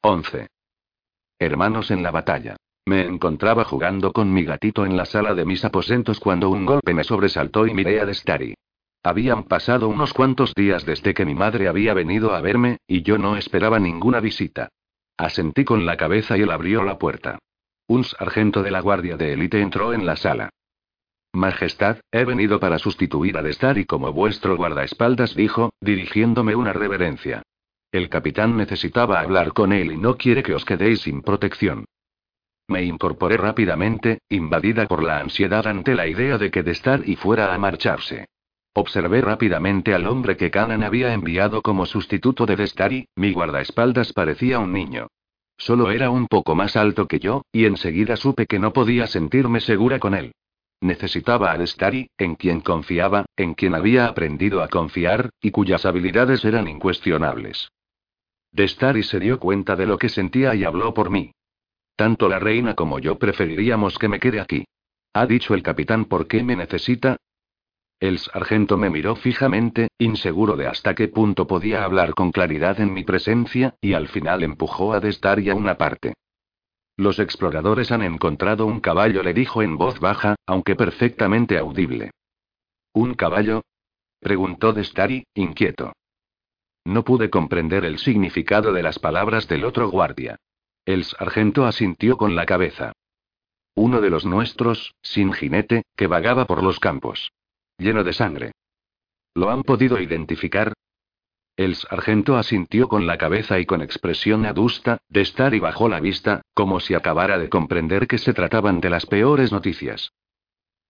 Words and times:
11. 0.00 0.46
Hermanos 1.40 1.90
en 1.90 2.04
la 2.04 2.12
batalla. 2.12 2.56
Me 2.86 3.04
encontraba 3.04 3.64
jugando 3.64 4.12
con 4.12 4.32
mi 4.32 4.44
gatito 4.44 4.86
en 4.86 4.96
la 4.96 5.04
sala 5.04 5.34
de 5.34 5.44
mis 5.44 5.64
aposentos 5.64 6.20
cuando 6.20 6.50
un 6.50 6.64
golpe 6.64 6.94
me 6.94 7.02
sobresaltó 7.02 7.66
y 7.66 7.74
miré 7.74 8.00
a 8.00 8.06
Destari. 8.06 8.54
Habían 9.02 9.44
pasado 9.44 9.88
unos 9.88 10.14
cuantos 10.14 10.54
días 10.54 10.86
desde 10.86 11.14
que 11.14 11.24
mi 11.24 11.34
madre 11.34 11.66
había 11.66 11.94
venido 11.94 12.32
a 12.32 12.40
verme, 12.40 12.78
y 12.86 13.02
yo 13.02 13.18
no 13.18 13.36
esperaba 13.36 13.80
ninguna 13.80 14.20
visita. 14.20 14.68
Asentí 15.16 15.64
con 15.64 15.84
la 15.84 15.96
cabeza 15.96 16.38
y 16.38 16.42
él 16.42 16.52
abrió 16.52 16.84
la 16.84 16.96
puerta. 16.96 17.40
Un 17.88 18.04
sargento 18.04 18.62
de 18.62 18.70
la 18.70 18.80
guardia 18.80 19.16
de 19.16 19.32
élite 19.32 19.60
entró 19.60 19.92
en 19.92 20.06
la 20.06 20.14
sala. 20.14 20.50
Majestad, 21.32 21.98
he 22.12 22.24
venido 22.24 22.60
para 22.60 22.78
sustituir 22.78 23.36
a 23.36 23.42
Destari 23.42 23.84
como 23.84 24.12
vuestro 24.12 24.56
guardaespaldas, 24.56 25.34
dijo, 25.34 25.72
dirigiéndome 25.80 26.54
una 26.54 26.72
reverencia. 26.72 27.42
El 27.90 28.10
capitán 28.10 28.56
necesitaba 28.56 29.20
hablar 29.20 29.54
con 29.54 29.72
él 29.72 29.92
y 29.92 29.96
no 29.96 30.16
quiere 30.16 30.42
que 30.42 30.54
os 30.54 30.66
quedéis 30.66 31.00
sin 31.00 31.22
protección. 31.22 31.86
Me 32.68 32.84
incorporé 32.84 33.38
rápidamente, 33.38 34.18
invadida 34.28 34.86
por 34.86 35.02
la 35.02 35.20
ansiedad 35.20 35.66
ante 35.66 35.94
la 35.94 36.06
idea 36.06 36.36
de 36.36 36.50
que 36.50 36.62
Destari 36.62 37.16
fuera 37.16 37.54
a 37.54 37.58
marcharse. 37.58 38.26
Observé 38.74 39.22
rápidamente 39.22 39.94
al 39.94 40.06
hombre 40.06 40.36
que 40.36 40.50
Canan 40.50 40.82
había 40.82 41.14
enviado 41.14 41.62
como 41.62 41.86
sustituto 41.86 42.44
de 42.44 42.56
Destari, 42.56 43.08
mi 43.16 43.32
guardaespaldas 43.32 44.12
parecía 44.12 44.58
un 44.58 44.74
niño. 44.74 45.06
Solo 45.56 45.90
era 45.90 46.10
un 46.10 46.26
poco 46.26 46.54
más 46.54 46.76
alto 46.76 47.08
que 47.08 47.18
yo, 47.18 47.42
y 47.50 47.64
enseguida 47.64 48.16
supe 48.16 48.44
que 48.44 48.58
no 48.58 48.74
podía 48.74 49.06
sentirme 49.06 49.60
segura 49.60 49.98
con 49.98 50.14
él. 50.14 50.32
Necesitaba 50.82 51.52
a 51.52 51.58
Destari, 51.58 52.10
en 52.18 52.34
quien 52.34 52.60
confiaba, 52.60 53.24
en 53.34 53.54
quien 53.54 53.74
había 53.74 54.06
aprendido 54.06 54.62
a 54.62 54.68
confiar, 54.68 55.30
y 55.40 55.50
cuyas 55.50 55.86
habilidades 55.86 56.44
eran 56.44 56.68
incuestionables. 56.68 57.70
Destari 58.52 59.02
se 59.02 59.20
dio 59.20 59.38
cuenta 59.38 59.76
de 59.76 59.86
lo 59.86 59.98
que 59.98 60.08
sentía 60.08 60.54
y 60.54 60.64
habló 60.64 60.94
por 60.94 61.10
mí. 61.10 61.32
Tanto 61.96 62.28
la 62.28 62.38
reina 62.38 62.74
como 62.74 62.98
yo 62.98 63.18
preferiríamos 63.18 63.98
que 63.98 64.08
me 64.08 64.20
quede 64.20 64.40
aquí. 64.40 64.64
¿Ha 65.12 65.26
dicho 65.26 65.54
el 65.54 65.62
capitán 65.62 66.04
por 66.04 66.26
qué 66.28 66.42
me 66.42 66.56
necesita? 66.56 67.16
El 68.00 68.20
sargento 68.20 68.76
me 68.76 68.90
miró 68.90 69.16
fijamente, 69.16 69.88
inseguro 69.98 70.56
de 70.56 70.68
hasta 70.68 70.94
qué 70.94 71.08
punto 71.08 71.48
podía 71.48 71.82
hablar 71.82 72.14
con 72.14 72.30
claridad 72.30 72.80
en 72.80 72.92
mi 72.92 73.02
presencia, 73.02 73.74
y 73.80 73.94
al 73.94 74.06
final 74.06 74.44
empujó 74.44 74.92
a 74.92 75.00
Destari 75.00 75.50
a 75.50 75.56
una 75.56 75.76
parte. 75.76 76.14
Los 76.96 77.18
exploradores 77.18 77.90
han 77.90 78.02
encontrado 78.02 78.66
un 78.66 78.80
caballo, 78.80 79.22
le 79.22 79.34
dijo 79.34 79.62
en 79.62 79.76
voz 79.76 79.98
baja, 79.98 80.36
aunque 80.46 80.76
perfectamente 80.76 81.58
audible. 81.58 82.12
¿Un 82.92 83.14
caballo? 83.14 83.62
preguntó 84.20 84.72
Destari, 84.72 85.24
inquieto. 85.34 85.92
No 86.84 87.04
pude 87.04 87.30
comprender 87.30 87.84
el 87.84 87.98
significado 87.98 88.72
de 88.72 88.82
las 88.82 88.98
palabras 88.98 89.48
del 89.48 89.64
otro 89.64 89.90
guardia. 89.90 90.36
El 90.84 91.04
sargento 91.04 91.66
asintió 91.66 92.16
con 92.16 92.34
la 92.34 92.46
cabeza. 92.46 92.92
Uno 93.74 94.00
de 94.00 94.10
los 94.10 94.24
nuestros, 94.24 94.94
sin 95.02 95.32
jinete, 95.32 95.84
que 95.96 96.06
vagaba 96.06 96.46
por 96.46 96.62
los 96.62 96.80
campos 96.80 97.30
lleno 97.78 98.04
de 98.04 98.12
sangre. 98.12 98.52
¿Lo 99.34 99.50
han 99.50 99.62
podido 99.62 100.00
identificar? 100.00 100.72
El 101.56 101.74
sargento 101.74 102.36
asintió 102.36 102.88
con 102.88 103.06
la 103.06 103.18
cabeza 103.18 103.58
y 103.58 103.66
con 103.66 103.82
expresión 103.82 104.46
adusta, 104.46 104.98
de 105.08 105.22
estar 105.22 105.54
y 105.54 105.60
bajó 105.60 105.88
la 105.88 106.00
vista, 106.00 106.42
como 106.54 106.80
si 106.80 106.94
acabara 106.94 107.38
de 107.38 107.48
comprender 107.48 108.06
que 108.06 108.18
se 108.18 108.32
trataban 108.32 108.80
de 108.80 108.90
las 108.90 109.06
peores 109.06 109.50
noticias. 109.50 110.12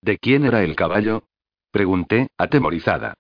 ¿De 0.03 0.19
quién 0.19 0.45
era 0.45 0.63
el 0.63 0.77
caballo? 0.77 1.25
Pregunté, 1.71 2.29
atemorizada. 2.37 3.15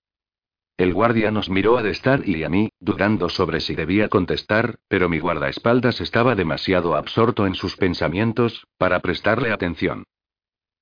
El 0.79 0.95
guardia 0.95 1.33
nos 1.33 1.51
miró 1.51 1.77
a 1.77 1.83
Destar 1.83 2.23
y 2.25 2.45
a 2.45 2.49
mí, 2.49 2.71
dudando 2.79 3.29
sobre 3.29 3.59
si 3.59 3.75
debía 3.75 4.09
contestar, 4.09 4.79
pero 4.87 5.09
mi 5.09 5.19
guardaespaldas 5.19 6.01
estaba 6.01 6.37
demasiado 6.37 6.95
absorto 6.95 7.49
en 7.49 7.57
sus 7.57 7.77
pensamientos, 7.77 8.65
para 8.79 9.01
prestarle 9.01 9.51
atención. 9.51 10.05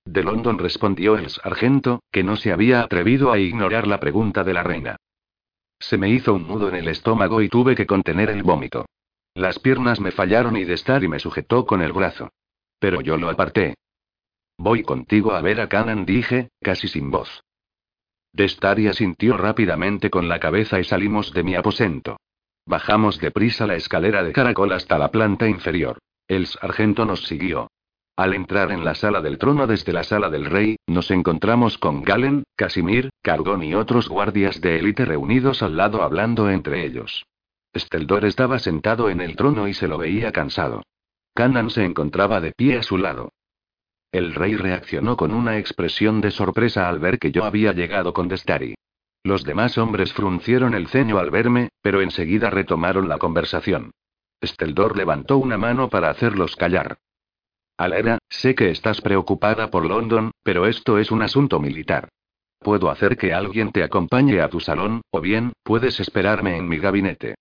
De 0.04 0.22
London 0.22 0.58
respondió 0.58 1.16
el 1.16 1.30
sargento, 1.30 2.02
que 2.12 2.22
no 2.22 2.36
se 2.36 2.52
había 2.52 2.82
atrevido 2.82 3.32
a 3.32 3.38
ignorar 3.38 3.86
la 3.86 3.98
pregunta 3.98 4.44
de 4.44 4.52
la 4.52 4.62
reina. 4.62 4.96
Se 5.78 5.96
me 5.96 6.10
hizo 6.10 6.34
un 6.34 6.46
nudo 6.46 6.68
en 6.68 6.74
el 6.74 6.88
estómago 6.88 7.40
y 7.40 7.48
tuve 7.48 7.74
que 7.74 7.86
contener 7.86 8.28
el 8.28 8.42
vómito. 8.42 8.84
Las 9.32 9.58
piernas 9.58 9.98
me 9.98 10.12
fallaron 10.12 10.58
y 10.58 10.64
de 10.64 10.74
estar 10.74 11.04
y 11.04 11.08
me 11.08 11.20
sujetó 11.20 11.64
con 11.64 11.80
el 11.80 11.94
brazo. 11.94 12.28
Pero 12.78 13.00
yo 13.00 13.16
lo 13.16 13.30
aparté. 13.30 13.76
Voy 14.58 14.82
contigo 14.82 15.32
a 15.32 15.40
ver 15.40 15.58
a 15.58 15.70
Canan, 15.70 16.04
dije, 16.04 16.50
casi 16.60 16.86
sin 16.86 17.10
voz. 17.10 17.45
Destaria 18.36 18.92
sintió 18.92 19.38
rápidamente 19.38 20.10
con 20.10 20.28
la 20.28 20.38
cabeza 20.38 20.78
y 20.78 20.84
salimos 20.84 21.32
de 21.32 21.42
mi 21.42 21.54
aposento. 21.54 22.18
Bajamos 22.66 23.18
deprisa 23.18 23.66
la 23.66 23.76
escalera 23.76 24.22
de 24.22 24.32
caracol 24.32 24.72
hasta 24.72 24.98
la 24.98 25.10
planta 25.10 25.48
inferior. 25.48 25.96
El 26.28 26.46
sargento 26.46 27.06
nos 27.06 27.24
siguió. 27.24 27.70
Al 28.14 28.34
entrar 28.34 28.72
en 28.72 28.84
la 28.84 28.94
sala 28.94 29.22
del 29.22 29.38
trono 29.38 29.66
desde 29.66 29.94
la 29.94 30.04
sala 30.04 30.28
del 30.28 30.44
rey, 30.44 30.76
nos 30.86 31.10
encontramos 31.10 31.78
con 31.78 32.02
Galen, 32.02 32.44
Casimir, 32.56 33.08
Cargón 33.22 33.62
y 33.62 33.74
otros 33.74 34.10
guardias 34.10 34.60
de 34.60 34.80
élite 34.80 35.06
reunidos 35.06 35.62
al 35.62 35.78
lado 35.78 36.02
hablando 36.02 36.50
entre 36.50 36.84
ellos. 36.84 37.24
Steldor 37.74 38.26
estaba 38.26 38.58
sentado 38.58 39.08
en 39.08 39.22
el 39.22 39.34
trono 39.34 39.66
y 39.66 39.72
se 39.72 39.88
lo 39.88 39.96
veía 39.96 40.30
cansado. 40.32 40.82
Canan 41.34 41.70
se 41.70 41.86
encontraba 41.86 42.42
de 42.42 42.52
pie 42.52 42.76
a 42.76 42.82
su 42.82 42.98
lado. 42.98 43.30
El 44.16 44.34
rey 44.34 44.56
reaccionó 44.56 45.14
con 45.14 45.34
una 45.34 45.58
expresión 45.58 46.22
de 46.22 46.30
sorpresa 46.30 46.88
al 46.88 46.98
ver 47.00 47.18
que 47.18 47.32
yo 47.32 47.44
había 47.44 47.74
llegado 47.74 48.14
con 48.14 48.28
Destari. 48.28 48.74
Los 49.22 49.44
demás 49.44 49.76
hombres 49.76 50.14
fruncieron 50.14 50.72
el 50.72 50.88
ceño 50.88 51.18
al 51.18 51.30
verme, 51.30 51.68
pero 51.82 52.00
enseguida 52.00 52.48
retomaron 52.48 53.10
la 53.10 53.18
conversación. 53.18 53.90
Steldor 54.42 54.96
levantó 54.96 55.36
una 55.36 55.58
mano 55.58 55.90
para 55.90 56.08
hacerlos 56.08 56.56
callar. 56.56 56.96
Alera, 57.76 58.16
sé 58.30 58.54
que 58.54 58.70
estás 58.70 59.02
preocupada 59.02 59.70
por 59.70 59.84
London, 59.84 60.30
pero 60.42 60.64
esto 60.64 60.96
es 60.96 61.10
un 61.10 61.20
asunto 61.20 61.60
militar. 61.60 62.08
Puedo 62.58 62.88
hacer 62.88 63.18
que 63.18 63.34
alguien 63.34 63.70
te 63.70 63.82
acompañe 63.82 64.40
a 64.40 64.48
tu 64.48 64.60
salón, 64.60 65.02
o 65.10 65.20
bien, 65.20 65.52
puedes 65.62 66.00
esperarme 66.00 66.56
en 66.56 66.66
mi 66.66 66.78
gabinete. 66.78 67.34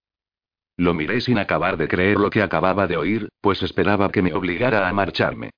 Lo 0.76 0.94
miré 0.94 1.22
sin 1.22 1.38
acabar 1.38 1.78
de 1.78 1.88
creer 1.88 2.18
lo 2.18 2.30
que 2.30 2.42
acababa 2.42 2.86
de 2.86 2.98
oír, 2.98 3.30
pues 3.40 3.64
esperaba 3.64 4.12
que 4.12 4.22
me 4.22 4.34
obligara 4.34 4.90
a 4.90 4.92
marcharme. 4.92 5.52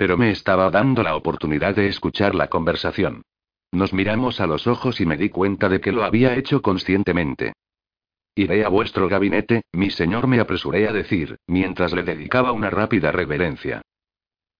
Pero 0.00 0.16
me 0.16 0.30
estaba 0.30 0.70
dando 0.70 1.02
la 1.02 1.14
oportunidad 1.14 1.76
de 1.76 1.86
escuchar 1.86 2.34
la 2.34 2.48
conversación. 2.48 3.20
Nos 3.70 3.92
miramos 3.92 4.40
a 4.40 4.46
los 4.46 4.66
ojos 4.66 4.98
y 4.98 5.04
me 5.04 5.18
di 5.18 5.28
cuenta 5.28 5.68
de 5.68 5.82
que 5.82 5.92
lo 5.92 6.04
había 6.04 6.36
hecho 6.36 6.62
conscientemente. 6.62 7.52
Iré 8.34 8.64
a 8.64 8.70
vuestro 8.70 9.10
gabinete, 9.10 9.64
mi 9.72 9.90
señor, 9.90 10.26
me 10.26 10.40
apresuré 10.40 10.88
a 10.88 10.94
decir, 10.94 11.36
mientras 11.46 11.92
le 11.92 12.02
dedicaba 12.02 12.52
una 12.52 12.70
rápida 12.70 13.12
reverencia. 13.12 13.82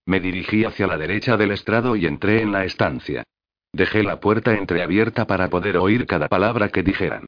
Me 0.05 0.19
dirigí 0.19 0.63
hacia 0.63 0.85
la 0.85 0.99
derecha 0.99 1.37
del 1.37 1.53
estrado 1.53 1.95
y 1.95 2.05
entré 2.05 2.43
en 2.43 2.51
la 2.51 2.63
estancia. 2.63 3.23
Dejé 3.73 4.03
la 4.03 4.19
puerta 4.19 4.53
entreabierta 4.53 5.25
para 5.25 5.49
poder 5.49 5.77
oír 5.77 6.05
cada 6.05 6.27
palabra 6.27 6.69
que 6.69 6.83
dijeran. 6.83 7.25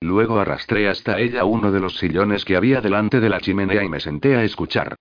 Luego 0.00 0.38
arrastré 0.38 0.88
hasta 0.88 1.18
ella 1.18 1.44
uno 1.44 1.72
de 1.72 1.80
los 1.80 1.98
sillones 1.98 2.44
que 2.44 2.54
había 2.54 2.80
delante 2.80 3.18
de 3.18 3.28
la 3.28 3.40
chimenea 3.40 3.82
y 3.82 3.88
me 3.88 3.98
senté 3.98 4.36
a 4.36 4.44
escuchar. 4.44 4.94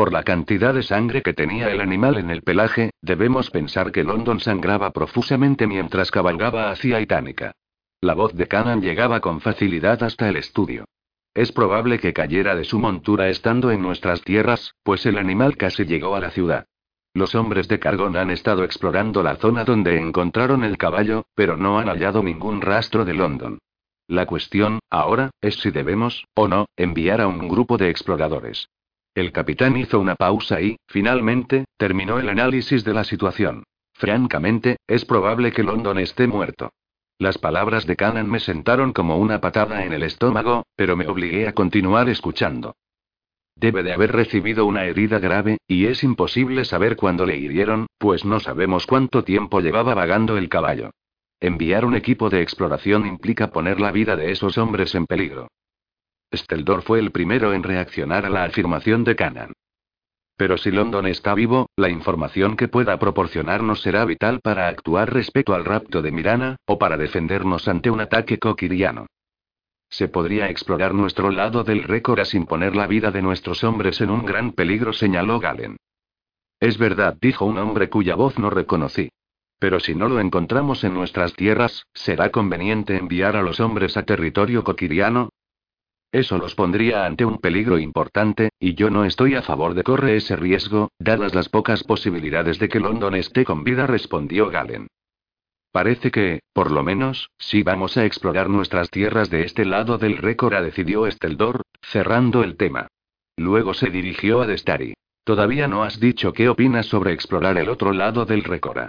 Por 0.00 0.14
la 0.14 0.22
cantidad 0.22 0.72
de 0.72 0.82
sangre 0.82 1.20
que 1.20 1.34
tenía 1.34 1.70
el 1.70 1.82
animal 1.82 2.16
en 2.16 2.30
el 2.30 2.40
pelaje, 2.40 2.88
debemos 3.02 3.50
pensar 3.50 3.92
que 3.92 4.02
London 4.02 4.40
sangraba 4.40 4.92
profusamente 4.92 5.66
mientras 5.66 6.10
cabalgaba 6.10 6.70
hacia 6.70 7.02
Itánica. 7.02 7.52
La 8.00 8.14
voz 8.14 8.34
de 8.34 8.46
Canan 8.46 8.80
llegaba 8.80 9.20
con 9.20 9.42
facilidad 9.42 10.02
hasta 10.02 10.30
el 10.30 10.36
estudio. 10.36 10.86
Es 11.34 11.52
probable 11.52 11.98
que 11.98 12.14
cayera 12.14 12.54
de 12.54 12.64
su 12.64 12.78
montura 12.78 13.28
estando 13.28 13.70
en 13.72 13.82
nuestras 13.82 14.22
tierras, 14.22 14.72
pues 14.84 15.04
el 15.04 15.18
animal 15.18 15.58
casi 15.58 15.84
llegó 15.84 16.16
a 16.16 16.20
la 16.20 16.30
ciudad. 16.30 16.64
Los 17.12 17.34
hombres 17.34 17.68
de 17.68 17.78
Cargón 17.78 18.16
han 18.16 18.30
estado 18.30 18.64
explorando 18.64 19.22
la 19.22 19.36
zona 19.36 19.64
donde 19.66 19.98
encontraron 19.98 20.64
el 20.64 20.78
caballo, 20.78 21.26
pero 21.34 21.58
no 21.58 21.78
han 21.78 21.88
hallado 21.88 22.22
ningún 22.22 22.62
rastro 22.62 23.04
de 23.04 23.12
London. 23.12 23.58
La 24.08 24.24
cuestión, 24.24 24.78
ahora, 24.88 25.28
es 25.42 25.56
si 25.56 25.70
debemos, 25.70 26.24
o 26.34 26.48
no, 26.48 26.64
enviar 26.78 27.20
a 27.20 27.26
un 27.26 27.48
grupo 27.48 27.76
de 27.76 27.90
exploradores. 27.90 28.66
El 29.14 29.32
capitán 29.32 29.76
hizo 29.76 29.98
una 29.98 30.14
pausa 30.14 30.60
y, 30.60 30.76
finalmente, 30.86 31.64
terminó 31.76 32.18
el 32.18 32.28
análisis 32.28 32.84
de 32.84 32.94
la 32.94 33.04
situación. 33.04 33.64
Francamente, 33.92 34.76
es 34.86 35.04
probable 35.04 35.52
que 35.52 35.64
London 35.64 35.98
esté 35.98 36.26
muerto. 36.26 36.70
Las 37.18 37.36
palabras 37.36 37.86
de 37.86 37.96
Canan 37.96 38.30
me 38.30 38.40
sentaron 38.40 38.92
como 38.92 39.18
una 39.18 39.40
patada 39.40 39.84
en 39.84 39.92
el 39.92 40.04
estómago, 40.04 40.64
pero 40.76 40.96
me 40.96 41.06
obligué 41.06 41.48
a 41.48 41.52
continuar 41.52 42.08
escuchando. 42.08 42.76
Debe 43.56 43.82
de 43.82 43.92
haber 43.92 44.12
recibido 44.12 44.64
una 44.64 44.84
herida 44.84 45.18
grave, 45.18 45.58
y 45.66 45.86
es 45.86 46.02
imposible 46.02 46.64
saber 46.64 46.96
cuándo 46.96 47.26
le 47.26 47.36
hirieron, 47.36 47.88
pues 47.98 48.24
no 48.24 48.40
sabemos 48.40 48.86
cuánto 48.86 49.22
tiempo 49.22 49.60
llevaba 49.60 49.92
vagando 49.92 50.38
el 50.38 50.48
caballo. 50.48 50.92
Enviar 51.40 51.84
un 51.84 51.94
equipo 51.94 52.30
de 52.30 52.40
exploración 52.42 53.06
implica 53.06 53.50
poner 53.50 53.80
la 53.80 53.92
vida 53.92 54.16
de 54.16 54.30
esos 54.30 54.56
hombres 54.56 54.94
en 54.94 55.04
peligro. 55.04 55.48
Steldor 56.32 56.82
fue 56.82 56.98
el 56.98 57.10
primero 57.10 57.52
en 57.52 57.62
reaccionar 57.62 58.24
a 58.24 58.30
la 58.30 58.44
afirmación 58.44 59.04
de 59.04 59.16
Canan. 59.16 59.52
Pero 60.36 60.56
si 60.56 60.70
London 60.70 61.06
está 61.06 61.34
vivo, 61.34 61.68
la 61.76 61.90
información 61.90 62.56
que 62.56 62.68
pueda 62.68 62.98
proporcionarnos 62.98 63.82
será 63.82 64.04
vital 64.04 64.40
para 64.40 64.68
actuar 64.68 65.12
respecto 65.12 65.54
al 65.54 65.64
rapto 65.64 66.00
de 66.00 66.12
Mirana, 66.12 66.56
o 66.66 66.78
para 66.78 66.96
defendernos 66.96 67.68
ante 67.68 67.90
un 67.90 68.00
ataque 68.00 68.38
coquiriano. 68.38 69.06
Se 69.90 70.08
podría 70.08 70.48
explorar 70.48 70.94
nuestro 70.94 71.30
lado 71.30 71.64
del 71.64 71.82
récord 71.82 72.24
sin 72.24 72.46
poner 72.46 72.76
la 72.76 72.86
vida 72.86 73.10
de 73.10 73.22
nuestros 73.22 73.64
hombres 73.64 74.00
en 74.00 74.08
un 74.08 74.24
gran 74.24 74.52
peligro, 74.52 74.92
señaló 74.92 75.40
Galen. 75.40 75.76
Es 76.60 76.78
verdad, 76.78 77.16
dijo 77.20 77.44
un 77.44 77.58
hombre 77.58 77.90
cuya 77.90 78.14
voz 78.14 78.38
no 78.38 78.50
reconocí. 78.50 79.10
Pero 79.58 79.80
si 79.80 79.94
no 79.94 80.08
lo 80.08 80.20
encontramos 80.20 80.84
en 80.84 80.94
nuestras 80.94 81.34
tierras, 81.34 81.84
¿será 81.92 82.30
conveniente 82.30 82.96
enviar 82.96 83.36
a 83.36 83.42
los 83.42 83.60
hombres 83.60 83.96
a 83.96 84.04
territorio 84.04 84.64
coquiriano? 84.64 85.28
Eso 86.12 86.38
los 86.38 86.54
pondría 86.56 87.06
ante 87.06 87.24
un 87.24 87.38
peligro 87.38 87.78
importante, 87.78 88.50
y 88.58 88.74
yo 88.74 88.90
no 88.90 89.04
estoy 89.04 89.36
a 89.36 89.42
favor 89.42 89.74
de 89.74 89.84
correr 89.84 90.16
ese 90.16 90.34
riesgo, 90.34 90.90
dadas 90.98 91.34
las 91.34 91.48
pocas 91.48 91.84
posibilidades 91.84 92.58
de 92.58 92.68
que 92.68 92.80
London 92.80 93.14
esté 93.14 93.44
con 93.44 93.62
vida, 93.62 93.86
respondió 93.86 94.50
Galen. 94.50 94.88
Parece 95.72 96.10
que, 96.10 96.40
por 96.52 96.72
lo 96.72 96.82
menos, 96.82 97.30
si 97.38 97.62
vamos 97.62 97.96
a 97.96 98.04
explorar 98.04 98.50
nuestras 98.50 98.90
tierras 98.90 99.30
de 99.30 99.44
este 99.44 99.64
lado 99.64 99.98
del 99.98 100.16
récord, 100.16 100.60
decidió 100.64 101.06
Esteldor, 101.06 101.62
cerrando 101.80 102.42
el 102.42 102.56
tema. 102.56 102.88
Luego 103.36 103.72
se 103.72 103.88
dirigió 103.88 104.42
a 104.42 104.46
Destari. 104.48 104.94
Todavía 105.22 105.68
no 105.68 105.84
has 105.84 106.00
dicho 106.00 106.32
qué 106.32 106.48
opinas 106.48 106.86
sobre 106.86 107.12
explorar 107.12 107.56
el 107.56 107.68
otro 107.68 107.92
lado 107.92 108.26
del 108.26 108.42
récord. 108.42 108.88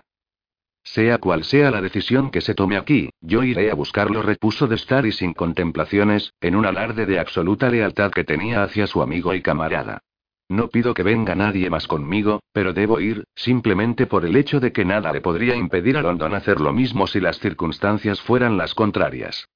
Sea 0.83 1.19
cual 1.19 1.43
sea 1.43 1.71
la 1.71 1.81
decisión 1.81 2.31
que 2.31 2.41
se 2.41 2.55
tome 2.55 2.77
aquí, 2.77 3.09
yo 3.21 3.43
iré 3.43 3.69
a 3.71 3.75
buscarlo, 3.75 4.21
repuso 4.21 4.67
Destari 4.67 5.11
sin 5.11 5.33
contemplaciones, 5.33 6.33
en 6.41 6.55
un 6.55 6.65
alarde 6.65 7.05
de 7.05 7.19
absoluta 7.19 7.69
lealtad 7.69 8.11
que 8.11 8.23
tenía 8.23 8.63
hacia 8.63 8.87
su 8.87 9.01
amigo 9.01 9.33
y 9.33 9.41
camarada. 9.41 10.01
No 10.49 10.67
pido 10.67 10.93
que 10.93 11.03
venga 11.03 11.33
nadie 11.33 11.69
más 11.69 11.87
conmigo, 11.87 12.41
pero 12.51 12.73
debo 12.73 12.99
ir, 12.99 13.23
simplemente 13.35 14.05
por 14.05 14.25
el 14.25 14.35
hecho 14.35 14.59
de 14.59 14.73
que 14.73 14.83
nada 14.83 15.13
le 15.13 15.21
podría 15.21 15.55
impedir 15.55 15.95
a 15.95 16.01
London 16.01 16.33
hacer 16.33 16.59
lo 16.59 16.73
mismo 16.73 17.07
si 17.07 17.21
las 17.21 17.39
circunstancias 17.39 18.19
fueran 18.19 18.57
las 18.57 18.73
contrarias. 18.73 19.47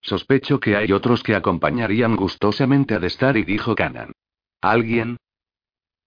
Sospecho 0.00 0.60
que 0.60 0.76
hay 0.76 0.92
otros 0.92 1.22
que 1.22 1.34
acompañarían 1.34 2.16
gustosamente 2.16 2.94
a 2.94 3.00
Destar 3.00 3.36
y 3.36 3.44
dijo 3.44 3.74
Canan. 3.74 4.12
¿Alguien? 4.62 5.18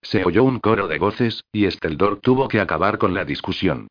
Se 0.01 0.23
oyó 0.23 0.43
un 0.43 0.59
coro 0.59 0.87
de 0.87 0.97
voces, 0.97 1.43
y 1.51 1.65
Esteldor 1.65 2.19
tuvo 2.19 2.47
que 2.47 2.59
acabar 2.59 2.97
con 2.97 3.13
la 3.13 3.25
discusión. 3.25 3.87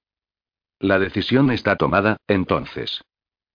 La 0.78 0.99
decisión 0.99 1.50
está 1.50 1.76
tomada, 1.76 2.19
entonces. 2.26 3.02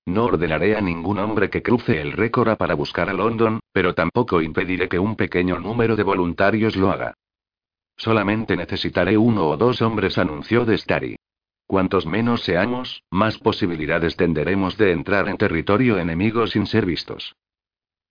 No 0.06 0.26
ordenaré 0.26 0.76
a 0.76 0.82
ningún 0.82 1.20
hombre 1.20 1.50
que 1.50 1.62
cruce 1.62 2.02
el 2.02 2.14
récord 2.14 2.58
para 2.58 2.74
buscar 2.74 3.10
a 3.10 3.14
London, 3.14 3.60
pero 3.72 3.94
tampoco 3.94 4.42
impediré 4.42 4.90
que 4.90 4.98
un 4.98 5.16
pequeño 5.16 5.60
número 5.60 5.96
de 5.96 6.04
voluntarios 6.04 6.76
lo 6.76 6.92
haga. 6.92 7.14
Solamente 7.98 8.58
necesitaré 8.58 9.18
uno 9.18 9.48
o 9.48 9.58
dos 9.58 9.82
hombres, 9.84 10.18
anunció 10.18 10.66
Destari. 10.66 11.16
Cuantos 11.68 12.08
menos 12.08 12.42
seamos, 12.42 13.04
más 13.12 13.38
posibilidades 13.38 14.18
tendremos 14.18 14.76
de 14.78 14.92
entrar 14.92 15.30
en 15.30 15.38
territorio 15.38 16.00
enemigo 16.00 16.48
sin 16.48 16.66
ser 16.66 16.86
vistos. 16.86 17.36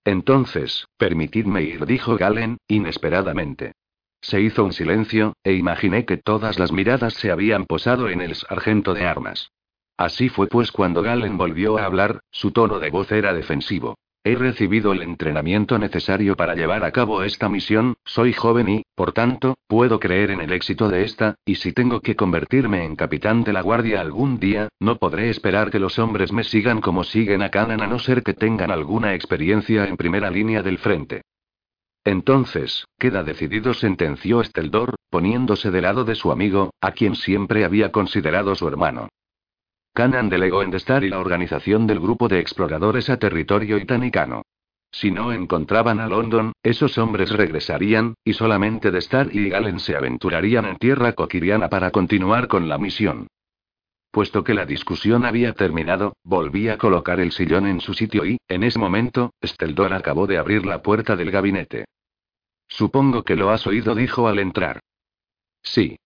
Entonces, 0.05 0.87
permitidme 0.97 1.63
ir, 1.63 1.85
dijo 1.85 2.17
Galen, 2.17 2.59
inesperadamente. 2.69 3.73
Se 4.21 4.41
hizo 4.41 4.65
un 4.65 4.73
silencio, 4.73 5.35
e 5.43 5.55
imaginé 5.55 6.05
que 6.05 6.17
todas 6.17 6.59
las 6.59 6.73
miradas 6.73 7.15
se 7.15 7.31
habían 7.31 7.65
posado 7.65 8.09
en 8.09 8.21
el 8.21 8.35
sargento 8.35 8.95
de 8.95 9.07
armas. 9.07 9.51
Así 9.97 10.29
fue 10.29 10.47
pues 10.47 10.73
cuando 10.73 11.03
Galen 11.03 11.37
volvió 11.37 11.79
a 11.79 11.85
hablar, 11.85 12.21
su 12.31 12.53
tono 12.53 12.79
de 12.79 12.91
voz 12.91 13.11
era 13.13 13.35
defensivo. 13.35 13.97
He 14.23 14.35
recibido 14.35 14.93
el 14.93 15.01
entrenamiento 15.01 15.79
necesario 15.79 16.37
para 16.37 16.55
llevar 16.55 16.85
a 16.85 16.93
cabo 16.93 17.23
esta 17.23 17.49
misión, 17.49 17.95
soy 18.05 18.35
joven 18.35 18.69
y, 18.69 18.83
por 18.95 19.13
tanto, 19.13 19.57
puedo 19.67 19.99
creer 19.99 20.31
en 20.31 20.43
el 20.43 20.53
éxito 20.53 20.91
de 20.91 21.05
esta, 21.05 21.37
y 21.47 21.55
si 21.55 21.73
tengo 21.73 22.01
que 22.01 22.17
convertirme 22.17 22.85
en 22.85 22.97
capitán 22.97 23.45
de 23.45 23.55
la 23.55 23.63
guardia 23.63 24.03
algún 24.03 24.39
día, 24.39 24.69
no 24.79 24.97
podré 24.97 25.31
esperar 25.31 25.71
que 25.71 25.79
los 25.79 25.99
hombres 25.99 26.33
me 26.33 26.45
sigan 26.45 26.83
como 26.83 27.03
siguen 27.03 27.41
a 27.41 27.49
Canan 27.49 27.81
a 27.81 27.87
no 27.87 27.99
ser 27.99 28.23
que 28.23 28.35
tengan 28.35 28.71
alguna 28.71 29.15
experiencia 29.15 29.87
en 29.87 29.97
primera 29.97 30.31
línea 30.31 30.63
del 30.63 30.77
frente. 30.77 31.23
Entonces, 32.05 32.87
queda 32.99 33.23
decidido, 33.23 33.75
sentenció 33.75 34.41
Esteldor, 34.41 34.95
poniéndose 35.11 35.71
de 35.71 35.83
lado 35.83 36.05
de 36.05 36.15
su 36.15 36.33
amigo, 36.33 36.71
a 36.81 36.93
quien 36.93 37.15
siempre 37.15 37.65
había 37.65 37.93
considerado 37.93 38.55
su 38.55 38.67
hermano. 38.67 39.09
Canan 39.93 40.29
delegó 40.29 40.63
en 40.63 40.71
Destar 40.71 41.05
y 41.05 41.11
la 41.11 41.19
organización 41.19 41.87
del 41.87 42.01
grupo 42.01 42.29
de 42.29 42.39
exploradores 42.39 43.11
a 43.11 43.19
territorio 43.19 43.77
itanicano. 43.77 44.43
Si 44.93 45.11
no 45.11 45.33
encontraban 45.33 46.01
a 46.01 46.09
London, 46.09 46.53
esos 46.63 46.97
hombres 46.99 47.31
regresarían, 47.31 48.15
y 48.25 48.33
solamente 48.33 48.91
Destar 48.91 49.35
y 49.35 49.49
Galen 49.49 49.79
se 49.79 49.97
aventurarían 49.97 50.65
en 50.65 50.77
tierra 50.77 51.13
coquiriana 51.13 51.69
para 51.69 51.91
continuar 51.91 52.49
con 52.49 52.69
la 52.69 52.79
misión. 52.79 53.29
Puesto 54.11 54.43
que 54.43 54.55
la 54.55 54.67
discusión 54.67 55.25
había 55.25 55.53
terminado, 55.53 56.17
volví 56.25 56.69
a 56.69 56.79
colocar 56.79 57.21
el 57.21 57.31
sillón 57.31 57.67
en 57.67 57.81
su 57.81 57.95
sitio 57.95 58.27
y, 58.27 58.39
en 58.49 58.65
ese 58.65 58.79
momento, 58.79 59.33
Steldor 59.43 59.93
acabó 59.93 60.27
de 60.27 60.37
abrir 60.37 60.67
la 60.67 60.83
puerta 60.83 61.15
del 61.15 61.31
gabinete. 61.31 61.85
Supongo 62.67 63.23
que 63.23 63.37
lo 63.37 63.51
has 63.51 63.67
oído, 63.69 63.95
dijo 63.95 64.27
al 64.27 64.41
entrar. 64.41 64.81
Sí. 65.63 65.97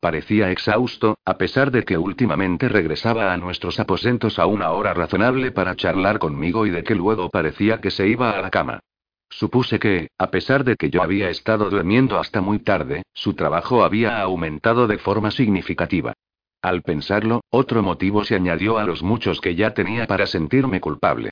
Parecía 0.00 0.50
exhausto, 0.50 1.18
a 1.26 1.36
pesar 1.36 1.70
de 1.70 1.84
que 1.84 1.98
últimamente 1.98 2.70
regresaba 2.70 3.34
a 3.34 3.36
nuestros 3.36 3.78
aposentos 3.80 4.38
a 4.38 4.46
una 4.46 4.70
hora 4.70 4.94
razonable 4.94 5.50
para 5.52 5.76
charlar 5.76 6.18
conmigo 6.18 6.64
y 6.64 6.70
de 6.70 6.82
que 6.84 6.94
luego 6.94 7.28
parecía 7.28 7.82
que 7.82 7.90
se 7.90 8.08
iba 8.08 8.30
a 8.30 8.40
la 8.40 8.50
cama. 8.50 8.80
Supuse 9.28 9.78
que, 9.78 10.08
a 10.16 10.30
pesar 10.30 10.64
de 10.64 10.76
que 10.76 10.88
yo 10.88 11.02
había 11.02 11.28
estado 11.28 11.68
durmiendo 11.68 12.18
hasta 12.18 12.40
muy 12.40 12.60
tarde, 12.60 13.02
su 13.12 13.34
trabajo 13.34 13.84
había 13.84 14.22
aumentado 14.22 14.86
de 14.86 14.96
forma 14.96 15.30
significativa. 15.30 16.14
Al 16.62 16.82
pensarlo, 16.82 17.40
otro 17.50 17.82
motivo 17.82 18.24
se 18.24 18.34
añadió 18.34 18.78
a 18.78 18.84
los 18.84 19.02
muchos 19.02 19.40
que 19.40 19.54
ya 19.54 19.72
tenía 19.72 20.06
para 20.06 20.26
sentirme 20.26 20.80
culpable. 20.80 21.30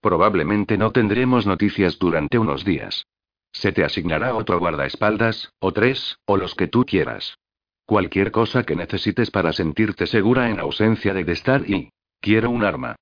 Probablemente 0.00 0.78
no 0.78 0.92
tendremos 0.92 1.46
noticias 1.46 1.98
durante 1.98 2.38
unos 2.38 2.64
días. 2.64 3.06
Se 3.52 3.72
te 3.72 3.84
asignará 3.84 4.34
otro 4.34 4.58
guardaespaldas, 4.58 5.52
o 5.58 5.72
tres, 5.72 6.18
o 6.26 6.36
los 6.36 6.54
que 6.54 6.68
tú 6.68 6.84
quieras. 6.84 7.38
Cualquier 7.86 8.30
cosa 8.30 8.64
que 8.64 8.76
necesites 8.76 9.30
para 9.30 9.52
sentirte 9.52 10.06
segura 10.06 10.50
en 10.50 10.60
ausencia 10.60 11.14
de 11.14 11.24
Destar 11.24 11.68
y... 11.68 11.90
Quiero 12.20 12.50
un 12.50 12.64
arma. 12.64 12.96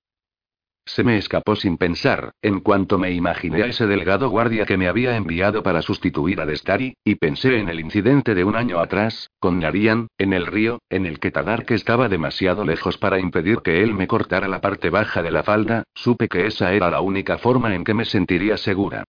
Se 0.86 1.02
me 1.02 1.16
escapó 1.16 1.56
sin 1.56 1.78
pensar, 1.78 2.32
en 2.42 2.60
cuanto 2.60 2.98
me 2.98 3.10
imaginé 3.10 3.62
a 3.62 3.66
ese 3.66 3.86
delgado 3.86 4.28
guardia 4.28 4.66
que 4.66 4.76
me 4.76 4.86
había 4.86 5.16
enviado 5.16 5.62
para 5.62 5.80
sustituir 5.80 6.40
a 6.40 6.46
Destari, 6.46 6.94
y 7.04 7.14
pensé 7.14 7.58
en 7.58 7.70
el 7.70 7.80
incidente 7.80 8.34
de 8.34 8.44
un 8.44 8.54
año 8.54 8.78
atrás, 8.78 9.30
con 9.40 9.60
Narian, 9.60 10.08
en 10.18 10.34
el 10.34 10.46
río, 10.46 10.80
en 10.90 11.06
el 11.06 11.20
que 11.20 11.30
Tadark 11.30 11.70
estaba 11.70 12.08
demasiado 12.08 12.64
lejos 12.64 12.98
para 12.98 13.18
impedir 13.18 13.60
que 13.60 13.82
él 13.82 13.94
me 13.94 14.06
cortara 14.06 14.46
la 14.46 14.60
parte 14.60 14.90
baja 14.90 15.22
de 15.22 15.30
la 15.30 15.42
falda, 15.42 15.84
supe 15.94 16.28
que 16.28 16.46
esa 16.46 16.74
era 16.74 16.90
la 16.90 17.00
única 17.00 17.38
forma 17.38 17.74
en 17.74 17.84
que 17.84 17.94
me 17.94 18.04
sentiría 18.04 18.58
segura. 18.58 19.04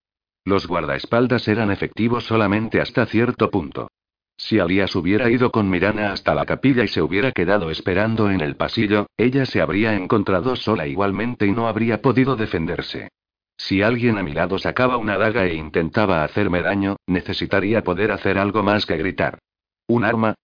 Los 0.45 0.67
guardaespaldas 0.67 1.47
eran 1.47 1.71
efectivos 1.71 2.23
solamente 2.23 2.79
hasta 2.79 3.05
cierto 3.05 3.49
punto. 3.49 3.89
Si 4.37 4.59
Alias 4.59 4.95
hubiera 4.95 5.29
ido 5.29 5.49
con 5.51 5.69
Mirana 5.69 6.11
hasta 6.11 6.35
la 6.35 6.45
capilla 6.45 6.83
y 6.83 6.87
se 6.87 7.01
hubiera 7.01 7.31
quedado 7.31 7.71
esperando 7.71 8.29
en 8.29 8.41
el 8.41 8.55
pasillo, 8.55 9.07
ella 9.17 9.45
se 9.45 9.61
habría 9.61 9.95
encontrado 9.95 10.55
sola 10.55 10.87
igualmente 10.87 11.45
y 11.45 11.51
no 11.51 11.67
habría 11.67 12.01
podido 12.01 12.35
defenderse. 12.35 13.09
Si 13.57 13.81
alguien 13.81 14.17
a 14.17 14.23
mi 14.23 14.33
lado 14.33 14.59
sacaba 14.59 14.97
una 14.97 15.17
daga 15.17 15.45
e 15.45 15.55
intentaba 15.55 16.23
hacerme 16.23 16.61
daño, 16.61 16.97
necesitaría 17.07 17.83
poder 17.83 18.11
hacer 18.11 18.37
algo 18.37 18.63
más 18.63 18.85
que 18.85 18.97
gritar. 18.97 19.39
¿Un 19.87 20.03
arma? 20.03 20.35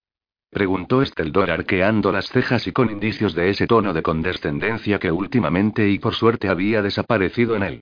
preguntó 0.50 1.02
Esteldor 1.02 1.50
arqueando 1.50 2.12
las 2.12 2.28
cejas 2.28 2.66
y 2.66 2.72
con 2.72 2.90
indicios 2.90 3.34
de 3.34 3.50
ese 3.50 3.66
tono 3.66 3.92
de 3.92 4.02
condescendencia 4.02 4.98
que 4.98 5.10
últimamente 5.10 5.88
y 5.88 5.98
por 5.98 6.14
suerte 6.14 6.48
había 6.48 6.82
desaparecido 6.82 7.56
en 7.56 7.62
él. 7.62 7.80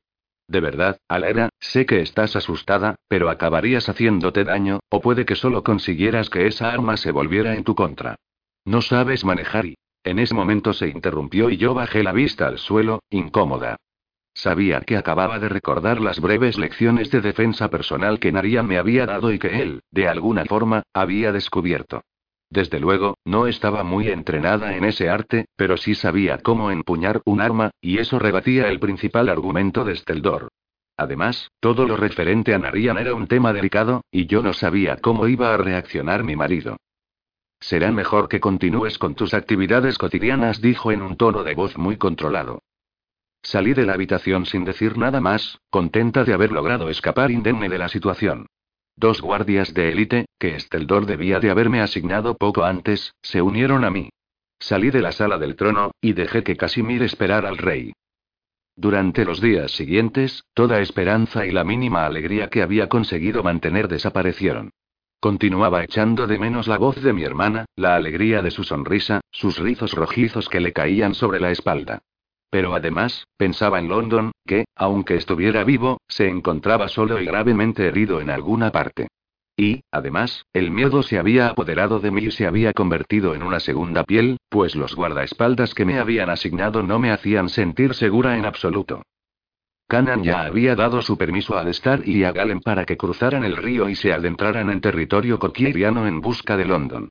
De 0.50 0.58
verdad, 0.58 0.98
Alera, 1.06 1.48
sé 1.60 1.86
que 1.86 2.00
estás 2.00 2.34
asustada, 2.34 2.96
pero 3.06 3.30
acabarías 3.30 3.88
haciéndote 3.88 4.42
daño, 4.42 4.80
o 4.88 5.00
puede 5.00 5.24
que 5.24 5.36
solo 5.36 5.62
consiguieras 5.62 6.28
que 6.28 6.48
esa 6.48 6.72
arma 6.72 6.96
se 6.96 7.12
volviera 7.12 7.54
en 7.54 7.62
tu 7.62 7.76
contra. 7.76 8.16
No 8.64 8.82
sabes 8.82 9.24
manejar 9.24 9.66
y... 9.66 9.76
En 10.02 10.18
ese 10.18 10.34
momento 10.34 10.72
se 10.72 10.88
interrumpió 10.88 11.50
y 11.50 11.56
yo 11.56 11.72
bajé 11.72 12.02
la 12.02 12.10
vista 12.10 12.48
al 12.48 12.58
suelo, 12.58 12.98
incómoda. 13.10 13.76
Sabía 14.34 14.80
que 14.80 14.96
acababa 14.96 15.38
de 15.38 15.48
recordar 15.48 16.00
las 16.00 16.18
breves 16.18 16.58
lecciones 16.58 17.12
de 17.12 17.20
defensa 17.20 17.68
personal 17.68 18.18
que 18.18 18.32
Narian 18.32 18.66
me 18.66 18.78
había 18.78 19.06
dado 19.06 19.32
y 19.32 19.38
que 19.38 19.62
él, 19.62 19.82
de 19.92 20.08
alguna 20.08 20.46
forma, 20.46 20.82
había 20.92 21.30
descubierto. 21.30 22.02
Desde 22.50 22.80
luego, 22.80 23.16
no 23.24 23.46
estaba 23.46 23.84
muy 23.84 24.08
entrenada 24.08 24.76
en 24.76 24.84
ese 24.84 25.08
arte, 25.08 25.46
pero 25.56 25.76
sí 25.76 25.94
sabía 25.94 26.38
cómo 26.38 26.72
empuñar 26.72 27.22
un 27.24 27.40
arma, 27.40 27.70
y 27.80 27.98
eso 27.98 28.18
rebatía 28.18 28.68
el 28.68 28.80
principal 28.80 29.28
argumento 29.28 29.84
de 29.84 29.94
Steldor. 29.94 30.48
Además, 30.96 31.50
todo 31.60 31.86
lo 31.86 31.96
referente 31.96 32.52
a 32.52 32.58
Narian 32.58 32.98
era 32.98 33.14
un 33.14 33.28
tema 33.28 33.52
delicado, 33.52 34.02
y 34.10 34.26
yo 34.26 34.42
no 34.42 34.52
sabía 34.52 34.96
cómo 34.96 35.28
iba 35.28 35.54
a 35.54 35.56
reaccionar 35.56 36.24
mi 36.24 36.34
marido. 36.34 36.76
Será 37.60 37.92
mejor 37.92 38.28
que 38.28 38.40
continúes 38.40 38.98
con 38.98 39.14
tus 39.14 39.32
actividades 39.32 39.96
cotidianas, 39.96 40.60
dijo 40.60 40.90
en 40.90 41.02
un 41.02 41.16
tono 41.16 41.44
de 41.44 41.54
voz 41.54 41.78
muy 41.78 41.98
controlado. 41.98 42.62
Salí 43.42 43.74
de 43.74 43.86
la 43.86 43.94
habitación 43.94 44.44
sin 44.44 44.64
decir 44.64 44.98
nada 44.98 45.20
más, 45.20 45.58
contenta 45.70 46.24
de 46.24 46.34
haber 46.34 46.52
logrado 46.52 46.90
escapar 46.90 47.30
indemne 47.30 47.68
de 47.68 47.78
la 47.78 47.88
situación. 47.88 48.46
Dos 49.00 49.22
guardias 49.22 49.72
de 49.72 49.88
élite, 49.88 50.26
que 50.38 50.56
Esteldor 50.56 51.06
debía 51.06 51.40
de 51.40 51.50
haberme 51.50 51.80
asignado 51.80 52.36
poco 52.36 52.64
antes, 52.64 53.14
se 53.22 53.40
unieron 53.40 53.86
a 53.86 53.90
mí. 53.90 54.10
Salí 54.58 54.90
de 54.90 55.00
la 55.00 55.10
sala 55.10 55.38
del 55.38 55.56
trono, 55.56 55.92
y 56.02 56.12
dejé 56.12 56.42
que 56.42 56.58
Casimir 56.58 57.02
esperara 57.02 57.48
al 57.48 57.56
rey. 57.56 57.94
Durante 58.76 59.24
los 59.24 59.40
días 59.40 59.70
siguientes, 59.70 60.44
toda 60.52 60.82
esperanza 60.82 61.46
y 61.46 61.50
la 61.50 61.64
mínima 61.64 62.04
alegría 62.04 62.50
que 62.50 62.60
había 62.60 62.90
conseguido 62.90 63.42
mantener 63.42 63.88
desaparecieron. 63.88 64.68
Continuaba 65.18 65.82
echando 65.82 66.26
de 66.26 66.38
menos 66.38 66.68
la 66.68 66.76
voz 66.76 67.02
de 67.02 67.14
mi 67.14 67.24
hermana, 67.24 67.64
la 67.76 67.96
alegría 67.96 68.42
de 68.42 68.50
su 68.50 68.64
sonrisa, 68.64 69.22
sus 69.30 69.56
rizos 69.56 69.94
rojizos 69.94 70.50
que 70.50 70.60
le 70.60 70.74
caían 70.74 71.14
sobre 71.14 71.40
la 71.40 71.50
espalda. 71.50 72.02
Pero 72.50 72.74
además, 72.74 73.26
pensaba 73.36 73.78
en 73.78 73.88
London, 73.88 74.32
que, 74.44 74.64
aunque 74.74 75.14
estuviera 75.14 75.62
vivo, 75.64 76.00
se 76.08 76.28
encontraba 76.28 76.88
solo 76.88 77.20
y 77.20 77.24
gravemente 77.24 77.86
herido 77.86 78.20
en 78.20 78.28
alguna 78.28 78.72
parte. 78.72 79.08
Y, 79.56 79.82
además, 79.92 80.46
el 80.52 80.70
miedo 80.70 81.02
se 81.02 81.18
había 81.18 81.48
apoderado 81.48 82.00
de 82.00 82.10
mí 82.10 82.22
y 82.22 82.30
se 82.30 82.46
había 82.46 82.72
convertido 82.72 83.34
en 83.34 83.42
una 83.42 83.60
segunda 83.60 84.04
piel, 84.04 84.38
pues 84.48 84.74
los 84.74 84.96
guardaespaldas 84.96 85.74
que 85.74 85.84
me 85.84 85.98
habían 85.98 86.30
asignado 86.30 86.82
no 86.82 86.98
me 86.98 87.12
hacían 87.12 87.48
sentir 87.48 87.94
segura 87.94 88.36
en 88.36 88.46
absoluto. 88.46 89.02
Canan 89.86 90.22
ya 90.22 90.42
había 90.42 90.76
dado 90.76 91.02
su 91.02 91.18
permiso 91.18 91.58
a 91.58 91.64
Destar 91.64 92.08
y 92.08 92.22
a 92.22 92.32
Galen 92.32 92.60
para 92.60 92.84
que 92.84 92.96
cruzaran 92.96 93.44
el 93.44 93.56
río 93.56 93.88
y 93.88 93.96
se 93.96 94.12
adentraran 94.12 94.70
en 94.70 94.80
territorio 94.80 95.38
coquieriano 95.38 96.06
en 96.06 96.20
busca 96.20 96.56
de 96.56 96.64
London. 96.64 97.10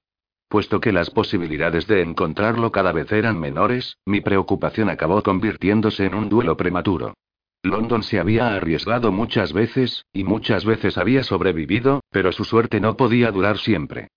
Puesto 0.49 0.81
que 0.81 0.91
las 0.91 1.11
posibilidades 1.11 1.85
de 1.85 2.01
encontrarlo 2.01 2.71
cada 2.71 2.91
vez 2.91 3.11
eran 3.11 3.39
menores, 3.39 3.97
mi 4.05 4.19
preocupación 4.19 4.89
acabó 4.89 5.21
convirtiéndose 5.21 6.05
en 6.05 6.15
un 6.15 6.27
duelo 6.27 6.57
prematuro. 6.57 7.13
London 7.61 8.01
se 8.01 8.19
había 8.19 8.55
arriesgado 8.55 9.11
muchas 9.11 9.53
veces, 9.53 10.05
y 10.11 10.23
muchas 10.23 10.65
veces 10.65 10.97
había 10.97 11.23
sobrevivido, 11.23 12.01
pero 12.09 12.31
su 12.31 12.45
suerte 12.45 12.79
no 12.79 12.97
podía 12.97 13.31
durar 13.31 13.59
siempre. 13.59 14.07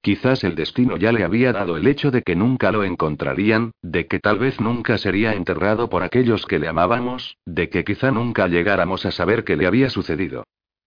Quizás 0.00 0.44
el 0.44 0.54
destino 0.54 0.96
ya 0.96 1.12
le 1.12 1.24
había 1.24 1.52
dado 1.52 1.76
el 1.76 1.86
hecho 1.86 2.10
de 2.10 2.22
que 2.22 2.36
nunca 2.36 2.72
lo 2.72 2.84
encontrarían, 2.84 3.72
de 3.82 4.06
que 4.06 4.18
tal 4.18 4.38
vez 4.38 4.60
nunca 4.60 4.96
sería 4.96 5.34
enterrado 5.34 5.90
por 5.90 6.02
aquellos 6.04 6.46
que 6.46 6.58
le 6.58 6.68
amábamos, 6.68 7.36
de 7.44 7.68
que 7.68 7.84
quizá 7.84 8.10
nunca 8.10 8.48
llegáramos 8.48 9.04
a 9.04 9.10
saber 9.10 9.44
qué 9.44 9.56
le 9.56 9.66
había 9.66 9.90
sucedido. 9.90 10.44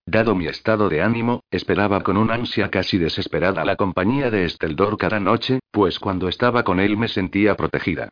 Dado 0.08 0.36
mi 0.36 0.46
estado 0.46 0.88
de 0.88 1.02
ánimo, 1.02 1.44
esperaba 1.50 2.02
con 2.02 2.18
una 2.18 2.36
ansia 2.36 2.70
casi 2.70 3.00
desesperada 3.00 3.66
la 3.66 3.76
compañía 3.76 4.30
de 4.30 4.46
Esteldor 4.46 4.98
cada 4.98 5.20
noche, 5.20 5.60
pues 5.72 6.00
cuando 6.00 6.28
estaba 6.28 6.64
con 6.64 6.80
él 6.80 6.96
me 6.96 7.08
sentía 7.08 7.56
protegida. 7.56 8.10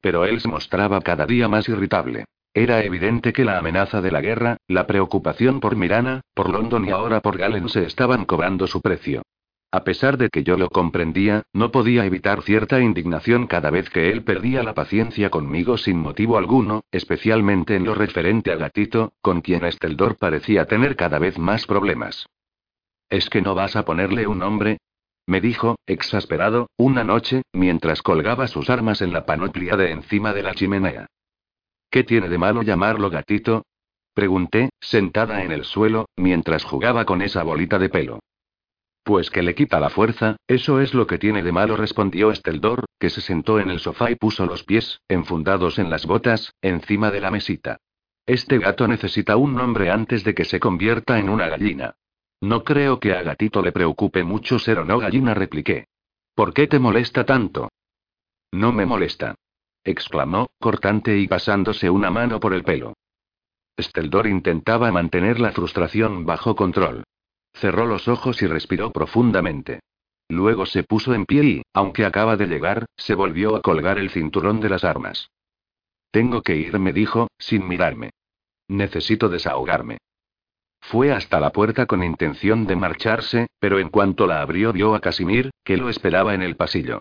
Pero 0.00 0.24
él 0.24 0.40
se 0.40 0.48
mostraba 0.48 1.00
cada 1.00 1.24
día 1.24 1.46
más 1.46 1.68
irritable. 1.68 2.24
Era 2.52 2.82
evidente 2.82 3.32
que 3.32 3.44
la 3.44 3.58
amenaza 3.58 4.00
de 4.00 4.10
la 4.10 4.20
guerra, 4.20 4.56
la 4.66 4.88
preocupación 4.88 5.60
por 5.60 5.76
Mirana, 5.76 6.22
por 6.34 6.50
London 6.50 6.84
y 6.84 6.90
ahora 6.90 7.20
por 7.20 7.38
Galen 7.38 7.68
se 7.68 7.84
estaban 7.84 8.24
cobrando 8.24 8.66
su 8.66 8.80
precio. 8.80 9.22
A 9.72 9.84
pesar 9.84 10.16
de 10.16 10.30
que 10.30 10.44
yo 10.44 10.56
lo 10.56 10.70
comprendía, 10.70 11.42
no 11.52 11.70
podía 11.70 12.06
evitar 12.06 12.42
cierta 12.42 12.80
indignación 12.80 13.46
cada 13.46 13.70
vez 13.70 13.90
que 13.90 14.10
él 14.10 14.22
perdía 14.22 14.62
la 14.62 14.74
paciencia 14.74 15.28
conmigo 15.28 15.76
sin 15.76 15.98
motivo 15.98 16.38
alguno, 16.38 16.82
especialmente 16.92 17.74
en 17.74 17.84
lo 17.84 17.94
referente 17.94 18.52
a 18.52 18.56
Gatito, 18.56 19.12
con 19.20 19.40
quien 19.40 19.64
Esteldor 19.64 20.16
parecía 20.16 20.66
tener 20.66 20.96
cada 20.96 21.18
vez 21.18 21.38
más 21.38 21.66
problemas. 21.66 22.26
¿Es 23.08 23.28
que 23.28 23.42
no 23.42 23.54
vas 23.54 23.76
a 23.76 23.84
ponerle 23.84 24.26
un 24.26 24.38
nombre? 24.38 24.78
me 25.26 25.40
dijo, 25.40 25.76
exasperado, 25.86 26.70
una 26.76 27.02
noche, 27.02 27.42
mientras 27.52 28.00
colgaba 28.00 28.46
sus 28.46 28.70
armas 28.70 29.02
en 29.02 29.12
la 29.12 29.26
panoplia 29.26 29.76
de 29.76 29.90
encima 29.90 30.32
de 30.32 30.42
la 30.44 30.54
chimenea. 30.54 31.06
¿Qué 31.90 32.04
tiene 32.04 32.28
de 32.28 32.38
malo 32.38 32.62
llamarlo 32.62 33.10
gatito? 33.10 33.64
Pregunté, 34.14 34.70
sentada 34.80 35.42
en 35.42 35.50
el 35.50 35.64
suelo, 35.64 36.06
mientras 36.16 36.64
jugaba 36.64 37.04
con 37.04 37.22
esa 37.22 37.42
bolita 37.42 37.78
de 37.78 37.88
pelo. 37.88 38.20
Pues 39.06 39.30
que 39.30 39.44
le 39.44 39.54
quita 39.54 39.78
la 39.78 39.88
fuerza, 39.88 40.34
eso 40.48 40.80
es 40.80 40.92
lo 40.92 41.06
que 41.06 41.16
tiene 41.16 41.44
de 41.44 41.52
malo, 41.52 41.76
respondió 41.76 42.32
Esteldor, 42.32 42.86
que 42.98 43.08
se 43.08 43.20
sentó 43.20 43.60
en 43.60 43.70
el 43.70 43.78
sofá 43.78 44.10
y 44.10 44.16
puso 44.16 44.46
los 44.46 44.64
pies, 44.64 45.00
enfundados 45.06 45.78
en 45.78 45.90
las 45.90 46.06
botas, 46.06 46.52
encima 46.60 47.12
de 47.12 47.20
la 47.20 47.30
mesita. 47.30 47.78
Este 48.26 48.58
gato 48.58 48.88
necesita 48.88 49.36
un 49.36 49.54
nombre 49.54 49.92
antes 49.92 50.24
de 50.24 50.34
que 50.34 50.44
se 50.44 50.58
convierta 50.58 51.20
en 51.20 51.28
una 51.28 51.46
gallina. 51.46 51.94
No 52.40 52.64
creo 52.64 52.98
que 52.98 53.12
a 53.12 53.22
gatito 53.22 53.62
le 53.62 53.70
preocupe 53.70 54.24
mucho 54.24 54.58
ser 54.58 54.80
o 54.80 54.84
no 54.84 54.98
gallina, 54.98 55.34
repliqué. 55.34 55.86
¿Por 56.34 56.52
qué 56.52 56.66
te 56.66 56.80
molesta 56.80 57.24
tanto? 57.24 57.68
No 58.50 58.72
me 58.72 58.86
molesta. 58.86 59.36
exclamó, 59.84 60.48
cortante 60.58 61.16
y 61.16 61.28
pasándose 61.28 61.88
una 61.88 62.10
mano 62.10 62.40
por 62.40 62.54
el 62.54 62.64
pelo. 62.64 62.94
Esteldor 63.76 64.26
intentaba 64.26 64.90
mantener 64.90 65.38
la 65.38 65.52
frustración 65.52 66.26
bajo 66.26 66.56
control. 66.56 67.04
Cerró 67.60 67.86
los 67.86 68.06
ojos 68.08 68.42
y 68.42 68.46
respiró 68.46 68.92
profundamente. 68.92 69.80
Luego 70.28 70.66
se 70.66 70.82
puso 70.82 71.14
en 71.14 71.24
pie 71.24 71.44
y, 71.44 71.62
aunque 71.72 72.04
acaba 72.04 72.36
de 72.36 72.46
llegar, 72.46 72.86
se 72.96 73.14
volvió 73.14 73.56
a 73.56 73.62
colgar 73.62 73.98
el 73.98 74.10
cinturón 74.10 74.60
de 74.60 74.68
las 74.68 74.84
armas. 74.84 75.30
Tengo 76.10 76.42
que 76.42 76.56
irme, 76.56 76.92
dijo, 76.92 77.28
sin 77.38 77.66
mirarme. 77.66 78.10
Necesito 78.68 79.28
desahogarme. 79.28 79.98
Fue 80.80 81.12
hasta 81.12 81.40
la 81.40 81.50
puerta 81.50 81.86
con 81.86 82.02
intención 82.02 82.66
de 82.66 82.76
marcharse, 82.76 83.46
pero 83.58 83.78
en 83.78 83.88
cuanto 83.88 84.26
la 84.26 84.42
abrió 84.42 84.72
vio 84.72 84.94
a 84.94 85.00
Casimir, 85.00 85.50
que 85.64 85.76
lo 85.76 85.88
esperaba 85.88 86.34
en 86.34 86.42
el 86.42 86.56
pasillo. 86.56 87.00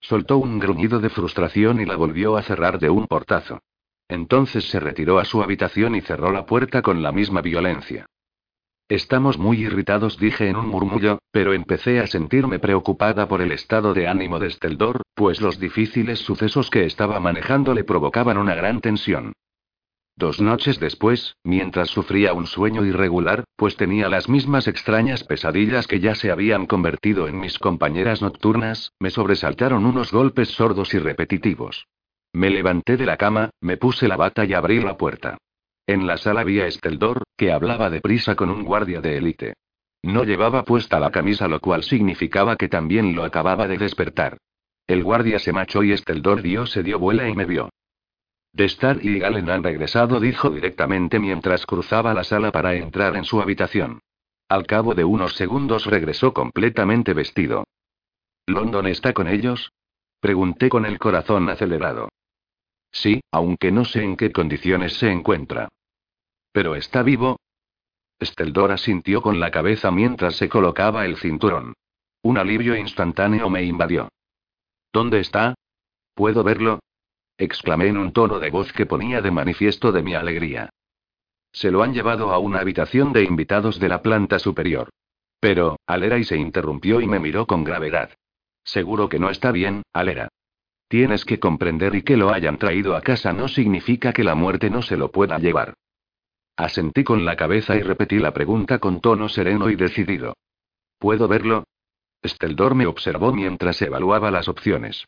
Soltó 0.00 0.38
un 0.38 0.58
gruñido 0.58 1.00
de 1.00 1.10
frustración 1.10 1.80
y 1.80 1.84
la 1.84 1.96
volvió 1.96 2.36
a 2.36 2.42
cerrar 2.42 2.78
de 2.78 2.90
un 2.90 3.06
portazo. 3.06 3.60
Entonces 4.08 4.68
se 4.68 4.78
retiró 4.78 5.18
a 5.18 5.24
su 5.24 5.42
habitación 5.42 5.96
y 5.96 6.00
cerró 6.00 6.30
la 6.30 6.46
puerta 6.46 6.80
con 6.80 7.02
la 7.02 7.10
misma 7.10 7.40
violencia. 7.40 8.06
Estamos 8.88 9.36
muy 9.36 9.62
irritados, 9.62 10.16
dije 10.16 10.48
en 10.48 10.54
un 10.54 10.68
murmullo, 10.68 11.18
pero 11.32 11.52
empecé 11.54 11.98
a 11.98 12.06
sentirme 12.06 12.60
preocupada 12.60 13.26
por 13.26 13.42
el 13.42 13.50
estado 13.50 13.94
de 13.94 14.06
ánimo 14.06 14.38
de 14.38 14.48
Steldor, 14.48 15.02
pues 15.14 15.40
los 15.40 15.58
difíciles 15.58 16.20
sucesos 16.20 16.70
que 16.70 16.84
estaba 16.84 17.18
manejando 17.18 17.74
le 17.74 17.82
provocaban 17.82 18.38
una 18.38 18.54
gran 18.54 18.80
tensión. 18.80 19.32
Dos 20.14 20.40
noches 20.40 20.78
después, 20.78 21.34
mientras 21.42 21.90
sufría 21.90 22.32
un 22.32 22.46
sueño 22.46 22.84
irregular, 22.84 23.42
pues 23.56 23.76
tenía 23.76 24.08
las 24.08 24.28
mismas 24.28 24.68
extrañas 24.68 25.24
pesadillas 25.24 25.88
que 25.88 25.98
ya 25.98 26.14
se 26.14 26.30
habían 26.30 26.66
convertido 26.66 27.26
en 27.26 27.40
mis 27.40 27.58
compañeras 27.58 28.22
nocturnas, 28.22 28.92
me 29.00 29.10
sobresaltaron 29.10 29.84
unos 29.84 30.12
golpes 30.12 30.50
sordos 30.50 30.94
y 30.94 31.00
repetitivos. 31.00 31.88
Me 32.32 32.50
levanté 32.50 32.96
de 32.96 33.06
la 33.06 33.16
cama, 33.16 33.50
me 33.60 33.78
puse 33.78 34.06
la 34.06 34.16
bata 34.16 34.44
y 34.44 34.54
abrí 34.54 34.80
la 34.80 34.96
puerta. 34.96 35.38
En 35.86 36.06
la 36.06 36.16
sala 36.16 36.42
vi 36.42 36.60
a 36.60 36.66
Esteldor, 36.66 37.22
que 37.36 37.52
hablaba 37.52 37.90
deprisa 37.90 38.34
con 38.34 38.50
un 38.50 38.64
guardia 38.64 39.00
de 39.00 39.16
élite. 39.16 39.54
No 40.02 40.24
llevaba 40.24 40.64
puesta 40.64 40.98
la 40.98 41.10
camisa, 41.10 41.46
lo 41.46 41.60
cual 41.60 41.84
significaba 41.84 42.56
que 42.56 42.68
también 42.68 43.14
lo 43.14 43.24
acababa 43.24 43.68
de 43.68 43.78
despertar. 43.78 44.38
El 44.86 45.04
guardia 45.04 45.38
se 45.38 45.52
machó 45.52 45.82
y 45.82 45.92
Esteldor 45.92 46.42
dio 46.42 46.66
se 46.66 46.82
dio 46.82 46.98
vuela 46.98 47.28
y 47.28 47.34
me 47.34 47.44
vio. 47.44 47.70
Destar 48.52 49.04
y 49.04 49.18
Galen 49.18 49.50
han 49.50 49.62
regresado, 49.62 50.18
dijo 50.18 50.50
directamente 50.50 51.18
mientras 51.18 51.66
cruzaba 51.66 52.14
la 52.14 52.24
sala 52.24 52.50
para 52.50 52.74
entrar 52.74 53.16
en 53.16 53.24
su 53.24 53.40
habitación. 53.40 54.00
Al 54.48 54.66
cabo 54.66 54.94
de 54.94 55.04
unos 55.04 55.34
segundos 55.34 55.86
regresó 55.86 56.32
completamente 56.32 57.12
vestido. 57.12 57.64
¿London 58.46 58.86
está 58.86 59.12
con 59.12 59.28
ellos? 59.28 59.72
Pregunté 60.20 60.68
con 60.68 60.86
el 60.86 60.98
corazón 60.98 61.48
acelerado. 61.48 62.08
Sí, 62.92 63.20
aunque 63.30 63.72
no 63.72 63.84
sé 63.84 64.02
en 64.02 64.16
qué 64.16 64.32
condiciones 64.32 64.94
se 64.94 65.10
encuentra. 65.10 65.68
¿Pero 66.56 66.74
está 66.74 67.02
vivo? 67.02 67.38
Esteldora 68.18 68.78
sintió 68.78 69.20
con 69.20 69.40
la 69.40 69.50
cabeza 69.50 69.90
mientras 69.90 70.36
se 70.36 70.48
colocaba 70.48 71.04
el 71.04 71.18
cinturón. 71.18 71.74
Un 72.22 72.38
alivio 72.38 72.74
instantáneo 72.74 73.50
me 73.50 73.62
invadió. 73.62 74.08
¿Dónde 74.90 75.20
está? 75.20 75.54
¿Puedo 76.14 76.42
verlo? 76.42 76.78
exclamé 77.36 77.88
en 77.88 77.98
un 77.98 78.10
tono 78.10 78.38
de 78.38 78.48
voz 78.48 78.72
que 78.72 78.86
ponía 78.86 79.20
de 79.20 79.30
manifiesto 79.30 79.92
de 79.92 80.02
mi 80.02 80.14
alegría. 80.14 80.70
Se 81.52 81.70
lo 81.70 81.82
han 81.82 81.92
llevado 81.92 82.32
a 82.32 82.38
una 82.38 82.60
habitación 82.60 83.12
de 83.12 83.24
invitados 83.24 83.78
de 83.78 83.90
la 83.90 84.00
planta 84.00 84.38
superior. 84.38 84.88
Pero, 85.38 85.76
Alera 85.86 86.16
y 86.16 86.24
se 86.24 86.38
interrumpió 86.38 87.02
y 87.02 87.06
me 87.06 87.20
miró 87.20 87.46
con 87.46 87.64
gravedad. 87.64 88.12
Seguro 88.64 89.10
que 89.10 89.18
no 89.18 89.28
está 89.28 89.52
bien, 89.52 89.82
Alera. 89.92 90.28
Tienes 90.88 91.26
que 91.26 91.38
comprender 91.38 91.94
y 91.96 92.00
que 92.00 92.16
lo 92.16 92.32
hayan 92.32 92.56
traído 92.56 92.96
a 92.96 93.02
casa 93.02 93.34
no 93.34 93.46
significa 93.46 94.14
que 94.14 94.24
la 94.24 94.34
muerte 94.34 94.70
no 94.70 94.80
se 94.80 94.96
lo 94.96 95.12
pueda 95.12 95.38
llevar. 95.38 95.74
Asentí 96.56 97.04
con 97.04 97.24
la 97.24 97.36
cabeza 97.36 97.76
y 97.76 97.82
repetí 97.82 98.18
la 98.18 98.32
pregunta 98.32 98.78
con 98.78 99.00
tono 99.00 99.28
sereno 99.28 99.68
y 99.68 99.76
decidido. 99.76 100.36
¿Puedo 100.98 101.28
verlo? 101.28 101.64
Esteldor 102.22 102.74
me 102.74 102.86
observó 102.86 103.32
mientras 103.32 103.80
evaluaba 103.82 104.30
las 104.30 104.48
opciones. 104.48 105.04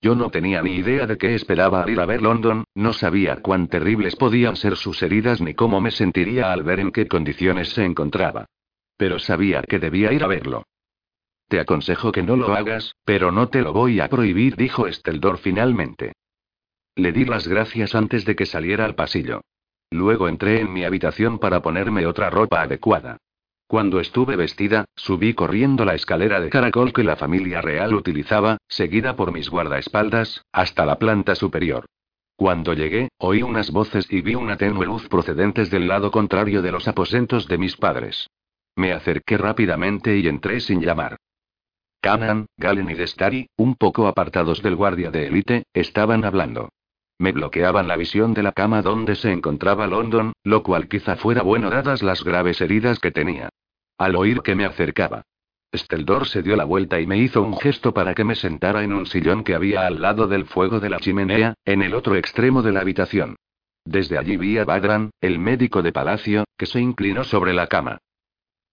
Yo 0.00 0.14
no 0.14 0.30
tenía 0.30 0.62
ni 0.62 0.76
idea 0.76 1.06
de 1.06 1.18
qué 1.18 1.34
esperaba 1.34 1.82
al 1.82 1.90
ir 1.90 2.00
a 2.00 2.06
ver 2.06 2.22
London, 2.22 2.64
no 2.74 2.92
sabía 2.92 3.36
cuán 3.42 3.68
terribles 3.68 4.16
podían 4.16 4.56
ser 4.56 4.76
sus 4.76 5.02
heridas 5.02 5.40
ni 5.40 5.54
cómo 5.54 5.80
me 5.80 5.90
sentiría 5.90 6.52
al 6.52 6.62
ver 6.62 6.80
en 6.80 6.90
qué 6.90 7.06
condiciones 7.06 7.70
se 7.70 7.84
encontraba. 7.84 8.46
Pero 8.96 9.18
sabía 9.18 9.62
que 9.62 9.78
debía 9.78 10.12
ir 10.12 10.24
a 10.24 10.28
verlo. 10.28 10.64
Te 11.48 11.60
aconsejo 11.60 12.12
que 12.12 12.22
no 12.22 12.36
lo 12.36 12.54
hagas, 12.54 12.94
pero 13.04 13.30
no 13.30 13.48
te 13.48 13.62
lo 13.62 13.72
voy 13.72 14.00
a 14.00 14.08
prohibir, 14.08 14.56
dijo 14.56 14.86
Esteldor 14.86 15.38
finalmente. 15.38 16.12
Le 16.96 17.12
di 17.12 17.24
las 17.24 17.46
gracias 17.46 17.94
antes 17.94 18.24
de 18.24 18.34
que 18.34 18.46
saliera 18.46 18.84
al 18.84 18.94
pasillo. 18.94 19.42
Luego 19.92 20.26
entré 20.26 20.60
en 20.60 20.72
mi 20.72 20.84
habitación 20.84 21.38
para 21.38 21.60
ponerme 21.60 22.06
otra 22.06 22.30
ropa 22.30 22.62
adecuada. 22.62 23.18
Cuando 23.66 24.00
estuve 24.00 24.36
vestida, 24.36 24.86
subí 24.96 25.34
corriendo 25.34 25.84
la 25.84 25.94
escalera 25.94 26.40
de 26.40 26.48
caracol 26.48 26.94
que 26.94 27.04
la 27.04 27.16
familia 27.16 27.60
real 27.60 27.94
utilizaba, 27.94 28.56
seguida 28.68 29.16
por 29.16 29.32
mis 29.32 29.50
guardaespaldas, 29.50 30.44
hasta 30.50 30.86
la 30.86 30.98
planta 30.98 31.34
superior. 31.34 31.84
Cuando 32.36 32.72
llegué, 32.72 33.10
oí 33.18 33.42
unas 33.42 33.70
voces 33.70 34.10
y 34.10 34.22
vi 34.22 34.34
una 34.34 34.56
tenue 34.56 34.86
luz 34.86 35.08
procedentes 35.08 35.70
del 35.70 35.88
lado 35.88 36.10
contrario 36.10 36.62
de 36.62 36.72
los 36.72 36.88
aposentos 36.88 37.46
de 37.46 37.58
mis 37.58 37.76
padres. 37.76 38.28
Me 38.74 38.92
acerqué 38.92 39.36
rápidamente 39.36 40.16
y 40.16 40.26
entré 40.26 40.60
sin 40.60 40.80
llamar. 40.80 41.18
Canan, 42.00 42.46
Galen 42.56 42.90
y 42.90 42.94
Destari, 42.94 43.48
un 43.56 43.74
poco 43.76 44.06
apartados 44.06 44.62
del 44.62 44.74
guardia 44.74 45.10
de 45.10 45.26
élite, 45.26 45.64
estaban 45.74 46.24
hablando. 46.24 46.70
Me 47.22 47.30
bloqueaban 47.30 47.86
la 47.86 47.94
visión 47.94 48.34
de 48.34 48.42
la 48.42 48.50
cama 48.50 48.82
donde 48.82 49.14
se 49.14 49.30
encontraba 49.30 49.86
London, 49.86 50.32
lo 50.42 50.64
cual 50.64 50.88
quizá 50.88 51.14
fuera 51.14 51.42
bueno 51.42 51.70
dadas 51.70 52.02
las 52.02 52.24
graves 52.24 52.60
heridas 52.60 52.98
que 52.98 53.12
tenía. 53.12 53.48
Al 53.96 54.16
oír 54.16 54.40
que 54.40 54.56
me 54.56 54.64
acercaba, 54.64 55.22
Steldor 55.72 56.26
se 56.26 56.42
dio 56.42 56.56
la 56.56 56.64
vuelta 56.64 56.98
y 56.98 57.06
me 57.06 57.18
hizo 57.18 57.40
un 57.40 57.56
gesto 57.56 57.94
para 57.94 58.14
que 58.14 58.24
me 58.24 58.34
sentara 58.34 58.82
en 58.82 58.92
un 58.92 59.06
sillón 59.06 59.44
que 59.44 59.54
había 59.54 59.86
al 59.86 60.02
lado 60.02 60.26
del 60.26 60.46
fuego 60.46 60.80
de 60.80 60.90
la 60.90 60.98
chimenea, 60.98 61.54
en 61.64 61.82
el 61.82 61.94
otro 61.94 62.16
extremo 62.16 62.60
de 62.60 62.72
la 62.72 62.80
habitación. 62.80 63.36
Desde 63.84 64.18
allí 64.18 64.36
vi 64.36 64.58
a 64.58 64.64
Badran, 64.64 65.10
el 65.20 65.38
médico 65.38 65.80
de 65.80 65.92
palacio, 65.92 66.42
que 66.58 66.66
se 66.66 66.80
inclinó 66.80 67.22
sobre 67.22 67.54
la 67.54 67.68
cama. 67.68 67.98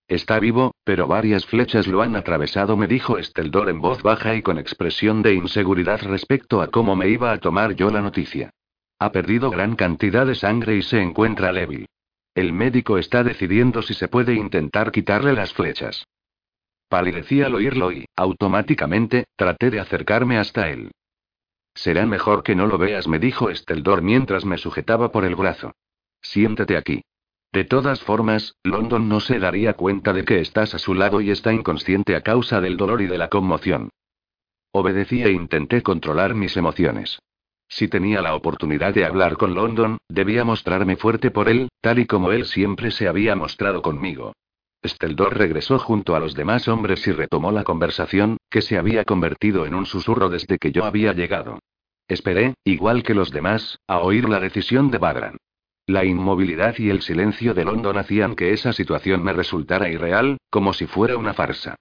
Está 0.10 0.40
vivo, 0.40 0.74
pero 0.84 1.06
varias 1.06 1.46
flechas 1.46 1.86
lo 1.86 2.02
han 2.02 2.16
atravesado, 2.16 2.76
me 2.76 2.88
dijo 2.88 3.20
Esteldor 3.20 3.70
en 3.70 3.80
voz 3.80 4.02
baja 4.02 4.34
y 4.34 4.42
con 4.42 4.58
expresión 4.58 5.22
de 5.22 5.36
inseguridad 5.36 6.02
respecto 6.02 6.64
a 6.64 6.68
cómo 6.68 6.96
me 6.96 7.10
iba 7.10 7.32
a 7.32 7.38
tomar 7.38 7.76
yo 7.76 7.92
la 7.92 8.02
noticia. 8.02 8.50
Ha 8.98 9.12
perdido 9.12 9.52
gran 9.52 9.76
cantidad 9.76 10.26
de 10.26 10.34
sangre 10.34 10.78
y 10.78 10.82
se 10.82 11.00
encuentra 11.00 11.54
débil. 11.54 11.86
El 12.34 12.54
médico 12.54 12.98
está 12.98 13.24
decidiendo 13.24 13.84
si 13.84 13.94
se 13.94 14.08
puede 14.08 14.34
intentar 14.34 14.92
quitarle 14.92 15.34
las 15.34 15.54
flechas. 15.54 16.08
Palidecí 16.88 17.44
al 17.44 17.54
oírlo 17.54 17.92
y, 17.92 18.06
automáticamente, 18.16 19.26
traté 19.36 19.70
de 19.70 19.80
acercarme 19.80 20.40
hasta 20.40 20.70
él. 20.70 20.90
Será 21.76 22.08
mejor 22.08 22.42
que 22.42 22.56
no 22.56 22.66
lo 22.66 22.80
veas, 22.80 23.08
me 23.08 23.20
dijo 23.20 23.52
Esteldor 23.52 24.02
mientras 24.02 24.44
me 24.44 24.58
sujetaba 24.58 25.12
por 25.12 25.24
el 25.24 25.36
brazo. 25.36 25.72
Siéntate 26.20 26.78
aquí. 26.78 27.04
De 27.52 27.64
todas 27.64 28.02
formas, 28.02 28.56
London 28.64 29.10
no 29.10 29.20
se 29.20 29.40
daría 29.40 29.74
cuenta 29.74 30.14
de 30.14 30.24
que 30.24 30.40
estás 30.40 30.76
a 30.76 30.80
su 30.80 30.94
lado 30.94 31.20
y 31.20 31.32
está 31.32 31.52
inconsciente 31.52 32.16
a 32.16 32.22
causa 32.22 32.62
del 32.62 32.78
dolor 32.78 33.02
y 33.02 33.08
de 33.08 33.18
la 33.18 33.30
conmoción. 33.30 33.90
Obedecí 34.72 35.24
e 35.24 35.32
intenté 35.32 35.82
controlar 35.82 36.36
mis 36.36 36.56
emociones. 36.58 37.20
Si 37.68 37.88
tenía 37.88 38.22
la 38.22 38.36
oportunidad 38.36 38.94
de 38.94 39.06
hablar 39.06 39.38
con 39.38 39.56
London, 39.56 39.98
debía 40.10 40.44
mostrarme 40.44 40.96
fuerte 40.96 41.32
por 41.32 41.50
él, 41.50 41.70
tal 41.82 42.00
y 42.00 42.06
como 42.06 42.32
él 42.32 42.46
siempre 42.46 42.92
se 42.92 43.08
había 43.08 43.36
mostrado 43.36 43.82
conmigo. 43.82 44.34
Steldor 44.86 45.38
regresó 45.38 45.80
junto 45.80 46.16
a 46.16 46.20
los 46.20 46.36
demás 46.36 46.68
hombres 46.68 47.06
y 47.08 47.12
retomó 47.12 47.52
la 47.52 47.64
conversación, 47.64 48.38
que 48.50 48.62
se 48.62 48.78
había 48.78 49.06
convertido 49.06 49.66
en 49.66 49.74
un 49.74 49.86
susurro 49.86 50.30
desde 50.30 50.58
que 50.58 50.72
yo 50.72 50.86
había 50.86 51.14
llegado. 51.14 51.60
Esperé, 52.08 52.54
igual 52.64 53.04
que 53.04 53.14
los 53.14 53.32
demás, 53.32 53.80
a 53.88 54.00
oír 54.00 54.30
la 54.30 54.40
decisión 54.40 54.90
de 54.90 54.98
Badran. 55.00 55.38
La 55.90 56.06
inmovilidad 56.06 56.78
y 56.78 56.92
el 56.92 57.02
silencio 57.02 57.56
de 57.56 57.66
London 57.66 57.98
hacían 57.98 58.36
que 58.36 58.54
esa 58.54 58.74
situación 58.74 59.24
me 59.24 59.34
resultara 59.34 59.90
irreal, 59.90 60.38
como 60.52 60.72
si 60.72 60.86
fuera 60.86 61.18
una 61.18 61.34
farsa. 61.34 61.78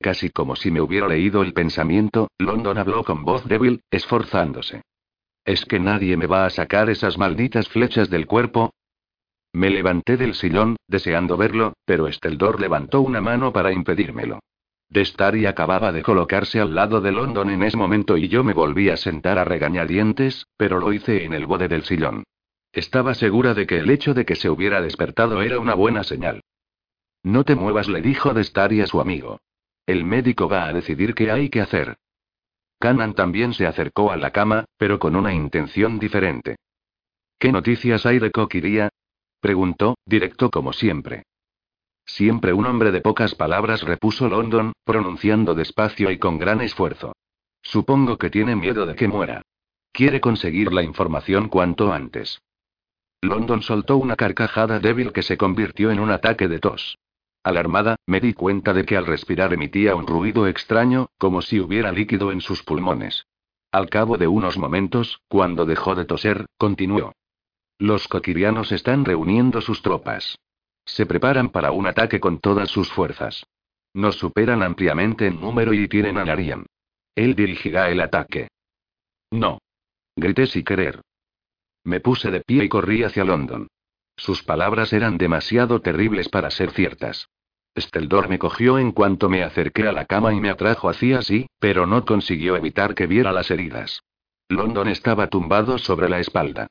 Casi 0.00 0.30
como 0.30 0.56
si 0.56 0.72
me 0.72 0.80
hubiera 0.80 1.06
leído 1.06 1.42
el 1.42 1.52
pensamiento, 1.52 2.26
London 2.38 2.76
habló 2.76 3.04
con 3.04 3.24
voz 3.24 3.46
débil, 3.46 3.82
esforzándose. 3.88 4.82
¿Es 5.44 5.64
que 5.64 5.78
nadie 5.78 6.16
me 6.16 6.26
va 6.26 6.44
a 6.44 6.50
sacar 6.50 6.90
esas 6.90 7.18
malditas 7.18 7.68
flechas 7.68 8.10
del 8.10 8.26
cuerpo? 8.26 8.72
Me 9.52 9.70
levanté 9.70 10.16
del 10.16 10.34
sillón, 10.34 10.74
deseando 10.88 11.36
verlo, 11.36 11.74
pero 11.84 12.08
Esteldor 12.08 12.60
levantó 12.60 13.00
una 13.00 13.20
mano 13.20 13.52
para 13.52 13.72
impedírmelo. 13.72 14.40
Destari 14.88 15.46
acababa 15.46 15.92
de 15.92 16.02
colocarse 16.02 16.58
al 16.58 16.74
lado 16.74 17.00
de 17.00 17.12
London 17.12 17.48
en 17.50 17.62
ese 17.62 17.76
momento 17.76 18.16
y 18.16 18.26
yo 18.26 18.42
me 18.42 18.54
volví 18.54 18.90
a 18.90 18.96
sentar 18.96 19.38
a 19.38 19.44
regañadientes, 19.44 20.48
pero 20.56 20.80
lo 20.80 20.92
hice 20.92 21.24
en 21.24 21.32
el 21.32 21.46
bode 21.46 21.68
del 21.68 21.84
sillón. 21.84 22.24
Estaba 22.72 23.14
segura 23.14 23.52
de 23.52 23.66
que 23.66 23.78
el 23.78 23.90
hecho 23.90 24.14
de 24.14 24.24
que 24.24 24.34
se 24.34 24.48
hubiera 24.48 24.80
despertado 24.80 25.42
era 25.42 25.60
una 25.60 25.74
buena 25.74 26.04
señal. 26.04 26.42
No 27.22 27.44
te 27.44 27.54
muevas, 27.54 27.88
le 27.88 28.00
dijo 28.00 28.32
Destari 28.32 28.80
a 28.80 28.86
su 28.86 29.00
amigo. 29.00 29.40
El 29.86 30.04
médico 30.04 30.48
va 30.48 30.66
a 30.66 30.72
decidir 30.72 31.14
qué 31.14 31.30
hay 31.30 31.50
que 31.50 31.60
hacer. 31.60 31.96
Canan 32.78 33.14
también 33.14 33.52
se 33.52 33.66
acercó 33.66 34.10
a 34.10 34.16
la 34.16 34.30
cama, 34.30 34.64
pero 34.76 34.98
con 34.98 35.16
una 35.16 35.32
intención 35.32 35.98
diferente. 35.98 36.56
¿Qué 37.38 37.52
noticias 37.52 38.06
hay 38.06 38.18
de 38.18 38.30
Coquiría? 38.30 38.88
preguntó, 39.40 39.96
directo 40.06 40.50
como 40.50 40.72
siempre. 40.72 41.24
Siempre 42.04 42.52
un 42.52 42.66
hombre 42.66 42.90
de 42.90 43.00
pocas 43.00 43.34
palabras, 43.34 43.82
repuso 43.82 44.28
London, 44.28 44.72
pronunciando 44.84 45.54
despacio 45.54 46.10
y 46.10 46.18
con 46.18 46.38
gran 46.38 46.60
esfuerzo. 46.60 47.12
Supongo 47.62 48.18
que 48.18 48.30
tiene 48.30 48.56
miedo 48.56 48.86
de 48.86 48.96
que 48.96 49.08
muera. 49.08 49.42
Quiere 49.92 50.20
conseguir 50.20 50.72
la 50.72 50.82
información 50.82 51.48
cuanto 51.48 51.92
antes. 51.92 52.40
London 53.22 53.62
soltó 53.62 53.96
una 53.96 54.16
carcajada 54.16 54.80
débil 54.80 55.12
que 55.12 55.22
se 55.22 55.38
convirtió 55.38 55.92
en 55.92 56.00
un 56.00 56.10
ataque 56.10 56.48
de 56.48 56.58
tos. 56.58 56.98
Alarmada, 57.44 57.96
me 58.06 58.20
di 58.20 58.34
cuenta 58.34 58.72
de 58.72 58.84
que 58.84 58.96
al 58.96 59.06
respirar 59.06 59.52
emitía 59.52 59.94
un 59.94 60.06
ruido 60.06 60.46
extraño, 60.48 61.08
como 61.18 61.40
si 61.40 61.60
hubiera 61.60 61.92
líquido 61.92 62.32
en 62.32 62.40
sus 62.40 62.62
pulmones. 62.62 63.26
Al 63.70 63.88
cabo 63.88 64.18
de 64.18 64.26
unos 64.26 64.58
momentos, 64.58 65.20
cuando 65.28 65.64
dejó 65.64 65.94
de 65.94 66.04
toser, 66.04 66.46
continuó. 66.58 67.12
Los 67.78 68.06
coquirianos 68.06 68.70
están 68.70 69.04
reuniendo 69.04 69.60
sus 69.60 69.82
tropas. 69.82 70.36
Se 70.84 71.06
preparan 71.06 71.50
para 71.50 71.70
un 71.70 71.86
ataque 71.86 72.20
con 72.20 72.38
todas 72.40 72.70
sus 72.70 72.92
fuerzas. 72.92 73.46
Nos 73.94 74.16
superan 74.16 74.62
ampliamente 74.62 75.26
en 75.26 75.40
número 75.40 75.72
y 75.72 75.88
tienen 75.88 76.18
a 76.18 76.24
Narian. 76.24 76.66
Él 77.14 77.34
dirigirá 77.34 77.90
el 77.90 78.00
ataque. 78.00 78.48
No. 79.30 79.58
Grité 80.16 80.46
sin 80.46 80.64
querer. 80.64 81.00
Me 81.84 82.00
puse 82.00 82.30
de 82.30 82.40
pie 82.40 82.64
y 82.64 82.68
corrí 82.68 83.02
hacia 83.02 83.24
London. 83.24 83.68
Sus 84.16 84.42
palabras 84.42 84.92
eran 84.92 85.18
demasiado 85.18 85.80
terribles 85.80 86.28
para 86.28 86.50
ser 86.50 86.70
ciertas. 86.70 87.28
Steldor 87.76 88.28
me 88.28 88.38
cogió 88.38 88.78
en 88.78 88.92
cuanto 88.92 89.28
me 89.28 89.42
acerqué 89.42 89.88
a 89.88 89.92
la 89.92 90.04
cama 90.04 90.34
y 90.34 90.40
me 90.40 90.50
atrajo 90.50 90.88
hacia 90.88 91.22
sí, 91.22 91.46
pero 91.58 91.86
no 91.86 92.04
consiguió 92.04 92.56
evitar 92.56 92.94
que 92.94 93.06
viera 93.06 93.32
las 93.32 93.50
heridas. 93.50 94.02
London 94.48 94.88
estaba 94.88 95.28
tumbado 95.28 95.78
sobre 95.78 96.08
la 96.08 96.20
espalda. 96.20 96.66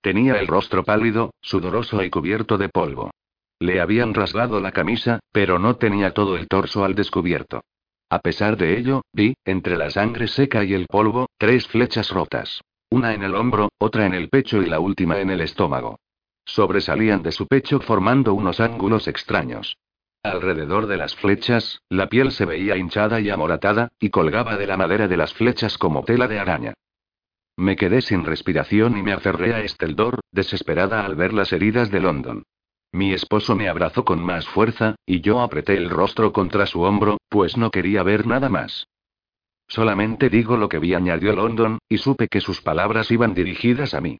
Tenía 0.00 0.40
el 0.40 0.46
rostro 0.46 0.84
pálido, 0.84 1.34
sudoroso 1.40 2.02
y 2.02 2.10
cubierto 2.10 2.56
de 2.56 2.68
polvo. 2.68 3.10
Le 3.58 3.80
habían 3.80 4.14
rasgado 4.14 4.60
la 4.60 4.72
camisa, 4.72 5.20
pero 5.32 5.58
no 5.58 5.76
tenía 5.76 6.12
todo 6.12 6.36
el 6.36 6.48
torso 6.48 6.84
al 6.84 6.94
descubierto. 6.94 7.62
A 8.08 8.20
pesar 8.20 8.56
de 8.56 8.78
ello, 8.78 9.02
vi, 9.12 9.34
entre 9.44 9.76
la 9.76 9.90
sangre 9.90 10.28
seca 10.28 10.64
y 10.64 10.74
el 10.74 10.86
polvo, 10.86 11.26
tres 11.38 11.66
flechas 11.66 12.10
rotas. 12.10 12.62
Una 12.90 13.14
en 13.14 13.22
el 13.22 13.34
hombro, 13.34 13.70
otra 13.78 14.06
en 14.06 14.14
el 14.14 14.28
pecho 14.28 14.62
y 14.62 14.66
la 14.66 14.80
última 14.80 15.18
en 15.20 15.30
el 15.30 15.40
estómago. 15.40 15.98
Sobresalían 16.44 17.22
de 17.22 17.32
su 17.32 17.46
pecho 17.46 17.80
formando 17.80 18.32
unos 18.34 18.60
ángulos 18.60 19.08
extraños. 19.08 19.76
Alrededor 20.22 20.86
de 20.86 20.96
las 20.96 21.14
flechas, 21.16 21.80
la 21.88 22.08
piel 22.08 22.32
se 22.32 22.44
veía 22.44 22.76
hinchada 22.76 23.20
y 23.20 23.30
amoratada, 23.30 23.88
y 23.98 24.10
colgaba 24.10 24.56
de 24.56 24.66
la 24.66 24.76
madera 24.76 25.08
de 25.08 25.16
las 25.16 25.34
flechas 25.34 25.78
como 25.78 26.04
tela 26.04 26.28
de 26.28 26.38
araña. 26.38 26.74
Me 27.56 27.74
quedé 27.74 28.02
sin 28.02 28.24
respiración 28.24 28.98
y 28.98 29.02
me 29.02 29.12
aferré 29.12 29.54
a 29.54 29.60
Esteldor, 29.60 30.20
desesperada 30.30 31.04
al 31.04 31.14
ver 31.14 31.32
las 31.32 31.52
heridas 31.52 31.90
de 31.90 32.00
London. 32.00 32.42
Mi 32.92 33.12
esposo 33.12 33.56
me 33.56 33.68
abrazó 33.68 34.04
con 34.04 34.22
más 34.22 34.46
fuerza, 34.46 34.94
y 35.04 35.20
yo 35.20 35.40
apreté 35.40 35.76
el 35.76 35.90
rostro 35.90 36.32
contra 36.32 36.66
su 36.66 36.82
hombro, 36.82 37.18
pues 37.28 37.56
no 37.56 37.70
quería 37.70 38.02
ver 38.02 38.26
nada 38.26 38.48
más. 38.48 38.86
Solamente 39.68 40.28
digo 40.28 40.56
lo 40.56 40.68
que 40.68 40.78
vi, 40.78 40.94
añadió 40.94 41.32
London, 41.34 41.78
y 41.88 41.98
supe 41.98 42.28
que 42.28 42.40
sus 42.40 42.60
palabras 42.60 43.10
iban 43.10 43.34
dirigidas 43.34 43.94
a 43.94 44.00
mí. 44.00 44.18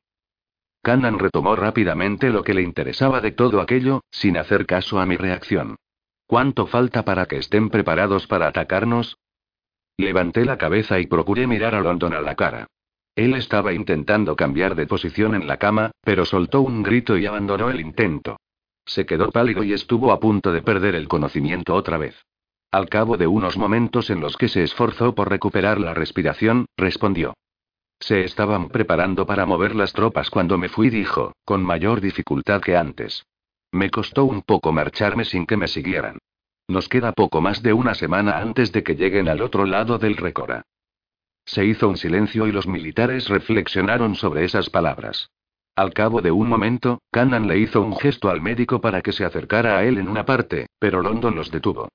Cannan 0.83 1.19
retomó 1.19 1.57
rápidamente 1.57 2.31
lo 2.31 2.45
que 2.45 2.55
le 2.55 2.63
interesaba 2.63 3.21
de 3.21 3.33
todo 3.33 3.61
aquello, 3.61 4.03
sin 4.11 4.37
hacer 4.37 4.67
caso 4.67 5.01
a 5.01 5.07
mi 5.07 5.17
reacción. 5.17 5.77
¿Cuánto 6.27 6.67
falta 6.67 7.05
para 7.05 7.27
que 7.27 7.37
estén 7.37 7.71
preparados 7.71 8.27
para 8.27 8.49
atacarnos? 8.49 9.17
Levanté 9.97 10.45
la 10.45 10.59
cabeza 10.59 10.99
y 11.01 11.07
procuré 11.07 11.47
mirar 11.47 11.75
a 11.75 11.81
London 11.81 12.15
a 12.15 12.21
la 12.21 12.35
cara. 12.35 12.67
Él 13.15 13.35
estaba 13.35 13.73
intentando 13.73 14.37
cambiar 14.37 14.75
de 14.75 14.87
posición 14.87 15.35
en 15.35 15.47
la 15.47 15.57
cama, 15.57 15.91
pero 16.03 16.27
soltó 16.27 16.61
un 16.61 16.83
grito 16.83 17.17
y 17.17 17.27
abandonó 17.27 17.71
el 17.71 17.81
intento. 17.81 18.39
Se 18.85 19.07
quedó 19.07 19.31
pálido 19.31 19.65
y 19.65 19.73
estuvo 19.73 20.13
a 20.13 20.21
punto 20.21 20.53
de 20.53 20.63
perder 20.63 20.95
el 20.95 21.09
conocimiento 21.09 21.75
otra 21.75 21.97
vez. 21.97 22.15
Al 22.71 22.89
cabo 22.89 23.17
de 23.17 23.27
unos 23.27 23.57
momentos 23.57 24.11
en 24.11 24.21
los 24.21 24.37
que 24.37 24.49
se 24.49 24.63
esforzó 24.63 25.15
por 25.15 25.31
recuperar 25.31 25.81
la 25.81 25.95
respiración, 25.95 26.67
respondió. 26.77 27.35
Se 27.99 28.25
estaban 28.25 28.69
preparando 28.69 29.27
para 29.27 29.47
mover 29.47 29.75
las 29.75 29.93
tropas 29.93 30.31
cuando 30.31 30.59
me 30.59 30.69
fui, 30.69 30.91
dijo, 30.91 31.33
con 31.45 31.63
mayor 31.63 32.01
dificultad 32.01 32.61
que 32.61 32.77
antes. 32.77 33.25
Me 33.73 33.91
costó 33.91 34.25
un 34.25 34.43
poco 34.43 34.73
marcharme 34.73 35.25
sin 35.25 35.47
que 35.47 35.57
me 35.57 35.69
siguieran. 35.69 36.19
Nos 36.69 36.89
queda 36.89 37.13
poco 37.13 37.41
más 37.41 37.63
de 37.63 37.73
una 37.73 37.95
semana 37.95 38.39
antes 38.39 38.73
de 38.73 38.83
que 38.83 38.97
lleguen 38.97 39.29
al 39.29 39.41
otro 39.41 39.65
lado 39.65 39.99
del 39.99 40.17
Récora. 40.17 40.63
Se 41.45 41.65
hizo 41.65 41.89
un 41.89 41.97
silencio 41.97 42.47
y 42.49 42.53
los 42.53 42.67
militares 42.67 43.29
reflexionaron 43.29 44.17
sobre 44.17 44.45
esas 44.45 44.69
palabras. 44.69 45.31
Al 45.77 45.93
cabo 45.93 46.23
de 46.23 46.33
un 46.33 46.49
momento, 46.49 47.01
Cannan 47.13 47.47
le 47.47 47.59
hizo 47.59 47.83
un 47.83 47.97
gesto 47.97 48.31
al 48.31 48.41
médico 48.41 48.81
para 48.81 49.01
que 49.01 49.13
se 49.13 49.25
acercara 49.25 49.79
a 49.79 49.85
él 49.85 49.99
en 49.99 50.09
una 50.09 50.25
parte, 50.25 50.67
pero 50.79 51.03
London 51.03 51.37
los 51.37 51.51
detuvo. 51.51 51.89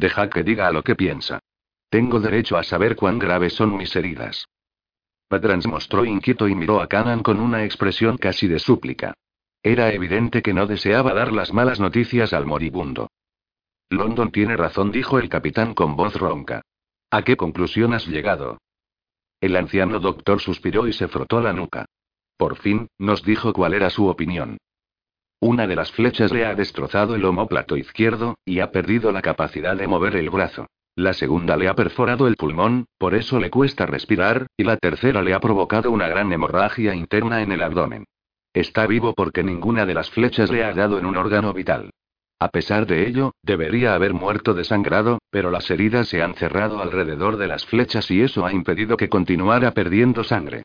Deja 0.00 0.30
que 0.30 0.42
diga 0.42 0.72
lo 0.72 0.82
que 0.82 0.96
piensa. 0.96 1.40
Tengo 1.90 2.20
derecho 2.20 2.56
a 2.56 2.62
saber 2.62 2.96
cuán 2.96 3.18
graves 3.18 3.52
son 3.52 3.76
mis 3.76 3.94
heridas. 3.94 4.46
Padran 5.28 5.60
se 5.60 5.68
mostró 5.68 6.06
inquieto 6.06 6.48
y 6.48 6.54
miró 6.54 6.80
a 6.80 6.86
Canan 6.86 7.22
con 7.22 7.38
una 7.38 7.64
expresión 7.64 8.16
casi 8.16 8.48
de 8.48 8.58
súplica. 8.60 9.12
Era 9.62 9.92
evidente 9.92 10.40
que 10.40 10.54
no 10.54 10.66
deseaba 10.66 11.12
dar 11.12 11.32
las 11.32 11.52
malas 11.52 11.80
noticias 11.80 12.32
al 12.32 12.46
moribundo. 12.46 13.10
London 13.90 14.32
tiene 14.32 14.56
razón, 14.56 14.90
dijo 14.90 15.18
el 15.18 15.28
capitán 15.28 15.74
con 15.74 15.96
voz 15.96 16.14
ronca. 16.14 16.62
¿A 17.10 17.20
qué 17.20 17.36
conclusión 17.36 17.92
has 17.92 18.06
llegado? 18.06 18.56
El 19.38 19.54
anciano 19.54 20.00
doctor 20.00 20.40
suspiró 20.40 20.88
y 20.88 20.94
se 20.94 21.08
frotó 21.08 21.42
la 21.42 21.52
nuca. 21.52 21.84
Por 22.38 22.56
fin, 22.56 22.88
nos 22.96 23.22
dijo 23.22 23.52
cuál 23.52 23.74
era 23.74 23.90
su 23.90 24.06
opinión. 24.06 24.56
Una 25.40 25.66
de 25.66 25.74
las 25.74 25.90
flechas 25.90 26.32
le 26.32 26.44
ha 26.44 26.54
destrozado 26.54 27.14
el 27.14 27.24
homóplato 27.24 27.76
izquierdo, 27.78 28.36
y 28.44 28.60
ha 28.60 28.70
perdido 28.70 29.10
la 29.10 29.22
capacidad 29.22 29.74
de 29.74 29.86
mover 29.86 30.16
el 30.16 30.28
brazo. 30.28 30.66
La 30.96 31.14
segunda 31.14 31.56
le 31.56 31.66
ha 31.66 31.74
perforado 31.74 32.28
el 32.28 32.36
pulmón, 32.36 32.84
por 32.98 33.14
eso 33.14 33.40
le 33.40 33.48
cuesta 33.48 33.86
respirar, 33.86 34.46
y 34.58 34.64
la 34.64 34.76
tercera 34.76 35.22
le 35.22 35.32
ha 35.32 35.40
provocado 35.40 35.90
una 35.90 36.08
gran 36.08 36.30
hemorragia 36.30 36.94
interna 36.94 37.40
en 37.40 37.52
el 37.52 37.62
abdomen. 37.62 38.04
Está 38.52 38.86
vivo 38.86 39.14
porque 39.14 39.42
ninguna 39.42 39.86
de 39.86 39.94
las 39.94 40.10
flechas 40.10 40.50
le 40.50 40.62
ha 40.62 40.74
dado 40.74 40.98
en 40.98 41.06
un 41.06 41.16
órgano 41.16 41.54
vital. 41.54 41.90
A 42.38 42.48
pesar 42.48 42.86
de 42.86 43.08
ello, 43.08 43.32
debería 43.42 43.94
haber 43.94 44.12
muerto 44.12 44.52
desangrado, 44.52 45.20
pero 45.30 45.50
las 45.50 45.70
heridas 45.70 46.08
se 46.08 46.22
han 46.22 46.34
cerrado 46.34 46.82
alrededor 46.82 47.38
de 47.38 47.46
las 47.46 47.64
flechas 47.64 48.10
y 48.10 48.20
eso 48.20 48.44
ha 48.44 48.52
impedido 48.52 48.96
que 48.96 49.08
continuara 49.08 49.72
perdiendo 49.72 50.22
sangre. 50.24 50.64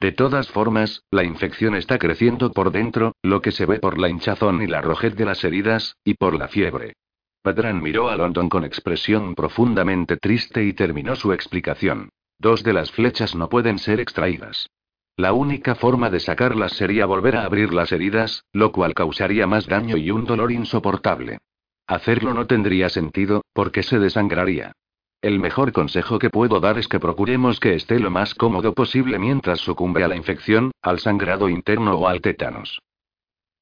De 0.00 0.12
todas 0.12 0.48
formas, 0.48 1.02
la 1.10 1.24
infección 1.24 1.74
está 1.74 1.98
creciendo 1.98 2.52
por 2.52 2.70
dentro, 2.70 3.14
lo 3.22 3.40
que 3.40 3.52
se 3.52 3.64
ve 3.64 3.78
por 3.78 3.98
la 3.98 4.08
hinchazón 4.08 4.62
y 4.62 4.66
la 4.66 4.82
rojez 4.82 5.16
de 5.16 5.24
las 5.24 5.42
heridas, 5.42 5.96
y 6.04 6.14
por 6.14 6.34
la 6.34 6.48
fiebre. 6.48 6.94
Padrán 7.42 7.82
miró 7.82 8.08
a 8.10 8.16
London 8.16 8.48
con 8.48 8.64
expresión 8.64 9.34
profundamente 9.34 10.16
triste 10.16 10.64
y 10.64 10.72
terminó 10.72 11.16
su 11.16 11.32
explicación. 11.32 12.10
Dos 12.38 12.62
de 12.62 12.74
las 12.74 12.90
flechas 12.90 13.34
no 13.34 13.48
pueden 13.48 13.78
ser 13.78 14.00
extraídas. 14.00 14.68
La 15.16 15.32
única 15.32 15.74
forma 15.74 16.10
de 16.10 16.20
sacarlas 16.20 16.72
sería 16.72 17.06
volver 17.06 17.36
a 17.36 17.44
abrir 17.44 17.72
las 17.72 17.90
heridas, 17.90 18.44
lo 18.52 18.72
cual 18.72 18.92
causaría 18.92 19.46
más 19.46 19.66
daño 19.66 19.96
y 19.96 20.10
un 20.10 20.26
dolor 20.26 20.52
insoportable. 20.52 21.38
Hacerlo 21.86 22.34
no 22.34 22.46
tendría 22.46 22.90
sentido, 22.90 23.42
porque 23.54 23.82
se 23.82 23.98
desangraría. 23.98 24.72
El 25.20 25.40
mejor 25.40 25.72
consejo 25.72 26.18
que 26.18 26.30
puedo 26.30 26.60
dar 26.60 26.78
es 26.78 26.88
que 26.88 27.00
procuremos 27.00 27.58
que 27.58 27.74
esté 27.74 27.98
lo 27.98 28.10
más 28.10 28.34
cómodo 28.34 28.74
posible 28.74 29.18
mientras 29.18 29.60
sucumbe 29.60 30.04
a 30.04 30.08
la 30.08 30.16
infección, 30.16 30.72
al 30.82 31.00
sangrado 31.00 31.48
interno 31.48 31.96
o 31.96 32.06
al 32.06 32.20
tétanos. 32.20 32.80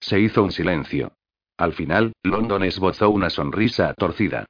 Se 0.01 0.21
hizo 0.21 0.43
un 0.43 0.53
silencio. 0.53 1.12
Al 1.57 1.73
final, 1.73 2.12
London 2.23 2.64
esbozó 2.64 3.11
una 3.11 3.31
sonrisa 3.31 3.95
torcida. 3.95 4.47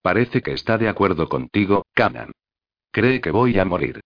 Parece 0.00 0.40
que 0.40 0.52
está 0.52 0.78
de 0.78 0.88
acuerdo 0.88 1.28
contigo, 1.28 1.84
Canan. 1.92 2.32
Cree 2.92 3.20
que 3.20 3.32
voy 3.32 3.58
a 3.58 3.64
morir. 3.64 4.00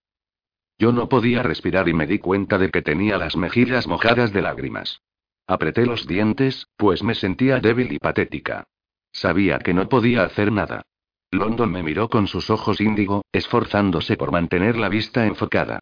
Yo 0.79 0.93
no 0.93 1.11
podía 1.11 1.43
respirar 1.43 1.89
y 1.91 1.93
me 1.93 2.07
di 2.07 2.19
cuenta 2.19 2.57
de 2.57 2.71
que 2.71 2.81
tenía 2.81 3.19
las 3.19 3.37
mejillas 3.37 3.87
mojadas 3.87 4.33
de 4.33 4.41
lágrimas. 4.41 5.03
Apreté 5.47 5.85
los 5.85 6.07
dientes, 6.07 6.67
pues 6.77 7.03
me 7.03 7.15
sentía 7.15 7.61
débil 7.61 7.93
y 7.93 7.99
patética. 7.99 8.65
Sabía 9.13 9.59
que 9.59 9.75
no 9.75 9.89
podía 9.89 10.23
hacer 10.23 10.51
nada. 10.51 10.87
London 11.31 11.71
me 11.71 11.83
miró 11.83 12.09
con 12.09 12.27
sus 12.27 12.51
ojos 12.51 12.81
índigo, 12.81 13.23
esforzándose 13.33 14.17
por 14.17 14.33
mantener 14.33 14.77
la 14.77 14.89
vista 14.89 15.27
enfocada. 15.27 15.81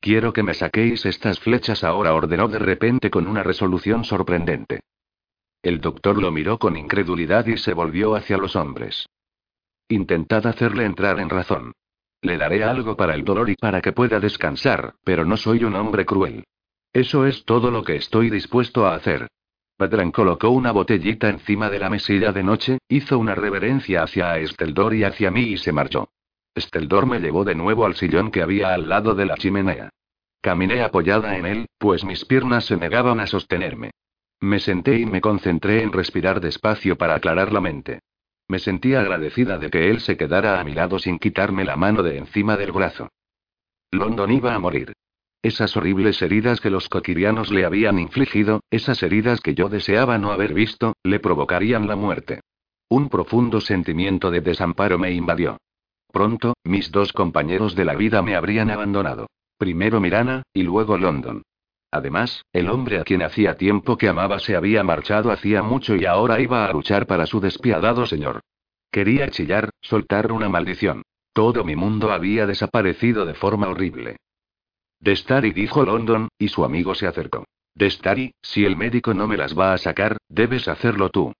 Quiero 0.00 0.32
que 0.32 0.42
me 0.42 0.54
saquéis 0.54 1.06
estas 1.06 1.40
flechas 1.40 1.84
ahora, 1.84 2.14
ordenó 2.14 2.48
de 2.48 2.58
repente 2.58 3.10
con 3.10 3.26
una 3.26 3.42
resolución 3.42 4.04
sorprendente. 4.04 4.80
El 5.62 5.80
doctor 5.80 6.20
lo 6.20 6.30
miró 6.30 6.58
con 6.58 6.76
incredulidad 6.76 7.46
y 7.46 7.56
se 7.56 7.74
volvió 7.74 8.14
hacia 8.14 8.38
los 8.38 8.56
hombres. 8.56 9.08
Intentad 9.88 10.46
hacerle 10.46 10.84
entrar 10.84 11.20
en 11.20 11.30
razón. 11.30 11.72
Le 12.22 12.38
daré 12.38 12.64
algo 12.64 12.96
para 12.96 13.14
el 13.14 13.24
dolor 13.24 13.50
y 13.50 13.54
para 13.54 13.80
que 13.80 13.92
pueda 13.92 14.20
descansar, 14.20 14.94
pero 15.04 15.24
no 15.24 15.36
soy 15.36 15.64
un 15.64 15.76
hombre 15.76 16.04
cruel. 16.04 16.44
Eso 16.92 17.26
es 17.26 17.44
todo 17.44 17.70
lo 17.70 17.84
que 17.84 17.96
estoy 17.96 18.30
dispuesto 18.30 18.86
a 18.86 18.94
hacer. 18.94 19.28
Padrán 19.76 20.10
colocó 20.10 20.48
una 20.50 20.72
botellita 20.72 21.28
encima 21.28 21.68
de 21.68 21.78
la 21.78 21.90
mesilla 21.90 22.32
de 22.32 22.42
noche, 22.42 22.78
hizo 22.88 23.18
una 23.18 23.34
reverencia 23.34 24.02
hacia 24.02 24.38
Esteldor 24.38 24.94
y 24.94 25.04
hacia 25.04 25.30
mí 25.30 25.42
y 25.42 25.58
se 25.58 25.72
marchó. 25.72 26.08
Esteldor 26.54 27.04
me 27.04 27.20
llevó 27.20 27.44
de 27.44 27.54
nuevo 27.54 27.84
al 27.84 27.94
sillón 27.94 28.30
que 28.30 28.40
había 28.40 28.72
al 28.72 28.88
lado 28.88 29.14
de 29.14 29.26
la 29.26 29.36
chimenea. 29.36 29.90
Caminé 30.40 30.82
apoyada 30.82 31.36
en 31.36 31.44
él, 31.44 31.66
pues 31.78 32.04
mis 32.04 32.24
piernas 32.24 32.64
se 32.64 32.78
negaban 32.78 33.20
a 33.20 33.26
sostenerme. 33.26 33.90
Me 34.40 34.60
senté 34.60 34.98
y 34.98 35.04
me 35.04 35.20
concentré 35.20 35.82
en 35.82 35.92
respirar 35.92 36.40
despacio 36.40 36.96
para 36.96 37.14
aclarar 37.14 37.52
la 37.52 37.60
mente. 37.60 38.00
Me 38.48 38.58
sentía 38.58 39.00
agradecida 39.00 39.58
de 39.58 39.68
que 39.68 39.90
él 39.90 40.00
se 40.00 40.16
quedara 40.16 40.58
a 40.58 40.64
mi 40.64 40.72
lado 40.72 40.98
sin 40.98 41.18
quitarme 41.18 41.64
la 41.64 41.76
mano 41.76 42.02
de 42.02 42.16
encima 42.16 42.56
del 42.56 42.72
brazo. 42.72 43.10
London 43.90 44.30
iba 44.30 44.54
a 44.54 44.58
morir. 44.58 44.92
Esas 45.46 45.76
horribles 45.76 46.20
heridas 46.22 46.60
que 46.60 46.70
los 46.70 46.88
coquirianos 46.88 47.52
le 47.52 47.64
habían 47.64 48.00
infligido, 48.00 48.64
esas 48.68 49.00
heridas 49.04 49.40
que 49.40 49.54
yo 49.54 49.68
deseaba 49.68 50.18
no 50.18 50.32
haber 50.32 50.52
visto, 50.52 50.94
le 51.04 51.20
provocarían 51.20 51.86
la 51.86 51.94
muerte. 51.94 52.40
Un 52.88 53.08
profundo 53.08 53.60
sentimiento 53.60 54.32
de 54.32 54.40
desamparo 54.40 54.98
me 54.98 55.12
invadió. 55.12 55.58
Pronto, 56.12 56.54
mis 56.64 56.90
dos 56.90 57.12
compañeros 57.12 57.76
de 57.76 57.84
la 57.84 57.94
vida 57.94 58.22
me 58.22 58.34
habrían 58.34 58.72
abandonado. 58.72 59.28
Primero 59.56 60.00
Mirana, 60.00 60.42
y 60.52 60.64
luego 60.64 60.98
London. 60.98 61.42
Además, 61.92 62.42
el 62.52 62.68
hombre 62.68 62.98
a 62.98 63.04
quien 63.04 63.22
hacía 63.22 63.54
tiempo 63.54 63.96
que 63.96 64.08
amaba 64.08 64.40
se 64.40 64.56
había 64.56 64.82
marchado 64.82 65.30
hacía 65.30 65.62
mucho 65.62 65.94
y 65.94 66.06
ahora 66.06 66.40
iba 66.40 66.66
a 66.66 66.72
luchar 66.72 67.06
para 67.06 67.24
su 67.24 67.38
despiadado 67.38 68.04
señor. 68.06 68.40
Quería 68.90 69.28
chillar, 69.28 69.70
soltar 69.80 70.32
una 70.32 70.48
maldición. 70.48 71.02
Todo 71.32 71.62
mi 71.62 71.76
mundo 71.76 72.10
había 72.10 72.48
desaparecido 72.48 73.24
de 73.24 73.34
forma 73.34 73.68
horrible. 73.68 74.16
Destari 75.00 75.52
dijo 75.52 75.84
London, 75.84 76.28
y 76.38 76.48
su 76.48 76.64
amigo 76.64 76.94
se 76.94 77.06
acercó. 77.06 77.44
Destari, 77.74 78.32
si 78.42 78.64
el 78.64 78.76
médico 78.76 79.12
no 79.12 79.26
me 79.26 79.36
las 79.36 79.56
va 79.56 79.74
a 79.74 79.78
sacar, 79.78 80.16
debes 80.28 80.66
hacerlo 80.68 81.10
tú. 81.10 81.32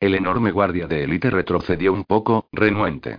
El 0.00 0.14
enorme 0.14 0.50
guardia 0.50 0.86
de 0.86 1.04
élite 1.04 1.30
retrocedió 1.30 1.92
un 1.92 2.04
poco, 2.04 2.48
renuente. 2.52 3.18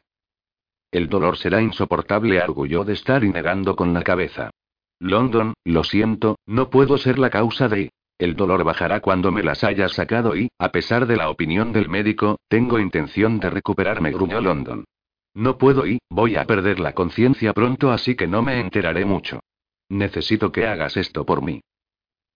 El 0.92 1.10
dolor 1.10 1.38
será 1.38 1.62
insoportable, 1.62 2.40
arguyó 2.40 2.84
Destari 2.84 3.30
negando 3.30 3.76
con 3.76 3.94
la 3.94 4.04
cabeza. 4.04 4.52
London, 5.00 5.54
lo 5.64 5.84
siento, 5.84 6.38
no 6.46 6.70
puedo 6.70 6.98
ser 6.98 7.20
la 7.20 7.30
causa 7.30 7.68
de... 7.68 7.92
El 8.18 8.36
dolor 8.36 8.64
bajará 8.64 9.02
cuando 9.02 9.30
me 9.30 9.44
las 9.44 9.66
hayas 9.66 9.92
sacado 9.92 10.38
y, 10.38 10.50
a 10.58 10.70
pesar 10.70 11.06
de 11.06 11.18
la 11.18 11.30
opinión 11.30 11.74
del 11.74 11.90
médico, 11.90 12.38
tengo 12.48 12.80
intención 12.80 13.40
de 13.40 13.50
recuperarme, 13.50 14.12
gruñó 14.12 14.40
London. 14.40 14.86
No 15.34 15.58
puedo 15.58 15.86
y, 15.86 16.00
voy 16.10 16.38
a 16.38 16.46
perder 16.46 16.80
la 16.80 16.94
conciencia 16.94 17.52
pronto 17.52 17.92
así 17.92 18.16
que 18.16 18.28
no 18.28 18.42
me 18.42 18.62
enteraré 18.62 19.04
mucho. 19.04 19.42
Necesito 19.90 20.52
que 20.52 20.68
hagas 20.68 20.98
esto 20.98 21.26
por 21.26 21.42
mí. 21.42 21.62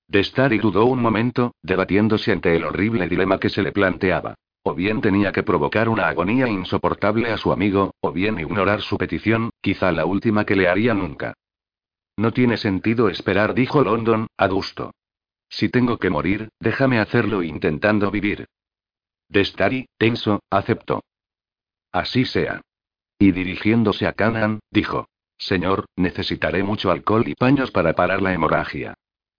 Destari 0.07 0.57
dudó 0.57 0.85
un 0.85 1.01
momento, 1.01 1.53
debatiéndose 1.61 2.31
ante 2.31 2.55
el 2.55 2.63
horrible 2.63 3.07
dilema 3.07 3.39
que 3.39 3.49
se 3.49 3.61
le 3.61 3.71
planteaba. 3.71 4.35
O 4.63 4.75
bien 4.75 5.01
tenía 5.01 5.31
que 5.31 5.43
provocar 5.43 5.87
una 5.87 6.07
agonía 6.09 6.47
insoportable 6.47 7.31
a 7.31 7.37
su 7.37 7.51
amigo, 7.51 7.93
o 8.01 8.11
bien 8.11 8.39
ignorar 8.39 8.81
su 8.81 8.97
petición, 8.97 9.51
quizá 9.61 9.91
la 9.91 10.05
última 10.05 10.45
que 10.45 10.55
le 10.55 10.67
haría 10.67 10.93
nunca. 10.93 11.33
No 12.17 12.33
tiene 12.33 12.57
sentido 12.57 13.07
esperar, 13.07 13.53
dijo 13.53 13.81
London, 13.83 14.27
adusto. 14.35 14.91
Si 15.47 15.69
tengo 15.69 15.97
que 15.97 16.09
morir, 16.09 16.49
déjame 16.59 16.99
hacerlo 16.99 17.41
intentando 17.41 18.11
vivir. 18.11 18.47
Destari, 19.29 19.87
tenso, 19.97 20.41
aceptó. 20.49 21.03
Así 21.91 22.25
sea. 22.25 22.61
Y 23.17 23.31
dirigiéndose 23.31 24.07
a 24.07 24.13
Canaan, 24.13 24.59
dijo: 24.71 25.07
Señor, 25.39 25.85
necesitaré 25.95 26.61
mucho 26.63 26.91
alcohol 26.91 27.27
y 27.27 27.33
paños 27.33 27.71
para 27.71 27.93
parar 27.93 28.21
la 28.21 28.33
hemorragia. 28.33 28.93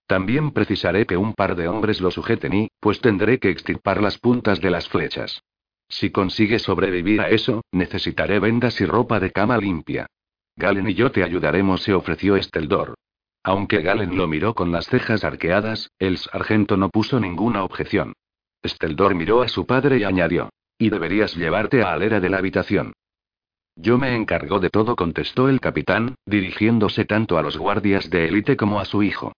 También 0.07 0.51
precisaré 0.51 1.05
que 1.05 1.15
un 1.15 1.33
par 1.33 1.55
de 1.55 1.69
hombres 1.69 2.01
lo 2.01 2.11
sujeten 2.11 2.53
y, 2.53 2.67
pues 2.81 2.99
tendré 2.99 3.39
que 3.39 3.49
extirpar 3.49 4.01
las 4.01 4.17
puntas 4.17 4.59
de 4.59 4.71
las 4.71 4.89
flechas. 4.89 5.41
Si 5.87 6.09
consigue 6.09 6.59
sobrevivir 6.59 7.21
a 7.21 7.29
eso, 7.29 7.61
necesitaré 7.71 8.39
vendas 8.39 8.81
y 8.81 8.85
ropa 8.85 9.19
de 9.19 9.31
cama 9.31 9.57
limpia. 9.57 10.07
Galen 10.55 10.89
y 10.89 10.95
yo 10.95 11.11
te 11.11 11.23
ayudaremos, 11.23 11.83
se 11.83 11.93
ofreció 11.93 12.35
Esteldor. 12.35 12.95
Aunque 13.43 13.81
Galen 13.81 14.17
lo 14.17 14.27
miró 14.27 14.53
con 14.53 14.71
las 14.71 14.87
cejas 14.87 15.23
arqueadas, 15.23 15.91
el 15.99 16.17
sargento 16.17 16.77
no 16.77 16.89
puso 16.89 17.19
ninguna 17.19 17.63
objeción. 17.63 18.13
Esteldor 18.61 19.15
miró 19.15 19.41
a 19.41 19.47
su 19.47 19.65
padre 19.65 19.97
y 19.97 20.03
añadió: 20.03 20.49
Y 20.77 20.89
deberías 20.89 21.35
llevarte 21.35 21.83
a 21.83 21.93
Alera 21.93 22.19
de 22.19 22.29
la 22.29 22.37
habitación. 22.37 22.93
Yo 23.75 23.97
me 23.97 24.15
encargo 24.15 24.59
de 24.59 24.69
todo, 24.69 24.95
contestó 24.95 25.49
el 25.49 25.59
capitán, 25.59 26.15
dirigiéndose 26.25 27.05
tanto 27.05 27.37
a 27.37 27.41
los 27.41 27.57
guardias 27.57 28.09
de 28.09 28.27
élite 28.27 28.57
como 28.57 28.79
a 28.79 28.85
su 28.85 29.03
hijo. 29.03 29.33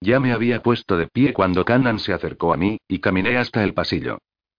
Ya 0.00 0.20
me 0.20 0.32
había 0.32 0.62
puesto 0.62 0.96
de 0.96 1.08
pie 1.08 1.32
cuando 1.32 1.64
Cannan 1.64 1.98
se 1.98 2.12
acercó 2.12 2.52
a 2.52 2.56
mí, 2.56 2.78
y 2.86 2.98
caminé 2.98 3.38
hasta 3.38 3.64
el 3.64 3.72
pasillo. 3.72 4.18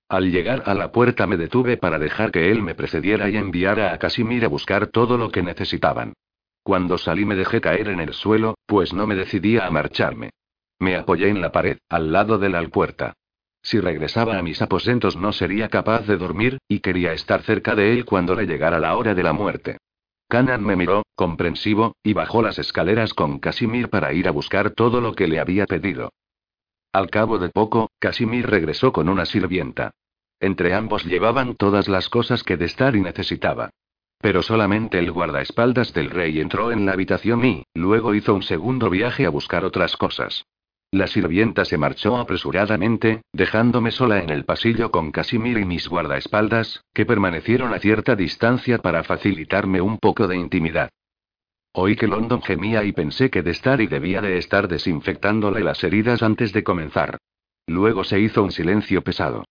Al 0.09 0.31
llegar 0.31 0.63
a 0.65 0.73
la 0.73 0.91
puerta 0.91 1.27
me 1.27 1.37
detuve 1.37 1.77
para 1.77 1.99
dejar 1.99 2.31
que 2.31 2.49
él 2.49 2.61
me 2.61 2.75
precediera 2.75 3.29
y 3.29 3.35
enviara 3.35 3.93
a 3.93 3.99
Casimir 3.99 4.45
a 4.45 4.47
buscar 4.47 4.87
todo 4.87 5.17
lo 5.17 5.29
que 5.29 5.43
necesitaban. 5.43 6.13
Cuando 6.63 6.97
salí 6.97 7.25
me 7.25 7.35
dejé 7.35 7.61
caer 7.61 7.89
en 7.89 7.99
el 7.99 8.13
suelo, 8.13 8.55
pues 8.65 8.93
no 8.93 9.05
me 9.05 9.15
decidía 9.15 9.65
a 9.65 9.71
marcharme. 9.71 10.31
Me 10.79 10.95
apoyé 10.95 11.29
en 11.29 11.41
la 11.41 11.51
pared, 11.51 11.77
al 11.89 12.11
lado 12.11 12.37
de 12.37 12.49
la 12.49 12.61
puerta. 12.67 13.13
Si 13.67 13.81
regresaba 13.81 14.37
a 14.37 14.41
mis 14.41 14.61
aposentos 14.61 15.17
no 15.17 15.33
sería 15.33 15.67
capaz 15.67 16.07
de 16.07 16.15
dormir, 16.15 16.57
y 16.69 16.79
quería 16.79 17.11
estar 17.11 17.41
cerca 17.41 17.75
de 17.75 17.91
él 17.91 18.05
cuando 18.05 18.33
le 18.33 18.45
llegara 18.45 18.79
la 18.79 18.95
hora 18.95 19.13
de 19.13 19.23
la 19.23 19.33
muerte. 19.33 19.75
Canan 20.29 20.63
me 20.63 20.77
miró, 20.77 21.03
comprensivo, 21.15 21.93
y 22.01 22.13
bajó 22.13 22.41
las 22.41 22.59
escaleras 22.59 23.13
con 23.13 23.39
Casimir 23.39 23.89
para 23.89 24.13
ir 24.13 24.29
a 24.29 24.31
buscar 24.31 24.71
todo 24.71 25.01
lo 25.01 25.15
que 25.15 25.27
le 25.27 25.41
había 25.41 25.65
pedido. 25.65 26.13
Al 26.93 27.09
cabo 27.09 27.39
de 27.39 27.49
poco, 27.49 27.91
Casimir 27.99 28.49
regresó 28.49 28.93
con 28.93 29.09
una 29.09 29.25
sirvienta. 29.25 29.91
Entre 30.39 30.73
ambos 30.73 31.03
llevaban 31.03 31.57
todas 31.57 31.89
las 31.89 32.07
cosas 32.07 32.43
que 32.43 32.55
Destari 32.55 33.01
necesitaba. 33.01 33.71
Pero 34.19 34.43
solamente 34.43 34.97
el 34.97 35.11
guardaespaldas 35.11 35.91
del 35.93 36.09
rey 36.09 36.39
entró 36.39 36.71
en 36.71 36.85
la 36.85 36.93
habitación 36.93 37.43
y, 37.43 37.65
luego 37.73 38.15
hizo 38.15 38.33
un 38.33 38.43
segundo 38.43 38.89
viaje 38.89 39.25
a 39.25 39.29
buscar 39.29 39.65
otras 39.65 39.97
cosas. 39.97 40.45
La 40.91 41.07
sirvienta 41.07 41.65
se 41.65 41.77
marchó 41.77 42.15
apresuradamente, 42.15 43.21
dejándome 43.33 43.91
sola 43.91 44.23
en 44.23 44.29
el 44.29 44.45
pasillo 44.45 44.89
con 44.89 45.11
Casimir 45.11 45.57
y 45.57 45.65
mis 45.65 45.89
guardaespaldas, 45.89 46.85
que 46.93 47.05
permanecieron 47.05 47.73
a 47.73 47.79
cierta 47.79 48.15
distancia 48.15 48.77
para 48.77 49.03
facilitarme 49.03 49.81
un 49.81 49.97
poco 49.97 50.27
de 50.27 50.37
intimidad. 50.37 50.89
Oí 51.73 51.97
que 51.97 52.07
London 52.07 52.41
gemía 52.41 52.85
y 52.85 52.93
pensé 52.93 53.29
que 53.29 53.43
Destari 53.43 53.87
debía 53.87 54.21
de 54.21 54.37
estar 54.37 54.69
desinfectándole 54.69 55.59
las 55.59 55.83
heridas 55.83 56.23
antes 56.23 56.53
de 56.53 56.63
comenzar. 56.63 57.17
Luego 57.67 58.05
se 58.05 58.21
hizo 58.21 58.41
un 58.41 58.51
silencio 58.51 59.01
pesado. 59.03 59.43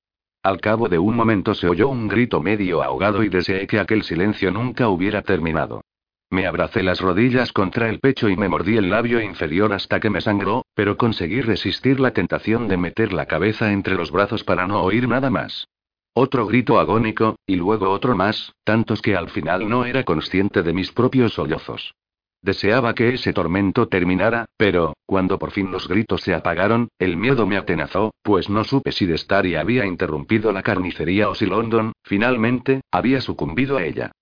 Al 0.42 0.60
cabo 0.60 0.88
de 0.88 0.98
un 0.98 1.14
momento 1.14 1.54
se 1.54 1.68
oyó 1.68 1.88
un 1.88 2.08
grito 2.08 2.40
medio 2.40 2.82
ahogado 2.82 3.22
y 3.22 3.28
deseé 3.28 3.66
que 3.66 3.78
aquel 3.78 4.04
silencio 4.04 4.50
nunca 4.50 4.88
hubiera 4.88 5.20
terminado. 5.20 5.82
Me 6.30 6.46
abracé 6.46 6.82
las 6.82 7.00
rodillas 7.00 7.52
contra 7.52 7.88
el 7.88 8.00
pecho 8.00 8.28
y 8.28 8.36
me 8.36 8.48
mordí 8.48 8.76
el 8.76 8.90
labio 8.90 9.20
inferior 9.20 9.72
hasta 9.72 10.00
que 10.00 10.10
me 10.10 10.20
sangró, 10.20 10.64
pero 10.74 10.96
conseguí 10.96 11.40
resistir 11.40 12.00
la 12.00 12.10
tentación 12.10 12.66
de 12.66 12.76
meter 12.76 13.12
la 13.12 13.26
cabeza 13.26 13.72
entre 13.72 13.94
los 13.94 14.10
brazos 14.10 14.42
para 14.42 14.66
no 14.66 14.82
oír 14.82 15.08
nada 15.08 15.30
más. 15.30 15.68
Otro 16.14 16.46
grito 16.46 16.80
agónico, 16.80 17.36
y 17.46 17.56
luego 17.56 17.90
otro 17.90 18.16
más, 18.16 18.54
tantos 18.64 19.02
que 19.02 19.14
al 19.14 19.28
final 19.28 19.68
no 19.68 19.84
era 19.84 20.02
consciente 20.02 20.62
de 20.62 20.72
mis 20.72 20.90
propios 20.90 21.34
sollozos. 21.34 21.94
Deseaba 22.42 22.94
que 22.94 23.14
ese 23.14 23.32
tormento 23.32 23.88
terminara, 23.88 24.46
pero, 24.56 24.94
cuando 25.04 25.38
por 25.38 25.50
fin 25.50 25.70
los 25.70 25.88
gritos 25.88 26.22
se 26.22 26.34
apagaron, 26.34 26.88
el 26.98 27.16
miedo 27.16 27.46
me 27.46 27.56
atenazó, 27.56 28.14
pues 28.22 28.48
no 28.48 28.64
supe 28.64 28.92
si 28.92 29.06
Destari 29.06 29.56
había 29.56 29.84
interrumpido 29.84 30.52
la 30.52 30.62
carnicería 30.62 31.28
o 31.28 31.34
si 31.34 31.46
London, 31.46 31.92
finalmente, 32.02 32.80
había 32.90 33.20
sucumbido 33.20 33.76
a 33.76 33.84
ella. 33.84 34.12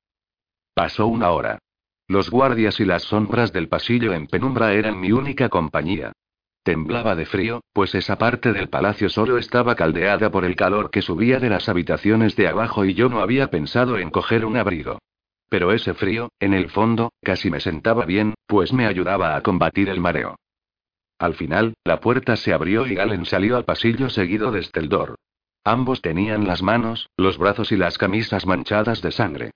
Pasó 0.75 1.07
una 1.07 1.31
hora. 1.31 1.59
Los 2.07 2.31
guardias 2.31 2.81
y 2.81 2.85
las 2.85 3.05
sombras 3.05 3.53
del 3.53 3.69
pasillo 3.69 4.13
en 4.13 4.27
penumbra 4.27 4.75
eran 4.75 5.01
mi 5.01 5.13
única 5.13 5.49
compañía. 5.49 6.13
Temblaba 6.63 7.15
de 7.15 7.25
frío, 7.25 7.63
pues 7.73 7.95
esa 7.95 8.17
parte 8.17 8.53
del 8.53 8.69
palacio 8.69 9.09
solo 9.09 9.39
estaba 9.39 9.75
caldeada 9.75 10.31
por 10.31 10.45
el 10.45 10.57
calor 10.57 10.91
que 10.91 11.03
subía 11.03 11.39
de 11.39 11.51
las 11.51 11.69
habitaciones 11.69 12.37
de 12.37 12.49
abajo 12.49 12.85
y 12.85 12.95
yo 12.95 13.09
no 13.09 13.21
había 13.21 13.49
pensado 13.49 13.99
en 13.99 14.11
coger 14.11 14.45
un 14.45 14.57
abrigo. 14.57 14.99
Pero 15.49 15.73
ese 15.73 15.95
frío, 15.95 16.31
en 16.41 16.53
el 16.53 16.71
fondo, 16.71 17.13
casi 17.23 17.51
me 17.51 17.61
sentaba 17.61 18.05
bien, 18.05 18.35
pues 18.47 18.73
me 18.73 18.87
ayudaba 18.87 19.37
a 19.37 19.43
combatir 19.43 19.89
el 19.89 20.01
mareo. 20.01 20.37
Al 21.19 21.35
final, 21.35 21.75
la 21.85 22.01
puerta 22.01 22.37
se 22.37 22.53
abrió 22.53 22.87
y 22.87 22.95
Galen 22.95 23.25
salió 23.25 23.57
al 23.57 23.65
pasillo 23.65 24.11
seguido 24.11 24.51
de 24.51 24.63
Steldor. 24.63 25.17
Ambos 25.65 26.03
tenían 26.03 26.47
las 26.47 26.63
manos, 26.63 27.09
los 27.17 27.39
brazos 27.39 27.73
y 27.73 27.77
las 27.77 27.97
camisas 27.97 28.47
manchadas 28.47 29.01
de 29.01 29.13
sangre. 29.13 29.51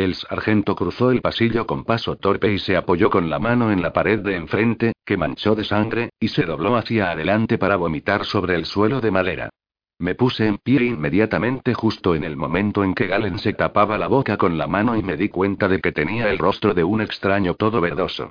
El 0.00 0.14
sargento 0.14 0.76
cruzó 0.76 1.10
el 1.10 1.20
pasillo 1.20 1.66
con 1.66 1.84
paso 1.84 2.16
torpe 2.16 2.50
y 2.50 2.58
se 2.58 2.74
apoyó 2.74 3.10
con 3.10 3.28
la 3.28 3.38
mano 3.38 3.70
en 3.70 3.82
la 3.82 3.92
pared 3.92 4.20
de 4.20 4.34
enfrente, 4.34 4.94
que 5.04 5.18
manchó 5.18 5.54
de 5.54 5.62
sangre, 5.62 6.08
y 6.18 6.28
se 6.28 6.44
dobló 6.44 6.76
hacia 6.76 7.10
adelante 7.10 7.58
para 7.58 7.76
vomitar 7.76 8.24
sobre 8.24 8.54
el 8.54 8.64
suelo 8.64 9.02
de 9.02 9.10
madera. 9.10 9.50
Me 9.98 10.14
puse 10.14 10.46
en 10.46 10.56
pie 10.56 10.86
inmediatamente 10.86 11.74
justo 11.74 12.14
en 12.14 12.24
el 12.24 12.34
momento 12.34 12.82
en 12.82 12.94
que 12.94 13.08
Galen 13.08 13.38
se 13.38 13.52
tapaba 13.52 13.98
la 13.98 14.06
boca 14.06 14.38
con 14.38 14.56
la 14.56 14.66
mano 14.66 14.96
y 14.96 15.02
me 15.02 15.18
di 15.18 15.28
cuenta 15.28 15.68
de 15.68 15.82
que 15.82 15.92
tenía 15.92 16.30
el 16.30 16.38
rostro 16.38 16.72
de 16.72 16.82
un 16.82 17.02
extraño 17.02 17.52
todo 17.52 17.82
verdoso. 17.82 18.30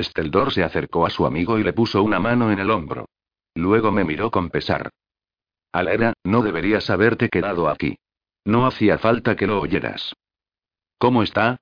Steldor 0.00 0.52
se 0.52 0.62
acercó 0.62 1.04
a 1.04 1.10
su 1.10 1.26
amigo 1.26 1.58
y 1.58 1.64
le 1.64 1.72
puso 1.72 2.00
una 2.00 2.20
mano 2.20 2.52
en 2.52 2.60
el 2.60 2.70
hombro. 2.70 3.06
Luego 3.56 3.90
me 3.90 4.04
miró 4.04 4.30
con 4.30 4.50
pesar. 4.50 4.90
Alera, 5.72 6.12
no 6.22 6.42
deberías 6.42 6.88
haberte 6.90 7.28
quedado 7.28 7.68
aquí. 7.68 7.96
No 8.44 8.68
hacía 8.68 8.98
falta 8.98 9.34
que 9.34 9.48
lo 9.48 9.60
oyeras. 9.60 10.14
¿Cómo 10.98 11.22
está? 11.22 11.60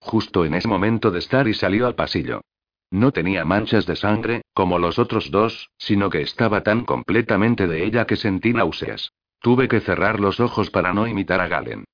Justo 0.00 0.44
en 0.44 0.54
ese 0.54 0.66
momento 0.66 1.10
de 1.10 1.20
estar 1.20 1.46
y 1.46 1.54
salió 1.54 1.86
al 1.86 1.94
pasillo. 1.94 2.42
No 2.90 3.12
tenía 3.12 3.44
manchas 3.44 3.86
de 3.86 3.94
sangre, 3.94 4.42
como 4.52 4.80
los 4.80 4.98
otros 4.98 5.30
dos, 5.30 5.70
sino 5.78 6.10
que 6.10 6.22
estaba 6.22 6.62
tan 6.62 6.84
completamente 6.84 7.68
de 7.68 7.84
ella 7.84 8.06
que 8.06 8.16
sentí 8.16 8.52
náuseas. 8.52 9.12
Tuve 9.40 9.68
que 9.68 9.80
cerrar 9.80 10.18
los 10.18 10.40
ojos 10.40 10.70
para 10.70 10.92
no 10.92 11.06
imitar 11.06 11.40
a 11.40 11.46
Galen. 11.46 11.84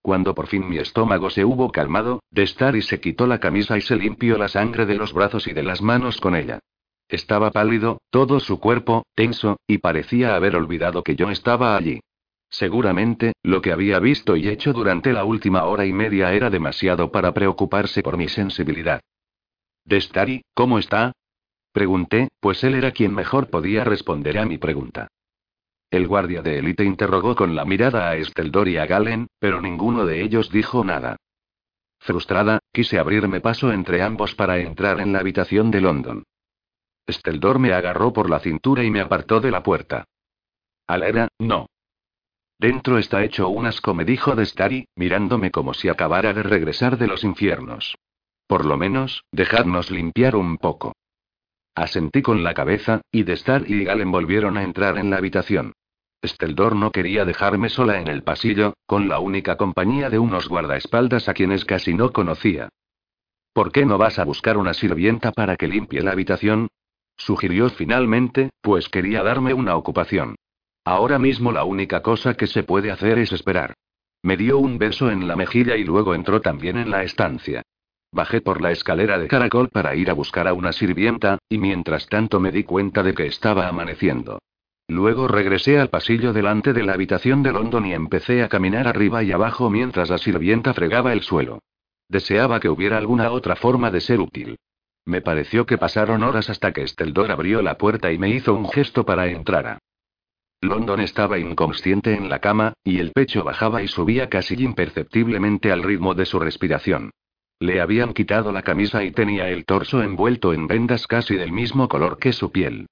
Cuando 0.00 0.34
por 0.34 0.46
fin 0.46 0.66
mi 0.68 0.78
estómago 0.78 1.28
se 1.28 1.44
hubo 1.44 1.70
calmado, 1.70 2.20
Destari 2.30 2.80
se 2.80 3.00
quitó 3.00 3.26
la 3.26 3.38
camisa 3.38 3.76
y 3.76 3.82
se 3.82 3.96
limpió 3.96 4.38
la 4.38 4.48
sangre 4.48 4.86
de 4.86 4.94
los 4.94 5.12
brazos 5.12 5.46
y 5.46 5.52
de 5.52 5.64
las 5.64 5.82
manos 5.82 6.20
con 6.20 6.34
ella. 6.34 6.60
Estaba 7.08 7.50
pálido, 7.50 8.00
todo 8.10 8.40
su 8.40 8.58
cuerpo, 8.58 9.04
tenso, 9.14 9.58
y 9.66 9.78
parecía 9.78 10.34
haber 10.34 10.56
olvidado 10.56 11.02
que 11.02 11.16
yo 11.16 11.30
estaba 11.30 11.76
allí. 11.76 12.00
Seguramente, 12.48 13.32
lo 13.42 13.60
que 13.60 13.72
había 13.72 13.98
visto 13.98 14.36
y 14.36 14.48
hecho 14.48 14.72
durante 14.72 15.12
la 15.12 15.24
última 15.24 15.64
hora 15.64 15.84
y 15.84 15.92
media 15.92 16.32
era 16.32 16.50
demasiado 16.50 17.10
para 17.10 17.34
preocuparse 17.34 18.02
por 18.02 18.16
mi 18.16 18.28
sensibilidad. 18.28 19.00
Destari, 19.84 20.42
¿cómo 20.54 20.78
está? 20.78 21.12
Pregunté, 21.72 22.28
pues 22.40 22.64
él 22.64 22.74
era 22.74 22.92
quien 22.92 23.14
mejor 23.14 23.50
podía 23.50 23.84
responder 23.84 24.38
a 24.38 24.46
mi 24.46 24.58
pregunta. 24.58 25.08
El 25.90 26.08
guardia 26.08 26.42
de 26.42 26.58
élite 26.58 26.84
interrogó 26.84 27.36
con 27.36 27.54
la 27.54 27.64
mirada 27.64 28.08
a 28.08 28.16
Esteldor 28.16 28.68
y 28.68 28.78
a 28.78 28.86
Galen, 28.86 29.28
pero 29.38 29.60
ninguno 29.60 30.04
de 30.04 30.22
ellos 30.22 30.50
dijo 30.50 30.84
nada. 30.84 31.16
Frustrada, 31.98 32.60
quise 32.72 32.98
abrirme 32.98 33.40
paso 33.40 33.72
entre 33.72 34.02
ambos 34.02 34.34
para 34.34 34.58
entrar 34.58 35.00
en 35.00 35.12
la 35.12 35.20
habitación 35.20 35.70
de 35.70 35.80
London. 35.80 36.24
Esteldor 37.06 37.58
me 37.58 37.72
agarró 37.72 38.12
por 38.12 38.30
la 38.30 38.40
cintura 38.40 38.82
y 38.82 38.90
me 38.90 39.00
apartó 39.00 39.40
de 39.40 39.50
la 39.50 39.62
puerta. 39.62 40.04
Alera, 40.88 41.28
no. 41.38 41.66
Dentro 42.58 42.98
está 42.98 43.22
hecho 43.22 43.48
un 43.48 43.66
asco, 43.66 43.92
me 43.92 44.04
dijo 44.04 44.34
Destari, 44.34 44.88
mirándome 44.96 45.50
como 45.50 45.74
si 45.74 45.88
acabara 45.88 46.32
de 46.32 46.42
regresar 46.42 46.96
de 46.96 47.06
los 47.06 47.22
infiernos. 47.22 47.96
Por 48.46 48.64
lo 48.64 48.76
menos, 48.76 49.24
dejadnos 49.30 49.90
limpiar 49.90 50.36
un 50.36 50.56
poco. 50.56 50.94
Asentí 51.74 52.22
con 52.22 52.42
la 52.42 52.54
cabeza, 52.54 53.02
y 53.10 53.24
Destar 53.24 53.70
y 53.70 53.84
Galen 53.84 54.10
volvieron 54.10 54.56
a 54.56 54.62
entrar 54.62 54.96
en 54.96 55.10
la 55.10 55.18
habitación. 55.18 55.74
Steldor 56.24 56.74
no 56.74 56.90
quería 56.90 57.26
dejarme 57.26 57.68
sola 57.68 58.00
en 58.00 58.08
el 58.08 58.22
pasillo, 58.22 58.74
con 58.86 59.08
la 59.08 59.20
única 59.20 59.56
compañía 59.58 60.08
de 60.08 60.18
unos 60.18 60.48
guardaespaldas 60.48 61.28
a 61.28 61.34
quienes 61.34 61.66
casi 61.66 61.92
no 61.92 62.12
conocía. 62.12 62.70
¿Por 63.52 63.72
qué 63.72 63.84
no 63.84 63.98
vas 63.98 64.18
a 64.18 64.24
buscar 64.24 64.56
una 64.56 64.72
sirvienta 64.72 65.32
para 65.32 65.56
que 65.56 65.68
limpie 65.68 66.00
la 66.00 66.12
habitación? 66.12 66.68
Sugirió 67.18 67.68
finalmente, 67.68 68.50
pues 68.62 68.88
quería 68.88 69.22
darme 69.22 69.52
una 69.52 69.76
ocupación. 69.76 70.36
Ahora 70.86 71.18
mismo 71.18 71.50
la 71.50 71.64
única 71.64 72.00
cosa 72.00 72.34
que 72.34 72.46
se 72.46 72.62
puede 72.62 72.92
hacer 72.92 73.18
es 73.18 73.32
esperar. 73.32 73.74
Me 74.22 74.36
dio 74.36 74.58
un 74.58 74.78
beso 74.78 75.10
en 75.10 75.26
la 75.26 75.34
mejilla 75.34 75.76
y 75.76 75.82
luego 75.82 76.14
entró 76.14 76.40
también 76.40 76.76
en 76.78 76.92
la 76.92 77.02
estancia. 77.02 77.62
Bajé 78.12 78.40
por 78.40 78.62
la 78.62 78.70
escalera 78.70 79.18
de 79.18 79.26
caracol 79.26 79.68
para 79.68 79.96
ir 79.96 80.10
a 80.10 80.14
buscar 80.14 80.46
a 80.46 80.54
una 80.54 80.72
sirvienta, 80.72 81.38
y 81.48 81.58
mientras 81.58 82.06
tanto 82.06 82.38
me 82.38 82.52
di 82.52 82.62
cuenta 82.62 83.02
de 83.02 83.14
que 83.14 83.26
estaba 83.26 83.66
amaneciendo. 83.66 84.38
Luego 84.86 85.26
regresé 85.26 85.80
al 85.80 85.90
pasillo 85.90 86.32
delante 86.32 86.72
de 86.72 86.84
la 86.84 86.92
habitación 86.92 87.42
de 87.42 87.50
London 87.50 87.84
y 87.86 87.92
empecé 87.92 88.44
a 88.44 88.48
caminar 88.48 88.86
arriba 88.86 89.24
y 89.24 89.32
abajo 89.32 89.68
mientras 89.70 90.08
la 90.08 90.18
sirvienta 90.18 90.72
fregaba 90.72 91.12
el 91.12 91.22
suelo. 91.22 91.58
Deseaba 92.08 92.60
que 92.60 92.68
hubiera 92.68 92.96
alguna 92.96 93.32
otra 93.32 93.56
forma 93.56 93.90
de 93.90 94.00
ser 94.00 94.20
útil. 94.20 94.56
Me 95.04 95.20
pareció 95.20 95.66
que 95.66 95.78
pasaron 95.78 96.22
horas 96.22 96.48
hasta 96.48 96.70
que 96.70 96.86
Steldor 96.86 97.32
abrió 97.32 97.60
la 97.60 97.76
puerta 97.76 98.12
y 98.12 98.18
me 98.18 98.28
hizo 98.28 98.54
un 98.54 98.68
gesto 98.68 99.04
para 99.04 99.26
entrar. 99.26 99.80
London 100.60 101.00
estaba 101.00 101.38
inconsciente 101.38 102.14
en 102.14 102.28
la 102.28 102.40
cama, 102.40 102.72
y 102.82 102.98
el 102.98 103.12
pecho 103.12 103.44
bajaba 103.44 103.82
y 103.82 103.88
subía 103.88 104.28
casi 104.28 104.54
imperceptiblemente 104.54 105.70
al 105.70 105.82
ritmo 105.82 106.14
de 106.14 106.26
su 106.26 106.38
respiración. 106.38 107.10
Le 107.58 107.80
habían 107.80 108.12
quitado 108.12 108.52
la 108.52 108.62
camisa 108.62 109.04
y 109.04 109.12
tenía 109.12 109.48
el 109.48 109.64
torso 109.64 110.02
envuelto 110.02 110.52
en 110.52 110.66
vendas 110.66 111.06
casi 111.06 111.36
del 111.36 111.52
mismo 111.52 111.88
color 111.88 112.18
que 112.18 112.32
su 112.32 112.50
piel. 112.50 112.86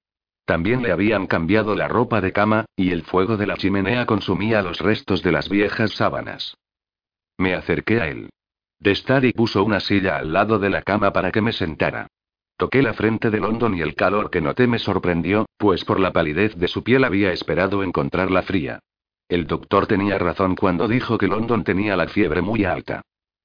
También 0.45 0.83
le 0.83 0.91
habían 0.91 1.25
cambiado 1.25 1.75
la 1.75 1.87
ropa 1.87 2.21
de 2.21 2.31
cama, 2.31 2.65
y 2.75 2.91
el 2.91 3.03
fuego 3.03 3.35
de 3.37 3.47
la 3.47 3.57
chimenea 3.57 4.05
consumía 4.05 4.61
los 4.61 4.79
restos 4.79 5.23
de 5.23 5.31
las 5.31 5.49
viejas 5.49 5.91
sábanas. 5.91 6.55
Me 7.37 7.55
acerqué 7.55 7.99
a 7.99 8.07
él. 8.07 8.29
Destari 8.79 9.33
puso 9.33 9.63
una 9.63 9.79
silla 9.79 10.17
al 10.17 10.33
lado 10.33 10.59
de 10.59 10.69
la 10.69 10.83
cama 10.83 11.11
para 11.11 11.31
que 11.31 11.41
me 11.41 11.51
sentara. 11.51 12.07
Toqué 12.57 12.81
la 12.81 12.93
frente 12.93 13.31
de 13.31 13.39
London 13.39 13.75
y 13.75 13.81
el 13.81 13.95
calor 13.95 14.29
que 14.29 14.39
noté 14.39 14.65
me 14.65 14.79
sorprendió, 14.79 15.45
pues 15.57 15.83
por 15.83 15.99
la 15.99 16.13
palidez 16.13 16.55
de 16.55 16.69
su 16.69 16.83
piel 16.83 17.03
había 17.03 17.33
esperado 17.33 17.83
encontrarla 17.83 18.43
fría. 18.43 18.79
El 19.27 19.45
doctor 19.45 19.87
tenía 19.87 20.17
razón 20.17 20.55
cuando 20.55 20.87
dijo 20.87 21.17
que 21.17 21.27
London 21.27 21.63
tenía 21.63 21.97
la 21.97 22.07
fiebre 22.07 22.41
muy 22.41 22.63
alta. 22.63 23.01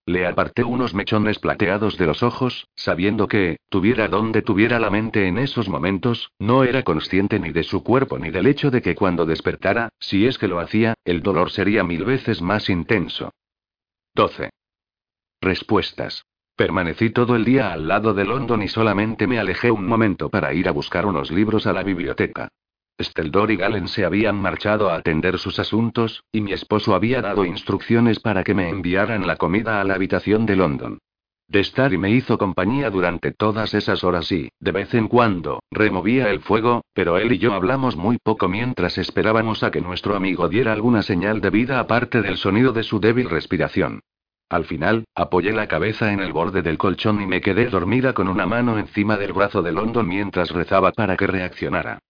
Le 0.07 0.27
aparté 0.27 0.65
unos 0.65 0.95
mechones 0.95 1.39
plateados 1.39 1.97
de 1.97 2.07
los 2.07 2.23
ojos, 2.23 2.67
sabiendo 2.75 3.29
que, 3.29 3.59
tuviera 3.69 4.09
donde 4.09 4.43
tuviera 4.43 4.79
la 4.79 4.91
mente 4.91 5.27
en 5.27 5.39
esos 5.39 5.69
momentos, 5.69 6.31
no 6.39 6.65
era 6.65 6.83
consciente 6.83 7.39
ni 7.39 7.51
de 7.51 7.65
su 7.65 7.83
cuerpo 7.83 8.19
ni 8.19 8.31
del 8.31 8.47
hecho 8.47 8.71
de 8.71 8.81
que 8.81 8.95
cuando 8.95 9.27
despertara, 9.27 9.91
si 9.99 10.27
es 10.27 10.39
que 10.39 10.49
lo 10.49 10.59
hacía, 10.61 10.95
el 11.05 11.23
dolor 11.23 11.51
sería 11.51 11.85
mil 11.85 12.05
veces 12.05 12.43
más 12.43 12.69
intenso. 12.71 13.33
12. 14.15 14.51
Respuestas. 15.41 16.25
Permanecí 16.61 17.09
todo 17.09 17.37
el 17.37 17.47
día 17.47 17.73
al 17.73 17.89
lado 17.89 18.13
de 18.13 18.27
London 18.27 18.63
y 18.63 18.69
solamente 18.69 19.27
me 19.27 19.39
alejé 19.39 19.71
un 19.71 19.87
momento 19.87 20.29
para 20.29 20.53
ir 20.53 20.69
a 20.69 20.73
buscar 20.73 21.07
unos 21.07 21.31
libros 21.31 21.67
a 21.67 21.73
la 21.73 21.83
biblioteca. 21.83 22.49
Steldor 23.01 23.51
y 23.51 23.57
Galen 23.57 23.89
se 23.89 24.05
habían 24.05 24.37
marchado 24.37 24.91
a 24.91 24.97
atender 24.97 25.39
sus 25.39 25.59
asuntos, 25.59 26.23
y 26.31 26.43
mi 26.43 26.53
esposo 26.53 26.95
había 26.95 27.23
dado 27.23 27.47
instrucciones 27.47 28.21
para 28.21 28.45
que 28.45 28.55
me 28.55 28.69
enviaran 28.69 29.27
la 29.27 29.37
comida 29.37 29.81
a 29.81 29.85
la 29.85 29.95
habitación 29.95 30.45
de 30.45 30.57
London. 30.57 30.99
Destari 31.49 31.97
me 31.97 32.11
hizo 32.11 32.37
compañía 32.37 32.91
durante 32.91 33.33
todas 33.33 33.73
esas 33.73 34.05
horas 34.05 34.31
y, 34.31 34.51
de 34.61 34.73
vez 34.73 34.93
en 34.93 35.09
cuando, 35.09 35.61
removía 35.71 36.29
el 36.29 36.41
fuego, 36.41 36.85
pero 36.93 37.17
él 37.17 37.33
y 37.33 37.39
yo 37.39 37.55
hablamos 37.55 37.97
muy 37.97 38.19
poco 38.19 38.49
mientras 38.49 38.99
esperábamos 38.99 39.63
a 39.63 39.71
que 39.71 39.81
nuestro 39.81 40.15
amigo 40.15 40.51
diera 40.51 40.75
alguna 40.75 41.01
señal 41.01 41.41
de 41.41 41.49
vida 41.49 41.81
aparte 41.81 42.21
del 42.21 42.37
sonido 42.37 42.75
de 42.75 42.83
su 42.83 43.01
débil 43.01 43.31
respiración. 43.31 44.03
Al 44.51 44.65
final, 44.65 45.05
apoyé 45.15 45.53
la 45.53 45.69
cabeza 45.69 46.13
en 46.13 46.19
el 46.19 46.33
borde 46.33 46.63
del 46.63 46.77
colchón 46.77 47.23
y 47.23 47.27
me 47.27 47.41
quedé 47.41 47.67
dormida 47.67 48.15
con 48.15 48.27
una 48.27 48.47
mano 48.47 48.79
encima 48.79 49.17
del 49.17 49.33
brazo 49.33 49.63
de 49.63 49.71
London 49.71 50.09
mientras 50.09 50.51
rezaba 50.51 50.91
para 50.91 51.17
que 51.17 51.29
reaccionara. 51.29 52.01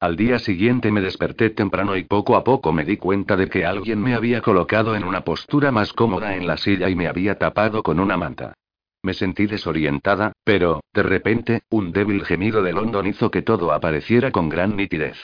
Al 0.00 0.16
día 0.16 0.38
siguiente 0.38 0.90
me 0.90 1.02
desperté 1.02 1.50
temprano 1.50 1.94
y 1.96 2.04
poco 2.04 2.36
a 2.36 2.44
poco 2.44 2.72
me 2.72 2.86
di 2.86 2.96
cuenta 2.96 3.36
de 3.36 3.50
que 3.50 3.66
alguien 3.66 4.00
me 4.00 4.14
había 4.14 4.40
colocado 4.40 4.96
en 4.96 5.04
una 5.04 5.24
postura 5.24 5.70
más 5.70 5.92
cómoda 5.92 6.36
en 6.36 6.46
la 6.46 6.56
silla 6.56 6.88
y 6.88 6.94
me 6.94 7.06
había 7.06 7.36
tapado 7.36 7.82
con 7.82 8.00
una 8.00 8.16
manta. 8.16 8.54
Me 9.02 9.12
sentí 9.12 9.46
desorientada, 9.46 10.32
pero, 10.44 10.80
de 10.94 11.02
repente, 11.02 11.62
un 11.68 11.92
débil 11.92 12.24
gemido 12.24 12.62
de 12.62 12.72
London 12.72 13.06
hizo 13.06 13.30
que 13.30 13.42
todo 13.42 13.72
apareciera 13.72 14.30
con 14.30 14.48
gran 14.48 14.74
nitidez. 14.74 15.18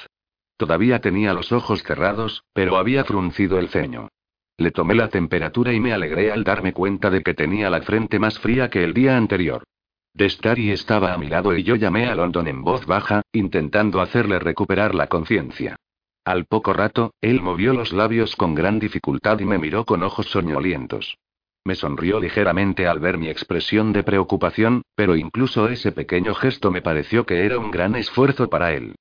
Todavía 0.59 1.00
tenía 1.00 1.33
los 1.33 1.52
ojos 1.52 1.83
cerrados, 1.83 2.44
pero 2.52 2.76
había 2.76 3.04
fruncido 3.04 3.59
el 3.59 3.70
ceño. 3.70 4.11
Le 4.56 4.70
tomé 4.70 4.94
la 4.94 5.08
temperatura 5.08 5.72
y 5.72 5.80
me 5.80 5.92
alegré 5.92 6.30
al 6.30 6.44
darme 6.44 6.72
cuenta 6.72 7.10
de 7.10 7.22
que 7.22 7.34
tenía 7.34 7.70
la 7.70 7.82
frente 7.82 8.18
más 8.18 8.38
fría 8.38 8.70
que 8.70 8.84
el 8.84 8.94
día 8.94 9.16
anterior. 9.16 9.64
Destari 10.12 10.70
estaba 10.70 11.12
a 11.12 11.18
mi 11.18 11.26
lado 11.26 11.56
y 11.56 11.64
yo 11.64 11.74
llamé 11.74 12.06
a 12.06 12.14
London 12.14 12.46
en 12.46 12.62
voz 12.62 12.86
baja, 12.86 13.22
intentando 13.32 14.00
hacerle 14.00 14.38
recuperar 14.38 14.94
la 14.94 15.08
conciencia. 15.08 15.76
Al 16.24 16.46
poco 16.46 16.72
rato, 16.72 17.12
él 17.20 17.42
movió 17.42 17.74
los 17.74 17.92
labios 17.92 18.36
con 18.36 18.54
gran 18.54 18.78
dificultad 18.78 19.40
y 19.40 19.44
me 19.44 19.58
miró 19.58 19.84
con 19.84 20.04
ojos 20.04 20.26
soñolientos. 20.30 21.18
Me 21.64 21.74
sonrió 21.74 22.20
ligeramente 22.20 22.86
al 22.86 23.00
ver 23.00 23.18
mi 23.18 23.28
expresión 23.28 23.92
de 23.92 24.04
preocupación, 24.04 24.82
pero 24.94 25.16
incluso 25.16 25.68
ese 25.68 25.92
pequeño 25.92 26.34
gesto 26.34 26.70
me 26.70 26.80
pareció 26.80 27.26
que 27.26 27.44
era 27.44 27.58
un 27.58 27.70
gran 27.70 27.96
esfuerzo 27.96 28.48
para 28.48 28.72
él. 28.72 28.94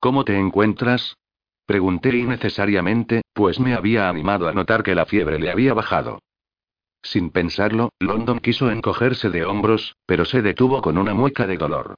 ¿Cómo 0.00 0.24
te 0.24 0.36
encuentras? 0.36 1.16
Pregunté 1.66 2.14
innecesariamente, 2.16 3.22
pues 3.32 3.58
me 3.58 3.74
había 3.74 4.08
animado 4.08 4.48
a 4.48 4.52
notar 4.52 4.82
que 4.82 4.94
la 4.94 5.06
fiebre 5.06 5.38
le 5.38 5.50
había 5.50 5.72
bajado. 5.72 6.20
Sin 7.02 7.30
pensarlo, 7.30 7.90
London 7.98 8.38
quiso 8.40 8.70
encogerse 8.70 9.30
de 9.30 9.44
hombros, 9.44 9.94
pero 10.06 10.24
se 10.24 10.42
detuvo 10.42 10.82
con 10.82 10.98
una 10.98 11.14
mueca 11.14 11.46
de 11.46 11.56
dolor. 11.56 11.96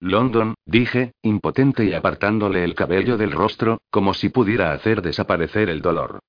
London, 0.00 0.54
dije, 0.66 1.12
impotente 1.22 1.84
y 1.84 1.94
apartándole 1.94 2.62
el 2.64 2.74
cabello 2.74 3.16
del 3.16 3.32
rostro, 3.32 3.80
como 3.90 4.14
si 4.14 4.28
pudiera 4.28 4.72
hacer 4.72 5.00
desaparecer 5.00 5.70
el 5.70 5.80
dolor. 5.80 6.20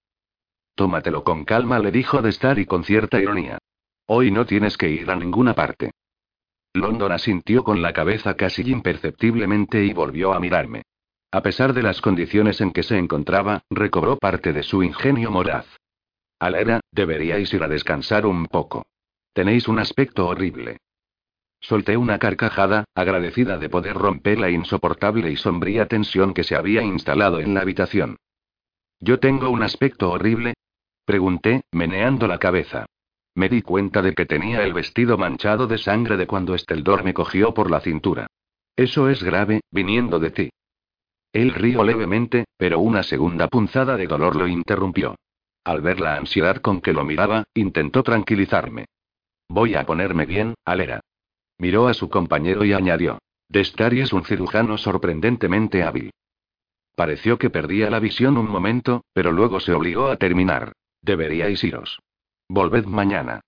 Tómatelo 0.75 1.23
con 1.23 1.43
calma, 1.43 1.79
le 1.79 1.91
dijo 1.91 2.21
de 2.21 2.29
estar 2.29 2.59
y 2.59 2.65
con 2.65 2.83
cierta 2.83 3.19
ironía. 3.19 3.57
Hoy 4.05 4.31
no 4.31 4.45
tienes 4.45 4.77
que 4.77 4.89
ir 4.89 5.11
a 5.11 5.15
ninguna 5.15 5.53
parte. 5.53 5.91
London 6.73 7.11
asintió 7.11 7.63
con 7.63 7.81
la 7.81 7.93
cabeza 7.93 8.35
casi 8.35 8.61
imperceptiblemente 8.71 9.83
y 9.83 9.93
volvió 9.93 10.33
a 10.33 10.39
mirarme. 10.39 10.83
A 11.31 11.41
pesar 11.41 11.73
de 11.73 11.83
las 11.83 12.01
condiciones 12.01 12.61
en 12.61 12.71
que 12.71 12.83
se 12.83 12.97
encontraba, 12.97 13.63
recobró 13.69 14.17
parte 14.17 14.53
de 14.53 14.63
su 14.63 14.81
ingenio 14.81 15.29
moraz. 15.29 15.65
Alera, 16.39 16.79
deberíais 16.91 17.53
ir 17.53 17.63
a 17.63 17.67
descansar 17.67 18.25
un 18.25 18.45
poco. 18.45 18.85
Tenéis 19.33 19.67
un 19.67 19.79
aspecto 19.79 20.27
horrible. 20.27 20.77
Solté 21.59 21.97
una 21.97 22.19
carcajada, 22.19 22.85
agradecida 22.95 23.57
de 23.57 23.69
poder 23.69 23.95
romper 23.95 24.39
la 24.39 24.49
insoportable 24.49 25.31
y 25.31 25.35
sombría 25.35 25.87
tensión 25.87 26.33
que 26.33 26.43
se 26.43 26.55
había 26.55 26.81
instalado 26.81 27.39
en 27.39 27.53
la 27.53 27.61
habitación. 27.61 28.17
¿Yo 28.99 29.19
tengo 29.19 29.49
un 29.49 29.63
aspecto 29.63 30.11
horrible? 30.11 30.53
Pregunté, 31.05 31.63
meneando 31.71 32.27
la 32.27 32.37
cabeza. 32.37 32.85
Me 33.35 33.49
di 33.49 33.61
cuenta 33.61 34.01
de 34.01 34.13
que 34.13 34.25
tenía 34.25 34.63
el 34.63 34.73
vestido 34.73 35.17
manchado 35.17 35.67
de 35.67 35.77
sangre 35.77 36.17
de 36.17 36.25
cuando 36.25 36.55
Esteldor 36.55 37.03
me 37.03 37.13
cogió 37.13 37.53
por 37.53 37.69
la 37.69 37.79
cintura. 37.79 38.27
Eso 38.75 39.09
es 39.09 39.23
grave, 39.23 39.61
viniendo 39.71 40.19
de 40.19 40.31
ti. 40.31 40.49
Él 41.37 41.53
rió 41.53 41.83
levemente, 41.83 42.45
pero 42.57 42.79
una 42.79 43.03
segunda 43.03 43.47
punzada 43.47 43.95
de 43.95 44.07
dolor 44.07 44.35
lo 44.35 44.47
interrumpió. 44.47 45.15
Al 45.63 45.81
ver 45.81 45.99
la 45.99 46.15
ansiedad 46.15 46.57
con 46.57 46.81
que 46.81 46.93
lo 46.93 47.05
miraba, 47.05 47.43
intentó 47.53 48.01
tranquilizarme. 48.01 48.85
Voy 49.47 49.75
a 49.75 49.85
ponerme 49.85 50.25
bien, 50.25 50.55
Alera. 50.65 50.99
Miró 51.59 51.89
a 51.89 51.93
su 51.93 52.09
compañero 52.09 52.65
y 52.65 52.73
añadió. 52.73 53.19
Destari 53.49 54.01
es 54.01 54.13
un 54.13 54.25
cirujano 54.25 54.79
sorprendentemente 54.79 55.83
hábil. 55.83 56.09
Pareció 56.95 57.37
que 57.37 57.51
perdía 57.51 57.91
la 57.91 57.99
visión 57.99 58.35
un 58.35 58.49
momento, 58.49 59.03
pero 59.13 59.31
luego 59.31 59.59
se 59.59 59.73
obligó 59.73 60.07
a 60.07 60.17
terminar. 60.17 60.71
Deberíais 61.03 61.63
iros. 61.63 61.99
Volved 62.49 62.85
mañana. 62.85 63.41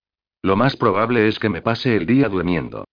Lo 0.43 0.55
más 0.55 0.77
probable 0.77 1.27
es 1.27 1.39
que 1.39 1.49
me 1.49 1.63
pase 1.63 1.95
el 1.95 2.05
día 2.05 2.29
durmiendo. 2.29 2.85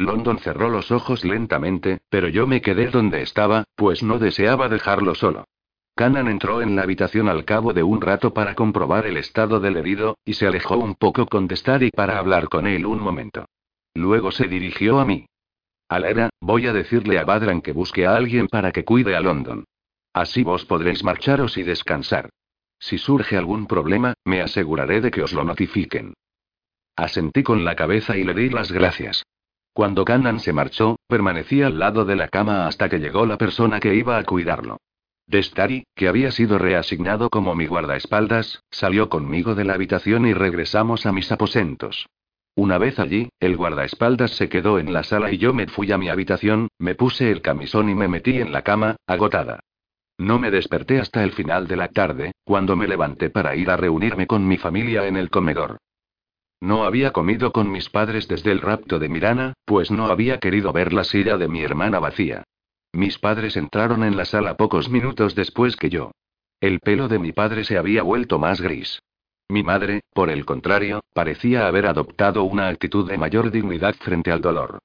London 0.00 0.38
cerró 0.38 0.70
los 0.70 0.90
ojos 0.90 1.24
lentamente, 1.24 2.00
pero 2.08 2.28
yo 2.28 2.46
me 2.46 2.62
quedé 2.62 2.86
donde 2.86 3.22
estaba, 3.22 3.64
pues 3.76 4.02
no 4.02 4.18
deseaba 4.18 4.68
dejarlo 4.68 5.14
solo. 5.14 5.44
Canan 5.94 6.28
entró 6.28 6.62
en 6.62 6.76
la 6.76 6.82
habitación 6.82 7.28
al 7.28 7.44
cabo 7.44 7.74
de 7.74 7.82
un 7.82 8.00
rato 8.00 8.32
para 8.32 8.54
comprobar 8.54 9.06
el 9.06 9.18
estado 9.18 9.60
del 9.60 9.76
herido, 9.76 10.16
y 10.24 10.34
se 10.34 10.46
alejó 10.46 10.78
un 10.78 10.94
poco 10.94 11.26
con 11.26 11.46
y 11.80 11.90
para 11.90 12.18
hablar 12.18 12.48
con 12.48 12.66
él 12.66 12.86
un 12.86 13.00
momento. 13.00 13.44
Luego 13.94 14.32
se 14.32 14.48
dirigió 14.48 15.00
a 15.00 15.04
mí. 15.04 15.26
Alera, 15.88 16.30
voy 16.40 16.66
a 16.66 16.72
decirle 16.72 17.18
a 17.18 17.24
Badran 17.24 17.60
que 17.60 17.72
busque 17.72 18.06
a 18.06 18.14
alguien 18.14 18.46
para 18.46 18.72
que 18.72 18.84
cuide 18.84 19.16
a 19.16 19.20
London. 19.20 19.64
Así 20.14 20.42
vos 20.42 20.64
podréis 20.64 21.04
marcharos 21.04 21.58
y 21.58 21.62
descansar. 21.62 22.30
Si 22.78 22.96
surge 22.96 23.36
algún 23.36 23.66
problema, 23.66 24.14
me 24.24 24.40
aseguraré 24.40 25.02
de 25.02 25.10
que 25.10 25.22
os 25.22 25.34
lo 25.34 25.44
notifiquen. 25.44 26.14
Asentí 26.96 27.42
con 27.42 27.64
la 27.64 27.76
cabeza 27.76 28.16
y 28.16 28.24
le 28.24 28.32
di 28.32 28.48
las 28.48 28.72
gracias. 28.72 29.24
Cuando 29.72 30.04
Canan 30.04 30.40
se 30.40 30.52
marchó, 30.52 30.96
permanecí 31.06 31.62
al 31.62 31.78
lado 31.78 32.04
de 32.04 32.16
la 32.16 32.28
cama 32.28 32.66
hasta 32.66 32.88
que 32.88 32.98
llegó 32.98 33.24
la 33.26 33.38
persona 33.38 33.80
que 33.80 33.94
iba 33.94 34.18
a 34.18 34.24
cuidarlo. 34.24 34.78
Destari, 35.26 35.84
que 35.94 36.08
había 36.08 36.32
sido 36.32 36.58
reasignado 36.58 37.30
como 37.30 37.54
mi 37.54 37.66
guardaespaldas, 37.66 38.64
salió 38.70 39.08
conmigo 39.08 39.54
de 39.54 39.64
la 39.64 39.74
habitación 39.74 40.26
y 40.26 40.34
regresamos 40.34 41.06
a 41.06 41.12
mis 41.12 41.30
aposentos. 41.30 42.06
Una 42.56 42.78
vez 42.78 42.98
allí, 42.98 43.28
el 43.38 43.56
guardaespaldas 43.56 44.32
se 44.32 44.48
quedó 44.48 44.80
en 44.80 44.92
la 44.92 45.04
sala 45.04 45.30
y 45.32 45.38
yo 45.38 45.54
me 45.54 45.68
fui 45.68 45.92
a 45.92 45.98
mi 45.98 46.08
habitación, 46.08 46.68
me 46.78 46.96
puse 46.96 47.30
el 47.30 47.42
camisón 47.42 47.88
y 47.88 47.94
me 47.94 48.08
metí 48.08 48.40
en 48.40 48.50
la 48.50 48.62
cama, 48.62 48.96
agotada. 49.06 49.60
No 50.18 50.38
me 50.40 50.50
desperté 50.50 50.98
hasta 50.98 51.22
el 51.22 51.30
final 51.30 51.68
de 51.68 51.76
la 51.76 51.88
tarde, 51.88 52.32
cuando 52.44 52.74
me 52.74 52.88
levanté 52.88 53.30
para 53.30 53.54
ir 53.54 53.70
a 53.70 53.76
reunirme 53.76 54.26
con 54.26 54.46
mi 54.46 54.58
familia 54.58 55.06
en 55.06 55.16
el 55.16 55.30
comedor. 55.30 55.78
No 56.60 56.84
había 56.84 57.12
comido 57.12 57.52
con 57.52 57.70
mis 57.70 57.88
padres 57.88 58.28
desde 58.28 58.52
el 58.52 58.60
rapto 58.60 58.98
de 58.98 59.08
Mirana, 59.08 59.54
pues 59.64 59.90
no 59.90 60.06
había 60.06 60.38
querido 60.38 60.72
ver 60.72 60.92
la 60.92 61.04
silla 61.04 61.38
de 61.38 61.48
mi 61.48 61.62
hermana 61.62 61.98
vacía. 61.98 62.44
Mis 62.92 63.18
padres 63.18 63.56
entraron 63.56 64.04
en 64.04 64.16
la 64.16 64.24
sala 64.24 64.56
pocos 64.56 64.90
minutos 64.90 65.34
después 65.34 65.76
que 65.76 65.88
yo. 65.88 66.10
El 66.60 66.80
pelo 66.80 67.08
de 67.08 67.18
mi 67.18 67.32
padre 67.32 67.64
se 67.64 67.78
había 67.78 68.02
vuelto 68.02 68.38
más 68.38 68.60
gris. 68.60 69.00
Mi 69.48 69.62
madre, 69.62 70.02
por 70.12 70.28
el 70.28 70.44
contrario, 70.44 71.00
parecía 71.14 71.66
haber 71.66 71.86
adoptado 71.86 72.44
una 72.44 72.68
actitud 72.68 73.08
de 73.08 73.16
mayor 73.16 73.50
dignidad 73.50 73.94
frente 73.94 74.30
al 74.30 74.42
dolor. 74.42 74.78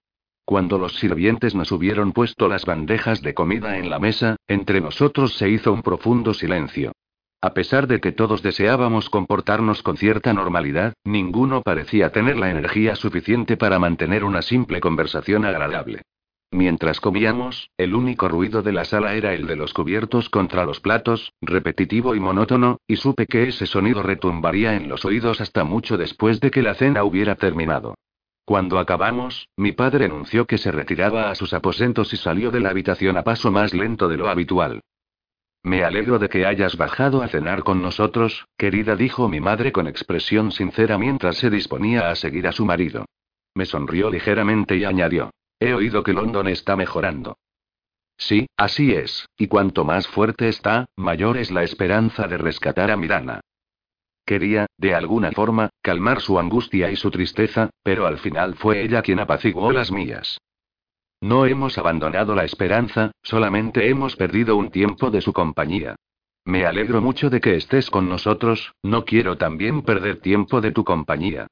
Cuando 0.45 0.77
los 0.77 0.95
sirvientes 0.95 1.55
nos 1.55 1.71
hubieron 1.71 2.13
puesto 2.13 2.47
las 2.47 2.65
bandejas 2.65 3.21
de 3.21 3.33
comida 3.33 3.77
en 3.77 3.89
la 3.89 3.99
mesa, 3.99 4.37
entre 4.47 4.79
nosotros 4.79 5.35
se 5.35 5.49
hizo 5.49 5.73
un 5.73 5.81
profundo 5.81 6.33
silencio. 6.33 6.93
A 7.41 7.53
pesar 7.53 7.87
de 7.87 7.99
que 7.99 8.11
todos 8.11 8.41
deseábamos 8.41 9.09
comportarnos 9.09 9.83
con 9.83 9.97
cierta 9.97 10.33
normalidad, 10.33 10.93
ninguno 11.03 11.61
parecía 11.61 12.11
tener 12.11 12.37
la 12.37 12.49
energía 12.49 12.95
suficiente 12.95 13.57
para 13.57 13.79
mantener 13.79 14.23
una 14.23 14.41
simple 14.41 14.79
conversación 14.79 15.45
agradable. 15.45 16.01
Mientras 16.51 17.01
comíamos, 17.01 17.69
el 17.77 17.95
único 17.95 18.29
ruido 18.29 18.61
de 18.61 18.71
la 18.71 18.85
sala 18.85 19.15
era 19.15 19.33
el 19.33 19.45
de 19.45 19.57
los 19.57 19.73
cubiertos 19.73 20.29
contra 20.29 20.65
los 20.65 20.79
platos, 20.79 21.33
repetitivo 21.41 22.15
y 22.15 22.19
monótono, 22.19 22.77
y 22.87 22.95
supe 22.95 23.25
que 23.25 23.49
ese 23.49 23.65
sonido 23.65 24.01
retumbaría 24.01 24.75
en 24.75 24.87
los 24.87 25.03
oídos 25.05 25.41
hasta 25.41 25.63
mucho 25.63 25.97
después 25.97 26.39
de 26.39 26.51
que 26.51 26.61
la 26.61 26.73
cena 26.75 27.03
hubiera 27.03 27.35
terminado. 27.35 27.95
Cuando 28.45 28.79
acabamos, 28.79 29.49
mi 29.57 29.71
padre 29.71 30.05
anunció 30.05 30.45
que 30.45 30.57
se 30.57 30.71
retiraba 30.71 31.29
a 31.31 31.35
sus 31.35 31.53
aposentos 31.53 32.13
y 32.13 32.17
salió 32.17 32.51
de 32.51 32.59
la 32.59 32.69
habitación 32.69 33.17
a 33.17 33.23
paso 33.23 33.51
más 33.51 33.73
lento 33.73 34.07
de 34.07 34.17
lo 34.17 34.29
habitual. 34.29 34.81
Me 35.65 35.83
alegro 35.83 36.19
de 36.19 36.29
que 36.29 36.45
hayas 36.45 36.77
bajado 36.77 37.23
a 37.23 37.27
cenar 37.27 37.63
con 37.63 37.81
nosotros, 37.81 38.45
querida, 38.55 38.95
dijo 38.95 39.27
mi 39.27 39.39
madre 39.39 39.71
con 39.71 39.87
expresión 39.87 40.51
sincera 40.51 40.99
mientras 40.99 41.37
se 41.37 41.49
disponía 41.49 42.11
a 42.11 42.15
seguir 42.15 42.45
a 42.47 42.51
su 42.51 42.65
marido. 42.65 43.05
Me 43.55 43.65
sonrió 43.65 44.11
ligeramente 44.11 44.75
y 44.75 44.85
añadió. 44.85 45.31
He 45.59 45.73
oído 45.73 46.03
que 46.03 46.13
London 46.13 46.49
está 46.49 46.75
mejorando. 46.75 47.39
Sí, 48.15 48.45
así 48.55 48.93
es, 48.93 49.27
y 49.39 49.47
cuanto 49.47 49.85
más 49.85 50.07
fuerte 50.07 50.49
está, 50.49 50.85
mayor 50.95 51.35
es 51.35 51.49
la 51.49 51.63
esperanza 51.63 52.27
de 52.27 52.37
rescatar 52.37 52.91
a 52.91 52.95
Mirana. 52.95 53.41
Quería, 54.23 54.67
de 54.77 54.93
alguna 54.93 55.31
forma, 55.31 55.71
calmar 55.81 56.21
su 56.21 56.37
angustia 56.37 56.91
y 56.91 56.95
su 56.95 57.09
tristeza, 57.09 57.71
pero 57.81 58.05
al 58.05 58.19
final 58.19 58.53
fue 58.53 58.83
ella 58.83 59.01
quien 59.01 59.19
apaciguó 59.19 59.71
las 59.71 59.91
mías. 59.91 60.37
No 61.21 61.45
hemos 61.45 61.77
abandonado 61.77 62.35
la 62.35 62.43
esperanza, 62.43 63.11
solamente 63.23 63.89
hemos 63.89 64.15
perdido 64.15 64.55
un 64.55 64.69
tiempo 64.69 65.09
de 65.09 65.21
su 65.21 65.33
compañía. 65.33 65.95
Me 66.45 66.65
alegro 66.65 67.01
mucho 67.01 67.29
de 67.29 67.41
que 67.41 67.55
estés 67.55 67.89
con 67.89 68.07
nosotros, 68.07 68.73
no 68.83 69.03
quiero 69.03 69.37
también 69.37 69.81
perder 69.81 70.19
tiempo 70.19 70.61
de 70.61 70.71
tu 70.71 70.83
compañía. 70.83 71.47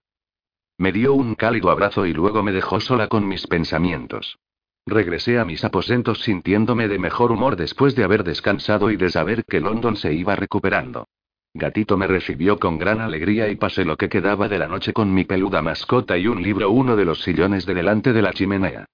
Me 0.78 0.92
dio 0.92 1.14
un 1.14 1.36
cálido 1.36 1.72
abrazo 1.72 2.06
y 2.06 2.14
luego 2.14 2.44
me 2.44 2.52
dejó 2.52 2.80
sola 2.80 3.08
con 3.08 3.28
mis 3.28 3.48
pensamientos. 3.48 4.38
Regresé 4.86 5.40
a 5.40 5.46
mis 5.46 5.64
aposentos 5.64 6.22
sintiéndome 6.22 6.88
de 6.88 7.00
mejor 7.00 7.32
humor 7.32 7.56
después 7.56 7.96
de 7.96 8.04
haber 8.04 8.24
descansado 8.24 8.92
y 8.92 8.98
de 8.98 9.10
saber 9.10 9.46
que 9.46 9.62
London 9.62 9.96
se 9.96 10.14
iba 10.14 10.36
recuperando. 10.36 11.08
Gatito 11.54 11.98
me 11.98 12.08
recibió 12.08 12.60
con 12.60 12.78
gran 12.78 13.00
alegría 13.00 13.48
y 13.48 13.56
pasé 13.56 13.86
lo 13.86 13.96
que 13.96 14.10
quedaba 14.10 14.50
de 14.50 14.58
la 14.58 14.68
noche 14.68 14.92
con 14.92 15.14
mi 15.14 15.24
peluda 15.24 15.62
mascota 15.62 16.18
y 16.18 16.28
un 16.28 16.42
libro 16.42 16.70
uno 16.70 16.96
de 16.96 17.06
los 17.06 17.22
sillones 17.22 17.66
de 17.66 17.76
delante 17.76 18.12
de 18.12 18.22
la 18.22 18.34
chimenea. 18.34 18.86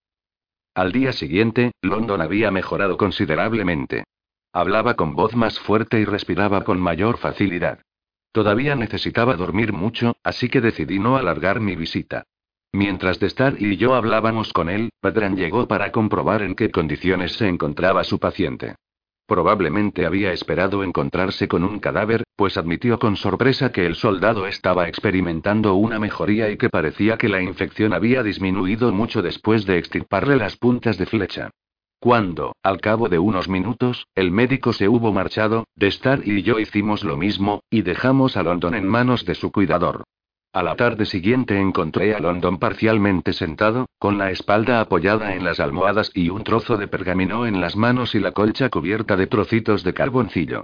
Al 0.79 0.93
día 0.93 1.11
siguiente, 1.11 1.73
London 1.81 2.21
había 2.21 2.51
mejorado 2.51 2.95
considerablemente. 2.95 4.05
Hablaba 4.53 4.93
con 4.93 5.13
voz 5.13 5.35
más 5.35 5.59
fuerte 5.59 5.99
y 5.99 6.05
respiraba 6.05 6.63
con 6.63 6.79
mayor 6.79 7.17
facilidad. 7.17 7.79
Todavía 8.31 8.77
necesitaba 8.77 9.35
dormir 9.35 9.73
mucho, 9.73 10.15
así 10.23 10.47
que 10.47 10.61
decidí 10.61 10.97
no 10.97 11.17
alargar 11.17 11.59
mi 11.59 11.75
visita. 11.75 12.23
Mientras 12.71 13.19
Destar 13.19 13.61
y 13.61 13.75
yo 13.75 13.93
hablábamos 13.93 14.53
con 14.53 14.69
él, 14.69 14.91
Padran 15.01 15.35
llegó 15.35 15.67
para 15.67 15.91
comprobar 15.91 16.43
en 16.43 16.55
qué 16.55 16.71
condiciones 16.71 17.33
se 17.33 17.49
encontraba 17.49 18.05
su 18.05 18.17
paciente. 18.17 18.75
Probablemente 19.29 20.07
había 20.07 20.33
esperado 20.33 20.83
encontrarse 20.83 21.47
con 21.47 21.63
un 21.63 21.77
cadáver, 21.77 22.23
pues 22.35 22.57
admitió 22.57 22.97
con 22.97 23.15
sorpresa 23.15 23.71
que 23.71 23.85
el 23.85 23.93
soldado 23.93 24.47
estaba 24.47 24.87
experimentando 24.87 25.75
una 25.75 25.99
mejoría 25.99 26.49
y 26.49 26.57
que 26.57 26.67
parecía 26.67 27.15
que 27.19 27.29
la 27.29 27.39
infección 27.39 27.93
había 27.93 28.23
disminuido 28.23 28.91
mucho 28.91 29.21
después 29.21 29.67
de 29.67 29.77
extirparle 29.77 30.35
las 30.35 30.57
puntas 30.57 30.97
de 30.97 31.05
flecha. 31.05 31.51
Cuando, 31.99 32.55
al 32.63 32.81
cabo 32.81 33.07
de 33.07 33.19
unos 33.19 33.47
minutos, 33.49 34.07
el 34.15 34.31
médico 34.31 34.73
se 34.73 34.89
hubo 34.89 35.13
marchado, 35.13 35.67
Destar 35.75 36.21
y 36.25 36.41
yo 36.41 36.57
hicimos 36.57 37.03
lo 37.03 37.15
mismo, 37.15 37.61
y 37.69 37.83
dejamos 37.83 38.35
a 38.35 38.41
London 38.41 38.73
en 38.73 38.87
manos 38.87 39.25
de 39.25 39.35
su 39.35 39.51
cuidador. 39.51 40.05
A 40.51 40.63
la 40.63 40.75
tarde 40.75 41.05
siguiente 41.05 41.59
encontré 41.59 42.15
a 42.15 42.19
London 42.19 42.57
parcialmente 42.57 43.33
sentado, 43.33 43.85
con 43.99 44.17
la 44.17 44.31
espalda 44.31 44.81
apoyada 44.81 45.35
en 45.35 45.43
las 45.43 45.59
almohadas 45.59 46.09
y 46.15 46.29
un 46.29 46.43
trozo 46.43 46.75
de 46.77 46.87
pergamino 46.87 47.45
en 47.45 47.61
las 47.61 47.75
manos 47.75 48.15
y 48.15 48.19
la 48.19 48.31
colcha 48.31 48.69
cubierta 48.69 49.15
de 49.15 49.27
trocitos 49.27 49.83
de 49.83 49.93
carboncillo. 49.93 50.63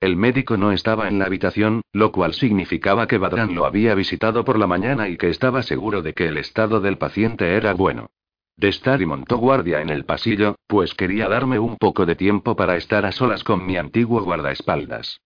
El 0.00 0.16
médico 0.16 0.56
no 0.56 0.72
estaba 0.72 1.08
en 1.08 1.18
la 1.18 1.26
habitación, 1.26 1.82
lo 1.92 2.12
cual 2.12 2.32
significaba 2.32 3.06
que 3.06 3.18
Badran 3.18 3.54
lo 3.54 3.66
había 3.66 3.94
visitado 3.94 4.42
por 4.42 4.58
la 4.58 4.66
mañana 4.66 5.08
y 5.08 5.18
que 5.18 5.28
estaba 5.28 5.62
seguro 5.62 6.00
de 6.00 6.14
que 6.14 6.28
el 6.28 6.38
estado 6.38 6.80
del 6.80 6.96
paciente 6.96 7.56
era 7.56 7.74
bueno. 7.74 8.08
Destar 8.56 9.02
y 9.02 9.06
montó 9.06 9.36
guardia 9.36 9.82
en 9.82 9.90
el 9.90 10.06
pasillo, 10.06 10.56
pues 10.66 10.94
quería 10.94 11.28
darme 11.28 11.58
un 11.58 11.76
poco 11.76 12.06
de 12.06 12.14
tiempo 12.14 12.56
para 12.56 12.76
estar 12.76 13.04
a 13.04 13.12
solas 13.12 13.44
con 13.44 13.66
mi 13.66 13.76
antiguo 13.76 14.22
guardaespaldas. 14.22 15.20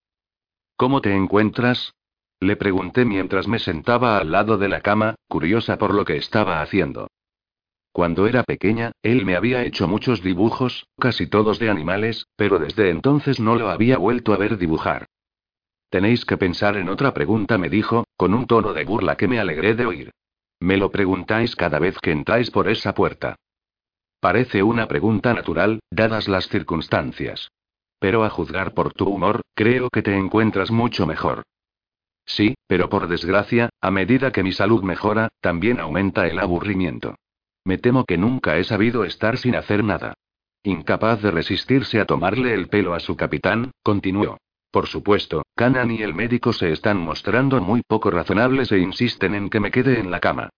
¿Cómo 0.77 1.01
te 1.01 1.15
encuentras? 1.15 1.93
Le 2.41 2.57
pregunté 2.57 3.05
mientras 3.05 3.47
me 3.47 3.59
sentaba 3.59 4.17
al 4.17 4.33
lado 4.33 4.57
de 4.57 4.69
la 4.69 4.81
cama, 4.81 5.15
curiosa 5.29 5.77
por 5.77 5.95
lo 5.95 6.07
que 6.07 6.17
estaba 6.17 6.63
haciendo. 6.63 7.09
Cuando 7.93 8.27
era 8.27 8.45
pequeña, 8.45 8.93
él 9.03 9.27
me 9.27 9.37
había 9.37 9.63
hecho 9.65 9.87
muchos 9.87 10.23
dibujos, 10.23 10.87
casi 10.99 11.27
todos 11.27 11.59
de 11.59 11.69
animales, 11.69 12.27
pero 12.37 12.59
desde 12.59 12.89
entonces 12.89 13.41
no 13.41 13.57
lo 13.57 13.69
había 13.69 13.99
vuelto 13.99 14.33
a 14.33 14.39
ver 14.39 14.57
dibujar. 14.57 15.07
Tenéis 15.91 16.25
que 16.25 16.39
pensar 16.39 16.77
en 16.77 16.89
otra 16.89 17.13
pregunta, 17.13 17.59
me 17.59 17.69
dijo, 17.69 18.05
con 18.17 18.33
un 18.33 18.47
tono 18.47 18.73
de 18.73 18.85
burla 18.85 19.17
que 19.17 19.29
me 19.29 19.39
alegré 19.39 19.75
de 19.75 19.87
oír. 19.87 20.11
Me 20.61 20.77
lo 20.77 20.91
preguntáis 20.91 21.57
cada 21.57 21.79
vez 21.79 21.99
que 21.99 22.13
entráis 22.13 22.51
por 22.51 22.69
esa 22.69 22.95
puerta. 22.95 23.37
Parece 24.21 24.63
una 24.63 24.87
pregunta 24.87 25.35
natural, 25.35 25.81
dadas 25.91 26.29
las 26.29 26.49
circunstancias. 26.49 27.51
Pero 27.99 28.25
a 28.25 28.31
juzgar 28.31 28.73
por 28.73 28.95
tu 28.95 29.09
humor, 29.09 29.43
creo 29.55 29.91
que 29.91 30.03
te 30.03 30.17
encuentras 30.17 30.71
mucho 30.71 31.07
mejor. 31.07 31.43
Sí, 32.27 32.55
pero 32.67 32.89
por 32.89 33.09
desgracia, 33.09 33.71
a 33.81 33.91
medida 33.91 34.31
que 34.33 34.43
mi 34.43 34.53
salud 34.53 34.83
mejora, 34.83 35.29
también 35.41 35.81
aumenta 35.81 36.27
el 36.27 36.39
aburrimiento. 36.39 37.17
Me 37.65 37.79
temo 37.79 38.05
que 38.05 38.19
nunca 38.19 38.57
he 38.57 38.65
sabido 38.65 39.05
estar 39.05 39.37
sin 39.37 39.57
hacer 39.57 39.85
nada. 39.85 40.15
Incapaz 40.63 41.23
de 41.23 41.31
resistirse 41.31 42.01
a 42.01 42.07
tomarle 42.07 42.55
el 42.55 42.69
pelo 42.69 42.95
a 42.95 43.01
su 43.01 43.17
capitán, 43.17 43.73
continuó. 43.83 44.39
Por 44.71 44.87
supuesto, 44.87 45.43
Canan 45.57 45.91
y 45.91 46.03
el 46.03 46.15
médico 46.15 46.53
se 46.53 46.71
están 46.73 46.99
mostrando 46.99 47.61
muy 47.61 47.83
poco 47.83 48.11
razonables 48.11 48.71
e 48.71 48.79
insisten 48.79 49.35
en 49.35 49.51
que 49.51 49.59
me 49.59 49.71
quede 49.71 49.99
en 49.99 50.11
la 50.11 50.21
cama. 50.21 50.51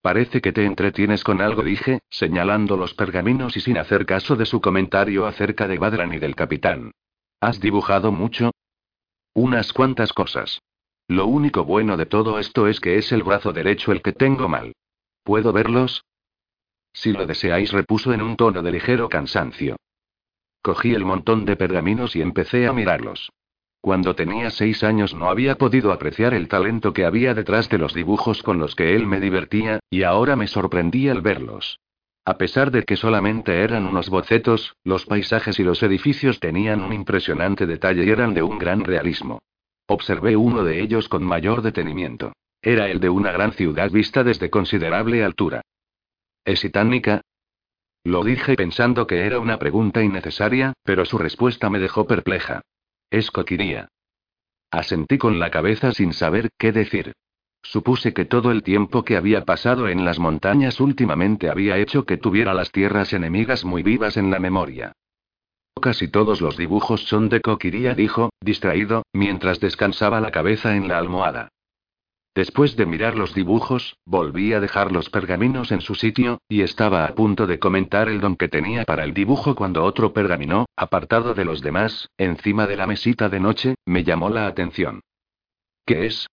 Parece 0.00 0.40
que 0.40 0.52
te 0.52 0.64
entretienes 0.64 1.24
con 1.24 1.40
algo, 1.40 1.62
dije, 1.62 2.00
señalando 2.08 2.76
los 2.76 2.94
pergaminos 2.94 3.56
y 3.56 3.60
sin 3.60 3.78
hacer 3.78 4.06
caso 4.06 4.36
de 4.36 4.46
su 4.46 4.60
comentario 4.60 5.26
acerca 5.26 5.68
de 5.68 5.78
Badran 5.78 6.14
y 6.14 6.18
del 6.18 6.34
capitán. 6.34 6.92
¿Has 7.40 7.60
dibujado 7.60 8.10
mucho? 8.10 8.52
Unas 9.34 9.72
cuantas 9.72 10.12
cosas. 10.12 10.60
Lo 11.08 11.26
único 11.26 11.64
bueno 11.64 11.96
de 11.96 12.04
todo 12.04 12.38
esto 12.38 12.68
es 12.68 12.80
que 12.80 12.98
es 12.98 13.12
el 13.12 13.22
brazo 13.22 13.54
derecho 13.54 13.92
el 13.92 14.02
que 14.02 14.12
tengo 14.12 14.46
mal. 14.46 14.74
¿Puedo 15.24 15.54
verlos? 15.54 16.04
Si 16.92 17.12
lo 17.12 17.26
deseáis, 17.26 17.72
repuso 17.72 18.12
en 18.12 18.20
un 18.20 18.36
tono 18.36 18.62
de 18.62 18.72
ligero 18.72 19.08
cansancio. 19.08 19.76
Cogí 20.60 20.92
el 20.92 21.06
montón 21.06 21.46
de 21.46 21.56
pergaminos 21.56 22.14
y 22.14 22.20
empecé 22.20 22.66
a 22.66 22.74
mirarlos. 22.74 23.30
Cuando 23.80 24.14
tenía 24.14 24.50
seis 24.50 24.84
años 24.84 25.14
no 25.14 25.30
había 25.30 25.54
podido 25.54 25.92
apreciar 25.92 26.34
el 26.34 26.46
talento 26.46 26.92
que 26.92 27.06
había 27.06 27.32
detrás 27.32 27.70
de 27.70 27.78
los 27.78 27.94
dibujos 27.94 28.42
con 28.42 28.58
los 28.58 28.74
que 28.74 28.94
él 28.94 29.06
me 29.06 29.20
divertía, 29.20 29.80
y 29.88 30.02
ahora 30.02 30.36
me 30.36 30.46
sorprendía 30.46 31.12
al 31.12 31.22
verlos. 31.22 31.80
A 32.26 32.36
pesar 32.36 32.70
de 32.70 32.82
que 32.82 32.96
solamente 32.96 33.62
eran 33.62 33.86
unos 33.86 34.10
bocetos, 34.10 34.76
los 34.84 35.06
paisajes 35.06 35.58
y 35.58 35.64
los 35.64 35.82
edificios 35.82 36.38
tenían 36.38 36.82
un 36.82 36.92
impresionante 36.92 37.66
detalle 37.66 38.04
y 38.04 38.10
eran 38.10 38.34
de 38.34 38.42
un 38.42 38.58
gran 38.58 38.84
realismo. 38.84 39.38
Observé 39.90 40.36
uno 40.36 40.64
de 40.64 40.82
ellos 40.82 41.08
con 41.08 41.24
mayor 41.24 41.62
detenimiento. 41.62 42.34
Era 42.60 42.88
el 42.90 43.00
de 43.00 43.08
una 43.08 43.32
gran 43.32 43.52
ciudad 43.52 43.90
vista 43.90 44.22
desde 44.22 44.50
considerable 44.50 45.24
altura. 45.24 45.62
¿Es 46.44 46.60
titánica? 46.60 47.22
Lo 48.04 48.22
dije 48.22 48.54
pensando 48.54 49.06
que 49.06 49.24
era 49.24 49.40
una 49.40 49.58
pregunta 49.58 50.02
innecesaria, 50.02 50.74
pero 50.82 51.06
su 51.06 51.16
respuesta 51.16 51.70
me 51.70 51.78
dejó 51.78 52.06
perpleja. 52.06 52.60
Es 53.10 53.30
coquiría. 53.30 53.88
Asentí 54.70 55.16
con 55.16 55.38
la 55.38 55.50
cabeza 55.50 55.92
sin 55.92 56.12
saber 56.12 56.50
qué 56.58 56.70
decir. 56.70 57.14
Supuse 57.62 58.12
que 58.12 58.26
todo 58.26 58.50
el 58.50 58.62
tiempo 58.62 59.04
que 59.04 59.16
había 59.16 59.46
pasado 59.46 59.88
en 59.88 60.04
las 60.04 60.18
montañas 60.18 60.80
últimamente 60.80 61.48
había 61.48 61.78
hecho 61.78 62.04
que 62.04 62.18
tuviera 62.18 62.52
las 62.52 62.72
tierras 62.72 63.14
enemigas 63.14 63.64
muy 63.64 63.82
vivas 63.82 64.18
en 64.18 64.30
la 64.30 64.38
memoria. 64.38 64.92
Casi 65.80 66.08
todos 66.08 66.40
los 66.40 66.56
dibujos 66.56 67.04
son 67.04 67.28
de 67.28 67.40
coquiría, 67.40 67.94
dijo, 67.94 68.30
distraído, 68.40 69.04
mientras 69.12 69.60
descansaba 69.60 70.20
la 70.20 70.30
cabeza 70.30 70.76
en 70.76 70.88
la 70.88 70.98
almohada. 70.98 71.48
Después 72.34 72.76
de 72.76 72.86
mirar 72.86 73.16
los 73.16 73.34
dibujos, 73.34 73.96
volví 74.04 74.52
a 74.52 74.60
dejar 74.60 74.92
los 74.92 75.10
pergaminos 75.10 75.72
en 75.72 75.80
su 75.80 75.94
sitio, 75.94 76.38
y 76.48 76.62
estaba 76.62 77.04
a 77.04 77.14
punto 77.14 77.46
de 77.46 77.58
comentar 77.58 78.08
el 78.08 78.20
don 78.20 78.36
que 78.36 78.48
tenía 78.48 78.84
para 78.84 79.04
el 79.04 79.12
dibujo 79.12 79.54
cuando 79.54 79.84
otro 79.84 80.12
pergamino, 80.12 80.66
apartado 80.76 81.34
de 81.34 81.44
los 81.44 81.62
demás, 81.62 82.08
encima 82.16 82.66
de 82.66 82.76
la 82.76 82.86
mesita 82.86 83.28
de 83.28 83.40
noche, 83.40 83.74
me 83.86 84.04
llamó 84.04 84.30
la 84.30 84.46
atención. 84.46 85.00
¿Qué 85.84 86.06
es? 86.06 86.28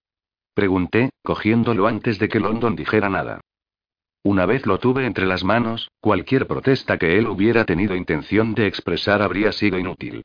Pregunté, 0.54 1.10
cogiéndolo 1.24 1.88
antes 1.88 2.20
de 2.20 2.30
que 2.30 2.40
London 2.40 2.76
dijera 2.76 3.10
nada. 3.10 3.42
Una 4.26 4.48
vez 4.48 4.66
lo 4.66 4.80
tuve 4.80 5.06
entre 5.06 5.28
las 5.28 5.44
manos, 5.44 5.92
cualquier 6.00 6.48
protesta 6.48 6.98
que 6.98 7.20
él 7.20 7.28
hubiera 7.28 7.64
tenido 7.64 7.96
intención 7.96 8.56
de 8.56 8.66
expresar 8.66 9.22
habría 9.22 9.52
sido 9.52 9.78
inútil. 9.78 10.24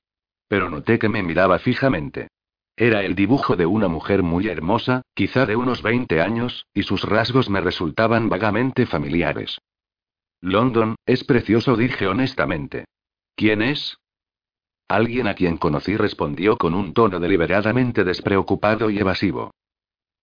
Pero 0.49 0.71
noté 0.71 0.99
que 0.99 1.11
me 1.11 1.23
miraba 1.23 1.59
fijamente. 1.59 2.29
Era 2.79 3.03
el 3.05 3.15
dibujo 3.15 3.57
de 3.57 3.67
una 3.67 3.89
mujer 3.89 4.23
muy 4.23 4.49
hermosa, 4.49 5.03
quizá 5.13 5.45
de 5.45 5.55
unos 5.55 5.83
20 5.83 6.23
años, 6.23 6.65
y 6.73 6.85
sus 6.85 7.03
rasgos 7.05 7.51
me 7.51 7.61
resultaban 7.61 8.31
vagamente 8.31 8.87
familiares. 8.87 9.59
London, 10.41 10.97
es 11.05 11.23
precioso, 11.25 11.77
dije 11.77 12.07
honestamente. 12.07 12.87
¿Quién 13.37 13.61
es? 13.61 13.99
Alguien 14.89 15.27
a 15.27 15.35
quien 15.35 15.59
conocí 15.59 15.99
respondió 15.99 16.57
con 16.57 16.73
un 16.73 16.95
tono 16.95 17.21
deliberadamente 17.21 18.03
despreocupado 18.03 18.89
y 18.89 18.99
evasivo. 18.99 19.51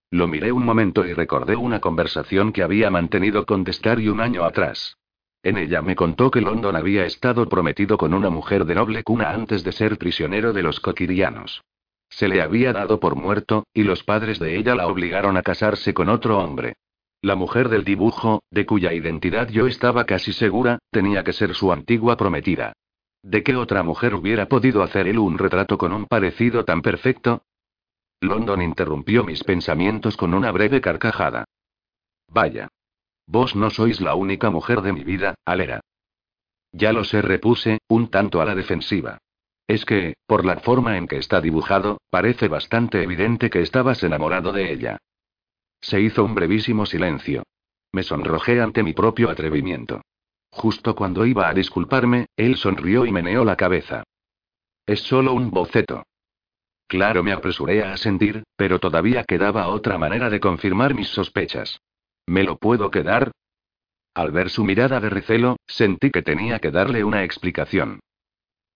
Lo 0.09 0.27
miré 0.27 0.51
un 0.51 0.63
momento 0.63 1.05
y 1.05 1.13
recordé 1.13 1.55
una 1.55 1.81
conversación 1.81 2.53
que 2.53 2.63
había 2.63 2.89
mantenido 2.89 3.45
con 3.45 3.63
Destari 3.63 4.07
un 4.07 4.21
año 4.21 4.45
atrás. 4.45 4.97
En 5.43 5.57
ella 5.57 5.81
me 5.81 5.95
contó 5.95 6.31
que 6.31 6.41
London 6.41 6.75
había 6.75 7.05
estado 7.05 7.47
prometido 7.47 7.97
con 7.97 8.13
una 8.13 8.29
mujer 8.29 8.65
de 8.65 8.75
noble 8.75 9.03
cuna 9.03 9.31
antes 9.31 9.63
de 9.63 9.71
ser 9.71 9.97
prisionero 9.97 10.53
de 10.53 10.63
los 10.63 10.79
coquirianos. 10.79 11.61
Se 12.09 12.27
le 12.27 12.41
había 12.41 12.71
dado 12.71 12.99
por 12.99 13.15
muerto, 13.15 13.65
y 13.73 13.83
los 13.83 14.03
padres 14.03 14.39
de 14.39 14.57
ella 14.57 14.75
la 14.75 14.87
obligaron 14.87 15.35
a 15.35 15.43
casarse 15.43 15.93
con 15.93 16.07
otro 16.07 16.39
hombre. 16.39 16.75
La 17.21 17.35
mujer 17.35 17.67
del 17.67 17.83
dibujo, 17.83 18.43
de 18.49 18.65
cuya 18.65 18.93
identidad 18.93 19.49
yo 19.49 19.67
estaba 19.67 20.05
casi 20.05 20.31
segura, 20.31 20.79
tenía 20.89 21.23
que 21.23 21.33
ser 21.33 21.53
su 21.53 21.71
antigua 21.71 22.15
prometida. 22.15 22.73
¿De 23.23 23.43
qué 23.43 23.55
otra 23.55 23.83
mujer 23.83 24.15
hubiera 24.15 24.47
podido 24.47 24.83
hacer 24.83 25.07
él 25.07 25.19
un 25.19 25.37
retrato 25.37 25.77
con 25.77 25.91
un 25.91 26.05
parecido 26.05 26.63
tan 26.63 26.81
perfecto? 26.81 27.41
London 28.21 28.61
interrumpió 28.61 29.23
mis 29.23 29.43
pensamientos 29.43 30.17
con 30.17 30.33
una 30.33 30.51
breve 30.51 30.81
carcajada. 30.81 31.45
Vaya. 32.27 32.67
Vos 33.27 33.55
no 33.55 33.69
sois 33.69 34.01
la 34.01 34.15
única 34.15 34.49
mujer 34.49 34.81
de 34.81 34.93
mi 34.93 35.03
vida, 35.03 35.35
Alera. 35.45 35.81
Ya 36.71 36.93
lo 36.93 37.03
sé, 37.03 37.21
repuse, 37.21 37.79
un 37.87 38.09
tanto 38.09 38.41
a 38.41 38.45
la 38.45 38.55
defensiva. 38.55 39.19
Es 39.67 39.85
que, 39.85 40.15
por 40.25 40.45
la 40.45 40.57
forma 40.57 40.97
en 40.97 41.07
que 41.07 41.17
está 41.17 41.41
dibujado, 41.41 41.99
parece 42.09 42.47
bastante 42.47 43.03
evidente 43.03 43.49
que 43.49 43.61
estabas 43.61 44.01
enamorado 44.03 44.53
de 44.53 44.71
ella. 44.71 44.97
Se 45.81 45.99
hizo 46.01 46.23
un 46.23 46.35
brevísimo 46.35 46.85
silencio. 46.85 47.43
Me 47.91 48.03
sonrojé 48.03 48.61
ante 48.61 48.83
mi 48.83 48.93
propio 48.93 49.29
atrevimiento. 49.29 50.01
Justo 50.49 50.95
cuando 50.95 51.25
iba 51.25 51.49
a 51.49 51.53
disculparme, 51.53 52.27
él 52.35 52.55
sonrió 52.55 53.05
y 53.05 53.11
meneó 53.11 53.43
la 53.43 53.55
cabeza. 53.55 54.03
Es 54.85 55.01
solo 55.01 55.33
un 55.33 55.51
boceto. 55.51 56.03
Claro, 56.87 57.21
me 57.21 57.33
apresuré 57.33 57.83
a 57.83 57.93
asentir, 57.93 58.43
pero 58.55 58.79
todavía 58.79 59.25
quedaba 59.25 59.67
otra 59.67 59.97
manera 59.97 60.29
de 60.29 60.39
confirmar 60.39 60.93
mis 60.93 61.09
sospechas. 61.09 61.81
¿Me 62.25 62.43
lo 62.43 62.57
puedo 62.57 62.91
quedar? 62.91 63.31
Al 64.13 64.31
ver 64.31 64.49
su 64.49 64.63
mirada 64.63 64.99
de 64.99 65.09
recelo, 65.09 65.57
sentí 65.67 66.11
que 66.11 66.21
tenía 66.21 66.59
que 66.59 66.71
darle 66.71 67.03
una 67.03 67.23
explicación. 67.23 67.99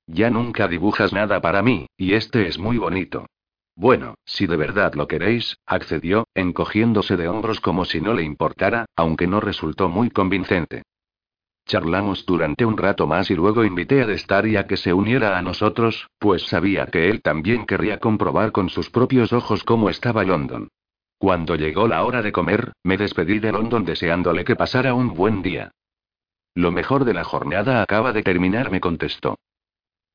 Ya 0.08 0.30
nunca 0.30 0.68
dibujas 0.68 1.14
nada 1.14 1.42
para 1.42 1.62
mí, 1.62 1.88
y 1.98 2.14
este 2.14 2.48
es 2.48 2.60
muy 2.60 2.78
bonito. 2.78 3.28
Bueno, 3.76 4.16
si 4.26 4.46
de 4.46 4.58
verdad 4.58 4.94
lo 4.94 5.08
queréis, 5.08 5.58
accedió, 5.66 6.28
encogiéndose 6.36 7.16
de 7.16 7.30
hombros 7.30 7.62
como 7.62 7.86
si 7.86 8.02
no 8.02 8.14
le 8.14 8.24
importara, 8.24 8.86
aunque 8.96 9.26
no 9.26 9.40
resultó 9.40 9.88
muy 9.88 10.10
convincente. 10.10 10.84
Charlamos 11.72 12.26
durante 12.26 12.66
un 12.66 12.76
rato 12.76 13.08
más 13.08 13.32
y 13.32 13.36
luego 13.36 13.64
invité 13.64 14.02
a 14.02 14.06
Destari 14.06 14.58
a 14.58 14.68
que 14.68 14.76
se 14.76 14.92
uniera 14.92 15.38
a 15.38 15.42
nosotros, 15.42 16.10
pues 16.20 16.44
sabía 16.44 16.88
que 16.88 17.08
él 17.10 17.22
también 17.22 17.66
querría 17.66 17.98
comprobar 17.98 18.52
con 18.52 18.68
sus 18.68 18.90
propios 18.90 19.32
ojos 19.32 19.64
cómo 19.64 19.90
estaba 19.90 20.26
London. 20.26 20.68
Cuando 21.18 21.56
llegó 21.56 21.88
la 21.88 22.04
hora 22.04 22.22
de 22.22 22.34
comer, 22.34 22.74
me 22.84 22.98
despedí 22.98 23.40
de 23.40 23.54
London 23.54 23.86
deseándole 23.86 24.44
que 24.44 24.58
pasara 24.58 24.94
un 24.94 25.14
buen 25.14 25.42
día. 25.42 25.72
Lo 26.56 26.74
mejor 26.74 27.06
de 27.06 27.14
la 27.14 27.24
jornada 27.24 27.82
acaba 27.82 28.12
de 28.12 28.24
terminar, 28.24 28.70
me 28.70 28.82
contestó. 28.82 29.38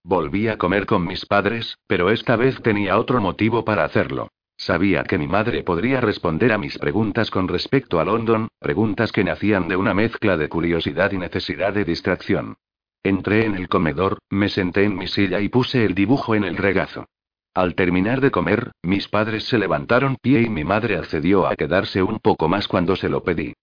Volví 0.05 0.49
a 0.49 0.59
comer 0.59 0.85
con 0.85 1.07
mis 1.07 1.25
padres, 1.25 1.79
pero 1.87 2.11
esta 2.11 2.37
vez 2.37 2.61
tenía 2.61 2.99
otro 2.99 3.23
motivo 3.23 3.65
para 3.65 3.85
hacerlo. 3.85 4.29
Sabía 4.57 5.05
que 5.05 5.19
mi 5.19 5.27
madre 5.27 5.63
podría 5.63 6.01
responder 6.01 6.53
a 6.53 6.59
mis 6.59 6.79
preguntas 6.79 7.31
con 7.31 7.47
respecto 7.47 8.01
a 8.01 8.05
London, 8.05 8.49
preguntas 8.59 9.13
que 9.13 9.23
nacían 9.23 9.69
de 9.69 9.77
una 9.77 9.93
mezcla 9.93 10.37
de 10.37 10.49
curiosidad 10.49 11.13
y 11.13 11.19
necesidad 11.19 11.75
de 11.75 11.85
distracción. 11.85 12.57
Entré 13.03 13.45
en 13.45 13.55
el 13.55 13.69
comedor, 13.69 14.19
me 14.31 14.49
senté 14.49 14.85
en 14.85 14.97
mi 14.97 15.07
silla 15.07 15.41
y 15.41 15.49
puse 15.49 15.85
el 15.85 15.95
dibujo 15.95 16.35
en 16.35 16.45
el 16.45 16.57
regazo. 16.57 17.07
Al 17.55 17.75
terminar 17.75 18.21
de 18.21 18.31
comer, 18.31 18.73
mis 18.83 19.09
padres 19.09 19.45
se 19.45 19.59
levantaron 19.59 20.17
pie 20.17 20.43
y 20.43 20.51
mi 20.51 20.65
madre 20.65 20.97
accedió 20.97 21.47
a 21.47 21.55
quedarse 21.55 22.03
un 22.03 22.19
poco 22.19 22.49
más 22.49 22.67
cuando 22.67 22.97
se 22.97 23.09
lo 23.09 23.23
pedí. 23.23 23.55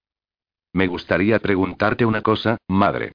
Me 0.73 0.87
gustaría 0.87 1.39
preguntarte 1.39 2.05
una 2.05 2.21
cosa, 2.21 2.57
madre. 2.67 3.11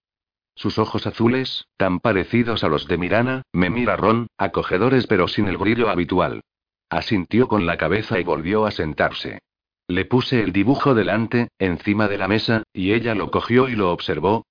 Sus 0.54 0.78
ojos 0.78 1.06
azules, 1.06 1.66
tan 1.76 2.00
parecidos 2.00 2.62
a 2.64 2.68
los 2.68 2.86
de 2.86 2.98
Mirana, 2.98 3.42
me 3.52 3.70
miraron, 3.70 4.26
acogedores 4.36 5.06
pero 5.06 5.28
sin 5.28 5.48
el 5.48 5.56
brillo 5.56 5.88
habitual. 5.88 6.42
Asintió 6.90 7.48
con 7.48 7.66
la 7.66 7.76
cabeza 7.76 8.18
y 8.18 8.24
volvió 8.24 8.66
a 8.66 8.70
sentarse. 8.70 9.40
Le 9.88 10.04
puse 10.04 10.42
el 10.42 10.52
dibujo 10.52 10.94
delante, 10.94 11.48
encima 11.58 12.08
de 12.08 12.18
la 12.18 12.28
mesa, 12.28 12.62
y 12.72 12.92
ella 12.92 13.14
lo 13.14 13.30
cogió 13.30 13.68
y 13.68 13.76
lo 13.76 13.90
observó. 13.90 14.44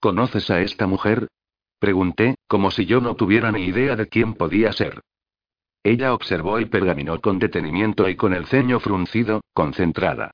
¿Conoces 0.00 0.50
a 0.50 0.60
esta 0.60 0.86
mujer? 0.86 1.28
Pregunté, 1.78 2.36
como 2.46 2.70
si 2.70 2.86
yo 2.86 3.00
no 3.00 3.16
tuviera 3.16 3.50
ni 3.50 3.64
idea 3.64 3.96
de 3.96 4.06
quién 4.06 4.34
podía 4.34 4.72
ser. 4.72 5.00
Ella 5.82 6.14
observó 6.14 6.58
el 6.58 6.70
pergamino 6.70 7.20
con 7.20 7.40
detenimiento 7.40 8.08
y 8.08 8.14
con 8.14 8.34
el 8.34 8.46
ceño 8.46 8.78
fruncido, 8.78 9.40
concentrada. 9.52 10.30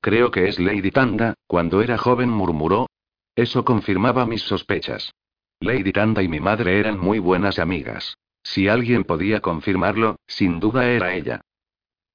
Creo 0.00 0.32
que 0.32 0.48
es 0.48 0.58
Lady 0.58 0.90
Tanda, 0.90 1.34
cuando 1.46 1.80
era 1.80 1.96
joven 1.96 2.30
murmuró, 2.30 2.88
eso 3.36 3.64
confirmaba 3.64 4.26
mis 4.26 4.42
sospechas. 4.42 5.12
Lady 5.60 5.92
Tanda 5.92 6.24
y 6.24 6.28
mi 6.28 6.40
madre 6.40 6.80
eran 6.80 6.98
muy 6.98 7.20
buenas 7.20 7.60
amigas. 7.60 8.17
Si 8.48 8.66
alguien 8.66 9.04
podía 9.04 9.40
confirmarlo, 9.40 10.20
sin 10.26 10.58
duda 10.58 10.88
era 10.88 11.12
ella. 11.12 11.42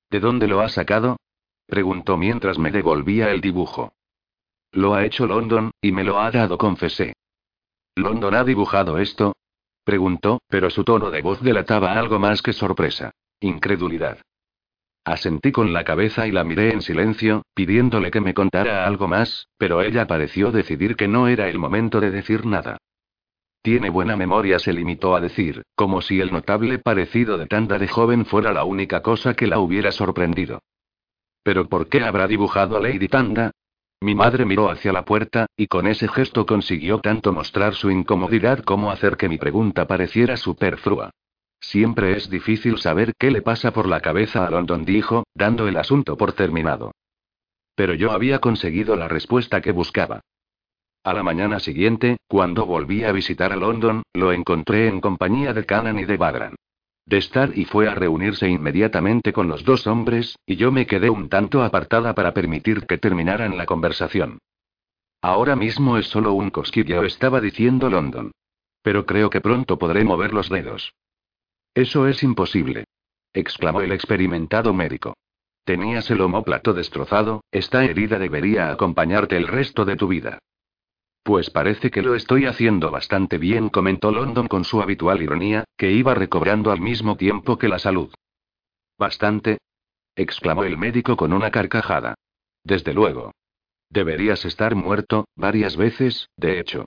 ¿De 0.10 0.20
dónde 0.20 0.48
lo 0.48 0.62
ha 0.62 0.70
sacado? 0.70 1.18
preguntó 1.68 2.18
mientras 2.18 2.58
me 2.58 2.72
devolvía 2.72 3.30
el 3.30 3.40
dibujo. 3.40 3.94
Lo 4.72 4.96
ha 4.96 5.06
hecho 5.06 5.28
London, 5.28 5.70
y 5.80 5.92
me 5.92 6.04
lo 6.04 6.20
ha 6.20 6.32
dado, 6.32 6.58
confesé. 6.58 7.14
¿London 7.96 8.34
ha 8.34 8.44
dibujado 8.44 8.98
esto? 8.98 9.36
preguntó, 9.84 10.42
pero 10.48 10.72
su 10.72 10.84
tono 10.84 11.12
de 11.12 11.22
voz 11.22 11.40
delataba 11.40 11.94
algo 11.94 12.18
más 12.18 12.42
que 12.42 12.52
sorpresa. 12.52 13.12
Incredulidad. 13.40 14.18
Asentí 15.06 15.52
con 15.52 15.72
la 15.72 15.84
cabeza 15.84 16.26
y 16.26 16.32
la 16.32 16.44
miré 16.44 16.74
en 16.74 16.82
silencio, 16.82 17.44
pidiéndole 17.54 18.10
que 18.10 18.22
me 18.22 18.34
contara 18.34 18.88
algo 18.88 19.08
más, 19.08 19.50
pero 19.60 19.84
ella 19.84 20.08
pareció 20.08 20.52
decidir 20.52 20.96
que 20.96 21.08
no 21.08 21.28
era 21.28 21.48
el 21.48 21.60
momento 21.60 22.00
de 22.02 22.10
decir 22.10 22.48
nada. 22.48 22.80
Tiene 23.64 23.90
buena 23.90 24.18
memoria, 24.18 24.60
se 24.60 24.74
limitó 24.74 25.16
a 25.16 25.22
decir, 25.22 25.64
como 25.74 26.02
si 26.02 26.20
el 26.20 26.34
notable 26.34 26.80
parecido 26.80 27.38
de 27.38 27.48
Tanda 27.48 27.80
de 27.80 27.88
joven 27.88 28.26
fuera 28.26 28.52
la 28.52 28.66
única 28.66 29.02
cosa 29.02 29.36
que 29.36 29.48
la 29.48 29.60
hubiera 29.60 29.94
sorprendido. 29.94 30.60
¿Pero 31.44 31.70
por 31.70 31.88
qué 31.88 32.04
habrá 32.04 32.28
dibujado 32.28 32.76
a 32.76 32.82
Lady 32.82 33.08
Tanda? 33.08 33.52
Mi 34.02 34.16
madre 34.16 34.44
miró 34.44 34.70
hacia 34.70 34.92
la 34.92 35.06
puerta, 35.06 35.46
y 35.56 35.68
con 35.68 35.88
ese 35.88 36.10
gesto 36.10 36.46
consiguió 36.46 37.00
tanto 37.00 37.32
mostrar 37.32 37.74
su 37.74 37.90
incomodidad 37.90 38.60
como 38.60 38.92
hacer 38.92 39.16
que 39.16 39.30
mi 39.30 39.38
pregunta 39.38 39.88
pareciera 39.88 40.36
superflua. 40.36 41.12
Siempre 41.62 42.18
es 42.18 42.30
difícil 42.30 42.80
saber 42.80 43.14
qué 43.18 43.32
le 43.32 43.42
pasa 43.42 43.72
por 43.72 43.88
la 43.88 44.02
cabeza 44.02 44.46
a 44.46 44.50
London, 44.50 44.84
dijo, 44.84 45.24
dando 45.34 45.70
el 45.70 45.78
asunto 45.78 46.18
por 46.18 46.34
terminado. 46.34 46.92
Pero 47.76 47.94
yo 47.94 48.12
había 48.12 48.40
conseguido 48.40 48.98
la 48.98 49.08
respuesta 49.08 49.62
que 49.62 49.72
buscaba. 49.72 50.20
A 51.04 51.14
la 51.14 51.22
mañana 51.22 51.60
siguiente, 51.60 52.16
cuando 52.30 52.66
volví 52.66 53.04
a 53.04 53.12
visitar 53.12 53.52
a 53.52 53.58
London, 53.58 54.04
lo 54.14 54.32
encontré 54.32 54.88
en 54.88 55.02
compañía 55.02 55.54
de 55.54 55.66
Canan 55.66 56.00
y 56.00 56.06
de 56.06 56.16
Badran. 56.16 56.56
Y 57.56 57.66
fue 57.66 57.90
a 57.90 57.94
reunirse 57.94 58.48
inmediatamente 58.48 59.34
con 59.34 59.50
los 59.50 59.66
dos 59.66 59.86
hombres, 59.86 60.38
y 60.46 60.56
yo 60.56 60.72
me 60.72 60.88
quedé 60.88 61.10
un 61.10 61.28
tanto 61.28 61.62
apartada 61.62 62.16
para 62.16 62.34
permitir 62.34 62.86
que 62.86 62.98
terminaran 62.98 63.58
la 63.58 63.66
conversación. 63.66 64.40
Ahora 65.22 65.58
mismo 65.58 65.98
es 65.98 66.08
solo 66.08 66.32
un 66.34 66.50
cosquilleo, 66.50 67.04
estaba 67.04 67.42
diciendo 67.42 67.90
London. 67.90 68.32
Pero 68.82 69.06
creo 69.06 69.30
que 69.30 69.42
pronto 69.42 69.78
podré 69.78 70.06
mover 70.06 70.34
los 70.34 70.48
dedos. 70.48 70.94
Eso 71.74 72.08
es 72.08 72.24
imposible. 72.24 72.86
exclamó 73.34 73.82
el 73.82 73.92
experimentado 73.92 74.74
médico. 74.74 75.18
Tenías 75.66 76.10
el 76.12 76.22
homóplato 76.22 76.74
destrozado, 76.74 77.44
esta 77.52 77.84
herida 77.84 78.20
debería 78.20 78.70
acompañarte 78.70 79.36
el 79.36 79.48
resto 79.48 79.84
de 79.84 79.98
tu 79.98 80.08
vida. 80.08 80.40
Pues 81.24 81.50
parece 81.50 81.90
que 81.90 82.02
lo 82.02 82.16
estoy 82.16 82.46
haciendo 82.46 82.92
bastante 82.92 83.38
bien, 83.38 83.70
comentó 83.70 84.12
London 84.12 84.48
con 84.48 84.66
su 84.66 84.82
habitual 84.82 85.22
ironía, 85.22 85.64
que 85.78 85.92
iba 85.92 86.14
recobrando 86.14 86.72
al 86.72 86.82
mismo 86.82 87.16
tiempo 87.16 87.58
que 87.58 87.70
la 87.70 87.80
salud. 87.80 88.14
¿Bastante? 88.98 89.58
exclamó 90.16 90.66
el 90.66 90.78
médico 90.78 91.16
con 91.16 91.32
una 91.32 91.50
carcajada. 91.50 92.16
Desde 92.64 92.94
luego. 92.94 93.32
Deberías 93.90 94.44
estar 94.44 94.76
muerto, 94.76 95.26
varias 95.36 95.78
veces, 95.78 96.30
de 96.36 96.60
hecho. 96.60 96.86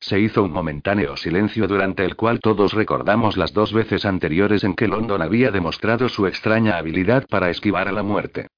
Se 0.00 0.18
hizo 0.20 0.42
un 0.42 0.52
momentáneo 0.52 1.16
silencio 1.16 1.68
durante 1.68 2.04
el 2.04 2.16
cual 2.16 2.40
todos 2.40 2.72
recordamos 2.72 3.36
las 3.36 3.52
dos 3.52 3.72
veces 3.72 4.04
anteriores 4.04 4.64
en 4.64 4.74
que 4.74 4.88
London 4.88 5.22
había 5.22 5.50
demostrado 5.50 6.08
su 6.08 6.26
extraña 6.26 6.78
habilidad 6.78 7.26
para 7.28 7.50
esquivar 7.50 7.88
a 7.88 7.92
la 7.92 8.02
muerte. 8.02 8.48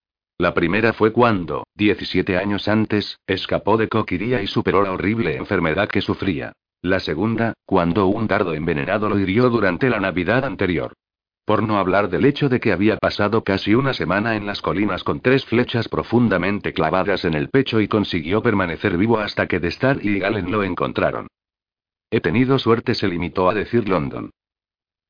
La 0.40 0.54
primera 0.54 0.92
fue 0.92 1.12
cuando, 1.12 1.66
17 1.74 2.36
años 2.38 2.68
antes, 2.68 3.18
escapó 3.26 3.76
de 3.76 3.88
Coquiría 3.88 4.40
y 4.40 4.46
superó 4.46 4.82
la 4.82 4.92
horrible 4.92 5.34
enfermedad 5.34 5.88
que 5.88 6.00
sufría. 6.00 6.52
La 6.80 7.00
segunda, 7.00 7.54
cuando 7.66 8.06
un 8.06 8.28
dardo 8.28 8.54
envenenado 8.54 9.08
lo 9.08 9.18
hirió 9.18 9.50
durante 9.50 9.90
la 9.90 9.98
Navidad 9.98 10.44
anterior. 10.44 10.92
Por 11.44 11.64
no 11.64 11.78
hablar 11.78 12.08
del 12.08 12.24
hecho 12.24 12.48
de 12.48 12.60
que 12.60 12.72
había 12.72 12.98
pasado 12.98 13.42
casi 13.42 13.74
una 13.74 13.94
semana 13.94 14.36
en 14.36 14.46
las 14.46 14.62
colinas 14.62 15.02
con 15.02 15.18
tres 15.18 15.44
flechas 15.44 15.88
profundamente 15.88 16.72
clavadas 16.72 17.24
en 17.24 17.34
el 17.34 17.48
pecho 17.48 17.80
y 17.80 17.88
consiguió 17.88 18.40
permanecer 18.40 18.96
vivo 18.96 19.18
hasta 19.18 19.48
que 19.48 19.58
Destar 19.58 19.98
y 20.04 20.20
Galen 20.20 20.52
lo 20.52 20.62
encontraron. 20.62 21.26
He 22.12 22.20
tenido 22.20 22.60
suerte, 22.60 22.94
se 22.94 23.08
limitó 23.08 23.50
a 23.50 23.54
decir 23.54 23.88
London. 23.88 24.30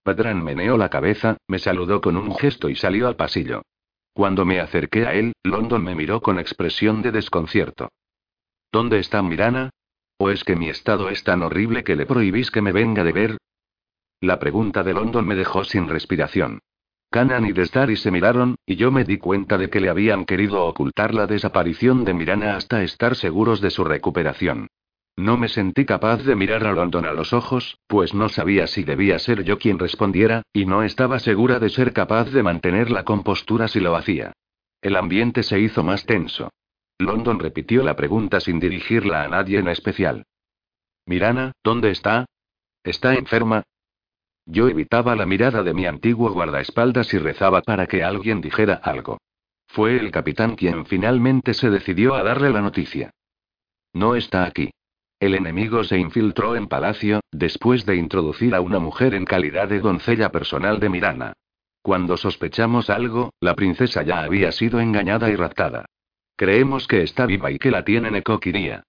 Padrán 0.02 0.42
meneó 0.42 0.78
la 0.78 0.88
cabeza, 0.88 1.36
me 1.48 1.58
saludó 1.58 2.00
con 2.00 2.16
un 2.16 2.34
gesto 2.34 2.70
y 2.70 2.76
salió 2.76 3.08
al 3.08 3.16
pasillo. 3.16 3.60
Cuando 4.18 4.44
me 4.44 4.58
acerqué 4.58 5.06
a 5.06 5.14
él, 5.14 5.32
London 5.44 5.84
me 5.84 5.94
miró 5.94 6.20
con 6.20 6.40
expresión 6.40 7.02
de 7.02 7.12
desconcierto. 7.12 7.92
¿Dónde 8.72 8.98
está 8.98 9.22
Mirana? 9.22 9.70
¿O 10.16 10.30
es 10.30 10.42
que 10.42 10.56
mi 10.56 10.68
estado 10.68 11.08
es 11.08 11.22
tan 11.22 11.40
horrible 11.44 11.84
que 11.84 11.94
le 11.94 12.04
prohibís 12.04 12.50
que 12.50 12.60
me 12.60 12.72
venga 12.72 13.04
de 13.04 13.12
ver? 13.12 13.38
La 14.20 14.40
pregunta 14.40 14.82
de 14.82 14.92
London 14.92 15.24
me 15.24 15.36
dejó 15.36 15.62
sin 15.62 15.86
respiración. 15.86 16.58
Canan 17.12 17.46
y 17.46 17.52
Destari 17.52 17.94
se 17.94 18.10
miraron, 18.10 18.56
y 18.66 18.74
yo 18.74 18.90
me 18.90 19.04
di 19.04 19.18
cuenta 19.18 19.56
de 19.56 19.70
que 19.70 19.78
le 19.78 19.88
habían 19.88 20.24
querido 20.24 20.64
ocultar 20.64 21.14
la 21.14 21.28
desaparición 21.28 22.04
de 22.04 22.14
Mirana 22.14 22.56
hasta 22.56 22.82
estar 22.82 23.14
seguros 23.14 23.60
de 23.60 23.70
su 23.70 23.84
recuperación. 23.84 24.66
No 25.18 25.36
me 25.36 25.48
sentí 25.48 25.84
capaz 25.84 26.18
de 26.18 26.36
mirar 26.36 26.64
a 26.64 26.72
London 26.72 27.04
a 27.04 27.12
los 27.12 27.32
ojos, 27.32 27.80
pues 27.88 28.14
no 28.14 28.28
sabía 28.28 28.68
si 28.68 28.84
debía 28.84 29.18
ser 29.18 29.42
yo 29.42 29.58
quien 29.58 29.80
respondiera, 29.80 30.42
y 30.52 30.64
no 30.64 30.84
estaba 30.84 31.18
segura 31.18 31.58
de 31.58 31.70
ser 31.70 31.92
capaz 31.92 32.30
de 32.30 32.44
mantener 32.44 32.92
la 32.92 33.02
compostura 33.02 33.66
si 33.66 33.80
lo 33.80 33.96
hacía. 33.96 34.32
El 34.80 34.94
ambiente 34.94 35.42
se 35.42 35.58
hizo 35.58 35.82
más 35.82 36.06
tenso. 36.06 36.52
London 37.00 37.40
repitió 37.40 37.82
la 37.82 37.96
pregunta 37.96 38.38
sin 38.38 38.60
dirigirla 38.60 39.24
a 39.24 39.28
nadie 39.28 39.58
en 39.58 39.66
especial. 39.66 40.24
Mirana, 41.04 41.50
¿dónde 41.64 41.90
está? 41.90 42.26
¿Está 42.84 43.14
enferma? 43.14 43.64
Yo 44.46 44.68
evitaba 44.68 45.16
la 45.16 45.26
mirada 45.26 45.64
de 45.64 45.74
mi 45.74 45.86
antiguo 45.86 46.30
guardaespaldas 46.30 47.12
y 47.12 47.18
rezaba 47.18 47.62
para 47.62 47.88
que 47.88 48.04
alguien 48.04 48.40
dijera 48.40 48.74
algo. 48.74 49.18
Fue 49.66 49.98
el 49.98 50.12
capitán 50.12 50.54
quien 50.54 50.86
finalmente 50.86 51.54
se 51.54 51.70
decidió 51.70 52.14
a 52.14 52.22
darle 52.22 52.50
la 52.50 52.60
noticia. 52.60 53.10
No 53.92 54.14
está 54.14 54.44
aquí. 54.44 54.70
El 55.20 55.34
enemigo 55.34 55.82
se 55.82 55.98
infiltró 55.98 56.54
en 56.54 56.68
palacio, 56.68 57.20
después 57.32 57.84
de 57.84 57.96
introducir 57.96 58.54
a 58.54 58.60
una 58.60 58.78
mujer 58.78 59.14
en 59.14 59.24
calidad 59.24 59.68
de 59.68 59.80
doncella 59.80 60.30
personal 60.30 60.78
de 60.78 60.88
Mirana. 60.88 61.32
Cuando 61.82 62.16
sospechamos 62.16 62.88
algo, 62.88 63.32
la 63.40 63.54
princesa 63.54 64.02
ya 64.02 64.20
había 64.20 64.52
sido 64.52 64.78
engañada 64.78 65.28
y 65.30 65.34
raptada. 65.34 65.86
Creemos 66.36 66.86
que 66.86 67.02
está 67.02 67.26
viva 67.26 67.50
y 67.50 67.58
que 67.58 67.72
la 67.72 67.84
tienen 67.84 68.14
Ekokiria. 68.14 68.84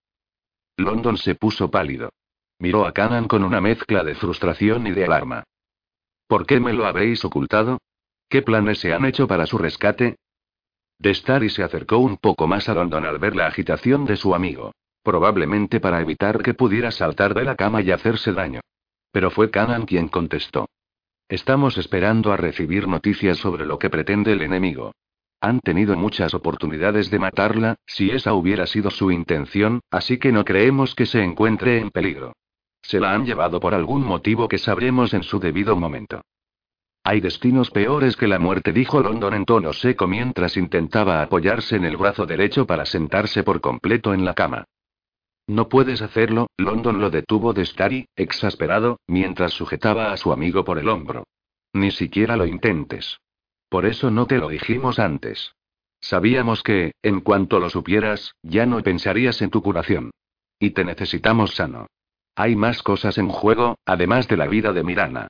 London 0.77 1.17
se 1.17 1.33
puso 1.33 1.71
pálido. 1.71 2.11
Miró 2.59 2.85
a 2.85 2.93
Canan 2.93 3.27
con 3.27 3.43
una 3.43 3.59
mezcla 3.59 4.03
de 4.03 4.13
frustración 4.15 4.85
y 4.85 4.91
de 4.91 5.05
alarma. 5.05 5.43
¿Por 6.27 6.45
qué 6.45 6.59
me 6.59 6.73
lo 6.73 6.85
habéis 6.85 7.25
ocultado? 7.25 7.79
¿Qué 8.29 8.43
planes 8.43 8.79
se 8.79 8.93
han 8.93 9.05
hecho 9.05 9.27
para 9.27 9.47
su 9.47 9.57
rescate? 9.57 10.17
Destari 10.99 11.49
se 11.49 11.63
acercó 11.63 11.97
un 11.97 12.17
poco 12.17 12.45
más 12.45 12.69
a 12.69 12.75
London 12.75 13.05
al 13.05 13.17
ver 13.17 13.35
la 13.35 13.47
agitación 13.47 14.05
de 14.05 14.15
su 14.15 14.35
amigo. 14.35 14.73
Probablemente 15.09 15.79
para 15.79 16.01
evitar 16.01 16.43
que 16.43 16.53
pudiera 16.53 16.91
saltar 16.91 17.33
de 17.33 17.43
la 17.43 17.55
cama 17.55 17.81
y 17.81 17.89
hacerse 17.89 18.31
daño. 18.31 18.59
Pero 19.11 19.31
fue 19.31 19.49
Canan 19.49 19.87
quien 19.87 20.07
contestó. 20.07 20.67
Estamos 21.27 21.79
esperando 21.79 22.31
a 22.31 22.37
recibir 22.37 22.87
noticias 22.87 23.39
sobre 23.39 23.65
lo 23.65 23.79
que 23.79 23.89
pretende 23.89 24.33
el 24.33 24.43
enemigo. 24.43 24.91
Han 25.41 25.61
tenido 25.61 25.95
muchas 25.95 26.35
oportunidades 26.35 27.09
de 27.09 27.17
matarla, 27.17 27.77
si 27.87 28.11
esa 28.11 28.33
hubiera 28.33 28.67
sido 28.67 28.91
su 28.91 29.09
intención, 29.09 29.79
así 29.89 30.19
que 30.19 30.31
no 30.31 30.45
creemos 30.45 30.93
que 30.93 31.07
se 31.07 31.23
encuentre 31.23 31.79
en 31.79 31.89
peligro. 31.89 32.33
Se 32.83 32.99
la 32.99 33.11
han 33.11 33.25
llevado 33.25 33.59
por 33.59 33.73
algún 33.73 34.05
motivo 34.05 34.47
que 34.47 34.59
sabremos 34.59 35.15
en 35.15 35.23
su 35.23 35.39
debido 35.39 35.75
momento. 35.75 36.21
Hay 37.03 37.19
destinos 37.19 37.71
peores 37.71 38.15
que 38.15 38.27
la 38.27 38.37
muerte, 38.37 38.73
dijo 38.73 38.99
London 38.99 39.33
en 39.33 39.45
tono 39.45 39.73
seco 39.73 40.05
mientras 40.05 40.55
intentaba 40.55 41.23
apoyarse 41.23 41.77
en 41.77 41.85
el 41.85 41.97
brazo 41.97 42.27
derecho 42.27 42.67
para 42.67 42.85
sentarse 42.85 43.41
por 43.41 43.59
completo 43.59 44.13
en 44.13 44.23
la 44.23 44.35
cama. 44.35 44.65
No 45.49 45.67
puedes 45.67 46.03
hacerlo, 46.03 46.51
London 46.57 47.01
lo 47.01 47.09
detuvo 47.09 47.53
de 47.53 47.65
Starry, 47.65 48.07
exasperado, 48.15 48.99
mientras 49.07 49.51
sujetaba 49.51 50.13
a 50.13 50.17
su 50.17 50.31
amigo 50.31 50.63
por 50.63 50.77
el 50.77 50.87
hombro. 50.87 51.23
Ni 51.73 51.89
siquiera 51.89 52.37
lo 52.37 52.45
intentes. 52.45 53.17
Por 53.67 53.87
eso 53.87 54.11
no 54.11 54.27
te 54.27 54.37
lo 54.37 54.49
dijimos 54.49 54.99
antes. 54.99 55.55
Sabíamos 56.01 56.61
que, 56.61 56.91
en 57.01 57.21
cuanto 57.21 57.59
lo 57.59 57.71
supieras, 57.71 58.35
ya 58.43 58.67
no 58.67 58.83
pensarías 58.83 59.41
en 59.41 59.49
tu 59.49 59.63
curación. 59.63 60.11
Y 60.59 60.69
te 60.69 60.85
necesitamos 60.85 61.55
sano. 61.55 61.87
Hay 62.35 62.55
más 62.55 62.83
cosas 62.83 63.17
en 63.17 63.29
juego, 63.29 63.79
además 63.85 64.27
de 64.27 64.37
la 64.37 64.45
vida 64.45 64.71
de 64.71 64.83
Mirana. 64.83 65.29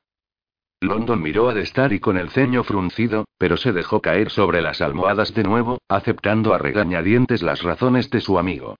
London 0.81 1.21
miró 1.21 1.47
a 1.47 1.53
Destari 1.53 2.01
con 2.01 2.17
el 2.17 2.29
ceño 2.29 2.65
fruncido, 2.65 3.23
pero 3.37 3.55
se 3.55 3.71
dejó 3.71 4.01
caer 4.01 4.31
sobre 4.31 4.61
las 4.61 4.81
almohadas 4.81 5.33
de 5.33 5.43
nuevo, 5.43 5.77
aceptando 5.87 6.53
a 6.53 6.57
regañadientes 6.57 7.41
las 7.41 7.63
razones 7.63 8.09
de 8.09 8.19
su 8.19 8.37
amigo. 8.37 8.75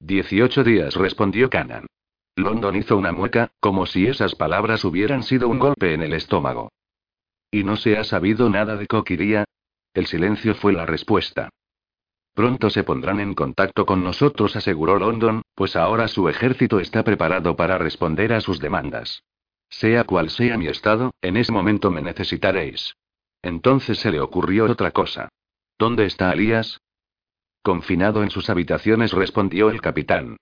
Dieciocho 0.00 0.64
días, 0.64 0.94
respondió 0.94 1.50
Canan. 1.50 1.86
London 2.34 2.74
hizo 2.74 2.96
una 2.96 3.12
mueca, 3.12 3.52
como 3.60 3.84
si 3.84 4.06
esas 4.06 4.34
palabras 4.34 4.82
hubieran 4.84 5.22
sido 5.22 5.48
un 5.48 5.58
golpe 5.58 5.92
en 5.92 6.02
el 6.02 6.14
estómago. 6.14 6.72
¿Y 7.50 7.64
no 7.64 7.76
se 7.76 7.98
ha 7.98 8.04
sabido 8.04 8.48
nada 8.48 8.76
de 8.76 8.86
Coquiría? 8.86 9.44
El 9.92 10.06
silencio 10.06 10.54
fue 10.54 10.72
la 10.72 10.86
respuesta. 10.86 11.50
Pronto 12.34 12.70
se 12.70 12.82
pondrán 12.82 13.20
en 13.20 13.34
contacto 13.34 13.84
con 13.84 14.02
nosotros, 14.02 14.56
aseguró 14.56 14.98
London, 14.98 15.42
pues 15.54 15.76
ahora 15.76 16.08
su 16.08 16.28
ejército 16.30 16.80
está 16.80 17.04
preparado 17.04 17.54
para 17.54 17.76
responder 17.76 18.32
a 18.32 18.40
sus 18.40 18.58
demandas. 18.58 19.22
Sea 19.68 20.04
cual 20.04 20.30
sea 20.30 20.56
mi 20.56 20.68
estado, 20.68 21.12
en 21.20 21.36
ese 21.36 21.52
momento 21.52 21.90
me 21.90 22.00
necesitaréis. 22.00 22.94
Entonces 23.42 23.98
se 23.98 24.10
le 24.10 24.20
ocurrió 24.20 24.64
otra 24.64 24.92
cosa. 24.92 25.28
¿Dónde 25.78 26.06
está 26.06 26.30
Alías? 26.30 26.80
Confinado 27.62 28.22
en 28.22 28.30
sus 28.30 28.48
habitaciones, 28.48 29.12
respondió 29.12 29.70
el 29.70 29.80
capitán. 29.80 30.36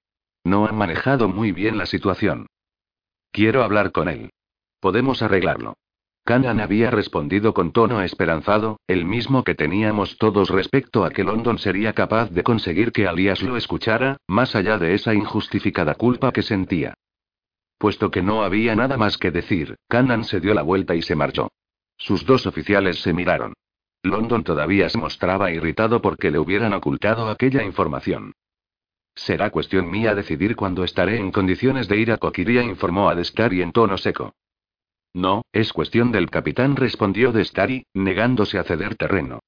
No 0.44 0.66
ha 0.66 0.72
manejado 0.72 1.28
muy 1.28 1.52
bien 1.52 1.76
la 1.76 1.86
situación. 1.86 2.46
Quiero 3.32 3.62
hablar 3.64 3.92
con 3.92 4.08
él. 4.08 4.30
Podemos 4.80 5.22
arreglarlo. 5.22 5.74
Canan 6.24 6.60
había 6.60 6.90
respondido 6.90 7.54
con 7.54 7.72
tono 7.72 8.02
esperanzado, 8.02 8.80
el 8.86 9.04
mismo 9.06 9.44
que 9.44 9.54
teníamos 9.54 10.18
todos 10.18 10.50
respecto 10.50 11.04
a 11.04 11.10
que 11.10 11.24
London 11.24 11.58
sería 11.58 11.94
capaz 11.94 12.30
de 12.30 12.42
conseguir 12.42 12.92
que 12.92 13.08
Alias 13.08 13.42
lo 13.42 13.56
escuchara, 13.56 14.18
más 14.26 14.54
allá 14.54 14.78
de 14.78 14.94
esa 14.94 15.14
injustificada 15.14 15.94
culpa 15.94 16.30
que 16.30 16.42
sentía. 16.42 16.94
Puesto 17.78 18.10
que 18.10 18.22
no 18.22 18.42
había 18.42 18.76
nada 18.76 18.96
más 18.96 19.16
que 19.16 19.30
decir, 19.30 19.76
Canan 19.88 20.24
se 20.24 20.38
dio 20.40 20.52
la 20.52 20.62
vuelta 20.62 20.94
y 20.94 21.02
se 21.02 21.16
marchó. 21.16 21.50
Sus 21.96 22.26
dos 22.26 22.46
oficiales 22.46 23.00
se 23.00 23.12
miraron. 23.12 23.54
London 24.02 24.44
todavía 24.44 24.88
se 24.88 24.98
mostraba 24.98 25.50
irritado 25.50 26.00
porque 26.00 26.30
le 26.30 26.38
hubieran 26.38 26.72
ocultado 26.72 27.28
aquella 27.28 27.62
información. 27.64 28.34
Será 29.14 29.50
cuestión 29.50 29.90
mía 29.90 30.14
decidir 30.14 30.54
cuándo 30.54 30.84
estaré 30.84 31.16
en 31.16 31.32
condiciones 31.32 31.88
de 31.88 31.96
ir 31.96 32.12
a 32.12 32.18
Coquiría, 32.18 32.62
informó 32.62 33.08
a 33.08 33.14
Destari 33.14 33.62
en 33.62 33.72
tono 33.72 33.98
seco. 33.98 34.34
No, 35.12 35.42
es 35.52 35.72
cuestión 35.72 36.12
del 36.12 36.30
capitán, 36.30 36.76
respondió 36.76 37.32
Destari, 37.32 37.84
negándose 37.94 38.58
a 38.58 38.64
ceder 38.64 38.94
terreno. 38.94 39.40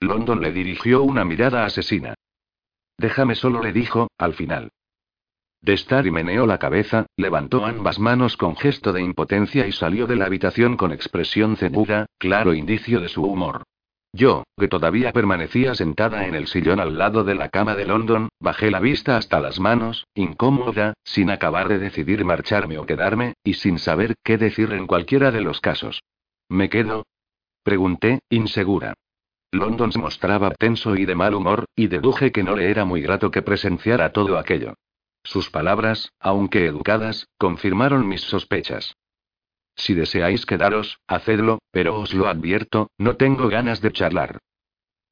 London 0.00 0.40
le 0.40 0.52
dirigió 0.52 1.02
una 1.02 1.24
mirada 1.24 1.64
asesina. 1.64 2.14
Déjame 2.96 3.34
solo, 3.34 3.62
le 3.62 3.72
dijo, 3.72 4.08
al 4.16 4.34
final. 4.34 4.70
Destari 5.66 6.12
meneó 6.12 6.46
la 6.46 6.58
cabeza, 6.58 7.06
levantó 7.16 7.66
ambas 7.66 7.98
manos 7.98 8.36
con 8.36 8.54
gesto 8.54 8.92
de 8.92 9.02
impotencia 9.02 9.66
y 9.66 9.72
salió 9.72 10.06
de 10.06 10.14
la 10.14 10.26
habitación 10.26 10.76
con 10.76 10.92
expresión 10.92 11.56
ceñuda, 11.56 12.06
claro 12.18 12.54
indicio 12.54 13.00
de 13.00 13.08
su 13.08 13.24
humor. 13.24 13.64
Yo, 14.12 14.44
que 14.56 14.68
todavía 14.68 15.10
permanecía 15.10 15.74
sentada 15.74 16.28
en 16.28 16.36
el 16.36 16.46
sillón 16.46 16.78
al 16.78 16.96
lado 16.96 17.24
de 17.24 17.34
la 17.34 17.48
cama 17.48 17.74
de 17.74 17.84
London, 17.84 18.28
bajé 18.38 18.70
la 18.70 18.78
vista 18.78 19.16
hasta 19.16 19.40
las 19.40 19.58
manos, 19.58 20.06
incómoda, 20.14 20.94
sin 21.02 21.30
acabar 21.30 21.66
de 21.66 21.80
decidir 21.80 22.24
marcharme 22.24 22.78
o 22.78 22.86
quedarme, 22.86 23.34
y 23.42 23.54
sin 23.54 23.80
saber 23.80 24.14
qué 24.22 24.38
decir 24.38 24.72
en 24.72 24.86
cualquiera 24.86 25.32
de 25.32 25.40
los 25.40 25.60
casos. 25.60 26.00
¿Me 26.48 26.68
quedo? 26.68 27.06
Pregunté, 27.64 28.20
insegura. 28.30 28.94
London 29.50 29.90
se 29.90 29.98
mostraba 29.98 30.52
tenso 30.52 30.94
y 30.94 31.06
de 31.06 31.16
mal 31.16 31.34
humor, 31.34 31.64
y 31.74 31.88
deduje 31.88 32.30
que 32.30 32.44
no 32.44 32.54
le 32.54 32.70
era 32.70 32.84
muy 32.84 33.02
grato 33.02 33.32
que 33.32 33.42
presenciara 33.42 34.12
todo 34.12 34.38
aquello. 34.38 34.74
Sus 35.26 35.50
palabras, 35.50 36.12
aunque 36.20 36.66
educadas, 36.66 37.26
confirmaron 37.36 38.06
mis 38.06 38.20
sospechas. 38.20 38.94
Si 39.74 39.92
deseáis 39.92 40.46
quedaros, 40.46 41.00
hacedlo, 41.08 41.58
pero 41.72 41.98
os 41.98 42.14
lo 42.14 42.28
advierto, 42.28 42.90
no 42.96 43.16
tengo 43.16 43.48
ganas 43.48 43.80
de 43.80 43.90
charlar. 43.90 44.38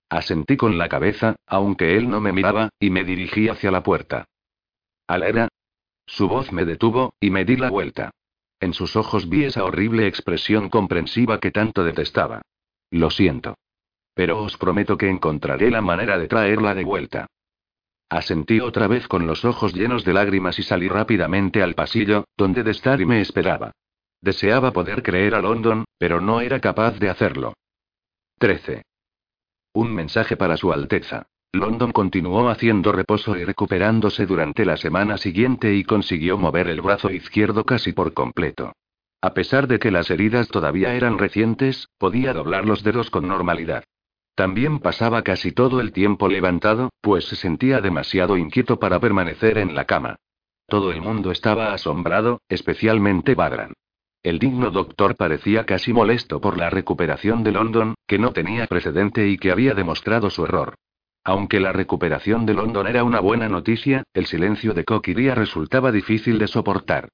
Asentí 0.09 0.57
con 0.57 0.79
la 0.79 0.89
cabeza, 0.89 1.35
aunque 1.47 1.97
él 1.97 2.09
no 2.09 2.21
me 2.21 2.33
miraba, 2.33 2.69
y 2.79 2.91
me 2.91 3.03
dirigí 3.03 3.49
hacia 3.49 3.73
la 3.73 3.83
puerta. 3.83 4.27
¿Alera? 5.09 5.49
Su 6.07 6.29
voz 6.29 6.53
me 6.53 6.65
detuvo, 6.65 7.15
y 7.19 7.31
me 7.31 7.45
di 7.45 7.57
la 7.57 7.71
vuelta. 7.71 8.13
En 8.61 8.73
sus 8.73 8.95
ojos 8.95 9.29
vi 9.29 9.43
esa 9.45 9.65
horrible 9.65 10.07
expresión 10.07 10.71
comprensiva 10.71 11.41
que 11.41 11.51
tanto 11.51 11.83
detestaba. 11.83 12.43
Lo 12.89 13.11
siento. 13.11 13.57
Pero 14.15 14.41
os 14.45 14.57
prometo 14.59 14.97
que 14.97 15.11
encontraré 15.11 15.73
la 15.73 15.81
manera 15.81 16.19
de 16.19 16.29
traerla 16.29 16.73
de 16.73 16.85
vuelta. 16.85 17.27
Asentí 18.15 18.61
otra 18.61 18.87
vez 18.87 19.09
con 19.09 19.27
los 19.27 19.45
ojos 19.45 19.75
llenos 19.75 20.05
de 20.05 20.13
lágrimas 20.13 20.57
y 20.61 20.63
salí 20.63 20.87
rápidamente 20.87 21.65
al 21.65 21.75
pasillo, 21.75 22.27
donde 22.37 22.63
Destari 22.63 23.05
me 23.05 23.21
esperaba. 23.21 23.73
Deseaba 24.21 24.73
poder 24.73 25.03
creer 25.03 25.35
a 25.35 25.41
London, 25.41 25.85
pero 25.99 26.21
no 26.21 26.41
era 26.41 26.61
capaz 26.61 26.97
de 27.01 27.11
hacerlo. 27.11 27.55
13. 28.39 28.85
Un 29.73 29.93
mensaje 29.93 30.37
para 30.37 30.57
Su 30.57 30.73
Alteza. 30.73 31.27
London 31.53 31.91
continuó 31.91 32.51
haciendo 32.51 32.93
reposo 32.93 33.37
y 33.37 33.45
recuperándose 33.45 34.27
durante 34.27 34.65
la 34.65 34.77
semana 34.77 35.17
siguiente 35.17 35.75
y 35.75 35.83
consiguió 35.83 36.39
mover 36.39 36.69
el 36.69 36.83
brazo 36.83 37.11
izquierdo 37.11 37.65
casi 37.65 37.93
por 37.93 38.15
completo. 38.15 38.75
A 39.23 39.35
pesar 39.35 39.67
de 39.67 39.81
que 39.81 39.91
las 39.91 40.09
heridas 40.09 40.47
todavía 40.47 40.95
eran 40.95 41.19
recientes, 41.19 41.89
podía 41.99 42.33
doblar 42.33 42.65
los 42.65 42.85
dedos 42.85 43.11
con 43.11 43.27
normalidad. 43.27 43.83
También 44.35 44.81
pasaba 44.81 45.23
casi 45.23 45.53
todo 45.53 45.81
el 45.81 45.93
tiempo 45.93 46.29
levantado, 46.29 46.91
pues 47.01 47.27
se 47.27 47.37
sentía 47.37 47.81
demasiado 47.81 48.37
inquieto 48.37 48.81
para 48.81 48.99
permanecer 48.99 49.59
en 49.59 49.75
la 49.75 49.85
cama. 49.85 50.17
Todo 50.67 50.91
el 50.91 51.01
mundo 51.01 51.31
estaba 51.31 51.73
asombrado, 51.73 52.41
especialmente 52.49 53.35
Badran. 53.35 53.75
El 54.23 54.39
digno 54.39 54.71
doctor 54.71 55.17
parecía 55.17 55.67
casi 55.67 55.93
molesto 55.93 56.41
por 56.41 56.57
la 56.57 56.71
recuperación 56.71 57.45
de 57.45 57.53
London, 57.53 57.95
que 58.07 58.19
no 58.19 58.33
tenía 58.33 58.67
precedente 58.67 59.29
y 59.29 59.37
que 59.37 59.53
había 59.53 59.75
demostrado 59.75 60.31
su 60.31 60.45
error. 60.45 60.75
Aunque 61.23 61.61
la 61.61 61.73
recuperación 61.73 62.47
de 62.47 62.55
London 62.55 62.87
era 62.87 63.05
una 63.05 63.21
buena 63.21 63.49
noticia, 63.49 64.03
el 64.15 64.27
silencio 64.27 64.75
de 64.75 64.85
Coquiría 64.85 65.35
resultaba 65.35 65.93
difícil 65.93 66.39
de 66.39 66.49
soportar. 66.49 67.09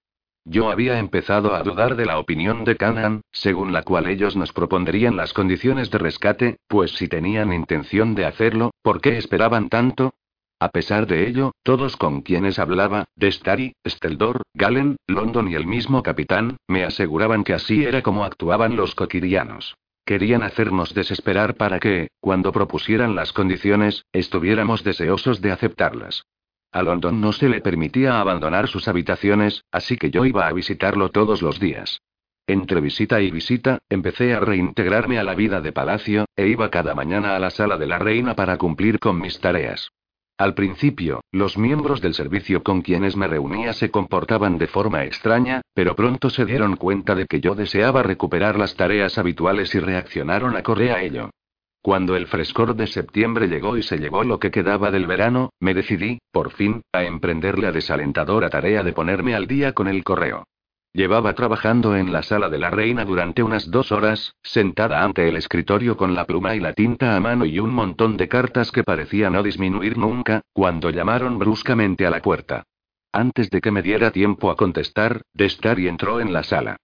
Yo 0.45 0.71
había 0.71 0.99
empezado 0.99 1.55
a 1.55 1.63
dudar 1.63 1.97
de 1.97 2.07
la 2.07 2.19
opinión 2.19 2.65
de 2.65 2.77
Canaan, 2.77 3.21
según 3.31 3.73
la 3.73 3.83
cual 3.83 4.07
ellos 4.09 4.37
nos 4.37 4.53
propondrían 4.53 5.17
las 5.17 5.33
condiciones 5.33 5.91
de 5.91 5.99
rescate, 5.99 6.57
pues 6.67 6.93
si 6.93 7.09
tenían 7.09 7.53
intención 7.53 8.15
de 8.15 8.25
hacerlo, 8.25 8.71
¿por 8.83 9.01
qué 9.01 9.19
esperaban 9.19 9.69
tanto? 9.69 10.15
A 10.59 10.69
pesar 10.69 11.07
de 11.07 11.27
ello, 11.27 11.53
todos 11.63 11.97
con 11.97 12.23
quienes 12.23 12.59
hablaba, 12.59 13.07
Destari, 13.17 13.75
Steldor, 13.87 14.43
Galen, 14.55 14.97
London 15.07 15.49
y 15.49 15.55
el 15.55 15.67
mismo 15.67 16.03
capitán, 16.03 16.57
me 16.69 16.85
aseguraban 16.85 17.45
que 17.45 17.55
así 17.55 17.85
era 17.85 18.03
como 18.03 18.25
actuaban 18.25 18.77
los 18.77 18.95
coquirianos. 18.95 19.77
Querían 20.05 20.43
hacernos 20.43 20.93
desesperar 20.93 21.55
para 21.55 21.79
que, 21.79 22.09
cuando 22.21 22.53
propusieran 22.53 23.15
las 23.15 23.33
condiciones, 23.33 24.05
estuviéramos 24.13 24.85
deseosos 24.85 25.41
de 25.41 25.53
aceptarlas. 25.53 26.25
A 26.73 26.83
London 26.83 27.21
no 27.21 27.33
se 27.33 27.49
le 27.49 27.61
permitía 27.61 28.21
abandonar 28.21 28.69
sus 28.69 28.87
habitaciones, 28.87 29.65
así 29.73 29.97
que 29.97 30.11
yo 30.11 30.25
iba 30.25 30.47
a 30.47 30.53
visitarlo 30.53 31.11
todos 31.11 31.43
los 31.43 31.59
días. 31.59 32.01
Entre 32.47 32.81
visita 32.81 33.21
y 33.21 33.31
visita, 33.31 33.79
empecé 33.89 34.35
a 34.35 34.41
reintegrarme 34.41 35.19
a 35.19 35.25
la 35.25 35.35
vida 35.35 35.61
de 35.61 35.73
palacio, 35.73 36.27
e 36.37 36.49
iba 36.49 36.71
cada 36.71 36.95
mañana 36.95 37.37
a 37.37 37.39
la 37.39 37.51
sala 37.51 37.77
de 37.77 37.87
la 37.87 37.99
reina 37.99 38.35
para 38.35 38.57
cumplir 38.57 38.99
con 38.99 39.21
mis 39.21 39.41
tareas. 39.41 39.91
Al 40.39 40.55
principio, 40.55 41.21
los 41.33 41.59
miembros 41.59 42.01
del 42.01 42.15
servicio 42.15 42.63
con 42.63 42.83
quienes 42.83 43.15
me 43.15 43.29
reunía 43.29 43.73
se 43.73 43.91
comportaban 43.91 44.57
de 44.57 44.69
forma 44.69 45.05
extraña, 45.05 45.61
pero 45.75 45.95
pronto 45.95 46.31
se 46.31 46.47
dieron 46.47 46.77
cuenta 46.77 47.15
de 47.15 47.27
que 47.27 47.41
yo 47.41 47.55
deseaba 47.55 48.03
recuperar 48.03 48.59
las 48.59 48.75
tareas 48.75 49.19
habituales 49.19 49.75
y 49.75 49.81
reaccionaron 49.81 50.57
a 50.57 50.63
correr 50.63 50.93
a 50.93 51.03
ello. 51.03 51.31
Cuando 51.83 52.15
el 52.15 52.27
frescor 52.27 52.77
de 52.77 52.87
septiembre 52.87 53.49
llegó 53.49 53.79
y 53.79 53.83
se 53.83 53.99
llevó 53.99 54.23
lo 54.23 54.39
que 54.39 54.51
quedaba 54.51 54.91
del 54.91 55.07
verano, 55.07 55.51
me 55.61 55.73
decidí, 55.73 56.19
por 56.31 56.51
fin, 56.51 56.83
a 56.93 57.05
emprender 57.05 57.59
la 57.59 57.73
desalentadora 57.73 58.51
tarea 58.51 58.83
de 58.83 58.93
ponerme 58.93 59.35
al 59.35 59.47
día 59.47 59.73
con 59.73 59.89
el 59.89 60.05
correo. 60.05 60.45
Llevaba 60.93 61.35
trabajando 61.35 61.97
en 61.97 62.13
la 62.13 62.23
sala 62.23 62.51
de 62.51 62.59
la 62.59 62.69
reina 62.69 63.05
durante 63.05 63.43
unas 63.43 63.71
dos 63.71 63.93
horas, 63.93 64.35
sentada 64.43 65.05
ante 65.05 65.29
el 65.29 65.37
escritorio 65.37 65.97
con 65.97 66.15
la 66.15 66.27
pluma 66.27 66.55
y 66.55 66.61
la 66.61 66.75
tinta 66.75 67.17
a 67.17 67.21
mano 67.21 67.47
y 67.47 67.61
un 67.61 67.73
montón 67.73 68.17
de 68.17 68.29
cartas 68.29 68.73
que 68.73 68.83
parecía 68.83 69.31
no 69.31 69.43
disminuir 69.43 69.97
nunca, 69.97 70.43
cuando 70.53 70.91
llamaron 70.91 71.39
bruscamente 71.39 72.07
a 72.07 72.11
la 72.11 72.21
puerta. 72.21 72.65
Antes 73.13 73.51
de 73.51 73.61
que 73.61 73.71
me 73.71 73.83
diera 73.83 74.11
tiempo 74.11 74.51
a 74.51 74.57
contestar, 74.57 75.23
Destari 75.33 75.89
entró 75.89 76.21
en 76.21 76.33
la 76.33 76.43
sala. 76.43 76.77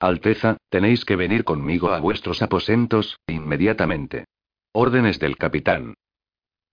Alteza, 0.00 0.56
tenéis 0.70 1.04
que 1.04 1.14
venir 1.14 1.44
conmigo 1.44 1.90
a 1.90 2.00
vuestros 2.00 2.40
aposentos, 2.40 3.18
inmediatamente. 3.26 4.24
Órdenes 4.72 5.18
del 5.18 5.36
capitán. 5.36 5.94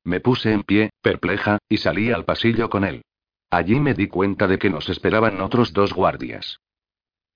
Me 0.06 0.22
puse 0.22 0.54
en 0.54 0.64
pie, 0.64 0.92
perpleja, 1.02 1.58
y 1.68 1.78
salí 1.78 2.10
al 2.10 2.24
pasillo 2.24 2.70
con 2.70 2.86
él. 2.86 3.04
Allí 3.50 3.82
me 3.82 3.94
di 3.94 4.08
cuenta 4.08 4.48
de 4.48 4.58
que 4.58 4.70
nos 4.70 4.88
esperaban 4.88 5.42
otros 5.42 5.74
dos 5.74 5.94
guardias. 5.94 6.62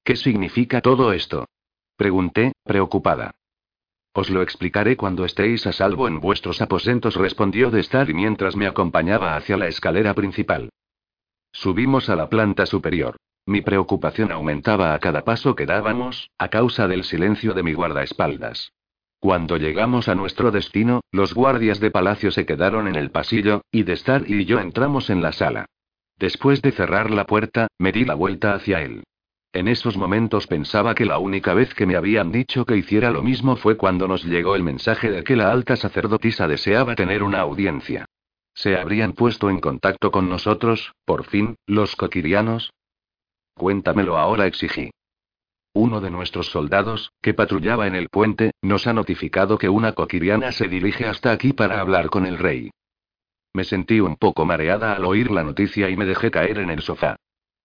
¿Qué 0.05 0.15
significa 0.15 0.79
todo 0.79 1.11
esto? 1.11 1.47
Pregunté, 1.97 2.53
preocupada. 2.63 3.31
Os 4.13 4.29
lo 4.29 4.41
explicaré 4.41 4.95
cuando 4.95 5.25
estéis 5.25 5.67
a 5.67 5.73
salvo 5.73 6.07
en 6.07 6.21
vuestros 6.21 6.61
aposentos, 6.61 7.15
respondió 7.15 7.69
de 7.69 7.81
estar 7.81 8.09
y 8.09 8.13
mientras 8.13 8.55
me 8.55 8.67
acompañaba 8.67 9.35
hacia 9.35 9.57
la 9.57 9.67
escalera 9.67 10.13
principal. 10.13 10.69
Subimos 11.51 12.09
a 12.09 12.15
la 12.15 12.29
planta 12.29 12.65
superior. 12.65 13.17
Mi 13.45 13.61
preocupación 13.61 14.31
aumentaba 14.31 14.93
a 14.93 14.99
cada 14.99 15.23
paso 15.23 15.55
que 15.55 15.65
dábamos, 15.65 16.29
a 16.37 16.49
causa 16.49 16.87
del 16.87 17.03
silencio 17.03 17.53
de 17.53 17.63
mi 17.63 17.73
guardaespaldas. 17.73 18.73
Cuando 19.19 19.57
llegamos 19.57 20.07
a 20.07 20.15
nuestro 20.15 20.51
destino, 20.51 21.01
los 21.11 21.33
guardias 21.33 21.79
de 21.79 21.91
palacio 21.91 22.31
se 22.31 22.45
quedaron 22.45 22.87
en 22.87 22.95
el 22.95 23.11
pasillo, 23.11 23.61
y 23.71 23.83
Destar 23.83 24.23
y 24.27 24.45
yo 24.45 24.59
entramos 24.59 25.09
en 25.09 25.21
la 25.21 25.31
sala. 25.31 25.65
Después 26.17 26.61
de 26.61 26.71
cerrar 26.71 27.11
la 27.11 27.25
puerta, 27.25 27.67
me 27.77 27.91
di 27.91 28.05
la 28.05 28.13
vuelta 28.13 28.53
hacia 28.53 28.81
él. 28.81 29.03
En 29.53 29.67
esos 29.67 29.97
momentos 29.97 30.47
pensaba 30.47 30.95
que 30.95 31.05
la 31.05 31.19
única 31.19 31.53
vez 31.53 31.73
que 31.73 31.85
me 31.85 31.95
habían 31.95 32.31
dicho 32.31 32.65
que 32.65 32.77
hiciera 32.77 33.11
lo 33.11 33.21
mismo 33.21 33.57
fue 33.57 33.75
cuando 33.75 34.07
nos 34.07 34.23
llegó 34.23 34.55
el 34.55 34.63
mensaje 34.63 35.11
de 35.11 35.23
que 35.23 35.35
la 35.35 35.51
alta 35.51 35.75
sacerdotisa 35.75 36.47
deseaba 36.47 36.95
tener 36.95 37.21
una 37.21 37.41
audiencia. 37.41 38.05
¿Se 38.53 38.77
habrían 38.77 39.13
puesto 39.13 39.49
en 39.49 39.59
contacto 39.59 40.09
con 40.11 40.29
nosotros, 40.29 40.93
por 41.05 41.25
fin, 41.25 41.55
los 41.67 41.95
coquirianos? 41.95 42.71
Cuéntamelo 43.54 44.18
ahora, 44.18 44.47
exigí. 44.47 44.91
Uno 45.74 46.02
de 46.02 46.12
nuestros 46.12 46.47
soldados, 46.47 47.14
que 47.22 47.34
patrullaba 47.34 47.88
en 47.88 47.95
el 47.95 48.10
puente, 48.10 48.52
nos 48.62 48.88
ha 48.88 48.93
notificado 48.93 49.58
que 49.58 49.70
una 49.70 49.93
coquiriana 49.93 50.52
se 50.52 50.68
dirige 50.68 51.06
hasta 51.06 51.32
aquí 51.32 51.54
para 51.54 51.80
hablar 51.80 52.10
con 52.10 52.26
el 52.26 52.38
rey. 52.38 52.72
Me 53.54 53.64
sentí 53.64 53.99
un 53.99 54.16
poco 54.18 54.45
mareada 54.45 54.93
al 54.93 55.06
oír 55.06 55.32
la 55.32 55.43
noticia 55.43 55.89
y 55.89 55.95
me 55.95 56.06
dejé 56.06 56.32
caer 56.32 56.60
en 56.60 56.70
el 56.70 56.82
sofá. 56.82 57.16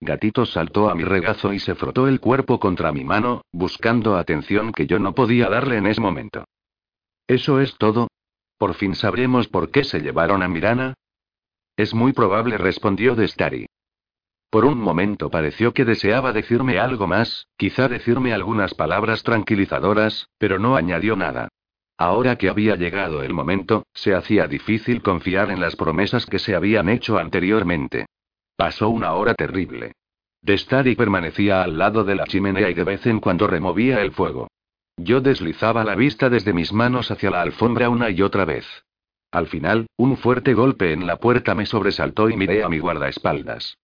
Gatito 0.01 0.45
saltó 0.45 0.91
a 0.91 0.95
mi 0.95 1.05
regazo 1.05 1.53
y 1.53 1.59
se 1.59 1.75
frotó 1.75 2.07
el 2.07 2.21
cuerpo 2.21 2.61
contra 2.61 2.93
mi 2.93 3.03
mano, 3.03 3.43
buscando 3.53 4.17
atención 4.17 4.73
que 4.73 4.87
yo 4.87 4.99
no 4.99 5.15
podía 5.15 5.49
darle 5.49 5.79
en 5.79 5.87
ese 5.87 6.01
momento. 6.01 6.45
¿Eso 7.27 7.61
es 7.61 7.77
todo? 7.77 8.09
¿Por 8.59 8.75
fin 8.75 8.95
sabremos 8.95 9.49
por 9.49 9.71
qué 9.71 9.85
se 9.85 10.01
llevaron 10.01 10.43
a 10.43 10.49
Mirana? 10.49 10.95
Es 11.77 11.95
muy 11.95 12.13
probable, 12.13 12.57
respondió 12.59 13.15
Destari. 13.15 13.67
Por 14.57 14.65
un 14.65 14.79
momento 14.79 15.29
pareció 15.29 15.75
que 15.75 15.85
deseaba 15.85 16.33
decirme 16.33 16.79
algo 16.79 17.07
más, 17.07 17.47
quizá 17.59 17.89
decirme 17.89 18.33
algunas 18.33 18.73
palabras 18.73 19.23
tranquilizadoras, 19.23 20.31
pero 20.39 20.59
no 20.59 20.77
añadió 20.77 21.15
nada. 21.15 21.49
Ahora 21.99 22.37
que 22.37 22.49
había 22.49 22.75
llegado 22.75 23.23
el 23.23 23.35
momento, 23.35 23.85
se 23.93 24.15
hacía 24.15 24.47
difícil 24.47 25.03
confiar 25.03 25.51
en 25.51 25.61
las 25.61 25.77
promesas 25.77 26.25
que 26.25 26.39
se 26.39 26.55
habían 26.55 26.89
hecho 26.89 27.19
anteriormente. 27.19 28.07
Pasó 28.57 28.89
una 28.89 29.13
hora 29.13 29.35
terrible. 29.35 29.93
Destari 30.41 30.97
permanecía 30.97 31.63
al 31.63 31.77
lado 31.77 32.03
de 32.05 32.15
la 32.15 32.25
chimenea 32.25 32.71
y 32.71 32.73
de 32.73 32.85
vez 32.85 33.05
en 33.05 33.21
cuando 33.21 33.47
removía 33.47 34.01
el 34.01 34.13
fuego. 34.13 34.49
Yo 34.97 35.21
deslizaba 35.21 35.85
la 35.85 35.97
vista 35.97 36.31
desde 36.31 36.55
mis 36.55 36.73
manos 36.73 37.11
hacia 37.11 37.29
la 37.29 37.43
alfombra 37.43 37.91
una 37.91 38.09
y 38.09 38.23
otra 38.23 38.47
vez. 38.47 38.65
Al 39.33 39.49
final, 39.49 39.87
un 39.99 40.17
fuerte 40.17 40.55
golpe 40.55 40.95
en 40.95 41.07
la 41.07 41.17
puerta 41.17 41.55
me 41.55 41.67
sobresaltó 41.67 42.31
y 42.31 42.39
miré 42.39 42.65
a 42.65 42.71
mi 42.71 42.79
guardaespaldas. 42.79 43.77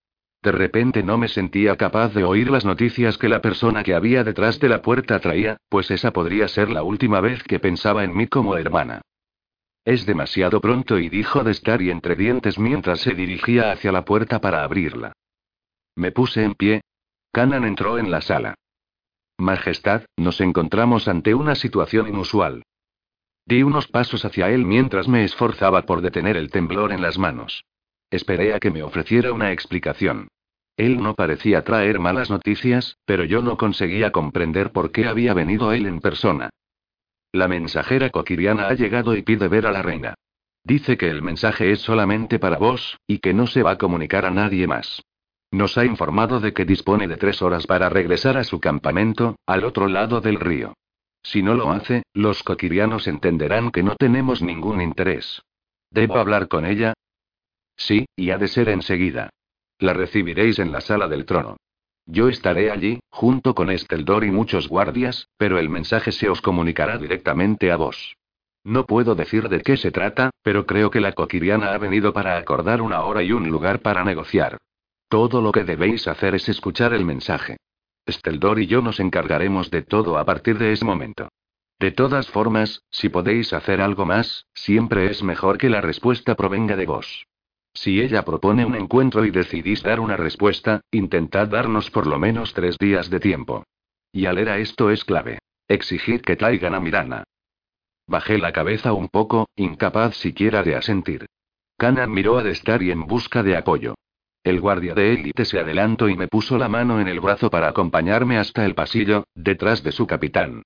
De 0.42 0.50
repente 0.50 1.04
no 1.04 1.18
me 1.18 1.28
sentía 1.28 1.76
capaz 1.76 2.14
de 2.14 2.24
oír 2.24 2.50
las 2.50 2.64
noticias 2.64 3.16
que 3.16 3.28
la 3.28 3.40
persona 3.40 3.84
que 3.84 3.94
había 3.94 4.24
detrás 4.24 4.58
de 4.58 4.68
la 4.68 4.82
puerta 4.82 5.20
traía, 5.20 5.56
pues 5.68 5.90
esa 5.92 6.12
podría 6.12 6.48
ser 6.48 6.68
la 6.68 6.82
última 6.82 7.20
vez 7.20 7.44
que 7.44 7.60
pensaba 7.60 8.02
en 8.02 8.16
mí 8.16 8.26
como 8.26 8.56
hermana. 8.56 9.02
Es 9.84 10.04
demasiado 10.04 10.60
pronto 10.60 10.98
y 10.98 11.08
dijo 11.08 11.44
de 11.44 11.52
estar 11.52 11.80
y 11.80 11.90
entre 11.90 12.16
dientes 12.16 12.58
mientras 12.58 13.00
se 13.00 13.14
dirigía 13.14 13.70
hacia 13.70 13.92
la 13.92 14.04
puerta 14.04 14.40
para 14.40 14.64
abrirla. 14.64 15.12
Me 15.94 16.10
puse 16.10 16.42
en 16.42 16.54
pie. 16.54 16.80
Canan 17.32 17.64
entró 17.64 17.98
en 17.98 18.10
la 18.10 18.20
sala. 18.20 18.54
Majestad, 19.38 20.02
nos 20.16 20.40
encontramos 20.40 21.08
ante 21.08 21.34
una 21.34 21.54
situación 21.54 22.08
inusual. 22.08 22.64
Di 23.46 23.62
unos 23.62 23.88
pasos 23.88 24.24
hacia 24.24 24.50
él 24.50 24.64
mientras 24.66 25.08
me 25.08 25.24
esforzaba 25.24 25.82
por 25.82 26.00
detener 26.00 26.36
el 26.36 26.50
temblor 26.50 26.92
en 26.92 27.02
las 27.02 27.18
manos. 27.18 27.64
Esperé 28.12 28.52
a 28.52 28.60
que 28.60 28.70
me 28.70 28.82
ofreciera 28.82 29.32
una 29.32 29.52
explicación. 29.52 30.28
Él 30.76 31.02
no 31.02 31.14
parecía 31.14 31.64
traer 31.64 31.98
malas 31.98 32.28
noticias, 32.28 32.98
pero 33.06 33.24
yo 33.24 33.40
no 33.40 33.56
conseguía 33.56 34.12
comprender 34.12 34.70
por 34.70 34.92
qué 34.92 35.06
había 35.06 35.32
venido 35.32 35.72
él 35.72 35.86
en 35.86 35.98
persona. 35.98 36.50
La 37.32 37.48
mensajera 37.48 38.10
coquiriana 38.10 38.68
ha 38.68 38.74
llegado 38.74 39.16
y 39.16 39.22
pide 39.22 39.48
ver 39.48 39.66
a 39.66 39.72
la 39.72 39.80
reina. 39.80 40.14
Dice 40.62 40.98
que 40.98 41.08
el 41.08 41.22
mensaje 41.22 41.72
es 41.72 41.80
solamente 41.80 42.38
para 42.38 42.58
vos, 42.58 42.98
y 43.06 43.18
que 43.18 43.32
no 43.32 43.46
se 43.46 43.62
va 43.62 43.72
a 43.72 43.78
comunicar 43.78 44.26
a 44.26 44.30
nadie 44.30 44.66
más. 44.66 45.02
Nos 45.50 45.78
ha 45.78 45.86
informado 45.86 46.38
de 46.38 46.52
que 46.52 46.66
dispone 46.66 47.08
de 47.08 47.16
tres 47.16 47.40
horas 47.40 47.66
para 47.66 47.88
regresar 47.88 48.36
a 48.36 48.44
su 48.44 48.60
campamento, 48.60 49.36
al 49.46 49.64
otro 49.64 49.88
lado 49.88 50.20
del 50.20 50.38
río. 50.38 50.74
Si 51.22 51.42
no 51.42 51.54
lo 51.54 51.70
hace, 51.70 52.02
los 52.12 52.42
coquirianos 52.42 53.06
entenderán 53.08 53.70
que 53.70 53.82
no 53.82 53.96
tenemos 53.96 54.42
ningún 54.42 54.82
interés. 54.82 55.40
¿Debo 55.90 56.16
hablar 56.16 56.48
con 56.48 56.66
ella? 56.66 56.92
Sí, 57.82 58.06
y 58.14 58.30
ha 58.30 58.38
de 58.38 58.46
ser 58.46 58.68
enseguida. 58.68 59.30
La 59.80 59.92
recibiréis 59.92 60.60
en 60.60 60.70
la 60.70 60.80
sala 60.80 61.08
del 61.08 61.24
trono. 61.24 61.56
Yo 62.06 62.28
estaré 62.28 62.70
allí, 62.70 63.00
junto 63.10 63.56
con 63.56 63.70
Esteldor 63.70 64.22
y 64.22 64.30
muchos 64.30 64.68
guardias, 64.68 65.28
pero 65.36 65.58
el 65.58 65.68
mensaje 65.68 66.12
se 66.12 66.28
os 66.28 66.40
comunicará 66.40 66.96
directamente 66.96 67.72
a 67.72 67.76
vos. 67.76 68.16
No 68.62 68.86
puedo 68.86 69.16
decir 69.16 69.48
de 69.48 69.62
qué 69.62 69.76
se 69.76 69.90
trata, 69.90 70.30
pero 70.42 70.64
creo 70.64 70.90
que 70.90 71.00
la 71.00 71.12
coquiriana 71.12 71.72
ha 71.72 71.78
venido 71.78 72.12
para 72.12 72.36
acordar 72.36 72.80
una 72.82 73.02
hora 73.02 73.24
y 73.24 73.32
un 73.32 73.48
lugar 73.48 73.80
para 73.80 74.04
negociar. 74.04 74.58
Todo 75.08 75.42
lo 75.42 75.50
que 75.50 75.64
debéis 75.64 76.06
hacer 76.06 76.36
es 76.36 76.48
escuchar 76.48 76.94
el 76.94 77.04
mensaje. 77.04 77.56
Esteldor 78.06 78.60
y 78.60 78.68
yo 78.68 78.80
nos 78.80 79.00
encargaremos 79.00 79.72
de 79.72 79.82
todo 79.82 80.18
a 80.18 80.24
partir 80.24 80.56
de 80.58 80.72
ese 80.72 80.84
momento. 80.84 81.28
De 81.80 81.90
todas 81.90 82.28
formas, 82.28 82.82
si 82.90 83.08
podéis 83.08 83.52
hacer 83.52 83.80
algo 83.80 84.06
más, 84.06 84.46
siempre 84.54 85.10
es 85.10 85.24
mejor 85.24 85.58
que 85.58 85.68
la 85.68 85.80
respuesta 85.80 86.36
provenga 86.36 86.76
de 86.76 86.86
vos. 86.86 87.26
Si 87.74 88.00
ella 88.00 88.24
propone 88.24 88.64
un 88.64 88.74
encuentro 88.74 89.24
y 89.24 89.30
decidís 89.30 89.82
dar 89.82 90.00
una 90.00 90.16
respuesta, 90.16 90.82
intentad 90.90 91.48
darnos 91.48 91.90
por 91.90 92.06
lo 92.06 92.18
menos 92.18 92.52
tres 92.52 92.76
días 92.78 93.10
de 93.10 93.20
tiempo. 93.20 93.64
Y 94.12 94.26
al 94.26 94.38
era 94.38 94.58
esto 94.58 94.90
es 94.90 95.04
clave. 95.04 95.38
Exigir 95.68 96.22
que 96.22 96.36
traigan 96.36 96.74
a 96.74 96.80
Mirana. 96.80 97.24
Bajé 98.06 98.38
la 98.38 98.52
cabeza 98.52 98.92
un 98.92 99.08
poco, 99.08 99.48
incapaz 99.56 100.16
siquiera 100.16 100.62
de 100.62 100.74
asentir. 100.74 101.26
Canan 101.78 102.12
miró 102.12 102.38
a 102.38 102.42
Destari 102.42 102.90
en 102.90 103.06
busca 103.06 103.42
de 103.42 103.56
apoyo. 103.56 103.94
El 104.44 104.60
guardia 104.60 104.94
de 104.94 105.14
élite 105.14 105.44
se 105.44 105.60
adelantó 105.60 106.08
y 106.08 106.16
me 106.16 106.28
puso 106.28 106.58
la 106.58 106.68
mano 106.68 107.00
en 107.00 107.08
el 107.08 107.20
brazo 107.20 107.48
para 107.48 107.68
acompañarme 107.68 108.38
hasta 108.38 108.66
el 108.66 108.74
pasillo, 108.74 109.24
detrás 109.34 109.82
de 109.82 109.92
su 109.92 110.06
capitán. 110.06 110.62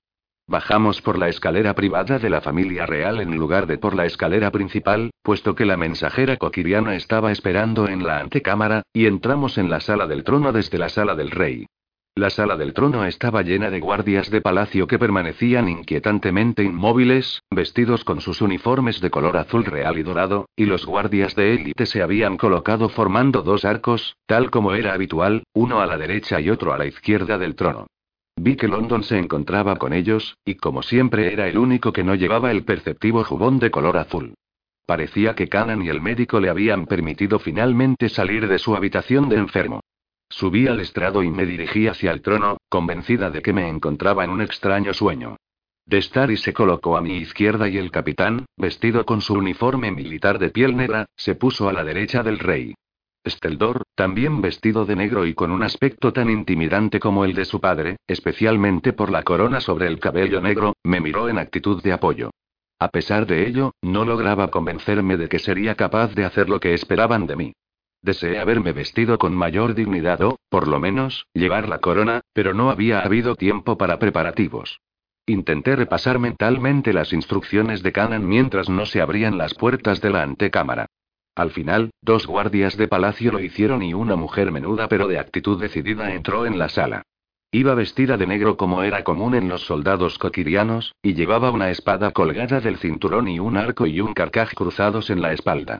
Bajamos 0.49 1.01
por 1.01 1.19
la 1.19 1.27
escalera 1.27 1.75
privada 1.75 2.19
de 2.19 2.29
la 2.29 2.39
familia 2.39 2.85
real 2.85 3.19
en 3.19 3.35
lugar 3.35 3.67
de 3.67 3.77
por 3.77 3.93
la 3.93 4.05
escalera 4.05 4.49
principal, 4.49 5.11
puesto 5.21 5.55
que 5.55 5.65
la 5.65 5.75
mensajera 5.75 6.37
coquiriana 6.37 6.95
estaba 6.95 7.33
esperando 7.33 7.89
en 7.89 8.07
la 8.07 8.19
antecámara, 8.19 8.83
y 8.93 9.07
entramos 9.07 9.57
en 9.57 9.69
la 9.69 9.81
sala 9.81 10.07
del 10.07 10.23
trono 10.23 10.53
desde 10.53 10.77
la 10.77 10.87
sala 10.87 11.15
del 11.15 11.31
rey. 11.31 11.65
La 12.15 12.29
sala 12.29 12.55
del 12.55 12.73
trono 12.73 13.05
estaba 13.05 13.41
llena 13.41 13.69
de 13.69 13.81
guardias 13.81 14.31
de 14.31 14.39
palacio 14.39 14.87
que 14.87 14.97
permanecían 14.97 15.67
inquietantemente 15.67 16.63
inmóviles, 16.63 17.43
vestidos 17.51 18.05
con 18.05 18.21
sus 18.21 18.41
uniformes 18.41 19.01
de 19.01 19.09
color 19.09 19.35
azul 19.35 19.65
real 19.65 19.99
y 19.99 20.03
dorado, 20.03 20.47
y 20.55 20.65
los 20.65 20.85
guardias 20.85 21.35
de 21.35 21.55
élite 21.55 21.85
se 21.85 22.01
habían 22.01 22.37
colocado 22.37 22.87
formando 22.87 23.41
dos 23.41 23.65
arcos, 23.65 24.15
tal 24.25 24.49
como 24.49 24.73
era 24.73 24.93
habitual, 24.93 25.43
uno 25.53 25.81
a 25.81 25.85
la 25.85 25.97
derecha 25.97 26.39
y 26.39 26.49
otro 26.49 26.73
a 26.73 26.77
la 26.77 26.85
izquierda 26.85 27.37
del 27.37 27.55
trono. 27.55 27.87
Vi 28.37 28.55
que 28.55 28.67
London 28.67 29.03
se 29.03 29.17
encontraba 29.17 29.77
con 29.77 29.93
ellos, 29.93 30.37
y 30.45 30.55
como 30.55 30.83
siempre 30.83 31.33
era 31.33 31.47
el 31.47 31.57
único 31.57 31.91
que 31.91 32.03
no 32.03 32.13
llevaba 32.13 32.51
el 32.51 32.63
perceptivo 32.63 33.23
jubón 33.23 33.57
de 33.57 33.71
color 33.71 33.97
azul. 33.97 34.35
Parecía 34.85 35.35
que 35.35 35.49
Canan 35.49 35.81
y 35.81 35.89
el 35.89 36.01
médico 36.01 36.39
le 36.39 36.49
habían 36.49 36.85
permitido 36.85 37.39
finalmente 37.39 38.09
salir 38.09 38.47
de 38.47 38.59
su 38.59 38.75
habitación 38.75 39.27
de 39.27 39.37
enfermo. 39.37 39.81
Subí 40.29 40.67
al 40.67 40.79
estrado 40.79 41.23
y 41.23 41.29
me 41.29 41.45
dirigí 41.45 41.87
hacia 41.87 42.11
el 42.11 42.21
trono, 42.21 42.57
convencida 42.69 43.31
de 43.31 43.41
que 43.41 43.53
me 43.53 43.67
encontraba 43.67 44.23
en 44.23 44.29
un 44.29 44.41
extraño 44.41 44.93
sueño. 44.93 45.37
Destari 45.85 46.37
se 46.37 46.53
colocó 46.53 46.95
a 46.95 47.01
mi 47.01 47.17
izquierda 47.17 47.67
y 47.69 47.77
el 47.77 47.91
capitán, 47.91 48.45
vestido 48.55 49.05
con 49.05 49.21
su 49.21 49.33
uniforme 49.33 49.91
militar 49.91 50.37
de 50.37 50.49
piel 50.49 50.75
negra, 50.75 51.05
se 51.15 51.35
puso 51.35 51.69
a 51.69 51.73
la 51.73 51.83
derecha 51.83 52.23
del 52.23 52.39
rey. 52.39 52.75
Steldor, 53.29 53.83
también 53.95 54.41
vestido 54.41 54.85
de 54.85 54.95
negro 54.95 55.25
y 55.25 55.33
con 55.33 55.51
un 55.51 55.63
aspecto 55.63 56.13
tan 56.13 56.29
intimidante 56.29 56.99
como 56.99 57.25
el 57.25 57.33
de 57.33 57.45
su 57.45 57.59
padre, 57.59 57.97
especialmente 58.07 58.93
por 58.93 59.11
la 59.11 59.23
corona 59.23 59.59
sobre 59.59 59.87
el 59.87 59.99
cabello 59.99 60.41
negro, 60.41 60.73
me 60.83 60.99
miró 60.99 61.29
en 61.29 61.37
actitud 61.37 61.81
de 61.81 61.93
apoyo. 61.93 62.31
A 62.79 62.89
pesar 62.89 63.25
de 63.25 63.47
ello, 63.47 63.73
no 63.81 64.05
lograba 64.05 64.49
convencerme 64.49 65.17
de 65.17 65.29
que 65.29 65.39
sería 65.39 65.75
capaz 65.75 66.13
de 66.13 66.25
hacer 66.25 66.49
lo 66.49 66.59
que 66.59 66.73
esperaban 66.73 67.25
de 67.25 67.35
mí. 67.35 67.53
Deseé 68.01 68.39
haberme 68.39 68.71
vestido 68.71 69.17
con 69.17 69.35
mayor 69.35 69.73
dignidad 69.73 70.21
o, 70.21 70.37
por 70.49 70.67
lo 70.67 70.79
menos, 70.79 71.25
llevar 71.33 71.67
la 71.67 71.79
corona, 71.79 72.21
pero 72.33 72.53
no 72.53 72.69
había 72.69 72.99
habido 72.99 73.35
tiempo 73.35 73.77
para 73.77 73.97
preparativos. 73.97 74.79
Intenté 75.25 75.75
repasar 75.75 76.19
mentalmente 76.19 76.93
las 76.93 77.11
instrucciones 77.11 77.83
de 77.83 77.91
Canan 77.91 78.27
mientras 78.27 78.69
no 78.69 78.85
se 78.85 79.01
abrían 79.01 79.37
las 79.37 79.53
puertas 79.55 79.99
de 79.99 80.11
la 80.11 80.23
antecámara. 80.23 80.85
Al 81.37 81.51
final, 81.51 81.91
dos 82.01 82.25
guardias 82.25 82.77
de 82.77 82.87
palacio 82.87 83.31
lo 83.31 83.39
hicieron 83.39 83.83
y 83.83 83.93
una 83.93 84.15
mujer 84.15 84.51
menuda 84.51 84.87
pero 84.87 85.07
de 85.07 85.19
actitud 85.19 85.61
decidida 85.61 86.11
entró 86.15 86.47
en 86.47 86.57
la 86.57 86.67
sala. 86.67 87.03
Iba 87.51 87.75
vestida 87.75 88.17
de 88.17 88.25
negro 88.25 88.57
como 88.57 88.81
era 88.81 89.03
común 89.03 89.35
en 89.35 89.47
los 89.47 89.61
soldados 89.61 90.17
coquirianos, 90.17 90.95
y 91.03 91.13
llevaba 91.13 91.51
una 91.51 91.69
espada 91.69 92.09
colgada 92.09 92.59
del 92.59 92.77
cinturón 92.77 93.27
y 93.27 93.37
un 93.37 93.55
arco 93.55 93.85
y 93.85 94.01
un 94.01 94.15
carcaj 94.15 94.55
cruzados 94.55 95.11
en 95.11 95.21
la 95.21 95.31
espalda. 95.31 95.77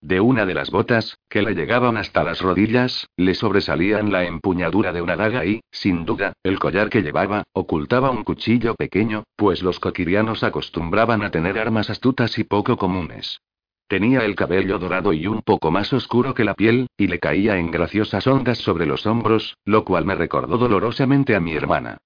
De 0.00 0.20
una 0.20 0.46
de 0.46 0.54
las 0.54 0.70
botas, 0.70 1.18
que 1.28 1.42
le 1.42 1.56
llegaban 1.56 1.96
hasta 1.96 2.22
las 2.22 2.40
rodillas, 2.40 3.08
le 3.16 3.34
sobresalían 3.34 4.12
la 4.12 4.26
empuñadura 4.26 4.92
de 4.92 5.02
una 5.02 5.16
daga 5.16 5.44
y, 5.44 5.60
sin 5.72 6.04
duda, 6.04 6.34
el 6.44 6.60
collar 6.60 6.88
que 6.88 7.02
llevaba, 7.02 7.42
ocultaba 7.52 8.10
un 8.10 8.22
cuchillo 8.22 8.76
pequeño, 8.76 9.24
pues 9.34 9.64
los 9.64 9.80
coquirianos 9.80 10.44
acostumbraban 10.44 11.24
a 11.24 11.32
tener 11.32 11.58
armas 11.58 11.90
astutas 11.90 12.38
y 12.38 12.44
poco 12.44 12.76
comunes. 12.76 13.40
Tenía 13.90 14.24
el 14.24 14.36
cabello 14.36 14.78
dorado 14.78 15.12
y 15.12 15.26
un 15.26 15.42
poco 15.42 15.72
más 15.72 15.92
oscuro 15.92 16.32
que 16.32 16.44
la 16.44 16.54
piel, 16.54 16.86
y 16.96 17.08
le 17.08 17.18
caía 17.18 17.58
en 17.58 17.72
graciosas 17.72 18.24
ondas 18.28 18.58
sobre 18.58 18.86
los 18.86 19.04
hombros, 19.04 19.56
lo 19.64 19.84
cual 19.84 20.04
me 20.04 20.14
recordó 20.14 20.58
dolorosamente 20.58 21.34
a 21.34 21.40
mi 21.40 21.54
hermana. 21.54 21.98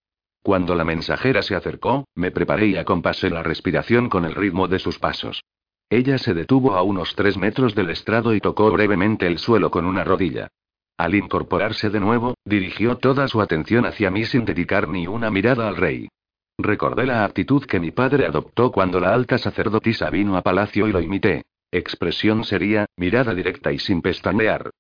Cuando 0.42 0.74
la 0.76 0.86
mensajera 0.86 1.42
se 1.42 1.54
acercó, 1.54 2.06
me 2.14 2.30
preparé 2.30 2.68
y 2.68 2.78
acompasé 2.78 3.28
la 3.28 3.42
respiración 3.42 4.08
con 4.08 4.24
el 4.24 4.34
ritmo 4.34 4.66
de 4.66 4.78
sus 4.78 4.98
pasos. 4.98 5.42
Ella 5.90 6.16
se 6.16 6.32
detuvo 6.32 6.74
a 6.74 6.82
unos 6.82 7.14
tres 7.16 7.36
metros 7.36 7.74
del 7.74 7.90
estrado 7.90 8.34
y 8.34 8.40
tocó 8.40 8.70
brevemente 8.70 9.26
el 9.26 9.36
suelo 9.36 9.70
con 9.70 9.84
una 9.84 10.04
rodilla. 10.04 10.48
Al 10.96 11.14
incorporarse 11.14 11.90
de 11.90 12.00
nuevo, 12.00 12.32
dirigió 12.46 12.96
toda 12.96 13.28
su 13.28 13.42
atención 13.42 13.84
hacia 13.84 14.10
mí 14.10 14.24
sin 14.24 14.46
dedicar 14.46 14.88
ni 14.88 15.06
una 15.06 15.30
mirada 15.30 15.68
al 15.68 15.76
rey. 15.76 16.08
Recordé 16.56 17.04
la 17.04 17.26
actitud 17.26 17.62
que 17.66 17.78
mi 17.78 17.90
padre 17.90 18.24
adoptó 18.24 18.72
cuando 18.72 19.00
la 19.00 19.12
alta 19.12 19.36
sacerdotisa 19.36 20.08
vino 20.08 20.38
a 20.38 20.40
palacio 20.40 20.88
y 20.88 20.92
lo 20.92 21.02
imité. 21.02 21.42
Expresión 21.76 22.44
sería, 22.44 22.86
mirada 22.96 23.34
directa 23.34 23.72
y 23.72 23.80
sin 23.80 24.00
pestañear. 24.00 24.70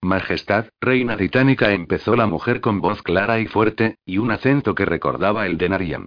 Majestad, 0.00 0.66
reina 0.80 1.16
británica, 1.16 1.72
empezó 1.72 2.14
la 2.14 2.28
mujer 2.28 2.60
con 2.60 2.80
voz 2.80 3.02
clara 3.02 3.40
y 3.40 3.46
fuerte, 3.46 3.96
y 4.06 4.18
un 4.18 4.30
acento 4.30 4.72
que 4.76 4.84
recordaba 4.84 5.46
el 5.46 5.58
de 5.58 5.68
Nariam. 5.68 6.06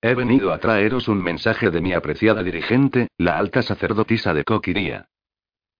He 0.00 0.14
venido 0.14 0.52
a 0.52 0.58
traeros 0.58 1.08
un 1.08 1.20
mensaje 1.20 1.72
de 1.72 1.80
mi 1.80 1.94
apreciada 1.94 2.44
dirigente, 2.44 3.08
la 3.18 3.38
alta 3.38 3.60
sacerdotisa 3.60 4.34
de 4.34 4.44
Coquiría. 4.44 5.08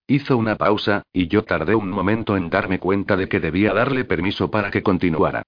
Hizo 0.08 0.36
una 0.36 0.56
pausa, 0.56 1.04
y 1.12 1.28
yo 1.28 1.44
tardé 1.44 1.76
un 1.76 1.88
momento 1.88 2.36
en 2.36 2.50
darme 2.50 2.80
cuenta 2.80 3.16
de 3.16 3.28
que 3.28 3.38
debía 3.38 3.72
darle 3.72 4.04
permiso 4.04 4.50
para 4.50 4.72
que 4.72 4.82
continuara. 4.82 5.44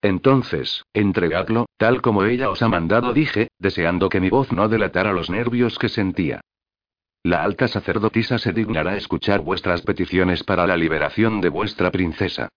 Entonces, 0.00 0.82
entregadlo, 0.92 1.66
tal 1.76 2.02
como 2.02 2.24
ella 2.24 2.50
os 2.50 2.60
ha 2.60 2.68
mandado, 2.68 3.12
dije, 3.12 3.50
deseando 3.60 4.08
que 4.08 4.20
mi 4.20 4.30
voz 4.30 4.50
no 4.50 4.68
delatara 4.68 5.12
los 5.12 5.30
nervios 5.30 5.78
que 5.78 5.88
sentía. 5.88 6.40
La 7.24 7.44
alta 7.44 7.68
sacerdotisa 7.68 8.38
se 8.38 8.52
dignará 8.52 8.96
escuchar 8.96 9.42
vuestras 9.42 9.82
peticiones 9.82 10.42
para 10.42 10.66
la 10.66 10.76
liberación 10.76 11.40
de 11.40 11.50
vuestra 11.50 11.92
princesa. 11.92 12.48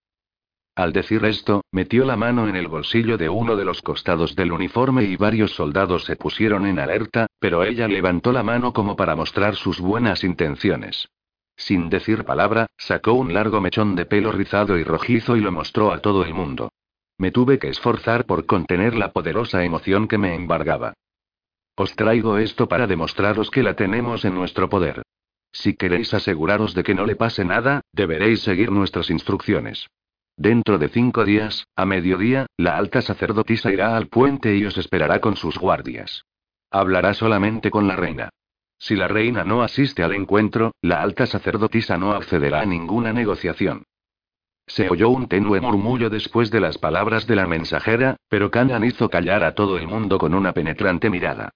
Al 0.74 0.92
decir 0.92 1.24
esto, 1.24 1.62
metió 1.70 2.04
la 2.04 2.16
mano 2.16 2.48
en 2.48 2.56
el 2.56 2.66
bolsillo 2.66 3.16
de 3.16 3.28
uno 3.28 3.56
de 3.56 3.64
los 3.64 3.80
costados 3.80 4.34
del 4.34 4.50
uniforme 4.50 5.04
y 5.04 5.16
varios 5.16 5.52
soldados 5.52 6.04
se 6.04 6.16
pusieron 6.16 6.66
en 6.66 6.80
alerta, 6.80 7.28
pero 7.38 7.62
ella 7.62 7.86
levantó 7.86 8.32
la 8.32 8.42
mano 8.42 8.72
como 8.72 8.96
para 8.96 9.14
mostrar 9.14 9.54
sus 9.54 9.80
buenas 9.80 10.24
intenciones. 10.24 11.08
Sin 11.56 11.88
decir 11.88 12.24
palabra, 12.24 12.66
sacó 12.76 13.14
un 13.14 13.32
largo 13.32 13.60
mechón 13.60 13.94
de 13.94 14.04
pelo 14.04 14.32
rizado 14.32 14.76
y 14.76 14.84
rojizo 14.84 15.36
y 15.36 15.40
lo 15.40 15.52
mostró 15.52 15.92
a 15.92 16.00
todo 16.00 16.24
el 16.24 16.34
mundo. 16.34 16.70
Me 17.18 17.30
tuve 17.30 17.58
que 17.58 17.68
esforzar 17.68 18.26
por 18.26 18.44
contener 18.44 18.96
la 18.96 19.12
poderosa 19.12 19.64
emoción 19.64 20.08
que 20.08 20.18
me 20.18 20.34
embargaba. 20.34 20.92
Os 21.76 21.94
traigo 21.94 22.38
esto 22.38 22.68
para 22.68 22.86
demostraros 22.86 23.50
que 23.50 23.62
la 23.62 23.74
tenemos 23.74 24.24
en 24.24 24.34
nuestro 24.34 24.70
poder. 24.70 25.02
Si 25.52 25.74
queréis 25.74 26.14
aseguraros 26.14 26.74
de 26.74 26.82
que 26.82 26.94
no 26.94 27.04
le 27.04 27.16
pase 27.16 27.44
nada, 27.44 27.82
deberéis 27.92 28.40
seguir 28.40 28.70
nuestras 28.72 29.10
instrucciones. 29.10 29.86
Dentro 30.38 30.78
de 30.78 30.88
cinco 30.88 31.24
días, 31.24 31.66
a 31.76 31.84
mediodía, 31.84 32.46
la 32.56 32.78
alta 32.78 33.02
sacerdotisa 33.02 33.70
irá 33.72 33.96
al 33.96 34.08
puente 34.08 34.56
y 34.56 34.64
os 34.64 34.78
esperará 34.78 35.20
con 35.20 35.36
sus 35.36 35.58
guardias. 35.58 36.24
Hablará 36.70 37.12
solamente 37.12 37.70
con 37.70 37.86
la 37.86 37.96
reina. 37.96 38.30
Si 38.78 38.96
la 38.96 39.08
reina 39.08 39.44
no 39.44 39.62
asiste 39.62 40.02
al 40.02 40.14
encuentro, 40.14 40.72
la 40.80 41.02
alta 41.02 41.26
sacerdotisa 41.26 41.98
no 41.98 42.12
accederá 42.12 42.60
a 42.60 42.66
ninguna 42.66 43.12
negociación. 43.12 43.84
Se 44.66 44.88
oyó 44.88 45.10
un 45.10 45.28
tenue 45.28 45.60
murmullo 45.60 46.10
después 46.10 46.50
de 46.50 46.60
las 46.60 46.78
palabras 46.78 47.26
de 47.26 47.36
la 47.36 47.46
mensajera, 47.46 48.16
pero 48.28 48.50
Canan 48.50 48.84
hizo 48.84 49.08
callar 49.08 49.44
a 49.44 49.54
todo 49.54 49.78
el 49.78 49.86
mundo 49.86 50.18
con 50.18 50.34
una 50.34 50.52
penetrante 50.52 51.08
mirada. 51.08 51.50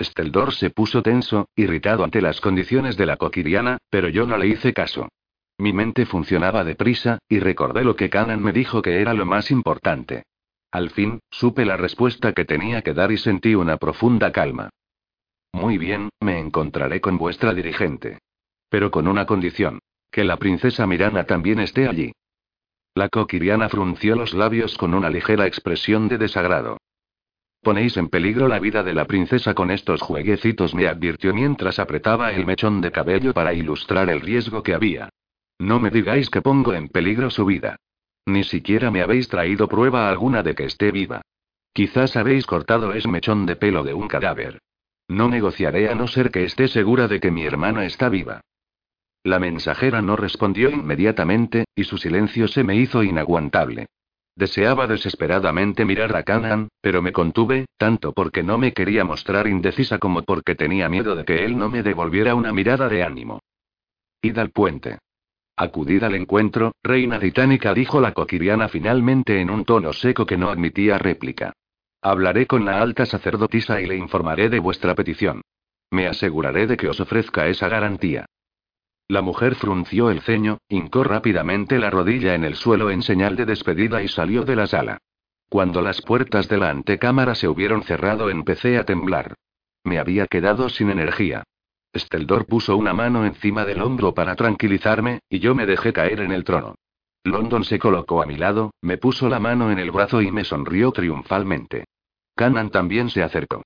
Steldor 0.00 0.54
se 0.54 0.70
puso 0.70 1.02
tenso, 1.02 1.48
irritado 1.54 2.04
ante 2.04 2.20
las 2.20 2.40
condiciones 2.40 2.96
de 2.96 3.06
la 3.06 3.16
coquiriana, 3.16 3.78
pero 3.90 4.08
yo 4.08 4.26
no 4.26 4.36
le 4.36 4.48
hice 4.48 4.72
caso. 4.72 5.08
Mi 5.58 5.72
mente 5.72 6.04
funcionaba 6.04 6.64
deprisa, 6.64 7.18
y 7.28 7.38
recordé 7.38 7.84
lo 7.84 7.94
que 7.94 8.10
Canan 8.10 8.42
me 8.42 8.52
dijo 8.52 8.82
que 8.82 9.00
era 9.00 9.14
lo 9.14 9.24
más 9.24 9.50
importante. 9.50 10.24
Al 10.72 10.90
fin, 10.90 11.20
supe 11.30 11.64
la 11.64 11.76
respuesta 11.76 12.32
que 12.32 12.44
tenía 12.44 12.82
que 12.82 12.94
dar 12.94 13.12
y 13.12 13.18
sentí 13.18 13.54
una 13.54 13.76
profunda 13.76 14.32
calma. 14.32 14.70
Muy 15.52 15.78
bien, 15.78 16.08
me 16.20 16.40
encontraré 16.40 17.00
con 17.00 17.16
vuestra 17.16 17.54
dirigente. 17.54 18.18
Pero 18.68 18.90
con 18.90 19.06
una 19.06 19.24
condición. 19.24 19.78
Que 20.10 20.24
la 20.24 20.36
princesa 20.36 20.84
Mirana 20.86 21.24
también 21.24 21.60
esté 21.60 21.88
allí. 21.88 22.12
La 22.96 23.08
coquiriana 23.08 23.68
frunció 23.68 24.16
los 24.16 24.34
labios 24.34 24.76
con 24.76 24.94
una 24.94 25.10
ligera 25.10 25.46
expresión 25.46 26.08
de 26.08 26.18
desagrado. 26.18 26.78
Ponéis 27.64 27.96
en 27.96 28.08
peligro 28.08 28.46
la 28.46 28.58
vida 28.58 28.82
de 28.82 28.92
la 28.92 29.06
princesa 29.06 29.54
con 29.54 29.70
estos 29.70 30.02
jueguecitos, 30.02 30.74
me 30.74 30.86
advirtió 30.86 31.32
mientras 31.32 31.78
apretaba 31.78 32.30
el 32.30 32.44
mechón 32.44 32.82
de 32.82 32.92
cabello 32.92 33.32
para 33.32 33.54
ilustrar 33.54 34.10
el 34.10 34.20
riesgo 34.20 34.62
que 34.62 34.74
había. 34.74 35.08
No 35.58 35.80
me 35.80 35.88
digáis 35.88 36.28
que 36.28 36.42
pongo 36.42 36.74
en 36.74 36.90
peligro 36.90 37.30
su 37.30 37.46
vida. 37.46 37.76
Ni 38.26 38.44
siquiera 38.44 38.90
me 38.90 39.00
habéis 39.00 39.28
traído 39.28 39.66
prueba 39.66 40.10
alguna 40.10 40.42
de 40.42 40.54
que 40.54 40.64
esté 40.64 40.92
viva. 40.92 41.22
Quizás 41.72 42.16
habéis 42.16 42.44
cortado 42.44 42.92
ese 42.92 43.08
mechón 43.08 43.46
de 43.46 43.56
pelo 43.56 43.82
de 43.82 43.94
un 43.94 44.08
cadáver. 44.08 44.58
No 45.08 45.30
negociaré 45.30 45.88
a 45.88 45.94
no 45.94 46.06
ser 46.06 46.30
que 46.30 46.44
esté 46.44 46.68
segura 46.68 47.08
de 47.08 47.18
que 47.18 47.30
mi 47.30 47.46
hermana 47.46 47.86
está 47.86 48.10
viva. 48.10 48.42
La 49.22 49.38
mensajera 49.38 50.02
no 50.02 50.16
respondió 50.16 50.68
inmediatamente, 50.68 51.64
y 51.74 51.84
su 51.84 51.96
silencio 51.96 52.46
se 52.46 52.62
me 52.62 52.76
hizo 52.76 53.02
inaguantable. 53.02 53.86
Deseaba 54.36 54.88
desesperadamente 54.88 55.84
mirar 55.84 56.16
a 56.16 56.24
Canaan, 56.24 56.68
pero 56.80 57.02
me 57.02 57.12
contuve, 57.12 57.66
tanto 57.76 58.12
porque 58.12 58.42
no 58.42 58.58
me 58.58 58.72
quería 58.72 59.04
mostrar 59.04 59.46
indecisa 59.46 59.98
como 59.98 60.22
porque 60.22 60.56
tenía 60.56 60.88
miedo 60.88 61.14
de 61.14 61.24
que 61.24 61.44
él 61.44 61.56
no 61.56 61.68
me 61.68 61.84
devolviera 61.84 62.34
una 62.34 62.52
mirada 62.52 62.88
de 62.88 63.04
ánimo. 63.04 63.40
Id 64.22 64.38
al 64.38 64.50
puente. 64.50 64.98
Acudid 65.56 66.02
al 66.02 66.16
encuentro, 66.16 66.72
reina 66.82 67.20
titánica, 67.20 67.72
dijo 67.74 68.00
la 68.00 68.12
coquiriana 68.12 68.68
finalmente 68.68 69.40
en 69.40 69.50
un 69.50 69.64
tono 69.64 69.92
seco 69.92 70.26
que 70.26 70.36
no 70.36 70.50
admitía 70.50 70.98
réplica. 70.98 71.52
Hablaré 72.02 72.46
con 72.46 72.64
la 72.64 72.82
alta 72.82 73.06
sacerdotisa 73.06 73.80
y 73.80 73.86
le 73.86 73.96
informaré 73.96 74.48
de 74.48 74.58
vuestra 74.58 74.96
petición. 74.96 75.42
Me 75.90 76.08
aseguraré 76.08 76.66
de 76.66 76.76
que 76.76 76.88
os 76.88 76.98
ofrezca 76.98 77.46
esa 77.46 77.68
garantía. 77.68 78.26
La 79.06 79.20
mujer 79.20 79.54
frunció 79.54 80.10
el 80.10 80.22
ceño, 80.22 80.58
hincó 80.68 81.04
rápidamente 81.04 81.78
la 81.78 81.90
rodilla 81.90 82.34
en 82.34 82.44
el 82.44 82.54
suelo 82.54 82.90
en 82.90 83.02
señal 83.02 83.36
de 83.36 83.44
despedida 83.44 84.02
y 84.02 84.08
salió 84.08 84.44
de 84.44 84.56
la 84.56 84.66
sala. 84.66 84.98
Cuando 85.50 85.82
las 85.82 86.00
puertas 86.00 86.48
de 86.48 86.56
la 86.56 86.70
antecámara 86.70 87.34
se 87.34 87.46
hubieron 87.46 87.82
cerrado 87.82 88.30
empecé 88.30 88.78
a 88.78 88.84
temblar. 88.84 89.34
Me 89.84 89.98
había 89.98 90.26
quedado 90.26 90.70
sin 90.70 90.90
energía. 90.90 91.44
Steldor 91.94 92.46
puso 92.46 92.76
una 92.76 92.94
mano 92.94 93.26
encima 93.26 93.64
del 93.64 93.82
hombro 93.82 94.14
para 94.14 94.34
tranquilizarme, 94.34 95.20
y 95.28 95.38
yo 95.38 95.54
me 95.54 95.66
dejé 95.66 95.92
caer 95.92 96.20
en 96.20 96.32
el 96.32 96.42
trono. 96.42 96.74
London 97.24 97.64
se 97.64 97.78
colocó 97.78 98.22
a 98.22 98.26
mi 98.26 98.36
lado, 98.36 98.72
me 98.80 98.98
puso 98.98 99.28
la 99.28 99.38
mano 99.38 99.70
en 99.70 99.78
el 99.78 99.90
brazo 99.90 100.22
y 100.22 100.32
me 100.32 100.44
sonrió 100.44 100.92
triunfalmente. 100.92 101.84
Canan 102.34 102.70
también 102.70 103.10
se 103.10 103.22
acercó. 103.22 103.62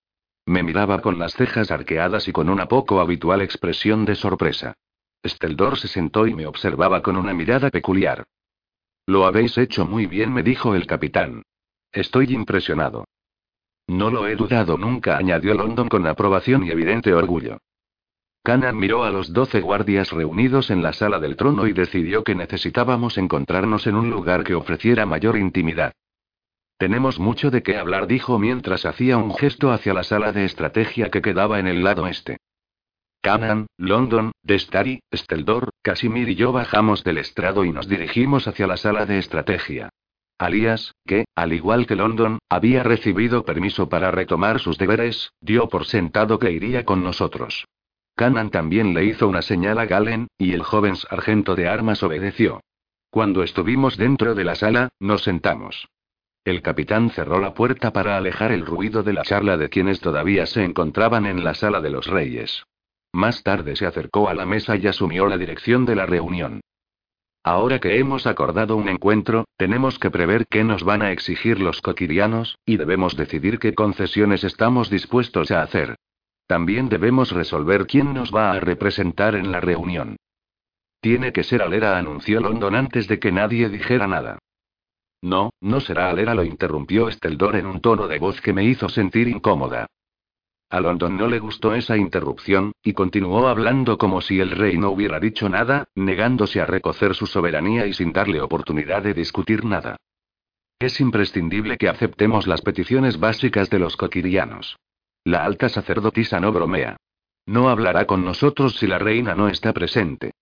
Me 0.46 0.62
miraba 0.62 1.00
con 1.00 1.18
las 1.18 1.34
cejas 1.34 1.70
arqueadas 1.70 2.26
y 2.28 2.32
con 2.32 2.48
una 2.48 2.66
poco 2.66 3.00
habitual 3.00 3.40
expresión 3.40 4.04
de 4.04 4.14
sorpresa. 4.14 4.74
Steldor 5.24 5.78
se 5.78 5.88
sentó 5.88 6.26
y 6.26 6.34
me 6.34 6.46
observaba 6.46 7.02
con 7.02 7.16
una 7.16 7.34
mirada 7.34 7.70
peculiar. 7.70 8.24
Lo 9.06 9.26
habéis 9.26 9.56
hecho 9.58 9.86
muy 9.86 10.06
bien, 10.06 10.32
me 10.32 10.42
dijo 10.42 10.74
el 10.74 10.86
capitán. 10.86 11.42
Estoy 11.92 12.34
impresionado. 12.34 13.04
No 13.86 14.10
lo 14.10 14.26
he 14.28 14.36
dudado 14.36 14.76
nunca, 14.76 15.16
añadió 15.16 15.54
London 15.54 15.88
con 15.88 16.06
aprobación 16.06 16.64
y 16.64 16.70
evidente 16.70 17.14
orgullo. 17.14 17.58
Canan 18.42 18.78
miró 18.78 19.04
a 19.04 19.10
los 19.10 19.32
doce 19.32 19.60
guardias 19.60 20.10
reunidos 20.12 20.70
en 20.70 20.82
la 20.82 20.92
sala 20.92 21.18
del 21.18 21.36
trono 21.36 21.66
y 21.66 21.72
decidió 21.72 22.22
que 22.22 22.34
necesitábamos 22.34 23.18
encontrarnos 23.18 23.86
en 23.86 23.96
un 23.96 24.10
lugar 24.10 24.44
que 24.44 24.54
ofreciera 24.54 25.06
mayor 25.06 25.36
intimidad. 25.36 25.92
Tenemos 26.78 27.18
mucho 27.18 27.50
de 27.50 27.62
qué 27.62 27.76
hablar, 27.76 28.06
dijo 28.06 28.38
mientras 28.38 28.86
hacía 28.86 29.16
un 29.16 29.34
gesto 29.34 29.72
hacia 29.72 29.92
la 29.94 30.04
sala 30.04 30.32
de 30.32 30.44
estrategia 30.44 31.10
que 31.10 31.22
quedaba 31.22 31.58
en 31.58 31.66
el 31.66 31.82
lado 31.82 32.06
este. 32.06 32.38
Canaan, 33.28 33.66
London, 33.76 34.32
Destari, 34.42 35.00
Steldor, 35.12 35.68
Casimir 35.82 36.30
y 36.30 36.34
yo 36.34 36.50
bajamos 36.50 37.04
del 37.04 37.18
estrado 37.18 37.66
y 37.66 37.72
nos 37.72 37.86
dirigimos 37.86 38.48
hacia 38.48 38.66
la 38.66 38.78
sala 38.78 39.04
de 39.04 39.18
estrategia. 39.18 39.90
Alias, 40.38 40.94
que, 41.04 41.26
al 41.34 41.52
igual 41.52 41.86
que 41.86 41.94
London, 41.94 42.38
había 42.48 42.82
recibido 42.84 43.44
permiso 43.44 43.90
para 43.90 44.10
retomar 44.10 44.60
sus 44.60 44.78
deberes, 44.78 45.34
dio 45.42 45.68
por 45.68 45.84
sentado 45.84 46.38
que 46.38 46.52
iría 46.52 46.86
con 46.86 47.04
nosotros. 47.04 47.66
Canan 48.16 48.48
también 48.48 48.94
le 48.94 49.04
hizo 49.04 49.28
una 49.28 49.42
señal 49.42 49.78
a 49.78 49.84
Galen, 49.84 50.28
y 50.38 50.54
el 50.54 50.62
joven 50.62 50.96
sargento 50.96 51.54
de 51.54 51.68
armas 51.68 52.02
obedeció. 52.02 52.62
Cuando 53.10 53.42
estuvimos 53.42 53.98
dentro 53.98 54.34
de 54.34 54.44
la 54.44 54.54
sala, 54.54 54.88
nos 55.00 55.24
sentamos. 55.24 55.86
El 56.46 56.62
capitán 56.62 57.10
cerró 57.10 57.40
la 57.40 57.52
puerta 57.52 57.92
para 57.92 58.16
alejar 58.16 58.52
el 58.52 58.64
ruido 58.64 59.02
de 59.02 59.12
la 59.12 59.22
charla 59.22 59.58
de 59.58 59.68
quienes 59.68 60.00
todavía 60.00 60.46
se 60.46 60.64
encontraban 60.64 61.26
en 61.26 61.44
la 61.44 61.52
sala 61.52 61.82
de 61.82 61.90
los 61.90 62.06
reyes. 62.06 62.64
Más 63.12 63.42
tarde 63.42 63.76
se 63.76 63.86
acercó 63.86 64.28
a 64.28 64.34
la 64.34 64.46
mesa 64.46 64.76
y 64.76 64.86
asumió 64.86 65.26
la 65.26 65.38
dirección 65.38 65.86
de 65.86 65.96
la 65.96 66.06
reunión. 66.06 66.60
Ahora 67.42 67.78
que 67.78 67.98
hemos 67.98 68.26
acordado 68.26 68.76
un 68.76 68.88
encuentro, 68.88 69.44
tenemos 69.56 69.98
que 69.98 70.10
prever 70.10 70.46
qué 70.48 70.64
nos 70.64 70.84
van 70.84 71.02
a 71.02 71.12
exigir 71.12 71.60
los 71.60 71.80
coquirianos, 71.80 72.58
y 72.66 72.76
debemos 72.76 73.16
decidir 73.16 73.58
qué 73.58 73.74
concesiones 73.74 74.44
estamos 74.44 74.90
dispuestos 74.90 75.50
a 75.50 75.62
hacer. 75.62 75.96
También 76.46 76.88
debemos 76.88 77.30
resolver 77.30 77.86
quién 77.86 78.12
nos 78.12 78.34
va 78.34 78.52
a 78.52 78.60
representar 78.60 79.34
en 79.34 79.52
la 79.52 79.60
reunión. 79.60 80.16
Tiene 81.00 81.32
que 81.32 81.44
ser 81.44 81.62
Alera, 81.62 81.96
anunció 81.96 82.40
London 82.40 82.74
antes 82.74 83.06
de 83.06 83.18
que 83.18 83.32
nadie 83.32 83.68
dijera 83.68 84.06
nada. 84.06 84.38
No, 85.22 85.50
no 85.60 85.80
será 85.80 86.10
Alera, 86.10 86.34
lo 86.34 86.44
interrumpió 86.44 87.08
Esteldor 87.08 87.56
en 87.56 87.66
un 87.66 87.80
tono 87.80 88.08
de 88.08 88.18
voz 88.18 88.40
que 88.40 88.52
me 88.52 88.64
hizo 88.64 88.88
sentir 88.88 89.28
incómoda. 89.28 89.86
A 90.70 90.80
London 90.80 91.16
no 91.16 91.28
le 91.28 91.38
gustó 91.38 91.74
esa 91.74 91.96
interrupción, 91.96 92.72
y 92.82 92.92
continuó 92.92 93.48
hablando 93.48 93.96
como 93.96 94.20
si 94.20 94.38
el 94.38 94.50
rey 94.50 94.76
no 94.76 94.90
hubiera 94.90 95.18
dicho 95.18 95.48
nada, 95.48 95.88
negándose 95.94 96.60
a 96.60 96.66
recocer 96.66 97.14
su 97.14 97.26
soberanía 97.26 97.86
y 97.86 97.94
sin 97.94 98.12
darle 98.12 98.40
oportunidad 98.42 99.02
de 99.02 99.14
discutir 99.14 99.64
nada. 99.64 99.96
Es 100.78 101.00
imprescindible 101.00 101.78
que 101.78 101.88
aceptemos 101.88 102.46
las 102.46 102.60
peticiones 102.60 103.18
básicas 103.18 103.70
de 103.70 103.78
los 103.78 103.96
coquirianos. 103.96 104.76
La 105.24 105.44
alta 105.44 105.68
sacerdotisa 105.68 106.38
no 106.38 106.52
bromea. 106.52 106.98
No 107.46 107.70
hablará 107.70 108.06
con 108.06 108.24
nosotros 108.24 108.76
si 108.76 108.86
la 108.86 108.98
reina 108.98 109.34
no 109.34 109.48
está 109.48 109.72
presente. 109.72 110.32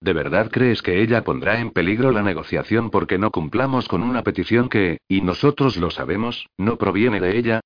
¿De 0.00 0.12
verdad 0.12 0.50
crees 0.50 0.82
que 0.82 1.00
ella 1.00 1.22
pondrá 1.22 1.60
en 1.60 1.70
peligro 1.70 2.10
la 2.10 2.22
negociación 2.22 2.90
porque 2.90 3.18
no 3.18 3.30
cumplamos 3.30 3.88
con 3.88 4.02
una 4.02 4.22
petición 4.22 4.68
que, 4.68 4.98
y 5.08 5.22
nosotros 5.22 5.76
lo 5.76 5.90
sabemos, 5.90 6.48
no 6.58 6.76
proviene 6.76 7.20
de 7.20 7.38
ella? 7.38 7.60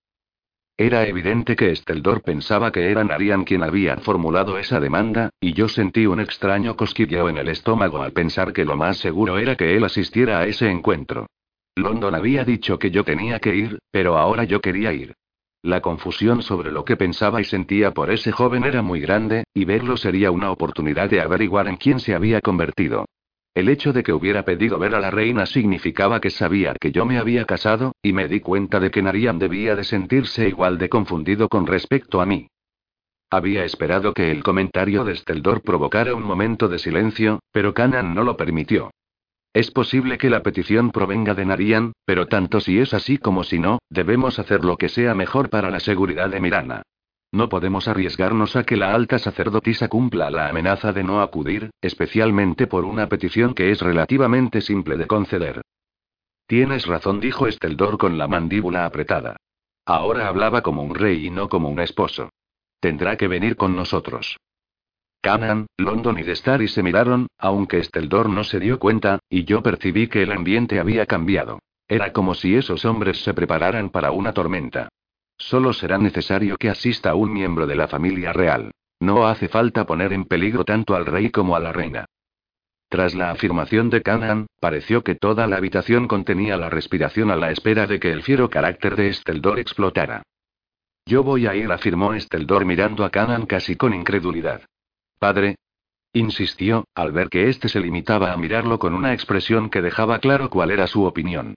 Era 0.81 1.09
evidente 1.09 1.57
que 1.57 1.73
Esteldor 1.73 2.23
pensaba 2.23 2.71
que 2.71 2.89
era 2.89 3.03
Narian 3.03 3.43
quien 3.43 3.65
había 3.65 3.97
formulado 3.97 4.59
esa 4.59 4.79
demanda, 4.79 5.31
y 5.41 5.53
yo 5.53 5.67
sentí 5.67 6.07
un 6.07 6.21
extraño 6.21 6.77
cosquilleo 6.77 7.29
en 7.29 7.37
el 7.37 7.49
estómago 7.49 8.01
al 8.01 8.13
pensar 8.13 8.53
que 8.53 8.65
lo 8.65 8.77
más 8.77 8.99
seguro 8.99 9.39
era 9.39 9.57
que 9.57 9.77
él 9.77 9.83
asistiera 9.83 10.39
a 10.39 10.47
ese 10.47 10.71
encuentro. 10.71 11.27
London 11.75 12.15
había 12.15 12.45
dicho 12.45 12.79
que 12.79 12.93
yo 12.93 13.03
tenía 13.03 13.41
que 13.41 13.57
ir, 13.57 13.81
pero 13.91 14.19
ahora 14.19 14.45
yo 14.45 14.61
quería 14.61 14.93
ir. 14.93 15.15
La 15.63 15.81
confusión 15.81 16.43
sobre 16.43 16.71
lo 16.71 16.85
que 16.85 16.97
pensaba 16.97 17.41
y 17.41 17.45
sentía 17.45 17.91
por 17.91 18.13
ese 18.13 18.31
joven 18.31 18.63
era 18.63 18.81
muy 18.81 19.01
grande, 19.01 19.43
y 19.53 19.65
verlo 19.65 19.97
sería 19.97 20.31
una 20.31 20.53
oportunidad 20.53 21.11
de 21.11 21.21
averiguar 21.21 21.67
en 21.67 21.77
quién 21.77 21.99
se 21.99 22.15
había 22.15 22.41
convertido. 22.41 23.05
El 23.55 23.69
hecho 23.69 23.93
de 23.93 24.03
que 24.03 24.13
hubiera 24.13 24.45
pedido 24.45 24.79
ver 24.79 24.95
a 24.95 25.01
la 25.01 25.11
reina 25.11 25.47
significaba 25.47 26.21
que 26.21 26.31
sabía 26.31 26.75
que 26.81 26.93
yo 26.93 27.05
me 27.05 27.19
había 27.19 27.45
casado, 27.45 27.93
y 28.03 28.13
me 28.13 28.29
di 28.29 28.41
cuenta 28.41 28.79
de 28.81 28.91
que 28.91 29.03
Narian 29.03 29.39
debía 29.39 29.75
de 29.75 29.85
sentirse 29.85 30.49
igual 30.49 30.79
de 30.79 30.89
confundido 30.89 31.49
con 31.49 31.67
respecto 31.67 32.21
a 32.21 32.27
mí. 32.27 32.49
Había 33.31 33.65
esperado 33.65 34.15
que 34.15 34.31
el 34.31 34.43
comentario 34.43 35.05
de 35.05 35.15
Steldor 35.15 35.63
provocara 35.63 36.15
un 36.15 36.23
momento 36.23 36.69
de 36.69 36.79
silencio, 36.79 37.41
pero 37.53 37.75
Canan 37.75 38.15
no 38.15 38.23
lo 38.23 38.37
permitió. 38.37 38.91
Es 39.53 39.71
posible 39.71 40.19
que 40.19 40.31
la 40.31 40.43
petición 40.43 40.91
provenga 40.91 41.35
de 41.35 41.45
Narian, 41.45 41.93
pero 42.05 42.27
tanto 42.27 42.61
si 42.61 42.79
es 42.79 42.95
así 42.95 43.19
como 43.19 43.45
si 43.45 43.59
no, 43.59 43.81
debemos 43.91 44.39
hacer 44.39 44.65
lo 44.65 44.77
que 44.77 44.89
sea 44.89 45.15
mejor 45.15 45.51
para 45.51 45.71
la 45.71 45.81
seguridad 45.81 46.31
de 46.31 46.41
Mirana. 46.41 46.83
No 47.31 47.49
podemos 47.49 47.89
arriesgarnos 47.89 48.57
a 48.57 48.65
que 48.65 48.77
la 48.77 48.95
alta 48.95 49.19
sacerdotisa 49.19 49.89
cumpla 49.89 50.31
la 50.31 50.49
amenaza 50.49 50.93
de 50.93 51.05
no 51.05 51.21
acudir, 51.21 51.71
especialmente 51.83 52.67
por 52.67 52.85
una 52.85 53.09
petición 53.09 53.55
que 53.55 53.71
es 53.71 53.81
relativamente 53.81 54.61
simple 54.63 54.97
de 54.97 55.07
conceder. 55.07 55.63
Tienes 56.47 56.87
razón, 56.87 57.21
dijo 57.21 57.47
Esteldor 57.47 57.99
con 57.99 58.17
la 58.17 58.27
mandíbula 58.27 58.87
apretada. 58.87 59.37
Ahora 59.85 60.29
hablaba 60.29 60.63
como 60.63 60.83
un 60.83 60.95
rey 60.95 61.27
y 61.27 61.31
no 61.31 61.51
como 61.51 61.69
un 61.69 61.81
esposo. 61.81 62.31
Tendrá 62.81 63.17
que 63.17 63.29
venir 63.29 63.57
con 63.57 63.77
nosotros. 63.77 64.39
Canaan, 65.21 65.67
London 65.77 66.19
y 66.19 66.23
Destari 66.23 66.69
se 66.69 66.83
miraron, 66.83 67.27
aunque 67.39 67.79
Esteldor 67.79 68.31
no 68.31 68.45
se 68.45 68.61
dio 68.61 68.79
cuenta, 68.79 69.19
y 69.29 69.45
yo 69.45 69.63
percibí 69.63 70.09
que 70.09 70.23
el 70.23 70.33
ambiente 70.33 70.81
había 70.81 71.05
cambiado. 71.05 71.59
Era 71.89 72.13
como 72.13 72.35
si 72.35 72.55
esos 72.55 72.85
hombres 72.85 73.23
se 73.23 73.35
prepararan 73.35 73.91
para 73.91 74.13
una 74.13 74.33
tormenta. 74.33 74.89
Solo 75.39 75.73
será 75.73 75.99
necesario 75.99 76.57
que 76.57 76.69
asista 76.69 77.15
un 77.15 77.33
miembro 77.33 77.67
de 77.67 77.77
la 77.77 77.89
familia 77.89 78.33
real. 78.33 78.73
No 79.01 79.29
hace 79.29 79.49
falta 79.49 79.87
poner 79.87 80.13
en 80.13 80.25
peligro 80.25 80.65
tanto 80.65 80.97
al 80.97 81.07
rey 81.07 81.31
como 81.31 81.55
a 81.55 81.61
la 81.61 81.73
reina. 81.73 82.07
Tras 82.89 83.15
la 83.15 83.31
afirmación 83.31 83.91
de 83.91 84.03
Canaan, 84.03 84.47
pareció 84.61 85.05
que 85.05 85.15
toda 85.15 85.47
la 85.47 85.57
habitación 85.57 86.09
contenía 86.09 86.57
la 86.57 86.71
respiración 86.71 87.31
a 87.31 87.37
la 87.37 87.51
espera 87.51 87.87
de 87.87 88.01
que 88.01 88.11
el 88.11 88.23
fiero 88.23 88.51
carácter 88.51 88.97
de 88.97 89.09
Esteldor 89.09 89.59
explotara. 89.59 90.23
Yo 91.07 91.23
voy 91.23 91.47
a 91.47 91.55
ir, 91.55 91.71
afirmó 91.71 92.15
Esteldor 92.15 92.65
mirando 92.65 93.05
a 93.05 93.11
Canaan 93.11 93.47
casi 93.47 93.77
con 93.77 93.95
incredulidad. 93.95 94.63
Padre. 95.19 95.57
Insistió, 96.15 96.85
al 96.95 97.13
ver 97.13 97.29
que 97.29 97.49
éste 97.49 97.69
se 97.69 97.81
limitaba 97.81 98.33
a 98.33 98.37
mirarlo 98.37 98.79
con 98.79 98.95
una 98.95 99.13
expresión 99.13 99.69
que 99.69 99.83
dejaba 99.83 100.19
claro 100.19 100.49
cuál 100.49 100.71
era 100.71 100.87
su 100.87 101.05
opinión. 101.05 101.55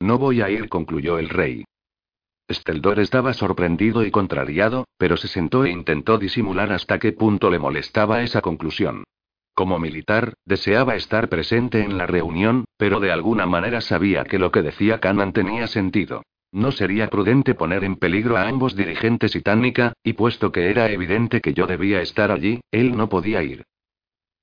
No 0.00 0.18
voy 0.18 0.42
a 0.42 0.50
ir, 0.50 0.68
concluyó 0.68 1.18
el 1.18 1.30
rey. 1.30 1.64
Steldor 2.50 3.00
estaba 3.00 3.32
sorprendido 3.32 4.04
y 4.04 4.10
contrariado, 4.10 4.86
pero 4.98 5.16
se 5.16 5.28
sentó 5.28 5.64
e 5.64 5.70
intentó 5.70 6.18
disimular 6.18 6.72
hasta 6.72 6.98
qué 6.98 7.12
punto 7.12 7.50
le 7.50 7.58
molestaba 7.58 8.22
esa 8.22 8.42
conclusión. 8.42 9.04
Como 9.54 9.78
militar, 9.78 10.34
deseaba 10.44 10.96
estar 10.96 11.28
presente 11.28 11.82
en 11.82 11.96
la 11.96 12.06
reunión, 12.06 12.64
pero 12.76 13.00
de 13.00 13.12
alguna 13.12 13.46
manera 13.46 13.80
sabía 13.80 14.24
que 14.24 14.38
lo 14.38 14.50
que 14.50 14.62
decía 14.62 15.00
Canan 15.00 15.32
tenía 15.32 15.68
sentido. 15.68 16.22
No 16.52 16.70
sería 16.70 17.08
prudente 17.08 17.54
poner 17.54 17.82
en 17.82 17.96
peligro 17.96 18.36
a 18.36 18.46
ambos 18.46 18.76
dirigentes 18.76 19.32
titánica, 19.32 19.92
y 20.02 20.12
puesto 20.12 20.52
que 20.52 20.70
era 20.70 20.90
evidente 20.90 21.40
que 21.40 21.54
yo 21.54 21.66
debía 21.66 22.00
estar 22.00 22.30
allí, 22.30 22.60
él 22.70 22.96
no 22.96 23.08
podía 23.08 23.42
ir. 23.42 23.64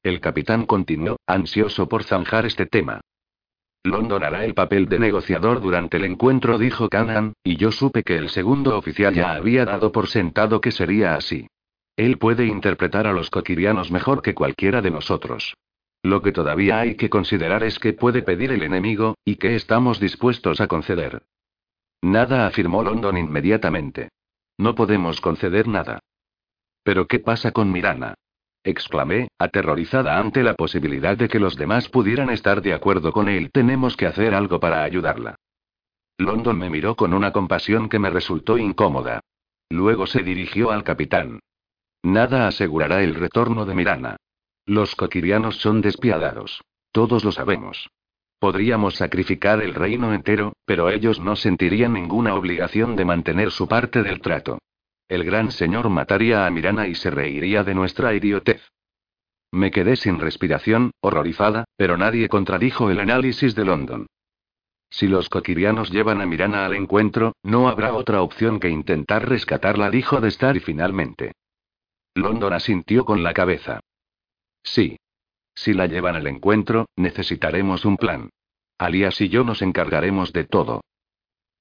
El 0.02 0.20
capitán 0.20 0.66
continuó, 0.66 1.18
ansioso 1.28 1.88
por 1.88 2.04
zanjar 2.04 2.45
este 2.45 2.66
tema. 2.66 3.02
London 3.84 4.23
hará 4.23 4.45
el 4.45 4.53
papel 4.53 4.88
de 4.88 4.99
negociador 4.99 5.59
durante 5.59 5.97
el 5.97 6.05
encuentro, 6.05 6.57
dijo 6.59 6.88
Canaan, 6.88 7.34
y 7.43 7.57
yo 7.57 7.71
supe 7.71 8.03
que 8.03 8.15
el 8.15 8.29
segundo 8.29 8.77
oficial 8.77 9.13
ya 9.13 9.34
había 9.34 9.65
dado 9.65 9.91
por 9.91 10.07
sentado 10.07 10.61
que 10.61 10.71
sería 10.71 11.15
así. 11.15 11.47
Él 11.95 12.17
puede 12.17 12.45
interpretar 12.45 13.07
a 13.07 13.13
los 13.13 13.29
coquirianos 13.29 13.91
mejor 13.91 14.21
que 14.21 14.36
cualquiera 14.36 14.82
de 14.82 14.91
nosotros. 14.91 15.55
Lo 16.03 16.21
que 16.21 16.32
todavía 16.32 16.79
hay 16.79 16.95
que 16.95 17.09
considerar 17.09 17.63
es 17.63 17.79
que 17.79 17.93
puede 17.93 18.21
pedir 18.21 18.51
el 18.51 18.63
enemigo, 18.63 19.15
y 19.25 19.36
que 19.36 19.55
estamos 19.55 19.99
dispuestos 19.99 20.61
a 20.61 20.67
conceder. 20.67 21.23
Nada, 22.01 22.47
afirmó 22.47 22.84
London 22.84 23.17
inmediatamente. 23.17 24.09
No 24.57 24.75
podemos 24.75 25.21
conceder 25.21 25.67
nada. 25.67 25.99
¿Pero 26.84 27.07
qué 27.07 27.19
pasa 27.19 27.51
con 27.51 27.71
Mirana? 27.71 28.15
Exclamé, 28.64 29.28
aterrorizada 29.38 30.18
ante 30.18 30.43
la 30.43 30.53
posibilidad 30.53 31.18
de 31.18 31.28
que 31.28 31.39
los 31.39 31.55
demás 31.55 31.89
pudieran 31.89 32.30
estar 32.30 32.62
de 32.62 32.74
acuerdo 32.74 33.12
con 33.12 33.30
él. 33.30 33.51
Tenemos 33.51 33.97
que 33.97 34.05
hacer 34.05 34.34
algo 34.34 34.59
para 34.59 34.84
ayudarla. 34.84 35.36
London 36.18 36.57
me 36.57 36.70
miró 36.70 36.95
con 36.95 37.14
una 37.14 37.32
compasión 37.32 37.89
que 37.89 37.99
me 37.99 38.09
resultó 38.09 38.57
incómoda. 38.57 39.22
Luego 39.70 40.05
se 40.05 40.22
dirigió 40.22 40.72
al 40.72 40.84
capitán. 40.84 41.39
Nada 42.03 42.47
asegurará 42.47 43.03
el 43.03 43.16
retorno 43.16 43.66
de 43.66 43.76
Mirana. 43.76 44.18
Los 44.66 44.95
coquirianos 44.95 45.57
son 45.57 45.82
despiadados. 45.82 46.62
Todos 46.91 47.24
lo 47.24 47.32
sabemos. 47.32 47.89
Podríamos 48.39 48.95
sacrificar 48.95 49.62
el 49.62 49.74
reino 49.74 50.14
entero, 50.14 50.53
pero 50.66 50.89
ellos 50.89 51.20
no 51.20 51.36
sentirían 51.36 51.93
ninguna 51.93 52.36
obligación 52.36 52.95
de 52.95 53.05
mantener 53.05 53.51
su 53.51 53.68
parte 53.68 54.01
del 54.03 54.20
trato. 54.20 54.59
El 55.12 55.26
gran 55.26 55.51
señor 55.51 55.89
mataría 55.89 56.45
a 56.45 56.49
Mirana 56.49 56.88
y 56.88 56.95
se 56.95 57.12
reiría 57.12 57.66
de 57.66 57.76
nuestra 57.76 58.14
idiotez. 58.14 58.66
Me 59.51 59.70
quedé 59.70 59.97
sin 59.97 60.22
respiración, 60.22 60.91
horrorizada, 61.01 61.66
pero 61.76 61.97
nadie 61.97 62.30
contradijo 62.30 62.89
el 62.89 62.97
análisis 62.97 63.53
de 63.53 63.66
London. 63.66 64.07
Si 64.89 65.07
los 65.07 65.28
coquirianos 65.28 65.91
llevan 65.91 66.22
a 66.22 66.26
Mirana 66.26 66.66
al 66.66 66.76
encuentro, 66.76 67.34
no 67.43 67.68
habrá 67.68 67.93
otra 67.93 68.22
opción 68.22 68.62
que 68.62 68.70
intentar 68.70 69.28
rescatarla, 69.28 69.91
dijo 69.91 70.22
de 70.22 70.30
estar 70.30 70.55
y 70.55 70.62
finalmente. 70.62 71.34
London 72.16 72.53
asintió 72.53 73.03
con 73.03 73.22
la 73.22 73.34
cabeza. 73.34 73.82
Sí. 74.64 74.95
Si 75.53 75.74
la 75.74 75.88
llevan 75.88 76.16
al 76.16 76.28
encuentro, 76.28 76.86
necesitaremos 76.95 77.84
un 77.84 77.97
plan. 77.97 78.30
Alias 78.78 79.20
y 79.20 79.28
yo 79.28 79.43
nos 79.43 79.62
encargaremos 79.62 80.32
de 80.32 80.45
todo. 80.45 80.80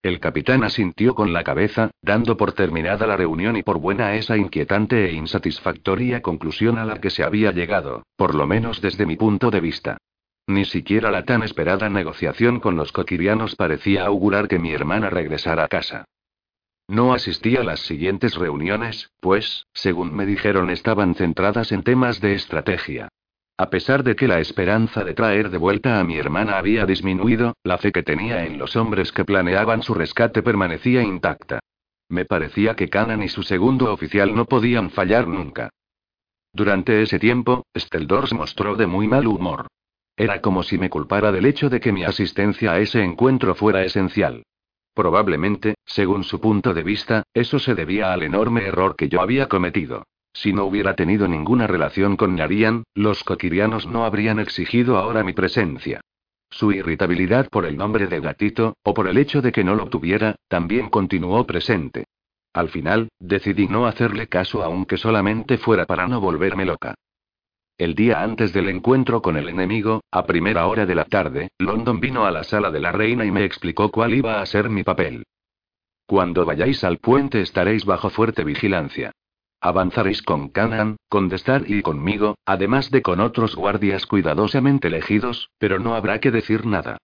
El 0.02 0.18
capitán 0.18 0.64
asintió 0.64 1.14
con 1.14 1.34
la 1.34 1.44
cabeza, 1.44 1.90
dando 2.00 2.38
por 2.38 2.52
terminada 2.52 3.06
la 3.06 3.18
reunión 3.18 3.58
y 3.58 3.62
por 3.62 3.78
buena 3.78 4.14
esa 4.14 4.38
inquietante 4.38 5.04
e 5.04 5.12
insatisfactoria 5.12 6.22
conclusión 6.22 6.78
a 6.78 6.86
la 6.86 7.00
que 7.02 7.10
se 7.10 7.22
había 7.22 7.52
llegado, 7.52 8.04
por 8.16 8.34
lo 8.34 8.46
menos 8.46 8.80
desde 8.80 9.04
mi 9.04 9.16
punto 9.16 9.50
de 9.50 9.60
vista. 9.60 9.98
Ni 10.46 10.64
siquiera 10.64 11.10
la 11.10 11.26
tan 11.26 11.42
esperada 11.42 11.90
negociación 11.90 12.60
con 12.60 12.76
los 12.76 12.92
coquirianos 12.92 13.56
parecía 13.56 14.06
augurar 14.06 14.48
que 14.48 14.58
mi 14.58 14.72
hermana 14.72 15.10
regresara 15.10 15.64
a 15.64 15.68
casa. 15.68 16.06
No 16.88 17.12
asistí 17.12 17.56
a 17.56 17.62
las 17.62 17.80
siguientes 17.80 18.34
reuniones, 18.34 19.12
pues, 19.20 19.66
según 19.74 20.16
me 20.16 20.24
dijeron, 20.24 20.70
estaban 20.70 21.14
centradas 21.14 21.72
en 21.72 21.82
temas 21.82 22.20
de 22.20 22.34
estrategia. 22.34 23.10
A 23.60 23.68
pesar 23.68 24.02
de 24.04 24.16
que 24.16 24.26
la 24.26 24.40
esperanza 24.40 25.04
de 25.04 25.12
traer 25.12 25.50
de 25.50 25.58
vuelta 25.58 26.00
a 26.00 26.04
mi 26.04 26.16
hermana 26.16 26.56
había 26.56 26.86
disminuido, 26.86 27.52
la 27.62 27.76
fe 27.76 27.92
que 27.92 28.02
tenía 28.02 28.46
en 28.46 28.56
los 28.56 28.74
hombres 28.74 29.12
que 29.12 29.26
planeaban 29.26 29.82
su 29.82 29.92
rescate 29.92 30.42
permanecía 30.42 31.02
intacta. 31.02 31.58
Me 32.08 32.24
parecía 32.24 32.74
que 32.74 32.88
Canan 32.88 33.22
y 33.22 33.28
su 33.28 33.42
segundo 33.42 33.92
oficial 33.92 34.34
no 34.34 34.46
podían 34.46 34.88
fallar 34.88 35.28
nunca. 35.28 35.68
Durante 36.54 37.02
ese 37.02 37.18
tiempo, 37.18 37.66
Steldor 37.76 38.28
se 38.28 38.34
mostró 38.34 38.76
de 38.76 38.86
muy 38.86 39.06
mal 39.08 39.26
humor. 39.26 39.66
Era 40.16 40.40
como 40.40 40.62
si 40.62 40.78
me 40.78 40.88
culpara 40.88 41.30
del 41.30 41.44
hecho 41.44 41.68
de 41.68 41.80
que 41.80 41.92
mi 41.92 42.02
asistencia 42.02 42.72
a 42.72 42.78
ese 42.78 43.04
encuentro 43.04 43.54
fuera 43.54 43.84
esencial. 43.84 44.42
Probablemente, 44.94 45.74
según 45.84 46.24
su 46.24 46.40
punto 46.40 46.72
de 46.72 46.82
vista, 46.82 47.24
eso 47.34 47.58
se 47.58 47.74
debía 47.74 48.14
al 48.14 48.22
enorme 48.22 48.64
error 48.64 48.96
que 48.96 49.10
yo 49.10 49.20
había 49.20 49.50
cometido. 49.50 50.04
Si 50.32 50.52
no 50.52 50.64
hubiera 50.64 50.94
tenido 50.94 51.28
ninguna 51.28 51.66
relación 51.66 52.16
con 52.16 52.36
Narian, 52.36 52.84
los 52.94 53.24
coquirianos 53.24 53.86
no 53.86 54.04
habrían 54.04 54.38
exigido 54.38 54.96
ahora 54.96 55.24
mi 55.24 55.32
presencia. 55.32 56.00
Su 56.50 56.72
irritabilidad 56.72 57.48
por 57.48 57.64
el 57.64 57.76
nombre 57.76 58.06
de 58.06 58.20
gatito, 58.20 58.76
o 58.82 58.94
por 58.94 59.08
el 59.08 59.18
hecho 59.18 59.40
de 59.42 59.52
que 59.52 59.64
no 59.64 59.74
lo 59.74 59.86
tuviera, 59.88 60.36
también 60.48 60.88
continuó 60.88 61.46
presente. 61.46 62.06
Al 62.52 62.68
final, 62.68 63.08
decidí 63.20 63.68
no 63.68 63.86
hacerle 63.86 64.26
caso 64.26 64.64
aunque 64.64 64.96
solamente 64.96 65.58
fuera 65.58 65.86
para 65.86 66.08
no 66.08 66.20
volverme 66.20 66.64
loca. 66.64 66.94
El 67.78 67.94
día 67.94 68.22
antes 68.22 68.52
del 68.52 68.68
encuentro 68.68 69.22
con 69.22 69.36
el 69.36 69.48
enemigo, 69.48 70.02
a 70.10 70.26
primera 70.26 70.66
hora 70.66 70.84
de 70.84 70.94
la 70.94 71.04
tarde, 71.04 71.48
London 71.58 72.00
vino 72.00 72.26
a 72.26 72.30
la 72.30 72.44
sala 72.44 72.70
de 72.70 72.80
la 72.80 72.92
reina 72.92 73.24
y 73.24 73.30
me 73.30 73.44
explicó 73.44 73.90
cuál 73.90 74.12
iba 74.14 74.42
a 74.42 74.46
ser 74.46 74.68
mi 74.68 74.82
papel. 74.82 75.24
Cuando 76.04 76.44
vayáis 76.44 76.82
al 76.84 76.98
puente 76.98 77.40
estaréis 77.40 77.84
bajo 77.84 78.10
fuerte 78.10 78.42
vigilancia. 78.44 79.12
Avanzaréis 79.60 80.22
con 80.22 80.48
Canaan, 80.48 80.96
con 81.08 81.28
Destar 81.28 81.64
y 81.66 81.82
conmigo, 81.82 82.36
además 82.46 82.90
de 82.90 83.02
con 83.02 83.20
otros 83.20 83.54
guardias 83.56 84.06
cuidadosamente 84.06 84.88
elegidos, 84.88 85.50
pero 85.58 85.78
no 85.78 85.94
habrá 85.94 86.18
que 86.18 86.30
decir 86.30 86.64
nada. 86.64 86.96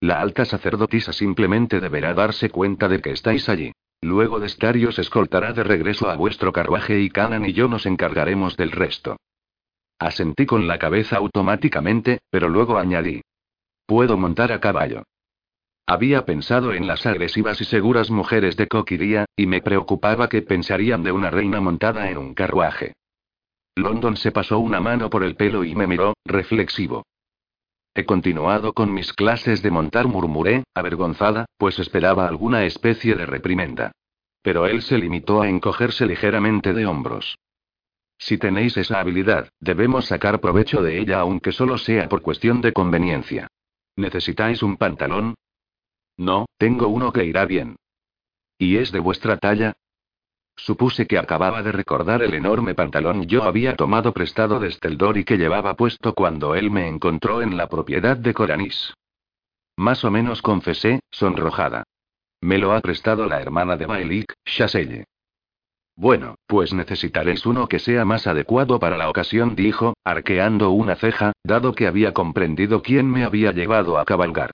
La 0.00 0.20
alta 0.20 0.44
sacerdotisa 0.44 1.12
simplemente 1.12 1.80
deberá 1.80 2.14
darse 2.14 2.50
cuenta 2.50 2.88
de 2.88 3.00
que 3.00 3.10
estáis 3.10 3.48
allí. 3.48 3.72
Luego 4.00 4.38
Destar 4.38 4.76
os 4.76 4.98
escoltará 4.98 5.52
de 5.52 5.64
regreso 5.64 6.10
a 6.10 6.16
vuestro 6.16 6.52
carruaje 6.52 7.00
y 7.00 7.08
Canaan 7.08 7.46
y 7.46 7.52
yo 7.52 7.68
nos 7.68 7.86
encargaremos 7.86 8.56
del 8.56 8.70
resto. 8.70 9.16
Asentí 9.98 10.46
con 10.46 10.66
la 10.66 10.78
cabeza 10.78 11.16
automáticamente, 11.16 12.18
pero 12.30 12.48
luego 12.48 12.76
añadí. 12.76 13.22
Puedo 13.86 14.16
montar 14.16 14.52
a 14.52 14.60
caballo. 14.60 15.04
Había 15.86 16.24
pensado 16.24 16.72
en 16.72 16.86
las 16.86 17.04
agresivas 17.04 17.60
y 17.60 17.64
seguras 17.64 18.10
mujeres 18.10 18.56
de 18.56 18.68
Coquiría, 18.68 19.26
y 19.36 19.46
me 19.46 19.60
preocupaba 19.60 20.28
que 20.28 20.40
pensarían 20.40 21.02
de 21.02 21.12
una 21.12 21.30
reina 21.30 21.60
montada 21.60 22.10
en 22.10 22.16
un 22.16 22.34
carruaje. 22.34 22.94
London 23.76 24.16
se 24.16 24.32
pasó 24.32 24.58
una 24.60 24.80
mano 24.80 25.10
por 25.10 25.24
el 25.24 25.36
pelo 25.36 25.62
y 25.64 25.74
me 25.74 25.86
miró, 25.86 26.14
reflexivo. 26.24 27.04
He 27.94 28.04
continuado 28.04 28.72
con 28.72 28.92
mis 28.94 29.12
clases 29.12 29.62
de 29.62 29.70
montar, 29.70 30.06
murmuré, 30.08 30.64
avergonzada, 30.74 31.46
pues 31.58 31.78
esperaba 31.78 32.26
alguna 32.26 32.64
especie 32.64 33.14
de 33.14 33.26
reprimenda. 33.26 33.92
Pero 34.42 34.66
él 34.66 34.82
se 34.82 34.98
limitó 34.98 35.42
a 35.42 35.48
encogerse 35.48 36.06
ligeramente 36.06 36.72
de 36.72 36.86
hombros. 36.86 37.36
Si 38.16 38.38
tenéis 38.38 38.76
esa 38.76 39.00
habilidad, 39.00 39.48
debemos 39.60 40.06
sacar 40.06 40.40
provecho 40.40 40.82
de 40.82 40.98
ella 40.98 41.20
aunque 41.20 41.52
solo 41.52 41.78
sea 41.78 42.08
por 42.08 42.22
cuestión 42.22 42.60
de 42.60 42.72
conveniencia. 42.72 43.48
¿Necesitáis 43.96 44.62
un 44.62 44.76
pantalón? 44.76 45.34
No, 46.16 46.46
tengo 46.58 46.88
uno 46.88 47.12
que 47.12 47.24
irá 47.24 47.44
bien. 47.44 47.76
¿Y 48.58 48.76
es 48.76 48.92
de 48.92 49.00
vuestra 49.00 49.36
talla? 49.38 49.74
Supuse 50.56 51.06
que 51.06 51.18
acababa 51.18 51.62
de 51.62 51.72
recordar 51.72 52.22
el 52.22 52.34
enorme 52.34 52.74
pantalón 52.74 53.24
yo 53.26 53.42
había 53.42 53.74
tomado 53.74 54.12
prestado 54.12 54.60
de 54.60 54.70
Steldor 54.70 55.18
y 55.18 55.24
que 55.24 55.36
llevaba 55.36 55.74
puesto 55.74 56.14
cuando 56.14 56.54
él 56.54 56.70
me 56.70 56.86
encontró 56.86 57.42
en 57.42 57.56
la 57.56 57.68
propiedad 57.68 58.16
de 58.16 58.32
Coranis. 58.32 58.94
Más 59.76 60.04
o 60.04 60.10
menos 60.10 60.42
confesé, 60.42 61.00
sonrojada. 61.10 61.82
Me 62.40 62.58
lo 62.58 62.72
ha 62.72 62.80
prestado 62.80 63.26
la 63.26 63.40
hermana 63.40 63.76
de 63.76 63.86
Bailik, 63.86 64.32
Chaselle. 64.44 65.06
Bueno, 65.96 66.36
pues 66.46 66.72
necesitaréis 66.72 67.46
uno 67.46 67.68
que 67.68 67.78
sea 67.78 68.04
más 68.04 68.26
adecuado 68.26 68.78
para 68.78 68.96
la 68.96 69.08
ocasión, 69.08 69.56
dijo, 69.56 69.94
arqueando 70.04 70.70
una 70.70 70.96
ceja, 70.96 71.32
dado 71.42 71.74
que 71.74 71.86
había 71.86 72.12
comprendido 72.12 72.82
quién 72.82 73.10
me 73.10 73.24
había 73.24 73.52
llevado 73.52 73.98
a 73.98 74.04
cabalgar. 74.04 74.52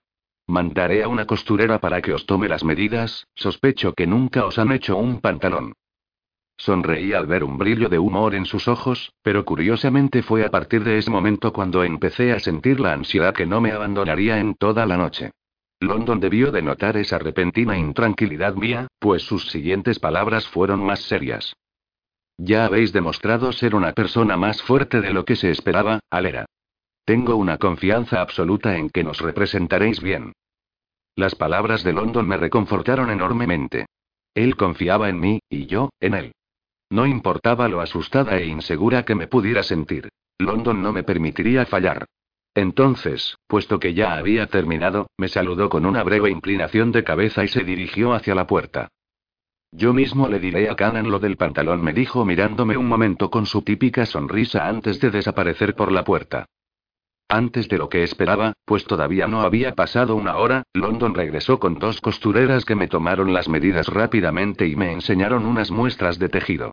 Mandaré 0.50 1.04
a 1.04 1.08
una 1.08 1.26
costurera 1.26 1.78
para 1.78 2.02
que 2.02 2.12
os 2.12 2.26
tome 2.26 2.48
las 2.48 2.64
medidas, 2.64 3.28
sospecho 3.36 3.92
que 3.92 4.08
nunca 4.08 4.44
os 4.44 4.58
han 4.58 4.72
hecho 4.72 4.96
un 4.96 5.20
pantalón. 5.20 5.74
Sonreí 6.56 7.12
al 7.12 7.28
ver 7.28 7.44
un 7.44 7.56
brillo 7.56 7.88
de 7.88 8.00
humor 8.00 8.34
en 8.34 8.46
sus 8.46 8.66
ojos, 8.66 9.12
pero 9.22 9.44
curiosamente 9.44 10.24
fue 10.24 10.44
a 10.44 10.50
partir 10.50 10.82
de 10.82 10.98
ese 10.98 11.08
momento 11.08 11.52
cuando 11.52 11.84
empecé 11.84 12.32
a 12.32 12.40
sentir 12.40 12.80
la 12.80 12.92
ansiedad 12.94 13.32
que 13.32 13.46
no 13.46 13.60
me 13.60 13.70
abandonaría 13.70 14.40
en 14.40 14.56
toda 14.56 14.86
la 14.86 14.96
noche. 14.96 15.30
London 15.78 16.18
debió 16.18 16.50
de 16.50 16.62
notar 16.62 16.96
esa 16.96 17.20
repentina 17.20 17.78
intranquilidad 17.78 18.56
mía, 18.56 18.88
pues 18.98 19.22
sus 19.22 19.48
siguientes 19.50 20.00
palabras 20.00 20.48
fueron 20.48 20.84
más 20.84 20.98
serias. 21.02 21.54
Ya 22.38 22.64
habéis 22.64 22.92
demostrado 22.92 23.52
ser 23.52 23.76
una 23.76 23.92
persona 23.92 24.36
más 24.36 24.60
fuerte 24.62 25.00
de 25.00 25.12
lo 25.12 25.24
que 25.24 25.36
se 25.36 25.52
esperaba, 25.52 26.00
Alera. 26.10 26.46
Tengo 27.04 27.36
una 27.36 27.58
confianza 27.58 28.20
absoluta 28.20 28.76
en 28.76 28.90
que 28.90 29.04
nos 29.04 29.20
representaréis 29.20 30.00
bien. 30.00 30.32
Las 31.16 31.34
palabras 31.34 31.82
de 31.82 31.92
London 31.92 32.26
me 32.26 32.36
reconfortaron 32.36 33.10
enormemente. 33.10 33.86
Él 34.34 34.56
confiaba 34.56 35.08
en 35.08 35.20
mí, 35.20 35.40
y 35.48 35.66
yo, 35.66 35.90
en 36.00 36.14
él. 36.14 36.32
No 36.88 37.06
importaba 37.06 37.68
lo 37.68 37.80
asustada 37.80 38.38
e 38.38 38.46
insegura 38.46 39.04
que 39.04 39.14
me 39.14 39.26
pudiera 39.26 39.62
sentir. 39.62 40.08
London 40.38 40.82
no 40.82 40.92
me 40.92 41.02
permitiría 41.02 41.66
fallar. 41.66 42.06
Entonces, 42.54 43.36
puesto 43.46 43.78
que 43.78 43.94
ya 43.94 44.14
había 44.14 44.46
terminado, 44.46 45.08
me 45.16 45.28
saludó 45.28 45.68
con 45.68 45.86
una 45.86 46.02
breve 46.02 46.30
inclinación 46.30 46.90
de 46.90 47.04
cabeza 47.04 47.44
y 47.44 47.48
se 47.48 47.62
dirigió 47.62 48.12
hacia 48.12 48.34
la 48.34 48.46
puerta. 48.46 48.88
Yo 49.72 49.92
mismo 49.92 50.28
le 50.28 50.40
diré 50.40 50.68
a 50.68 50.74
Canan 50.74 51.10
lo 51.10 51.20
del 51.20 51.36
pantalón, 51.36 51.80
me 51.82 51.92
dijo 51.92 52.24
mirándome 52.24 52.76
un 52.76 52.88
momento 52.88 53.30
con 53.30 53.46
su 53.46 53.62
típica 53.62 54.04
sonrisa 54.04 54.66
antes 54.66 55.00
de 55.00 55.10
desaparecer 55.10 55.76
por 55.76 55.92
la 55.92 56.04
puerta. 56.04 56.46
Antes 57.32 57.68
de 57.68 57.78
lo 57.78 57.88
que 57.88 58.02
esperaba, 58.02 58.54
pues 58.64 58.84
todavía 58.84 59.28
no 59.28 59.42
había 59.42 59.76
pasado 59.76 60.16
una 60.16 60.36
hora, 60.36 60.64
London 60.74 61.14
regresó 61.14 61.60
con 61.60 61.78
dos 61.78 62.00
costureras 62.00 62.64
que 62.64 62.74
me 62.74 62.88
tomaron 62.88 63.32
las 63.32 63.48
medidas 63.48 63.86
rápidamente 63.86 64.66
y 64.66 64.74
me 64.74 64.90
enseñaron 64.90 65.46
unas 65.46 65.70
muestras 65.70 66.18
de 66.18 66.28
tejido. 66.28 66.72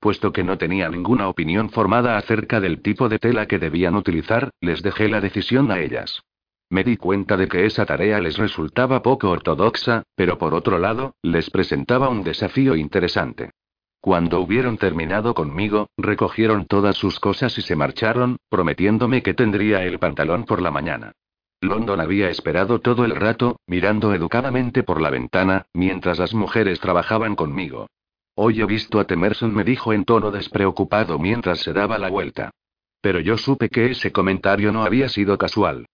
Puesto 0.00 0.32
que 0.32 0.44
no 0.44 0.56
tenía 0.56 0.88
ninguna 0.88 1.28
opinión 1.28 1.68
formada 1.68 2.16
acerca 2.16 2.58
del 2.58 2.80
tipo 2.80 3.10
de 3.10 3.18
tela 3.18 3.44
que 3.44 3.58
debían 3.58 3.96
utilizar, 3.96 4.48
les 4.62 4.82
dejé 4.82 5.10
la 5.10 5.20
decisión 5.20 5.70
a 5.70 5.78
ellas. 5.78 6.22
Me 6.70 6.84
di 6.84 6.96
cuenta 6.96 7.36
de 7.36 7.46
que 7.46 7.66
esa 7.66 7.84
tarea 7.84 8.18
les 8.18 8.38
resultaba 8.38 9.02
poco 9.02 9.28
ortodoxa, 9.28 10.04
pero 10.14 10.38
por 10.38 10.54
otro 10.54 10.78
lado, 10.78 11.16
les 11.20 11.50
presentaba 11.50 12.08
un 12.08 12.24
desafío 12.24 12.76
interesante. 12.76 13.50
Cuando 14.00 14.40
hubieron 14.40 14.78
terminado 14.78 15.34
conmigo, 15.34 15.88
recogieron 15.96 16.66
todas 16.66 16.96
sus 16.96 17.18
cosas 17.18 17.58
y 17.58 17.62
se 17.62 17.76
marcharon, 17.76 18.38
prometiéndome 18.48 19.22
que 19.22 19.34
tendría 19.34 19.82
el 19.84 19.98
pantalón 19.98 20.44
por 20.44 20.62
la 20.62 20.70
mañana. 20.70 21.12
London 21.60 22.00
había 22.00 22.30
esperado 22.30 22.80
todo 22.80 23.04
el 23.04 23.16
rato, 23.16 23.60
mirando 23.66 24.14
educadamente 24.14 24.84
por 24.84 25.00
la 25.00 25.10
ventana, 25.10 25.66
mientras 25.74 26.18
las 26.18 26.32
mujeres 26.32 26.78
trabajaban 26.78 27.34
conmigo. 27.34 27.88
Hoy 28.36 28.60
he 28.60 28.66
visto 28.66 29.00
a 29.00 29.04
Temerson, 29.04 29.52
me 29.52 29.64
dijo 29.64 29.92
en 29.92 30.04
tono 30.04 30.30
despreocupado 30.30 31.18
mientras 31.18 31.58
se 31.58 31.72
daba 31.72 31.98
la 31.98 32.08
vuelta. 32.08 32.52
Pero 33.00 33.18
yo 33.18 33.36
supe 33.36 33.68
que 33.68 33.90
ese 33.90 34.12
comentario 34.12 34.70
no 34.70 34.84
había 34.84 35.08
sido 35.08 35.36
casual. 35.36 35.86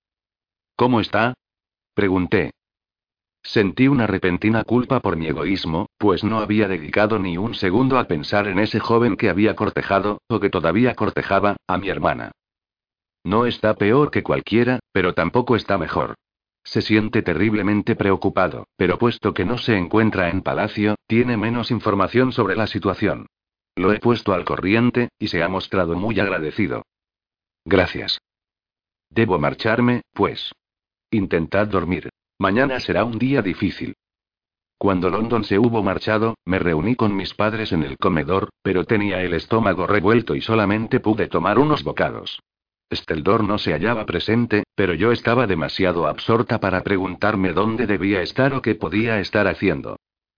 ¿Cómo 0.77 1.01
está? 1.01 1.33
Pregunté. 1.95 2.51
Sentí 3.45 3.89
una 3.89 4.07
repentina 4.07 4.65
culpa 4.65 5.01
por 5.01 5.17
mi 5.17 5.27
egoísmo, 5.27 5.91
pues 5.99 6.25
no 6.25 6.39
había 6.39 6.67
dedicado 6.67 7.19
ni 7.19 7.37
un 7.37 7.55
segundo 7.55 7.99
a 7.99 8.05
pensar 8.05 8.49
en 8.49 8.59
ese 8.59 8.81
joven 8.81 9.17
que 9.17 9.29
había 9.29 9.55
cortejado, 9.55 10.23
o 10.29 10.41
que 10.41 10.49
todavía 10.49 10.95
cortejaba, 10.95 11.57
a 11.67 11.77
mi 11.77 11.91
hermana. 11.91 12.33
No 13.23 13.45
está 13.45 13.75
peor 13.75 14.11
que 14.11 14.23
cualquiera, 14.23 14.81
pero 14.93 15.13
tampoco 15.13 15.57
está 15.57 15.77
mejor. 15.77 16.15
Se 16.65 16.81
siente 16.81 17.21
terriblemente 17.23 17.95
preocupado, 17.97 18.67
pero 18.77 18.99
puesto 18.99 19.35
que 19.35 19.45
no 19.45 19.59
se 19.59 19.77
encuentra 19.77 20.31
en 20.31 20.41
palacio, 20.41 20.95
tiene 21.07 21.37
menos 21.37 21.71
información 21.71 22.33
sobre 22.33 22.57
la 22.57 22.67
situación. 22.67 23.27
Lo 23.77 23.93
he 23.93 23.99
puesto 24.01 24.33
al 24.33 24.47
corriente, 24.47 25.11
y 25.19 25.29
se 25.29 25.43
ha 25.43 25.49
mostrado 25.49 25.95
muy 25.97 26.19
agradecido. 26.19 26.83
Gracias. 27.67 28.21
Debo 29.11 29.39
marcharme, 29.39 30.03
pues. 30.13 30.53
Intentad 31.11 31.67
dormir. 31.67 32.09
Mañana 32.39 32.81
será 32.81 33.05
un 33.05 33.19
día 33.19 33.43
difícil. 33.43 33.95
Cuando 34.77 35.09
London 35.09 35.45
se 35.45 35.59
hubo 35.59 35.83
marchado, 35.83 36.35
me 36.45 36.59
reuní 36.59 36.97
con 36.97 37.15
mis 37.15 37.33
padres 37.33 37.73
en 37.73 37.85
el 37.85 37.97
comedor, 37.97 38.51
pero 38.63 38.85
tenía 38.85 39.23
el 39.23 39.35
estómago 39.35 39.87
revuelto 39.87 40.35
y 40.35 40.41
solamente 40.41 41.01
pude 41.01 41.29
tomar 41.29 41.59
unos 41.59 41.85
bocados. 41.85 42.41
Steldor 42.93 43.45
no 43.45 43.59
se 43.59 43.73
hallaba 43.73 44.05
presente, 44.05 44.65
pero 44.75 44.95
yo 44.95 45.13
estaba 45.13 45.47
demasiado 45.47 46.07
absorta 46.07 46.61
para 46.61 46.83
preguntarme 46.83 47.53
dónde 47.53 47.87
debía 47.87 48.21
estar 48.21 48.53
o 48.53 48.63
qué 48.63 48.75
podía 48.75 49.21
estar 49.21 49.47
haciendo. 49.47 49.97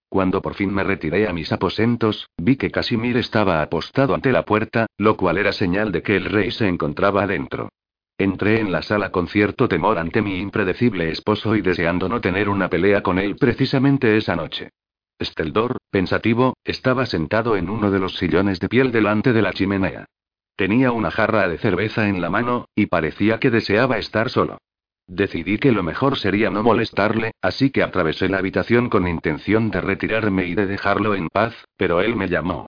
Cuando 0.09 0.41
por 0.41 0.55
fin 0.55 0.73
me 0.73 0.85
retiré 0.85 1.27
a 1.29 1.33
mis 1.33 1.51
aposentos, 1.51 2.29
vi 2.37 2.57
que 2.57 2.71
Casimir 2.71 3.17
estaba 3.17 3.63
apostado 3.63 4.15
ante 4.15 4.33
la 4.33 4.45
puerta, 4.45 4.87
lo 4.97 5.17
cual 5.17 5.39
era 5.39 5.53
señal 5.53 5.91
de 5.93 6.03
que 6.03 6.17
el 6.17 6.27
rey 6.27 6.51
se 6.51 6.69
encontraba 6.69 7.25
adentro. 7.25 7.71
Entré 8.19 8.61
en 8.61 8.73
la 8.73 8.81
sala 8.81 9.11
con 9.11 9.29
cierto 9.29 9.69
temor 9.69 9.99
ante 9.99 10.23
mi 10.23 10.39
impredecible 10.39 11.11
esposo 11.11 11.55
y 11.55 11.61
deseando 11.61 12.09
no 12.09 12.21
tener 12.23 12.49
una 12.49 12.71
pelea 12.71 13.03
con 13.03 13.19
él 13.19 13.37
precisamente 13.37 14.17
esa 14.17 14.35
noche. 14.35 14.71
Steldor, 15.21 15.77
pensativo, 15.91 16.57
estaba 16.65 17.05
sentado 17.05 17.57
en 17.57 17.69
uno 17.69 17.91
de 17.91 17.99
los 17.99 18.17
sillones 18.17 18.59
de 18.59 18.69
piel 18.71 18.91
delante 18.91 19.35
de 19.35 19.43
la 19.43 19.53
chimenea. 19.53 20.07
Tenía 20.57 20.93
una 20.93 21.11
jarra 21.11 21.47
de 21.47 21.59
cerveza 21.59 22.09
en 22.09 22.23
la 22.23 22.31
mano, 22.31 22.69
y 22.75 22.87
parecía 22.87 23.39
que 23.39 23.51
deseaba 23.51 23.99
estar 23.99 24.31
solo. 24.31 24.59
Decidí 25.07 25.59
que 25.59 25.71
lo 25.71 25.83
mejor 25.83 26.19
sería 26.19 26.49
no 26.49 26.63
molestarle, 26.63 27.33
así 27.43 27.71
que 27.71 27.83
atravesé 27.83 28.31
la 28.31 28.39
habitación 28.39 28.89
con 28.89 29.07
intención 29.07 29.71
de 29.71 29.83
retirarme 29.83 30.47
y 30.47 30.55
de 30.55 30.67
dejarlo 30.67 31.15
en 31.15 31.29
paz, 31.29 31.55
pero 31.77 32.01
él 32.01 32.17
me 32.17 32.29
llamó. 32.29 32.67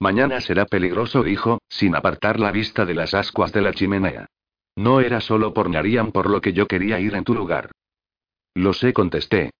Mañana 0.00 0.40
será 0.40 0.66
peligroso, 0.66 1.22
dijo, 1.22 1.60
sin 1.68 1.94
apartar 1.94 2.40
la 2.40 2.50
vista 2.50 2.84
de 2.84 2.94
las 2.94 3.14
ascuas 3.14 3.52
de 3.52 3.62
la 3.62 3.72
chimenea. 3.72 4.26
No 4.76 5.00
era 5.00 5.20
solo 5.20 5.54
por 5.54 5.70
Narian 5.70 6.12
por 6.12 6.28
lo 6.28 6.40
que 6.40 6.52
yo 6.52 6.66
quería 6.66 7.00
ir 7.00 7.14
en 7.14 7.24
tu 7.24 7.34
lugar. 7.34 7.70
Lo 8.54 8.72
sé, 8.72 8.92
contesté. 8.92 9.50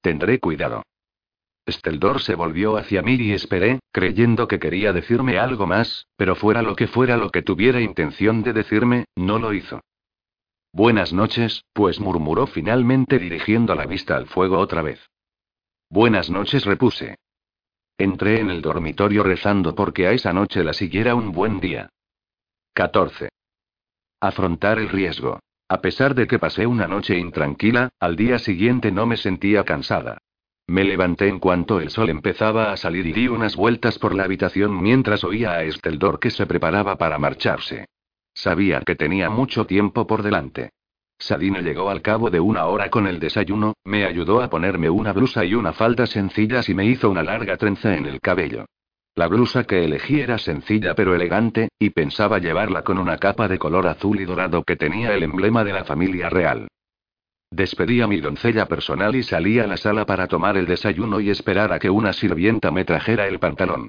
Tendré 0.00 0.38
cuidado. 0.38 0.82
Steldor 1.68 2.22
se 2.22 2.36
volvió 2.36 2.76
hacia 2.76 3.02
mí 3.02 3.14
y 3.14 3.32
esperé, 3.32 3.80
creyendo 3.90 4.46
que 4.46 4.60
quería 4.60 4.92
decirme 4.92 5.38
algo 5.38 5.66
más, 5.66 6.06
pero 6.16 6.36
fuera 6.36 6.62
lo 6.62 6.76
que 6.76 6.86
fuera 6.86 7.16
lo 7.16 7.30
que 7.30 7.42
tuviera 7.42 7.80
intención 7.80 8.42
de 8.42 8.52
decirme, 8.52 9.06
no 9.16 9.38
lo 9.38 9.52
hizo. 9.52 9.80
Buenas 10.72 11.12
noches, 11.12 11.64
pues 11.72 11.98
murmuró 11.98 12.46
finalmente 12.46 13.18
dirigiendo 13.18 13.74
la 13.74 13.86
vista 13.86 14.16
al 14.16 14.26
fuego 14.26 14.58
otra 14.58 14.82
vez. 14.82 15.00
Buenas 15.88 16.30
noches, 16.30 16.64
repuse. 16.64 17.16
Entré 17.98 18.40
en 18.40 18.50
el 18.50 18.60
dormitorio 18.60 19.22
rezando 19.22 19.74
porque 19.74 20.06
a 20.06 20.12
esa 20.12 20.32
noche 20.32 20.62
la 20.62 20.74
siguiera 20.74 21.14
un 21.14 21.32
buen 21.32 21.60
día. 21.60 21.88
14. 22.74 23.30
Afrontar 24.26 24.80
el 24.80 24.88
riesgo. 24.88 25.38
A 25.68 25.80
pesar 25.80 26.16
de 26.16 26.26
que 26.26 26.40
pasé 26.40 26.66
una 26.66 26.88
noche 26.88 27.16
intranquila, 27.16 27.90
al 28.00 28.16
día 28.16 28.40
siguiente 28.40 28.90
no 28.90 29.06
me 29.06 29.16
sentía 29.16 29.62
cansada. 29.62 30.18
Me 30.66 30.82
levanté 30.82 31.28
en 31.28 31.38
cuanto 31.38 31.78
el 31.78 31.90
sol 31.90 32.10
empezaba 32.10 32.72
a 32.72 32.76
salir 32.76 33.06
y 33.06 33.12
di 33.12 33.28
unas 33.28 33.54
vueltas 33.54 34.00
por 34.00 34.16
la 34.16 34.24
habitación 34.24 34.82
mientras 34.82 35.22
oía 35.22 35.52
a 35.52 35.62
Esteldor 35.62 36.18
que 36.18 36.30
se 36.30 36.44
preparaba 36.44 36.96
para 36.98 37.20
marcharse. 37.20 37.86
Sabía 38.34 38.80
que 38.80 38.96
tenía 38.96 39.30
mucho 39.30 39.64
tiempo 39.64 40.08
por 40.08 40.24
delante. 40.24 40.70
Sadine 41.20 41.62
llegó 41.62 41.88
al 41.88 42.02
cabo 42.02 42.28
de 42.28 42.40
una 42.40 42.66
hora 42.66 42.90
con 42.90 43.06
el 43.06 43.20
desayuno, 43.20 43.74
me 43.84 44.06
ayudó 44.06 44.42
a 44.42 44.50
ponerme 44.50 44.90
una 44.90 45.12
blusa 45.12 45.44
y 45.44 45.54
una 45.54 45.72
falda 45.72 46.04
sencillas 46.08 46.68
y 46.68 46.74
me 46.74 46.84
hizo 46.84 47.08
una 47.10 47.22
larga 47.22 47.56
trenza 47.58 47.96
en 47.96 48.06
el 48.06 48.20
cabello. 48.20 48.64
La 49.16 49.28
blusa 49.28 49.64
que 49.64 49.82
elegí 49.82 50.20
era 50.20 50.36
sencilla 50.36 50.94
pero 50.94 51.14
elegante, 51.14 51.70
y 51.78 51.88
pensaba 51.88 52.38
llevarla 52.38 52.82
con 52.82 52.98
una 52.98 53.16
capa 53.16 53.48
de 53.48 53.58
color 53.58 53.86
azul 53.86 54.20
y 54.20 54.26
dorado 54.26 54.62
que 54.62 54.76
tenía 54.76 55.14
el 55.14 55.22
emblema 55.22 55.64
de 55.64 55.72
la 55.72 55.84
familia 55.84 56.28
real. 56.28 56.68
Despedí 57.50 58.02
a 58.02 58.06
mi 58.06 58.20
doncella 58.20 58.66
personal 58.66 59.16
y 59.16 59.22
salí 59.22 59.58
a 59.58 59.66
la 59.66 59.78
sala 59.78 60.04
para 60.04 60.26
tomar 60.26 60.58
el 60.58 60.66
desayuno 60.66 61.20
y 61.20 61.30
esperar 61.30 61.72
a 61.72 61.78
que 61.78 61.88
una 61.88 62.12
sirvienta 62.12 62.70
me 62.70 62.84
trajera 62.84 63.26
el 63.26 63.38
pantalón. 63.38 63.88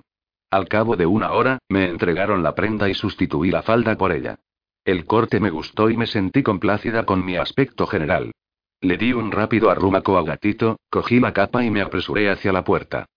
Al 0.50 0.70
cabo 0.70 0.96
de 0.96 1.06
una 1.06 1.34
hora, 1.34 1.60
me 1.68 1.90
entregaron 1.90 2.42
la 2.42 2.56
prenda 2.56 2.88
y 2.88 2.94
sustituí 2.94 3.52
la 3.52 3.64
falda 3.64 3.98
por 3.98 4.14
ella. 4.14 4.40
El 4.86 5.06
corte 5.06 5.42
me 5.42 5.50
gustó 5.50 5.90
y 5.90 5.98
me 5.98 6.08
sentí 6.08 6.42
complácida 6.42 7.06
con 7.06 7.26
mi 7.26 7.36
aspecto 7.36 7.86
general. 7.86 8.32
Le 8.80 8.96
di 8.96 9.12
un 9.12 9.34
rápido 9.34 9.70
arrumaco 9.70 10.18
a 10.18 10.24
gatito, 10.24 10.80
cogí 10.90 11.20
la 11.20 11.34
capa 11.34 11.66
y 11.66 11.70
me 11.70 11.82
apresuré 11.82 12.30
hacia 12.30 12.54
la 12.54 12.64
puerta. 12.64 13.08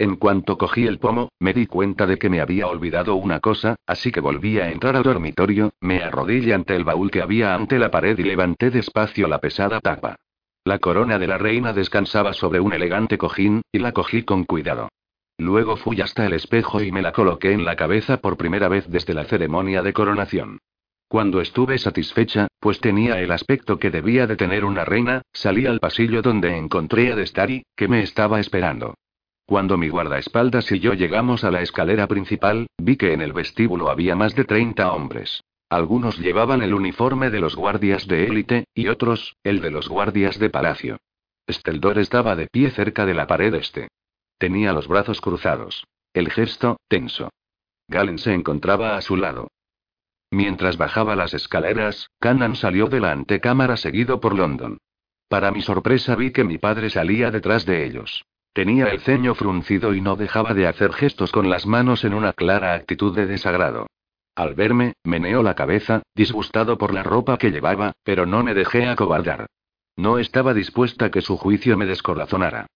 En 0.00 0.16
cuanto 0.16 0.56
cogí 0.56 0.86
el 0.86 0.98
pomo, 0.98 1.28
me 1.40 1.52
di 1.52 1.66
cuenta 1.66 2.06
de 2.06 2.16
que 2.16 2.30
me 2.30 2.40
había 2.40 2.66
olvidado 2.68 3.16
una 3.16 3.38
cosa, 3.38 3.76
así 3.86 4.10
que 4.10 4.20
volví 4.20 4.58
a 4.58 4.70
entrar 4.70 4.96
al 4.96 5.02
dormitorio, 5.02 5.74
me 5.78 6.02
arrodillé 6.02 6.54
ante 6.54 6.74
el 6.74 6.84
baúl 6.84 7.10
que 7.10 7.20
había 7.20 7.54
ante 7.54 7.78
la 7.78 7.90
pared 7.90 8.18
y 8.18 8.22
levanté 8.22 8.70
despacio 8.70 9.28
la 9.28 9.40
pesada 9.40 9.78
tapa. 9.80 10.16
La 10.64 10.78
corona 10.78 11.18
de 11.18 11.26
la 11.26 11.36
reina 11.36 11.74
descansaba 11.74 12.32
sobre 12.32 12.60
un 12.60 12.72
elegante 12.72 13.18
cojín, 13.18 13.60
y 13.70 13.78
la 13.78 13.92
cogí 13.92 14.22
con 14.22 14.44
cuidado. 14.44 14.88
Luego 15.36 15.76
fui 15.76 16.00
hasta 16.00 16.24
el 16.24 16.32
espejo 16.32 16.80
y 16.80 16.90
me 16.92 17.02
la 17.02 17.12
coloqué 17.12 17.52
en 17.52 17.66
la 17.66 17.76
cabeza 17.76 18.22
por 18.22 18.38
primera 18.38 18.68
vez 18.68 18.88
desde 18.88 19.12
la 19.12 19.24
ceremonia 19.24 19.82
de 19.82 19.92
coronación. 19.92 20.60
Cuando 21.08 21.42
estuve 21.42 21.76
satisfecha, 21.76 22.48
pues 22.58 22.80
tenía 22.80 23.20
el 23.20 23.32
aspecto 23.32 23.78
que 23.78 23.90
debía 23.90 24.26
de 24.26 24.36
tener 24.36 24.64
una 24.64 24.86
reina, 24.86 25.20
salí 25.34 25.66
al 25.66 25.78
pasillo 25.78 26.22
donde 26.22 26.56
encontré 26.56 27.12
a 27.12 27.16
Destari, 27.16 27.64
que 27.76 27.86
me 27.86 28.02
estaba 28.02 28.40
esperando. 28.40 28.94
Cuando 29.50 29.76
mi 29.76 29.88
guardaespaldas 29.88 30.70
y 30.70 30.78
yo 30.78 30.94
llegamos 30.94 31.42
a 31.42 31.50
la 31.50 31.60
escalera 31.60 32.06
principal, 32.06 32.68
vi 32.78 32.96
que 32.96 33.12
en 33.12 33.20
el 33.20 33.32
vestíbulo 33.32 33.90
había 33.90 34.14
más 34.14 34.36
de 34.36 34.44
30 34.44 34.92
hombres. 34.92 35.42
Algunos 35.68 36.20
llevaban 36.20 36.62
el 36.62 36.72
uniforme 36.72 37.30
de 37.30 37.40
los 37.40 37.56
guardias 37.56 38.06
de 38.06 38.26
élite, 38.26 38.68
y 38.74 38.86
otros, 38.86 39.34
el 39.42 39.60
de 39.60 39.72
los 39.72 39.88
guardias 39.88 40.38
de 40.38 40.50
palacio. 40.50 40.98
Steldor 41.50 41.98
estaba 41.98 42.36
de 42.36 42.46
pie 42.46 42.70
cerca 42.70 43.04
de 43.06 43.14
la 43.14 43.26
pared 43.26 43.52
este. 43.54 43.88
Tenía 44.38 44.72
los 44.72 44.86
brazos 44.86 45.20
cruzados. 45.20 45.84
El 46.14 46.30
gesto, 46.30 46.76
tenso. 46.86 47.30
Galen 47.88 48.18
se 48.18 48.32
encontraba 48.32 48.96
a 48.96 49.00
su 49.00 49.16
lado. 49.16 49.48
Mientras 50.30 50.76
bajaba 50.76 51.16
las 51.16 51.34
escaleras, 51.34 52.08
Cannan 52.20 52.54
salió 52.54 52.86
de 52.86 53.00
la 53.00 53.10
antecámara 53.10 53.76
seguido 53.76 54.20
por 54.20 54.36
London. 54.36 54.78
Para 55.26 55.50
mi 55.50 55.60
sorpresa 55.60 56.14
vi 56.14 56.30
que 56.30 56.44
mi 56.44 56.58
padre 56.58 56.88
salía 56.88 57.32
detrás 57.32 57.66
de 57.66 57.84
ellos. 57.84 58.24
Tenía 58.52 58.86
el 58.86 59.00
ceño 59.00 59.34
fruncido 59.34 59.94
y 59.94 60.00
no 60.00 60.16
dejaba 60.16 60.54
de 60.54 60.66
hacer 60.66 60.92
gestos 60.92 61.30
con 61.30 61.48
las 61.48 61.66
manos 61.66 62.04
en 62.04 62.14
una 62.14 62.32
clara 62.32 62.74
actitud 62.74 63.14
de 63.14 63.26
desagrado. 63.26 63.86
Al 64.34 64.54
verme, 64.54 64.94
meneó 65.04 65.42
la 65.42 65.54
cabeza, 65.54 66.02
disgustado 66.14 66.78
por 66.78 66.92
la 66.92 67.02
ropa 67.02 67.38
que 67.38 67.50
llevaba, 67.50 67.92
pero 68.02 68.26
no 68.26 68.42
me 68.42 68.54
dejé 68.54 68.86
acobardar. 68.88 69.46
No 69.96 70.18
estaba 70.18 70.54
dispuesta 70.54 71.06
a 71.06 71.10
que 71.10 71.20
su 71.20 71.36
juicio 71.36 71.76
me 71.76 71.86
descorazonara. 71.86 72.66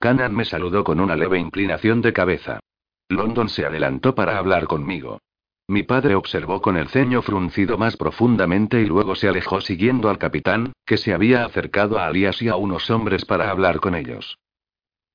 Canan 0.00 0.34
me 0.34 0.44
saludó 0.44 0.84
con 0.84 1.00
una 1.00 1.16
leve 1.16 1.38
inclinación 1.38 2.00
de 2.00 2.12
cabeza. 2.12 2.60
London 3.08 3.48
se 3.48 3.66
adelantó 3.66 4.14
para 4.14 4.38
hablar 4.38 4.66
conmigo. 4.66 5.20
Mi 5.68 5.82
padre 5.82 6.14
observó 6.14 6.62
con 6.62 6.76
el 6.76 6.88
ceño 6.88 7.20
fruncido 7.22 7.76
más 7.76 7.96
profundamente 7.96 8.80
y 8.80 8.86
luego 8.86 9.14
se 9.14 9.28
alejó 9.28 9.60
siguiendo 9.60 10.08
al 10.08 10.18
capitán, 10.18 10.72
que 10.86 10.96
se 10.96 11.12
había 11.12 11.44
acercado 11.44 11.98
a 11.98 12.06
Alias 12.06 12.40
y 12.40 12.48
a 12.48 12.56
unos 12.56 12.90
hombres 12.90 13.24
para 13.24 13.50
hablar 13.50 13.80
con 13.80 13.94
ellos. 13.94 14.38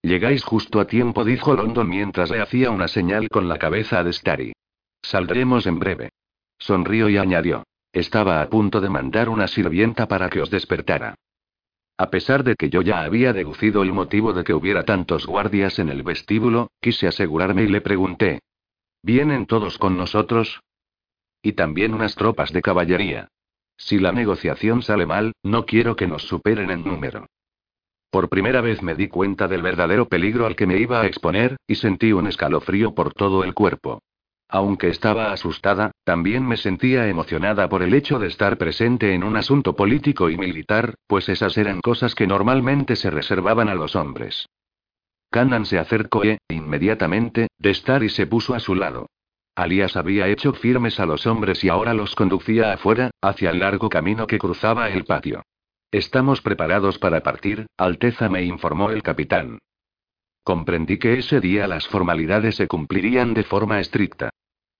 Llegáis 0.04 0.44
justo 0.44 0.82
a 0.82 0.86
tiempo, 0.86 1.24
dijo 1.24 1.54
London 1.56 1.88
mientras 1.88 2.30
le 2.30 2.42
hacía 2.42 2.72
una 2.72 2.90
señal 2.90 3.30
con 3.30 3.48
la 3.48 3.58
cabeza 3.58 4.00
a 4.00 4.04
Destari. 4.04 4.52
Saldremos 5.02 5.66
en 5.66 5.80
breve. 5.80 6.10
Sonrió 6.60 7.08
y 7.08 7.18
añadió. 7.18 7.64
Estaba 7.94 8.42
a 8.42 8.50
punto 8.50 8.82
de 8.82 8.90
mandar 8.90 9.30
una 9.30 9.48
sirvienta 9.48 10.08
para 10.08 10.30
que 10.30 10.42
os 10.42 10.50
despertara. 10.50 11.16
A 11.98 12.10
pesar 12.10 12.44
de 12.44 12.56
que 12.56 12.70
yo 12.70 12.82
ya 12.82 13.02
había 13.02 13.32
deducido 13.32 13.82
el 13.82 13.94
motivo 13.94 14.34
de 14.34 14.44
que 14.44 14.54
hubiera 14.54 14.84
tantos 14.84 15.26
guardias 15.26 15.80
en 15.80 15.90
el 15.90 16.04
vestíbulo, 16.04 16.70
quise 16.82 17.08
asegurarme 17.08 17.64
y 17.64 17.68
le 17.68 17.82
pregunté, 17.82 18.40
¿Vienen 19.04 19.46
todos 19.46 19.78
con 19.78 19.98
nosotros? 19.98 20.62
Y 21.42 21.54
también 21.54 21.94
unas 21.94 22.16
tropas 22.16 22.52
de 22.52 22.62
caballería. 22.62 23.28
Si 23.78 24.00
la 24.00 24.12
negociación 24.12 24.82
sale 24.82 25.06
mal, 25.06 25.34
no 25.44 25.66
quiero 25.66 25.96
que 25.96 26.08
nos 26.08 26.24
superen 26.24 26.72
en 26.72 26.84
número. 26.84 27.28
Por 28.14 28.30
primera 28.30 28.62
vez 28.62 28.84
me 28.84 28.94
di 28.94 29.08
cuenta 29.08 29.48
del 29.48 29.64
verdadero 29.64 30.08
peligro 30.08 30.46
al 30.46 30.56
que 30.56 30.68
me 30.68 30.78
iba 30.78 31.02
a 31.02 31.08
exponer, 31.08 31.58
y 31.66 31.74
sentí 31.74 32.14
un 32.14 32.28
escalofrío 32.28 32.94
por 32.94 33.12
todo 33.12 33.44
el 33.44 33.56
cuerpo. 33.56 34.04
Aunque 34.48 34.90
estaba 34.90 35.34
asustada, 35.34 35.90
también 36.04 36.48
me 36.48 36.58
sentía 36.58 37.08
emocionada 37.08 37.68
por 37.70 37.82
el 37.82 37.96
hecho 37.96 38.20
de 38.20 38.28
estar 38.28 38.60
presente 38.60 39.16
en 39.16 39.24
un 39.24 39.36
asunto 39.36 39.76
político 39.76 40.30
y 40.30 40.38
militar, 40.38 40.94
pues 41.08 41.28
esas 41.28 41.58
eran 41.58 41.82
cosas 41.82 42.14
que 42.14 42.28
normalmente 42.28 42.96
se 42.96 43.10
reservaban 43.10 43.68
a 43.68 43.74
los 43.74 43.96
hombres. 43.96 44.48
Canaan 45.32 45.66
se 45.66 45.80
acercó 45.80 46.24
e, 46.24 46.38
inmediatamente, 46.50 47.48
Star 47.64 48.04
y 48.04 48.10
se 48.10 48.28
puso 48.28 48.54
a 48.54 48.60
su 48.60 48.76
lado. 48.76 49.08
Alias 49.56 49.98
había 49.98 50.28
hecho 50.28 50.54
firmes 50.54 51.00
a 51.00 51.08
los 51.08 51.26
hombres 51.26 51.64
y 51.64 51.70
ahora 51.70 51.96
los 51.96 52.14
conducía 52.14 52.74
afuera, 52.74 53.10
hacia 53.24 53.50
el 53.50 53.58
largo 53.58 53.90
camino 53.90 54.28
que 54.28 54.38
cruzaba 54.38 54.92
el 54.92 55.04
patio. 55.04 55.42
Estamos 55.94 56.42
preparados 56.42 56.98
para 56.98 57.22
partir, 57.22 57.68
Alteza 57.78 58.28
me 58.28 58.42
informó 58.44 58.90
el 58.90 59.04
capitán. 59.04 59.60
Comprendí 60.44 60.98
que 60.98 61.20
ese 61.20 61.40
día 61.40 61.68
las 61.68 61.88
formalidades 61.88 62.56
se 62.56 62.68
cumplirían 62.68 63.36
de 63.36 63.44
forma 63.44 63.80
estricta. 63.80 64.32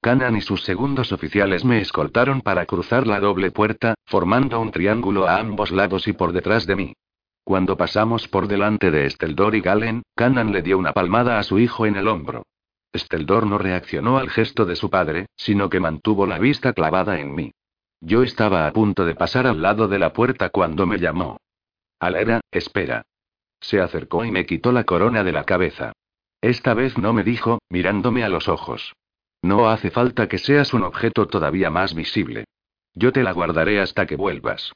Canan 0.02 0.36
y 0.36 0.42
sus 0.42 0.64
segundos 0.64 1.12
oficiales 1.12 1.66
me 1.66 1.82
escoltaron 1.82 2.42
para 2.42 2.66
cruzar 2.66 3.06
la 3.06 3.20
doble 3.20 3.52
puerta, 3.52 3.94
formando 4.08 4.60
un 4.60 4.72
triángulo 4.72 5.28
a 5.28 5.38
ambos 5.38 5.70
lados 5.70 6.08
y 6.08 6.14
por 6.14 6.32
detrás 6.32 6.66
de 6.66 6.78
mí. 6.78 6.94
Cuando 7.44 7.78
pasamos 7.78 8.28
por 8.28 8.48
delante 8.48 8.90
de 8.90 9.06
Esteldor 9.06 9.54
y 9.54 9.62
Galen, 9.62 10.02
Canaan 10.16 10.52
le 10.52 10.64
dio 10.64 10.80
una 10.80 10.94
palmada 10.94 11.38
a 11.38 11.44
su 11.44 11.60
hijo 11.60 11.86
en 11.86 11.96
el 11.96 12.08
hombro. 12.08 12.42
Esteldor 12.92 13.46
no 13.46 13.60
reaccionó 13.60 14.18
al 14.18 14.32
gesto 14.32 14.66
de 14.66 14.76
su 14.76 14.90
padre, 14.90 15.28
sino 15.36 15.70
que 15.70 15.80
mantuvo 15.80 16.26
la 16.26 16.40
vista 16.40 16.74
clavada 16.74 17.20
en 17.20 17.36
mí. 17.36 17.52
Yo 18.06 18.22
estaba 18.22 18.68
a 18.68 18.74
punto 18.74 19.06
de 19.06 19.16
pasar 19.16 19.48
al 19.48 19.62
lado 19.62 19.88
de 19.88 19.98
la 19.98 20.12
puerta 20.12 20.50
cuando 20.50 20.86
me 20.86 20.98
llamó. 20.98 21.38
Alera, 22.02 22.42
espera. 22.52 23.06
Se 23.62 23.80
acercó 23.80 24.26
y 24.26 24.32
me 24.32 24.46
quitó 24.46 24.74
la 24.74 24.84
corona 24.84 25.24
de 25.24 25.32
la 25.32 25.46
cabeza. 25.46 25.94
Esta 26.42 26.74
vez 26.74 26.98
no 26.98 27.14
me 27.14 27.24
dijo, 27.24 27.60
mirándome 27.70 28.26
a 28.26 28.28
los 28.28 28.50
ojos. 28.50 28.94
No 29.42 29.70
hace 29.70 29.90
falta 29.90 30.28
que 30.28 30.38
seas 30.38 30.74
un 30.74 30.84
objeto 30.84 31.28
todavía 31.28 31.70
más 31.70 31.96
visible. 31.96 32.44
Yo 32.94 33.14
te 33.14 33.24
la 33.24 33.32
guardaré 33.32 33.80
hasta 33.80 34.06
que 34.06 34.18
vuelvas. 34.18 34.74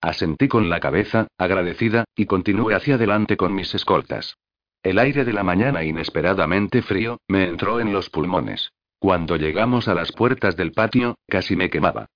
Asentí 0.00 0.48
con 0.48 0.70
la 0.70 0.80
cabeza, 0.80 1.26
agradecida, 1.36 2.04
y 2.16 2.24
continué 2.24 2.74
hacia 2.74 2.94
adelante 2.94 3.36
con 3.36 3.54
mis 3.54 3.74
escoltas. 3.74 4.38
El 4.82 4.98
aire 4.98 5.26
de 5.26 5.34
la 5.34 5.42
mañana 5.42 5.84
inesperadamente 5.84 6.80
frío, 6.80 7.18
me 7.28 7.46
entró 7.46 7.78
en 7.78 7.92
los 7.92 8.08
pulmones. 8.08 8.70
Cuando 8.98 9.36
llegamos 9.36 9.86
a 9.86 9.94
las 9.94 10.12
puertas 10.12 10.56
del 10.56 10.72
patio, 10.72 11.18
casi 11.26 11.54
me 11.54 11.68
quemaba. 11.68 12.08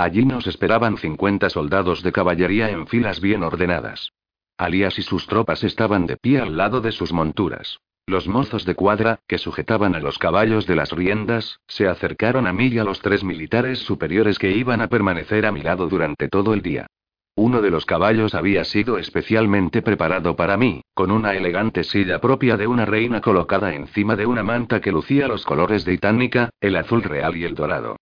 Allí 0.00 0.24
nos 0.24 0.46
esperaban 0.46 0.96
50 0.96 1.50
soldados 1.50 2.02
de 2.02 2.10
caballería 2.10 2.70
en 2.70 2.86
filas 2.86 3.20
bien 3.20 3.42
ordenadas. 3.42 4.14
Alias 4.56 4.98
y 4.98 5.02
sus 5.02 5.26
tropas 5.26 5.62
estaban 5.62 6.06
de 6.06 6.16
pie 6.16 6.40
al 6.40 6.56
lado 6.56 6.80
de 6.80 6.90
sus 6.90 7.12
monturas. 7.12 7.80
Los 8.06 8.26
mozos 8.26 8.64
de 8.64 8.74
cuadra, 8.74 9.20
que 9.28 9.36
sujetaban 9.36 9.94
a 9.94 10.00
los 10.00 10.18
caballos 10.18 10.66
de 10.66 10.74
las 10.74 10.92
riendas, 10.92 11.60
se 11.68 11.86
acercaron 11.86 12.46
a 12.46 12.54
mí 12.54 12.68
y 12.68 12.78
a 12.78 12.84
los 12.84 13.02
tres 13.02 13.22
militares 13.22 13.80
superiores 13.80 14.38
que 14.38 14.52
iban 14.52 14.80
a 14.80 14.88
permanecer 14.88 15.44
a 15.44 15.52
mi 15.52 15.60
lado 15.60 15.86
durante 15.86 16.28
todo 16.28 16.54
el 16.54 16.62
día. 16.62 16.86
Uno 17.34 17.60
de 17.60 17.70
los 17.70 17.84
caballos 17.84 18.34
había 18.34 18.64
sido 18.64 18.96
especialmente 18.96 19.82
preparado 19.82 20.34
para 20.34 20.56
mí, 20.56 20.80
con 20.94 21.10
una 21.10 21.34
elegante 21.34 21.84
silla 21.84 22.22
propia 22.22 22.56
de 22.56 22.66
una 22.66 22.86
reina 22.86 23.20
colocada 23.20 23.74
encima 23.74 24.16
de 24.16 24.24
una 24.24 24.44
manta 24.44 24.80
que 24.80 24.92
lucía 24.92 25.28
los 25.28 25.44
colores 25.44 25.84
de 25.84 25.92
Itánica, 25.92 26.48
el 26.58 26.76
azul 26.76 27.02
real 27.02 27.36
y 27.36 27.44
el 27.44 27.54
dorado. 27.54 27.96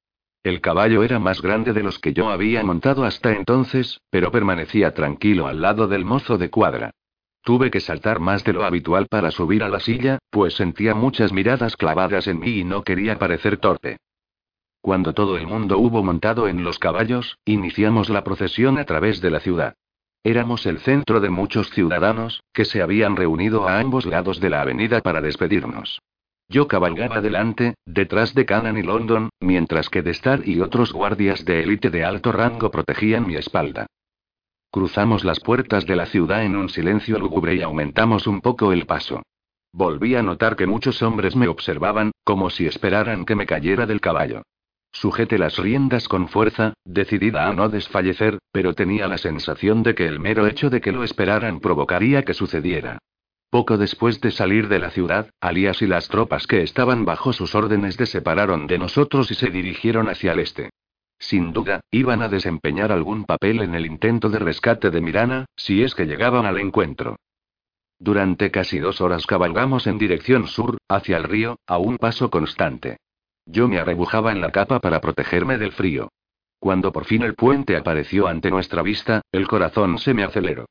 El 0.48 0.62
caballo 0.62 1.02
era 1.02 1.18
más 1.18 1.42
grande 1.42 1.74
de 1.74 1.82
los 1.82 1.98
que 1.98 2.14
yo 2.14 2.30
había 2.30 2.64
montado 2.64 3.04
hasta 3.04 3.32
entonces, 3.32 4.00
pero 4.08 4.32
permanecía 4.32 4.94
tranquilo 4.94 5.46
al 5.46 5.60
lado 5.60 5.88
del 5.88 6.06
mozo 6.06 6.38
de 6.38 6.48
cuadra. 6.48 6.92
Tuve 7.44 7.70
que 7.70 7.80
saltar 7.80 8.18
más 8.18 8.44
de 8.44 8.54
lo 8.54 8.64
habitual 8.64 9.08
para 9.08 9.30
subir 9.30 9.62
a 9.62 9.68
la 9.68 9.78
silla, 9.78 10.20
pues 10.30 10.54
sentía 10.54 10.94
muchas 10.94 11.34
miradas 11.34 11.76
clavadas 11.76 12.28
en 12.28 12.40
mí 12.40 12.60
y 12.60 12.64
no 12.64 12.82
quería 12.82 13.18
parecer 13.18 13.58
torpe. 13.58 13.98
Cuando 14.80 15.12
todo 15.12 15.36
el 15.36 15.46
mundo 15.46 15.76
hubo 15.76 16.02
montado 16.02 16.48
en 16.48 16.64
los 16.64 16.78
caballos, 16.78 17.36
iniciamos 17.44 18.08
la 18.08 18.24
procesión 18.24 18.78
a 18.78 18.86
través 18.86 19.20
de 19.20 19.28
la 19.28 19.40
ciudad. 19.40 19.74
Éramos 20.24 20.64
el 20.64 20.78
centro 20.78 21.20
de 21.20 21.28
muchos 21.28 21.68
ciudadanos, 21.72 22.42
que 22.54 22.64
se 22.64 22.80
habían 22.80 23.16
reunido 23.16 23.68
a 23.68 23.80
ambos 23.80 24.06
lados 24.06 24.40
de 24.40 24.48
la 24.48 24.62
avenida 24.62 25.02
para 25.02 25.20
despedirnos. 25.20 26.00
Yo 26.50 26.66
cabalgaba 26.66 27.20
delante, 27.20 27.74
detrás 27.84 28.34
de 28.34 28.46
Canaan 28.46 28.78
y 28.78 28.82
London, 28.82 29.28
mientras 29.38 29.90
que 29.90 30.02
Destar 30.02 30.48
y 30.48 30.60
otros 30.60 30.94
guardias 30.94 31.44
de 31.44 31.62
élite 31.62 31.90
de 31.90 32.04
alto 32.04 32.32
rango 32.32 32.70
protegían 32.70 33.26
mi 33.26 33.36
espalda. 33.36 33.86
Cruzamos 34.70 35.24
las 35.24 35.40
puertas 35.40 35.84
de 35.84 35.96
la 35.96 36.06
ciudad 36.06 36.44
en 36.44 36.56
un 36.56 36.70
silencio 36.70 37.18
lúgubre 37.18 37.54
y 37.54 37.62
aumentamos 37.62 38.26
un 38.26 38.40
poco 38.40 38.72
el 38.72 38.86
paso. 38.86 39.22
Volví 39.74 40.14
a 40.14 40.22
notar 40.22 40.56
que 40.56 40.66
muchos 40.66 41.02
hombres 41.02 41.36
me 41.36 41.48
observaban, 41.48 42.12
como 42.24 42.48
si 42.48 42.66
esperaran 42.66 43.26
que 43.26 43.34
me 43.34 43.44
cayera 43.44 43.84
del 43.84 44.00
caballo. 44.00 44.42
Sujete 44.90 45.36
las 45.36 45.58
riendas 45.58 46.08
con 46.08 46.28
fuerza, 46.28 46.72
decidida 46.84 47.46
a 47.46 47.52
no 47.52 47.68
desfallecer, 47.68 48.38
pero 48.52 48.74
tenía 48.74 49.06
la 49.06 49.18
sensación 49.18 49.82
de 49.82 49.94
que 49.94 50.06
el 50.06 50.18
mero 50.18 50.46
hecho 50.46 50.70
de 50.70 50.80
que 50.80 50.92
lo 50.92 51.04
esperaran 51.04 51.60
provocaría 51.60 52.22
que 52.22 52.32
sucediera. 52.32 52.98
Poco 53.50 53.78
después 53.78 54.20
de 54.20 54.30
salir 54.30 54.68
de 54.68 54.78
la 54.78 54.90
ciudad, 54.90 55.30
Alias 55.40 55.80
y 55.80 55.86
las 55.86 56.08
tropas 56.08 56.46
que 56.46 56.62
estaban 56.62 57.06
bajo 57.06 57.32
sus 57.32 57.54
órdenes 57.54 57.94
se 57.94 58.04
separaron 58.04 58.66
de 58.66 58.78
nosotros 58.78 59.30
y 59.30 59.34
se 59.34 59.48
dirigieron 59.48 60.08
hacia 60.08 60.32
el 60.32 60.40
este. 60.40 60.70
Sin 61.18 61.52
duda, 61.52 61.80
iban 61.90 62.22
a 62.22 62.28
desempeñar 62.28 62.92
algún 62.92 63.24
papel 63.24 63.62
en 63.62 63.74
el 63.74 63.86
intento 63.86 64.28
de 64.28 64.38
rescate 64.38 64.90
de 64.90 65.00
Mirana, 65.00 65.46
si 65.56 65.82
es 65.82 65.94
que 65.94 66.04
llegaban 66.04 66.44
al 66.44 66.58
encuentro. 66.58 67.16
Durante 67.98 68.50
casi 68.50 68.78
dos 68.78 69.00
horas 69.00 69.26
cabalgamos 69.26 69.86
en 69.86 69.98
dirección 69.98 70.46
sur, 70.46 70.76
hacia 70.86 71.16
el 71.16 71.24
río, 71.24 71.58
a 71.66 71.78
un 71.78 71.96
paso 71.96 72.30
constante. 72.30 72.98
Yo 73.46 73.66
me 73.66 73.80
arrebujaba 73.80 74.30
en 74.30 74.42
la 74.42 74.52
capa 74.52 74.78
para 74.78 75.00
protegerme 75.00 75.56
del 75.56 75.72
frío. 75.72 76.10
Cuando 76.60 76.92
por 76.92 77.06
fin 77.06 77.22
el 77.22 77.34
puente 77.34 77.76
apareció 77.76 78.28
ante 78.28 78.50
nuestra 78.50 78.82
vista, 78.82 79.22
el 79.32 79.48
corazón 79.48 79.98
se 79.98 80.12
me 80.12 80.22
aceleró. 80.22 80.66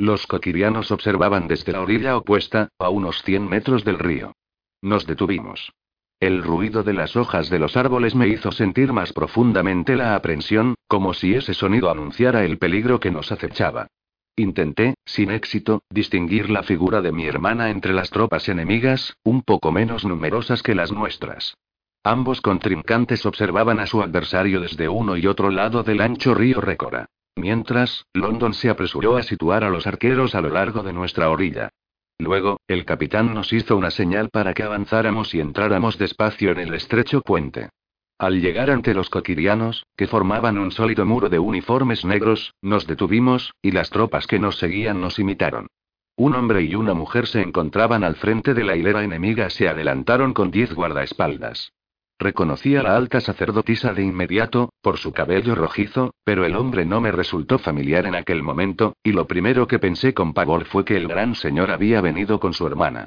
Los 0.00 0.26
coquirianos 0.26 0.92
observaban 0.92 1.46
desde 1.46 1.72
la 1.72 1.82
orilla 1.82 2.16
opuesta, 2.16 2.70
a 2.78 2.88
unos 2.88 3.22
100 3.22 3.46
metros 3.46 3.84
del 3.84 3.98
río. 3.98 4.32
Nos 4.80 5.06
detuvimos. 5.06 5.74
El 6.18 6.42
ruido 6.42 6.82
de 6.82 6.94
las 6.94 7.16
hojas 7.16 7.50
de 7.50 7.58
los 7.58 7.76
árboles 7.76 8.14
me 8.14 8.26
hizo 8.26 8.50
sentir 8.50 8.94
más 8.94 9.12
profundamente 9.12 9.96
la 9.96 10.14
aprensión, 10.14 10.74
como 10.88 11.12
si 11.12 11.34
ese 11.34 11.52
sonido 11.52 11.90
anunciara 11.90 12.46
el 12.46 12.56
peligro 12.56 12.98
que 12.98 13.10
nos 13.10 13.30
acechaba. 13.30 13.88
Intenté, 14.36 14.94
sin 15.04 15.30
éxito, 15.30 15.82
distinguir 15.90 16.48
la 16.48 16.62
figura 16.62 17.02
de 17.02 17.12
mi 17.12 17.26
hermana 17.26 17.68
entre 17.68 17.92
las 17.92 18.08
tropas 18.08 18.48
enemigas, 18.48 19.18
un 19.22 19.42
poco 19.42 19.70
menos 19.70 20.06
numerosas 20.06 20.62
que 20.62 20.74
las 20.74 20.92
nuestras. 20.92 21.58
Ambos 22.04 22.40
contrincantes 22.40 23.26
observaban 23.26 23.78
a 23.80 23.86
su 23.86 24.00
adversario 24.00 24.60
desde 24.62 24.88
uno 24.88 25.18
y 25.18 25.26
otro 25.26 25.50
lado 25.50 25.82
del 25.82 26.00
ancho 26.00 26.32
río 26.32 26.62
Récora. 26.62 27.10
Mientras, 27.36 28.04
London 28.12 28.54
se 28.54 28.70
apresuró 28.70 29.16
a 29.16 29.22
situar 29.22 29.64
a 29.64 29.70
los 29.70 29.86
arqueros 29.86 30.34
a 30.34 30.40
lo 30.40 30.50
largo 30.50 30.82
de 30.82 30.92
nuestra 30.92 31.30
orilla. 31.30 31.70
Luego, 32.18 32.60
el 32.68 32.84
capitán 32.84 33.32
nos 33.32 33.52
hizo 33.52 33.76
una 33.76 33.90
señal 33.90 34.28
para 34.28 34.52
que 34.52 34.62
avanzáramos 34.62 35.34
y 35.34 35.40
entráramos 35.40 35.96
despacio 35.96 36.50
en 36.52 36.58
el 36.58 36.74
estrecho 36.74 37.22
puente. 37.22 37.70
Al 38.18 38.42
llegar 38.42 38.70
ante 38.70 38.92
los 38.92 39.08
coquirianos, 39.08 39.86
que 39.96 40.06
formaban 40.06 40.58
un 40.58 40.70
sólido 40.70 41.06
muro 41.06 41.30
de 41.30 41.38
uniformes 41.38 42.04
negros, 42.04 42.52
nos 42.60 42.86
detuvimos, 42.86 43.54
y 43.62 43.70
las 43.70 43.88
tropas 43.88 44.26
que 44.26 44.38
nos 44.38 44.58
seguían 44.58 45.00
nos 45.00 45.18
imitaron. 45.18 45.68
Un 46.16 46.34
hombre 46.34 46.60
y 46.60 46.74
una 46.74 46.92
mujer 46.92 47.26
se 47.26 47.40
encontraban 47.40 48.04
al 48.04 48.16
frente 48.16 48.52
de 48.52 48.64
la 48.64 48.76
hilera 48.76 49.02
enemiga, 49.02 49.48
se 49.48 49.70
adelantaron 49.70 50.34
con 50.34 50.50
diez 50.50 50.74
guardaespaldas. 50.74 51.72
Reconocí 52.20 52.76
a 52.76 52.82
la 52.82 52.96
alta 52.96 53.18
sacerdotisa 53.22 53.94
de 53.94 54.02
inmediato, 54.02 54.74
por 54.82 54.98
su 54.98 55.10
cabello 55.10 55.54
rojizo, 55.54 56.12
pero 56.22 56.44
el 56.44 56.54
hombre 56.54 56.84
no 56.84 57.00
me 57.00 57.12
resultó 57.12 57.58
familiar 57.58 58.04
en 58.04 58.14
aquel 58.14 58.42
momento, 58.42 58.92
y 59.02 59.12
lo 59.12 59.26
primero 59.26 59.66
que 59.66 59.78
pensé 59.78 60.12
con 60.12 60.34
pavor 60.34 60.66
fue 60.66 60.84
que 60.84 60.98
el 60.98 61.08
gran 61.08 61.34
señor 61.34 61.70
había 61.70 62.02
venido 62.02 62.38
con 62.38 62.52
su 62.52 62.66
hermana. 62.66 63.06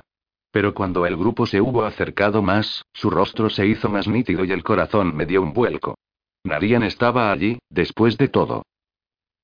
Pero 0.50 0.74
cuando 0.74 1.06
el 1.06 1.16
grupo 1.16 1.46
se 1.46 1.62
hubo 1.62 1.86
acercado 1.86 2.42
más, 2.42 2.86
su 2.92 3.12
rostro 3.12 3.52
se 3.52 3.68
hizo 3.68 3.88
más 3.88 4.08
nítido 4.08 4.46
y 4.46 4.52
el 4.52 4.64
corazón 4.64 5.16
me 5.16 5.28
dio 5.28 5.44
un 5.44 5.54
vuelco. 5.54 5.94
Narian 6.44 6.82
estaba 6.82 7.32
allí, 7.32 7.60
después 7.70 8.18
de 8.18 8.30
todo. 8.30 8.64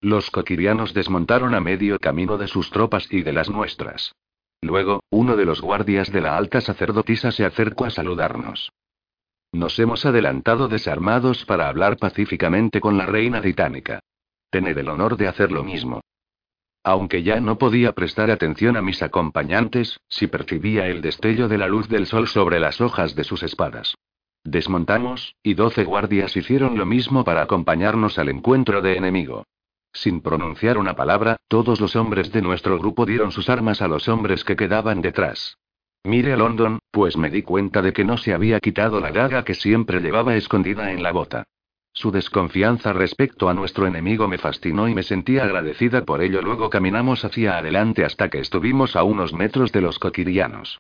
Los 0.02 0.32
coquirianos 0.32 0.96
desmontaron 0.96 1.54
a 1.54 1.60
medio 1.60 2.00
camino 2.00 2.40
de 2.40 2.48
sus 2.48 2.72
tropas 2.72 3.08
y 3.12 3.22
de 3.22 3.34
las 3.34 3.52
nuestras. 3.52 4.16
Luego, 4.62 5.04
uno 5.12 5.36
de 5.36 5.46
los 5.46 5.62
guardias 5.62 6.12
de 6.12 6.22
la 6.22 6.38
alta 6.38 6.60
sacerdotisa 6.60 7.32
se 7.32 7.46
acercó 7.46 7.86
a 7.86 7.92
saludarnos. 7.92 8.72
Nos 9.52 9.80
hemos 9.80 10.06
adelantado 10.06 10.68
desarmados 10.68 11.44
para 11.46 11.70
hablar 11.70 11.98
pacíficamente 11.98 12.80
con 12.80 12.98
la 12.98 13.08
reina 13.08 13.42
titánica. 13.42 14.00
Tened 14.52 14.78
el 14.78 14.90
honor 14.90 15.18
de 15.18 15.28
hacer 15.28 15.52
lo 15.52 15.64
mismo. 15.64 16.02
Aunque 16.84 17.24
ya 17.24 17.40
no 17.40 17.58
podía 17.58 17.94
prestar 17.94 18.32
atención 18.32 18.78
a 18.78 18.82
mis 18.82 19.02
acompañantes, 19.02 20.00
sí 20.08 20.28
percibía 20.28 20.88
el 20.88 21.02
destello 21.02 21.48
de 21.48 21.58
la 21.58 21.68
luz 21.68 21.90
del 21.90 22.06
sol 22.06 22.28
sobre 22.28 22.60
las 22.60 22.80
hojas 22.80 23.16
de 23.16 23.24
sus 23.24 23.44
espadas. 23.44 23.96
Desmontamos, 24.44 25.36
y 25.44 25.56
doce 25.56 25.84
guardias 25.84 26.38
hicieron 26.38 26.78
lo 26.78 26.86
mismo 26.86 27.24
para 27.24 27.42
acompañarnos 27.42 28.18
al 28.18 28.30
encuentro 28.30 28.82
de 28.82 28.98
enemigo. 28.98 29.46
Sin 29.92 30.22
pronunciar 30.22 30.78
una 30.78 30.96
palabra, 30.96 31.38
todos 31.48 31.82
los 31.82 31.96
hombres 31.96 32.32
de 32.32 32.42
nuestro 32.42 32.78
grupo 32.78 33.06
dieron 33.06 33.32
sus 33.32 33.50
armas 33.50 33.82
a 33.82 33.88
los 33.88 34.08
hombres 34.08 34.44
que 34.44 34.56
quedaban 34.56 35.02
detrás. 35.02 35.58
Mire 36.04 36.34
a 36.34 36.38
London, 36.38 36.80
pues 36.92 37.18
me 37.18 37.30
di 37.30 37.42
cuenta 37.44 37.82
de 37.82 37.92
que 37.92 38.06
no 38.06 38.18
se 38.18 38.34
había 38.34 38.60
quitado 38.60 39.00
la 39.00 39.12
daga 39.12 39.44
que 39.44 39.54
siempre 39.54 40.00
llevaba 40.00 40.36
escondida 40.36 40.92
en 40.92 41.04
la 41.04 41.12
bota. 41.12 41.44
Su 41.92 42.12
desconfianza 42.12 42.94
respecto 42.94 43.50
a 43.50 43.54
nuestro 43.54 43.86
enemigo 43.86 44.28
me 44.28 44.38
fascinó 44.38 44.88
y 44.88 44.96
me 44.96 45.04
sentí 45.04 45.38
agradecida 45.40 46.06
por 46.06 46.22
ello. 46.22 46.42
Luego 46.42 46.70
caminamos 46.70 47.26
hacia 47.26 47.58
adelante 47.58 48.06
hasta 48.06 48.30
que 48.30 48.40
estuvimos 48.40 48.96
a 48.96 49.04
unos 49.04 49.34
metros 49.34 49.74
de 49.74 49.82
los 49.82 50.00
coquirianos. 50.00 50.80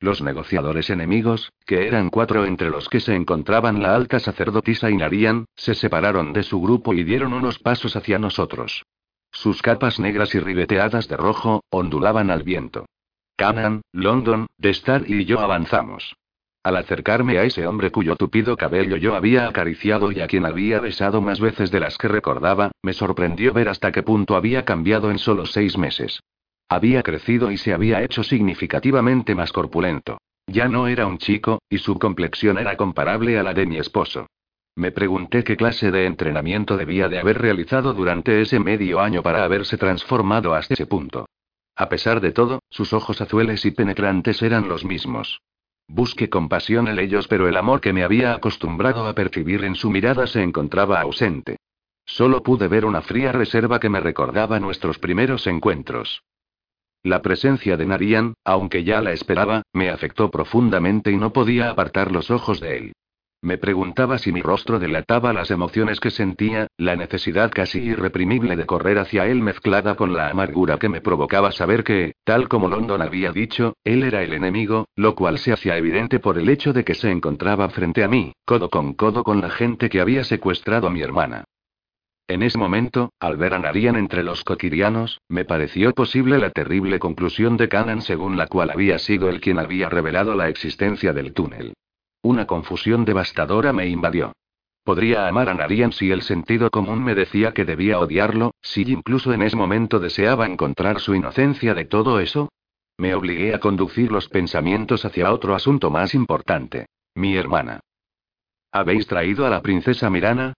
Los 0.00 0.22
negociadores 0.22 0.90
enemigos, 0.90 1.50
que 1.66 1.88
eran 1.88 2.08
cuatro 2.08 2.44
entre 2.44 2.70
los 2.70 2.88
que 2.88 3.00
se 3.00 3.16
encontraban 3.16 3.82
la 3.82 3.96
alta 3.96 4.20
sacerdotisa 4.20 4.90
y 4.90 4.96
Narian, 4.96 5.46
se 5.56 5.74
separaron 5.74 6.32
de 6.32 6.44
su 6.44 6.60
grupo 6.60 6.94
y 6.94 7.02
dieron 7.02 7.32
unos 7.32 7.58
pasos 7.58 7.96
hacia 7.96 8.20
nosotros. 8.20 8.84
Sus 9.32 9.60
capas 9.60 9.98
negras 9.98 10.36
y 10.36 10.38
ribeteadas 10.38 11.08
de 11.08 11.16
rojo, 11.16 11.64
ondulaban 11.70 12.30
al 12.30 12.44
viento. 12.44 12.86
Canaan, 13.38 13.82
London, 13.92 14.48
Destar 14.58 15.08
y 15.08 15.24
yo 15.24 15.38
avanzamos. 15.38 16.16
Al 16.64 16.76
acercarme 16.76 17.38
a 17.38 17.44
ese 17.44 17.68
hombre 17.68 17.92
cuyo 17.92 18.16
tupido 18.16 18.56
cabello 18.56 18.96
yo 18.96 19.14
había 19.14 19.46
acariciado 19.46 20.10
y 20.10 20.20
a 20.20 20.26
quien 20.26 20.44
había 20.44 20.80
besado 20.80 21.20
más 21.22 21.38
veces 21.38 21.70
de 21.70 21.78
las 21.78 21.96
que 21.98 22.08
recordaba, 22.08 22.72
me 22.82 22.94
sorprendió 22.94 23.52
ver 23.52 23.68
hasta 23.68 23.92
qué 23.92 24.02
punto 24.02 24.34
había 24.34 24.64
cambiado 24.64 25.12
en 25.12 25.18
solo 25.18 25.46
seis 25.46 25.78
meses. 25.78 26.18
Había 26.68 27.04
crecido 27.04 27.52
y 27.52 27.58
se 27.58 27.72
había 27.72 28.02
hecho 28.02 28.24
significativamente 28.24 29.36
más 29.36 29.52
corpulento. 29.52 30.18
Ya 30.48 30.66
no 30.66 30.88
era 30.88 31.06
un 31.06 31.18
chico, 31.18 31.60
y 31.70 31.78
su 31.78 31.96
complexión 31.96 32.58
era 32.58 32.76
comparable 32.76 33.38
a 33.38 33.44
la 33.44 33.54
de 33.54 33.66
mi 33.66 33.78
esposo. 33.78 34.26
Me 34.74 34.90
pregunté 34.90 35.44
qué 35.44 35.56
clase 35.56 35.92
de 35.92 36.06
entrenamiento 36.06 36.76
debía 36.76 37.08
de 37.08 37.20
haber 37.20 37.38
realizado 37.38 37.94
durante 37.94 38.40
ese 38.40 38.58
medio 38.58 38.98
año 38.98 39.22
para 39.22 39.44
haberse 39.44 39.78
transformado 39.78 40.54
hasta 40.54 40.74
ese 40.74 40.86
punto. 40.86 41.26
A 41.78 41.88
pesar 41.88 42.20
de 42.20 42.32
todo, 42.32 42.60
sus 42.70 42.92
ojos 42.92 43.20
azules 43.20 43.64
y 43.64 43.70
penetrantes 43.70 44.42
eran 44.42 44.68
los 44.68 44.84
mismos. 44.84 45.40
Busqué 45.86 46.28
compasión 46.28 46.88
en 46.88 46.98
ellos, 46.98 47.28
pero 47.28 47.46
el 47.46 47.56
amor 47.56 47.80
que 47.80 47.92
me 47.92 48.02
había 48.02 48.34
acostumbrado 48.34 49.06
a 49.06 49.14
percibir 49.14 49.62
en 49.62 49.76
su 49.76 49.88
mirada 49.88 50.26
se 50.26 50.42
encontraba 50.42 51.00
ausente. 51.00 51.56
Solo 52.04 52.42
pude 52.42 52.66
ver 52.66 52.84
una 52.84 53.00
fría 53.00 53.30
reserva 53.30 53.78
que 53.78 53.88
me 53.88 54.00
recordaba 54.00 54.58
nuestros 54.58 54.98
primeros 54.98 55.46
encuentros. 55.46 56.24
La 57.04 57.22
presencia 57.22 57.76
de 57.76 57.86
Narian, 57.86 58.34
aunque 58.44 58.82
ya 58.82 59.00
la 59.00 59.12
esperaba, 59.12 59.62
me 59.72 59.88
afectó 59.88 60.32
profundamente 60.32 61.12
y 61.12 61.16
no 61.16 61.32
podía 61.32 61.70
apartar 61.70 62.10
los 62.10 62.32
ojos 62.32 62.58
de 62.58 62.76
él. 62.76 62.92
Me 63.40 63.56
preguntaba 63.56 64.18
si 64.18 64.32
mi 64.32 64.42
rostro 64.42 64.80
delataba 64.80 65.32
las 65.32 65.52
emociones 65.52 66.00
que 66.00 66.10
sentía, 66.10 66.66
la 66.76 66.96
necesidad 66.96 67.52
casi 67.52 67.78
irreprimible 67.78 68.56
de 68.56 68.66
correr 68.66 68.98
hacia 68.98 69.26
él 69.26 69.42
mezclada 69.42 69.94
con 69.94 70.12
la 70.12 70.28
amargura 70.28 70.78
que 70.78 70.88
me 70.88 71.00
provocaba 71.00 71.52
saber 71.52 71.84
que, 71.84 72.14
tal 72.24 72.48
como 72.48 72.68
London 72.68 73.00
había 73.00 73.30
dicho, 73.30 73.74
él 73.84 74.02
era 74.02 74.24
el 74.24 74.32
enemigo, 74.32 74.88
lo 74.96 75.14
cual 75.14 75.38
se 75.38 75.52
hacía 75.52 75.76
evidente 75.76 76.18
por 76.18 76.36
el 76.36 76.48
hecho 76.48 76.72
de 76.72 76.84
que 76.84 76.94
se 76.94 77.12
encontraba 77.12 77.68
frente 77.68 78.02
a 78.02 78.08
mí, 78.08 78.32
codo 78.44 78.70
con 78.70 78.94
codo 78.94 79.22
con 79.22 79.40
la 79.40 79.50
gente 79.50 79.88
que 79.88 80.00
había 80.00 80.24
secuestrado 80.24 80.88
a 80.88 80.90
mi 80.90 81.02
hermana. 81.02 81.44
En 82.26 82.42
ese 82.42 82.58
momento, 82.58 83.12
al 83.20 83.36
ver 83.36 83.54
a 83.54 83.60
Narian 83.60 83.94
entre 83.94 84.24
los 84.24 84.42
coquirianos, 84.42 85.20
me 85.28 85.44
pareció 85.44 85.92
posible 85.92 86.38
la 86.38 86.50
terrible 86.50 86.98
conclusión 86.98 87.56
de 87.56 87.68
Canan 87.68 88.02
según 88.02 88.36
la 88.36 88.48
cual 88.48 88.70
había 88.70 88.98
sido 88.98 89.28
él 89.30 89.40
quien 89.40 89.60
había 89.60 89.88
revelado 89.88 90.34
la 90.34 90.48
existencia 90.48 91.12
del 91.12 91.32
túnel. 91.32 91.72
Una 92.22 92.46
confusión 92.46 93.04
devastadora 93.04 93.72
me 93.72 93.86
invadió. 93.88 94.32
Podría 94.84 95.28
amar 95.28 95.50
a 95.50 95.54
Narian 95.54 95.92
si 95.92 96.10
el 96.10 96.22
sentido 96.22 96.70
común 96.70 97.04
me 97.04 97.14
decía 97.14 97.52
que 97.52 97.64
debía 97.64 97.98
odiarlo, 97.98 98.54
si 98.62 98.82
incluso 98.90 99.32
en 99.32 99.42
ese 99.42 99.56
momento 99.56 100.00
deseaba 100.00 100.46
encontrar 100.46 101.00
su 101.00 101.14
inocencia 101.14 101.74
de 101.74 101.84
todo 101.84 102.20
eso. 102.20 102.48
Me 102.96 103.14
obligué 103.14 103.54
a 103.54 103.60
conducir 103.60 104.10
los 104.10 104.28
pensamientos 104.28 105.04
hacia 105.04 105.32
otro 105.32 105.54
asunto 105.54 105.90
más 105.90 106.14
importante. 106.14 106.86
Mi 107.14 107.36
hermana. 107.36 107.80
¿Habéis 108.72 109.06
traído 109.06 109.46
a 109.46 109.50
la 109.50 109.62
princesa 109.62 110.10
Mirana? 110.10 110.54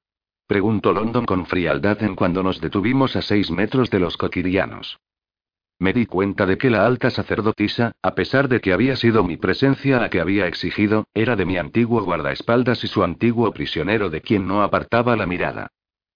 Preguntó 0.47 0.93
London 0.93 1.27
con 1.27 1.47
frialdad 1.47 2.03
en 2.03 2.16
cuando 2.16 2.43
nos 2.43 2.61
detuvimos 2.61 3.15
a 3.16 3.23
seis 3.23 3.51
metros 3.51 3.91
de 3.91 4.01
los 4.01 4.16
coquirianos. 4.16 4.99
Me 5.81 5.94
di 5.94 6.05
cuenta 6.05 6.44
de 6.44 6.59
que 6.59 6.69
la 6.69 6.85
alta 6.85 7.09
sacerdotisa, 7.09 7.93
a 8.02 8.15
pesar 8.15 8.48
de 8.48 8.61
que 8.61 8.74
había 8.74 8.97
sido 8.97 9.24
mi 9.24 9.39
presencia 9.39 9.98
la 9.98 10.11
que 10.11 10.20
había 10.20 10.47
exigido, 10.47 11.07
era 11.15 11.36
de 11.36 11.47
mi 11.47 11.57
antiguo 11.57 12.05
guardaespaldas 12.05 12.85
y 12.85 12.86
su 12.86 13.02
antiguo 13.02 13.51
prisionero 13.51 14.11
de 14.11 14.20
quien 14.20 14.47
no 14.47 14.62
apartaba 14.62 15.16
la 15.16 15.24
mirada. 15.24 15.69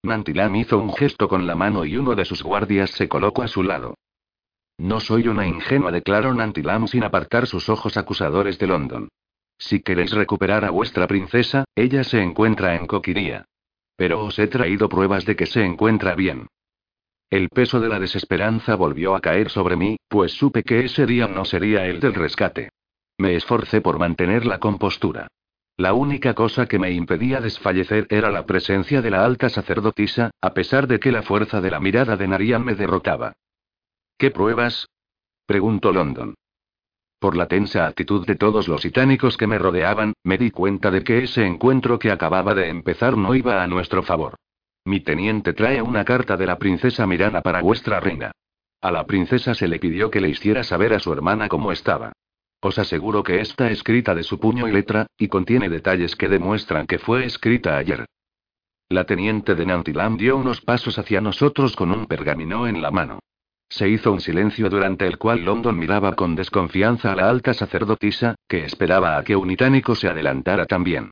Nantilam 0.03 0.55
hizo 0.55 0.77
un 0.77 0.93
gesto 0.93 1.27
con 1.27 1.47
la 1.47 1.55
mano 1.55 1.83
y 1.83 1.97
uno 1.97 2.13
de 2.13 2.25
sus 2.25 2.43
guardias 2.43 2.91
se 2.91 3.09
colocó 3.09 3.41
a 3.41 3.47
su 3.47 3.63
lado. 3.63 3.95
No 4.77 4.99
soy 4.99 5.27
una 5.27 5.47
ingenua, 5.47 5.91
declaró 5.91 6.31
Nantilam 6.35 6.87
sin 6.87 7.03
apartar 7.03 7.47
sus 7.47 7.67
ojos 7.67 7.97
acusadores 7.97 8.59
de 8.59 8.67
London. 8.67 9.09
Si 9.57 9.79
queréis 9.79 10.11
recuperar 10.11 10.63
a 10.63 10.69
vuestra 10.69 11.07
princesa, 11.07 11.65
ella 11.73 12.03
se 12.03 12.21
encuentra 12.21 12.75
en 12.75 12.85
Coquiría. 12.85 13.45
Pero 13.95 14.23
os 14.25 14.37
he 14.37 14.45
traído 14.45 14.89
pruebas 14.89 15.25
de 15.25 15.35
que 15.35 15.47
se 15.47 15.63
encuentra 15.65 16.13
bien. 16.13 16.45
El 17.29 17.49
peso 17.49 17.79
de 17.79 17.89
la 17.89 17.99
desesperanza 17.99 18.75
volvió 18.75 19.15
a 19.15 19.21
caer 19.21 19.49
sobre 19.49 19.75
mí, 19.75 19.97
pues 20.07 20.33
supe 20.33 20.63
que 20.63 20.85
ese 20.85 21.05
día 21.05 21.27
no 21.27 21.45
sería 21.45 21.85
el 21.85 21.99
del 21.99 22.13
rescate. 22.13 22.69
Me 23.17 23.35
esforcé 23.35 23.81
por 23.81 23.97
mantener 23.97 24.45
la 24.45 24.59
compostura. 24.59 25.27
La 25.77 25.93
única 25.93 26.33
cosa 26.33 26.67
que 26.67 26.79
me 26.79 26.91
impedía 26.91 27.41
desfallecer 27.41 28.07
era 28.09 28.31
la 28.31 28.45
presencia 28.45 29.01
de 29.01 29.11
la 29.11 29.25
alta 29.25 29.49
sacerdotisa, 29.49 30.31
a 30.39 30.53
pesar 30.53 30.87
de 30.87 30.99
que 30.99 31.11
la 31.11 31.23
fuerza 31.23 31.59
de 31.59 31.71
la 31.71 31.79
mirada 31.79 32.15
de 32.15 32.27
Narian 32.27 32.63
me 32.63 32.75
derrotaba. 32.75 33.33
¿Qué 34.17 34.31
pruebas? 34.31 34.87
preguntó 35.45 35.91
London. 35.91 36.35
Por 37.19 37.35
la 37.35 37.47
tensa 37.47 37.87
actitud 37.87 38.25
de 38.25 38.35
todos 38.35 38.67
los 38.67 38.81
titánicos 38.81 39.35
que 39.35 39.47
me 39.47 39.57
rodeaban, 39.57 40.13
me 40.23 40.37
di 40.37 40.51
cuenta 40.51 40.91
de 40.91 41.03
que 41.03 41.23
ese 41.23 41.45
encuentro 41.45 41.99
que 41.99 42.11
acababa 42.11 42.53
de 42.53 42.69
empezar 42.69 43.17
no 43.17 43.35
iba 43.35 43.63
a 43.63 43.67
nuestro 43.67 44.03
favor. 44.03 44.35
Mi 44.85 44.99
teniente 44.99 45.53
trae 45.53 45.81
una 45.81 46.05
carta 46.05 46.37
de 46.37 46.45
la 46.45 46.59
princesa 46.59 47.07
Mirana 47.07 47.41
para 47.41 47.61
vuestra 47.61 47.99
reina. 47.99 48.31
A 48.81 48.91
la 48.91 49.05
princesa 49.07 49.55
se 49.55 49.67
le 49.67 49.79
pidió 49.79 50.11
que 50.11 50.21
le 50.21 50.29
hiciera 50.29 50.63
saber 50.63 50.93
a 50.93 50.99
su 50.99 51.11
hermana 51.11 51.49
cómo 51.49 51.71
estaba. 51.71 52.13
Os 52.61 52.77
aseguro 52.77 53.23
que 53.23 53.41
está 53.41 53.71
escrita 53.71 54.13
de 54.13 54.21
su 54.21 54.39
puño 54.39 54.67
y 54.67 54.71
letra, 54.71 55.07
y 55.17 55.27
contiene 55.27 55.69
detalles 55.69 56.15
que 56.15 56.29
demuestran 56.29 56.85
que 56.85 56.99
fue 56.99 57.25
escrita 57.25 57.77
ayer. 57.77 58.05
La 58.87 59.05
teniente 59.05 59.55
de 59.55 59.65
Nantilam 59.65 60.17
dio 60.17 60.37
unos 60.37 60.61
pasos 60.61 60.99
hacia 60.99 61.19
nosotros 61.19 61.75
con 61.75 61.91
un 61.91 62.05
pergamino 62.05 62.67
en 62.67 62.83
la 62.83 62.91
mano. 62.91 63.19
Se 63.67 63.89
hizo 63.89 64.11
un 64.11 64.21
silencio 64.21 64.69
durante 64.69 65.07
el 65.07 65.17
cual 65.17 65.43
London 65.43 65.79
miraba 65.79 66.13
con 66.13 66.35
desconfianza 66.35 67.11
a 67.11 67.15
la 67.15 67.27
alta 67.27 67.55
sacerdotisa, 67.55 68.35
que 68.47 68.63
esperaba 68.63 69.17
a 69.17 69.23
que 69.23 69.35
un 69.35 69.55
se 69.95 70.07
adelantara 70.07 70.67
también. 70.67 71.09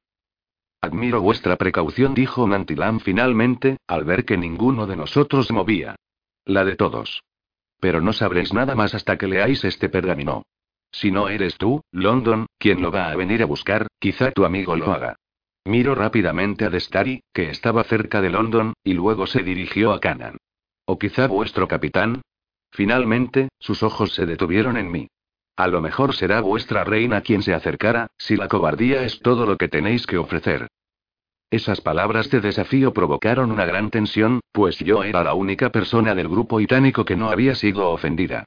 Admiro 0.83 1.21
vuestra 1.21 1.55
precaución, 1.55 2.13
dijo 2.13 2.45
Nantilam 2.45 2.99
finalmente, 2.99 3.77
al 3.87 4.03
ver 4.03 4.25
que 4.25 4.35
ninguno 4.35 4.85
de 4.85 4.97
nosotros 4.97 5.49
movía. 5.49 5.95
La 6.43 6.65
de 6.65 6.75
todos. 6.75 7.23
Pero 7.79 8.01
no 8.01 8.11
sabréis 8.11 8.53
nada 8.53 8.75
más 8.75 8.93
hasta 8.93 9.17
que 9.17 9.27
leáis 9.27 9.63
este 9.63 9.87
pergamino. 9.87 10.43
Si 10.91 11.09
no 11.09 11.29
eres 11.29 11.57
tú, 11.57 11.81
London, 11.93 12.47
quien 12.57 12.81
lo 12.81 12.91
va 12.91 13.09
a 13.09 13.15
venir 13.15 13.41
a 13.41 13.45
buscar, 13.45 13.87
quizá 13.97 14.31
tu 14.31 14.43
amigo 14.43 14.75
lo 14.75 14.91
haga. 14.91 15.15
Miro 15.63 15.95
rápidamente 15.95 16.65
a 16.65 16.69
Destari, 16.69 17.21
que 17.33 17.49
estaba 17.49 17.85
cerca 17.85 18.19
de 18.19 18.31
London, 18.31 18.73
y 18.83 18.93
luego 18.93 19.25
se 19.25 19.41
dirigió 19.41 19.93
a 19.93 20.01
Canaan. 20.01 20.35
O 20.85 20.99
quizá 20.99 21.27
vuestro 21.27 21.65
capitán, 21.65 22.23
Finalmente, 22.73 23.47
sus 23.57 23.83
ojos 23.83 24.13
se 24.13 24.25
detuvieron 24.25 24.75
en 24.75 24.91
mí. 24.91 25.07
A 25.55 25.67
lo 25.67 25.79
mejor 25.79 26.13
será 26.13 26.41
vuestra 26.41 26.83
reina 26.83 27.21
quien 27.21 27.41
se 27.41 27.53
acercara, 27.53 28.07
si 28.17 28.35
la 28.35 28.49
cobardía 28.49 29.03
es 29.03 29.19
todo 29.19 29.45
lo 29.45 29.57
que 29.57 29.69
tenéis 29.69 30.07
que 30.07 30.17
ofrecer. 30.17 30.67
Esas 31.53 31.81
palabras 31.81 32.31
de 32.31 32.41
desafío 32.41 32.93
provocaron 32.93 33.51
una 33.51 33.63
gran 33.63 33.91
tensión, 33.91 34.39
pues 34.51 34.79
yo 34.79 35.03
era 35.03 35.23
la 35.23 35.35
única 35.35 35.69
persona 35.69 36.15
del 36.15 36.27
grupo 36.27 36.59
itánico 36.59 37.05
que 37.05 37.15
no 37.15 37.29
había 37.29 37.53
sido 37.53 37.91
ofendida. 37.91 38.45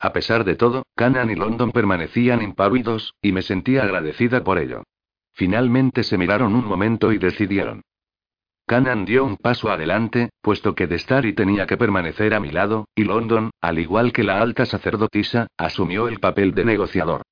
A 0.00 0.12
pesar 0.12 0.42
de 0.42 0.56
todo, 0.56 0.82
Canan 0.96 1.30
y 1.30 1.36
London 1.36 1.70
permanecían 1.70 2.42
impávidos, 2.42 3.14
y 3.22 3.30
me 3.30 3.42
sentía 3.42 3.84
agradecida 3.84 4.42
por 4.42 4.58
ello. 4.58 4.82
Finalmente 5.34 6.02
se 6.02 6.18
miraron 6.18 6.56
un 6.56 6.64
momento 6.64 7.12
y 7.12 7.18
decidieron. 7.18 7.82
Canan 8.66 9.04
dio 9.04 9.24
un 9.24 9.36
paso 9.36 9.70
adelante, 9.70 10.30
puesto 10.42 10.74
que 10.74 10.88
Destari 10.88 11.34
tenía 11.34 11.64
que 11.64 11.76
permanecer 11.76 12.34
a 12.34 12.40
mi 12.40 12.50
lado, 12.50 12.86
y 12.96 13.04
London, 13.04 13.52
al 13.60 13.78
igual 13.78 14.12
que 14.12 14.24
la 14.24 14.40
alta 14.40 14.66
sacerdotisa, 14.66 15.46
asumió 15.56 16.08
el 16.08 16.18
papel 16.18 16.54
de 16.56 16.64
negociador. 16.64 17.22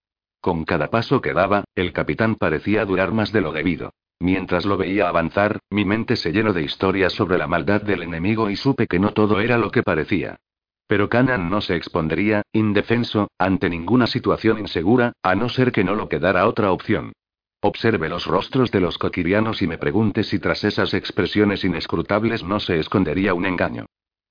Con 0.40 0.64
cada 0.64 0.88
paso 0.88 1.20
que 1.20 1.32
daba, 1.32 1.64
el 1.74 1.92
capitán 1.92 2.36
parecía 2.36 2.84
durar 2.84 3.10
más 3.10 3.32
de 3.32 3.40
lo 3.40 3.50
debido. 3.50 3.90
Mientras 4.18 4.64
lo 4.64 4.76
veía 4.76 5.08
avanzar, 5.08 5.58
mi 5.70 5.84
mente 5.84 6.16
se 6.16 6.32
llenó 6.32 6.52
de 6.52 6.62
historias 6.62 7.12
sobre 7.12 7.36
la 7.36 7.46
maldad 7.46 7.82
del 7.82 8.02
enemigo 8.02 8.48
y 8.48 8.56
supe 8.56 8.86
que 8.86 8.98
no 8.98 9.12
todo 9.12 9.40
era 9.40 9.58
lo 9.58 9.70
que 9.70 9.82
parecía. 9.82 10.38
Pero 10.86 11.08
Canan 11.08 11.50
no 11.50 11.60
se 11.60 11.76
expondría, 11.76 12.42
indefenso, 12.52 13.28
ante 13.38 13.68
ninguna 13.68 14.06
situación 14.06 14.58
insegura, 14.58 15.12
a 15.22 15.34
no 15.34 15.48
ser 15.48 15.72
que 15.72 15.84
no 15.84 15.94
lo 15.94 16.08
quedara 16.08 16.46
otra 16.46 16.70
opción. 16.72 17.12
Observe 17.60 18.08
los 18.08 18.26
rostros 18.26 18.70
de 18.70 18.80
los 18.80 18.96
coquirianos 18.96 19.60
y 19.62 19.66
me 19.66 19.78
pregunte 19.78 20.22
si 20.22 20.38
tras 20.38 20.62
esas 20.64 20.94
expresiones 20.94 21.64
inescrutables 21.64 22.44
no 22.44 22.60
se 22.60 22.78
escondería 22.78 23.34
un 23.34 23.46
engaño. 23.46 23.86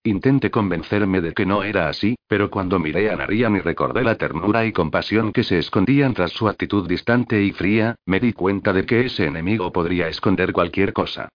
Intenté 0.05 0.51
convencerme 0.51 1.19
de 1.19 1.33
que 1.33 1.47
no 1.47 1.63
era 1.63 1.89
así, 1.89 2.15
pero 2.27 2.51
cuando 2.51 2.77
miré 2.77 3.09
a 3.09 3.15
Narian 3.15 3.55
y 3.55 3.59
recordé 3.59 4.03
la 4.03 4.19
ternura 4.19 4.63
y 4.63 4.71
compasión 4.71 5.33
que 5.33 5.43
se 5.43 5.57
escondían 5.57 6.13
tras 6.13 6.29
su 6.29 6.47
actitud 6.47 6.87
distante 6.87 7.41
y 7.41 7.51
fría, 7.51 7.95
me 8.05 8.19
di 8.19 8.31
cuenta 8.31 8.71
de 8.71 8.85
que 8.85 9.07
ese 9.07 9.25
enemigo 9.25 9.73
podría 9.73 10.07
esconder 10.07 10.53
cualquier 10.53 10.93
cosa. 10.93 11.29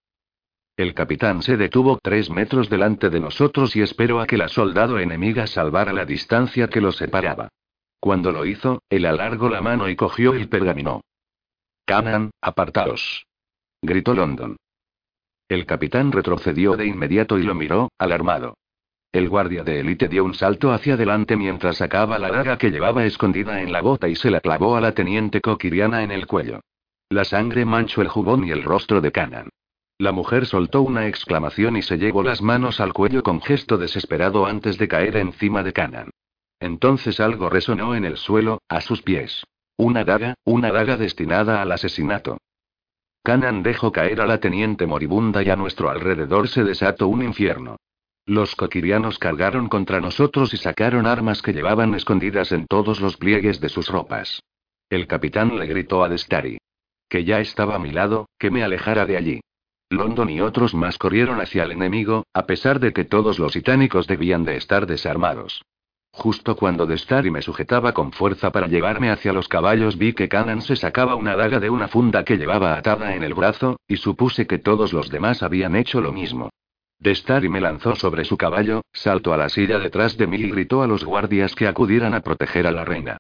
El 0.77 0.95
capitán 0.95 1.43
se 1.43 1.57
detuvo 1.57 1.99
tres 2.01 2.31
metros 2.31 2.71
delante 2.71 3.11
de 3.11 3.19
nosotros 3.19 3.75
y 3.75 3.83
esperó 3.83 4.21
a 4.21 4.29
que 4.29 4.37
la 4.37 4.47
soldado 4.47 5.01
enemiga 5.01 5.49
salvara 5.49 5.93
la 5.93 6.05
distancia 6.05 6.69
que 6.69 6.81
los 6.81 6.95
separaba. 6.95 7.49
Cuando 7.99 8.31
lo 8.31 8.47
hizo, 8.47 8.85
él 8.89 9.05
alargó 9.05 9.49
la 9.49 9.63
mano 9.63 9.89
y 9.89 9.97
cogió 9.97 10.33
el 10.33 10.49
pergamino. 10.49 11.01
Canan, 11.85 12.31
apartaos. 12.41 13.27
Gritó 13.83 14.15
London. 14.15 14.57
El 15.49 15.67
capitán 15.67 16.13
retrocedió 16.13 16.77
de 16.77 16.87
inmediato 16.87 17.37
y 17.37 17.43
lo 17.43 17.57
miró, 17.57 17.91
alarmado. 17.99 18.55
El 19.13 19.29
guardia 19.29 19.65
de 19.65 19.81
élite 19.81 20.07
dio 20.07 20.25
un 20.25 20.35
salto 20.35 20.71
hacia 20.73 20.95
adelante 20.95 21.37
mientras 21.37 21.79
sacaba 21.79 22.17
la 22.21 22.31
daga 22.31 22.59
que 22.59 22.71
llevaba 22.71 23.05
escondida 23.05 23.61
en 23.61 23.73
la 23.73 23.81
bota 23.81 24.09
y 24.09 24.15
se 24.15 24.31
la 24.31 24.41
clavó 24.41 24.77
a 24.77 24.81
la 24.81 24.93
teniente 24.93 25.41
coquiriana 25.41 26.05
en 26.05 26.13
el 26.13 26.29
cuello. 26.29 26.61
La 27.09 27.25
sangre 27.25 27.65
manchó 27.65 28.03
el 28.03 28.09
jubón 28.09 28.45
y 28.45 28.53
el 28.53 28.63
rostro 28.63 29.01
de 29.01 29.11
Canan. 29.11 29.49
La 29.99 30.13
mujer 30.13 30.47
soltó 30.47 30.83
una 30.83 31.09
exclamación 31.09 31.77
y 31.77 31.83
se 31.83 31.99
llevó 31.99 32.23
las 32.23 32.41
manos 32.41 32.79
al 32.79 32.93
cuello 32.93 33.25
con 33.25 33.43
gesto 33.43 33.79
desesperado 33.79 34.47
antes 34.47 34.79
de 34.79 34.87
caer 34.87 35.17
encima 35.17 35.65
de 35.65 35.73
Canan. 35.73 36.11
Entonces 36.61 37.19
algo 37.19 37.51
resonó 37.51 37.97
en 37.97 38.05
el 38.05 38.17
suelo, 38.17 38.63
a 38.69 38.81
sus 38.81 39.03
pies. 39.03 39.45
Una 39.77 40.05
daga, 40.05 40.35
una 40.45 40.71
daga 40.71 40.97
destinada 40.97 41.61
al 41.61 41.73
asesinato. 41.73 42.39
Canan 43.25 43.65
dejó 43.65 43.91
caer 43.91 44.21
a 44.21 44.27
la 44.27 44.39
teniente 44.39 44.87
moribunda 44.87 45.43
y 45.43 45.51
a 45.51 45.57
nuestro 45.57 45.91
alrededor 45.91 46.47
se 46.47 46.63
desató 46.63 47.09
un 47.09 47.23
infierno. 47.23 47.77
Los 48.31 48.55
coquirianos 48.55 49.19
cargaron 49.19 49.69
contra 49.69 50.01
nosotros 50.01 50.55
y 50.55 50.57
sacaron 50.57 51.05
armas 51.05 51.43
que 51.43 51.53
llevaban 51.53 51.97
escondidas 51.97 52.53
en 52.53 52.65
todos 52.69 53.01
los 53.01 53.17
pliegues 53.17 53.61
de 53.61 53.69
sus 53.69 53.89
ropas. 53.89 54.41
El 54.89 55.09
capitán 55.09 55.59
le 55.59 55.67
gritó 55.67 56.05
a 56.05 56.09
Destari. 56.09 56.59
Que 57.09 57.25
ya 57.25 57.41
estaba 57.41 57.75
a 57.75 57.81
mi 57.81 57.91
lado, 57.91 58.29
que 58.39 58.53
me 58.53 58.63
alejara 58.63 59.05
de 59.05 59.17
allí. 59.17 59.41
London 59.89 60.31
y 60.31 60.41
otros 60.41 60.75
más 60.75 60.97
corrieron 60.97 61.41
hacia 61.41 61.65
el 61.65 61.73
enemigo, 61.73 62.23
a 62.33 62.47
pesar 62.47 62.79
de 62.79 62.93
que 62.93 63.05
todos 63.05 63.41
los 63.41 63.53
titánicos 63.53 64.07
debían 64.07 64.45
de 64.45 64.59
estar 64.59 64.87
desarmados. 64.87 65.65
Justo 66.13 66.55
cuando 66.55 66.87
Destari 66.87 67.33
me 67.33 67.43
sujetaba 67.43 67.95
con 67.95 68.13
fuerza 68.13 68.53
para 68.53 68.69
llevarme 68.69 69.11
hacia 69.11 69.33
los 69.33 69.49
caballos 69.49 69.99
vi 69.99 70.13
que 70.13 70.29
Canan 70.29 70.63
se 70.63 70.77
sacaba 70.77 71.17
una 71.17 71.35
daga 71.35 71.59
de 71.59 71.69
una 71.69 71.89
funda 71.89 72.25
que 72.25 72.37
llevaba 72.37 72.77
atada 72.77 73.17
en 73.17 73.25
el 73.25 73.35
brazo, 73.35 73.81
y 73.89 73.97
supuse 73.97 74.47
que 74.47 74.59
todos 74.59 74.93
los 74.93 75.11
demás 75.11 75.43
habían 75.43 75.75
hecho 75.75 76.01
lo 76.01 76.13
mismo. 76.13 76.51
Destari 77.01 77.49
me 77.49 77.63
lanzó 77.63 77.97
sobre 77.97 78.27
su 78.27 78.37
caballo, 78.37 78.83
saltó 78.93 79.33
a 79.33 79.39
la 79.39 79.49
silla 79.49 79.79
detrás 79.79 80.19
de 80.19 80.27
mí 80.27 80.37
y 80.37 80.51
gritó 80.51 80.83
a 80.83 80.87
los 80.87 81.03
guardias 81.03 81.55
que 81.55 81.67
acudieran 81.67 82.13
a 82.13 82.21
proteger 82.21 82.67
a 82.67 82.73
la 82.73 82.85
reina. 82.85 83.17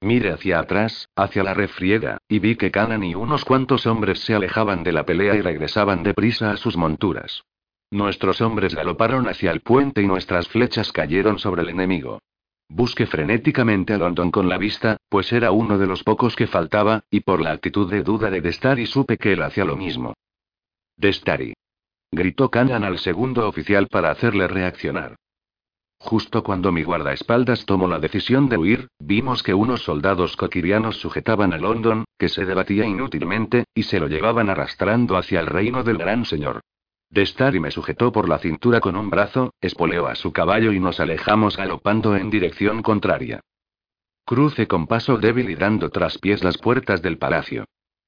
Mire 0.00 0.30
hacia 0.30 0.60
atrás, 0.60 1.08
hacia 1.16 1.42
la 1.42 1.52
refriega, 1.52 2.18
y 2.28 2.38
vi 2.38 2.54
que 2.54 2.70
Canan 2.70 3.02
y 3.02 3.16
unos 3.16 3.44
cuantos 3.44 3.86
hombres 3.86 4.20
se 4.20 4.34
alejaban 4.34 4.84
de 4.84 4.92
la 4.92 5.04
pelea 5.04 5.34
y 5.34 5.40
regresaban 5.40 6.04
deprisa 6.04 6.52
a 6.52 6.56
sus 6.56 6.76
monturas. 6.76 7.42
Nuestros 7.90 8.40
hombres 8.40 8.74
galoparon 8.74 9.28
hacia 9.28 9.50
el 9.50 9.62
puente 9.62 10.00
y 10.00 10.06
nuestras 10.06 10.46
flechas 10.48 10.92
cayeron 10.92 11.38
sobre 11.38 11.62
el 11.62 11.70
enemigo. 11.70 12.20
Busqué 12.68 13.06
frenéticamente 13.06 13.94
a 13.94 13.98
London 13.98 14.30
con 14.30 14.48
la 14.48 14.58
vista, 14.58 14.96
pues 15.08 15.32
era 15.32 15.50
uno 15.50 15.76
de 15.76 15.86
los 15.86 16.04
pocos 16.04 16.36
que 16.36 16.46
faltaba, 16.46 17.02
y 17.10 17.20
por 17.20 17.40
la 17.40 17.50
actitud 17.50 17.90
de 17.90 18.02
duda 18.02 18.30
de 18.30 18.40
Destari 18.40 18.86
supe 18.86 19.18
que 19.18 19.32
él 19.32 19.42
hacía 19.42 19.64
lo 19.64 19.76
mismo. 19.76 20.14
Destari. 20.96 21.54
Gritó 22.14 22.48
Canan 22.48 22.84
al 22.84 22.98
segundo 22.98 23.48
oficial 23.48 23.88
para 23.88 24.10
hacerle 24.10 24.46
reaccionar. 24.46 25.16
Justo 25.98 26.44
cuando 26.44 26.70
mi 26.70 26.82
guardaespaldas 26.82 27.64
tomó 27.66 27.88
la 27.88 27.98
decisión 27.98 28.48
de 28.48 28.56
huir, 28.56 28.88
vimos 29.00 29.42
que 29.42 29.54
unos 29.54 29.82
soldados 29.82 30.36
coquirianos 30.36 30.98
sujetaban 30.98 31.52
a 31.52 31.58
London, 31.58 32.04
que 32.18 32.28
se 32.28 32.44
debatía 32.44 32.84
inútilmente, 32.84 33.64
y 33.74 33.84
se 33.84 33.98
lo 33.98 34.06
llevaban 34.06 34.50
arrastrando 34.50 35.16
hacia 35.16 35.40
el 35.40 35.46
reino 35.46 35.82
del 35.82 35.98
gran 35.98 36.24
señor. 36.24 36.60
Destari 37.10 37.58
me 37.58 37.70
sujetó 37.70 38.12
por 38.12 38.28
la 38.28 38.38
cintura 38.38 38.80
con 38.80 38.96
un 38.96 39.10
brazo, 39.10 39.54
espoleó 39.60 40.06
a 40.06 40.14
su 40.14 40.32
caballo 40.32 40.72
y 40.72 40.80
nos 40.80 41.00
alejamos 41.00 41.56
galopando 41.56 42.16
en 42.16 42.30
dirección 42.30 42.82
contraria. 42.82 43.40
Cruce 44.24 44.66
con 44.66 44.86
paso 44.86 45.16
débil 45.18 45.50
y 45.50 45.54
dando 45.54 45.90
traspiés 45.90 46.44
las 46.44 46.58
puertas 46.58 47.02
del 47.02 47.18
palacio. 47.18 47.64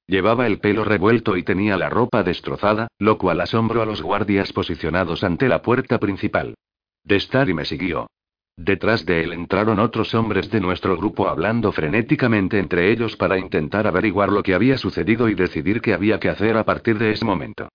Llevaba 0.07 0.47
el 0.47 0.59
pelo 0.59 0.85
revuelto 0.85 1.35
y 1.35 1.43
tenía 1.43 1.75
la 1.75 1.89
ropa 1.89 2.23
destrozada, 2.23 2.87
lo 2.97 3.17
cual 3.17 3.41
asombró 3.41 3.81
a 3.81 3.85
los 3.85 4.01
guardias 4.01 4.53
posicionados 4.53 5.23
ante 5.23 5.49
la 5.49 5.61
puerta 5.61 5.99
principal. 5.99 6.55
Destari 7.03 7.53
me 7.53 7.65
siguió. 7.65 8.07
Detrás 8.55 9.05
de 9.05 9.23
él 9.23 9.33
entraron 9.33 9.79
otros 9.79 10.15
hombres 10.15 10.49
de 10.49 10.61
nuestro 10.61 10.97
grupo 10.97 11.27
hablando 11.27 11.71
frenéticamente 11.71 12.57
entre 12.57 12.89
ellos 12.91 13.17
para 13.17 13.37
intentar 13.37 13.85
averiguar 13.85 14.31
lo 14.31 14.41
que 14.43 14.55
había 14.55 14.77
sucedido 14.77 15.29
y 15.29 15.35
decidir 15.35 15.81
qué 15.81 15.93
había 15.93 16.19
que 16.19 16.29
hacer 16.29 16.57
a 16.57 16.63
partir 16.63 16.97
de 16.97 17.11
ese 17.11 17.25
momento. 17.25 17.67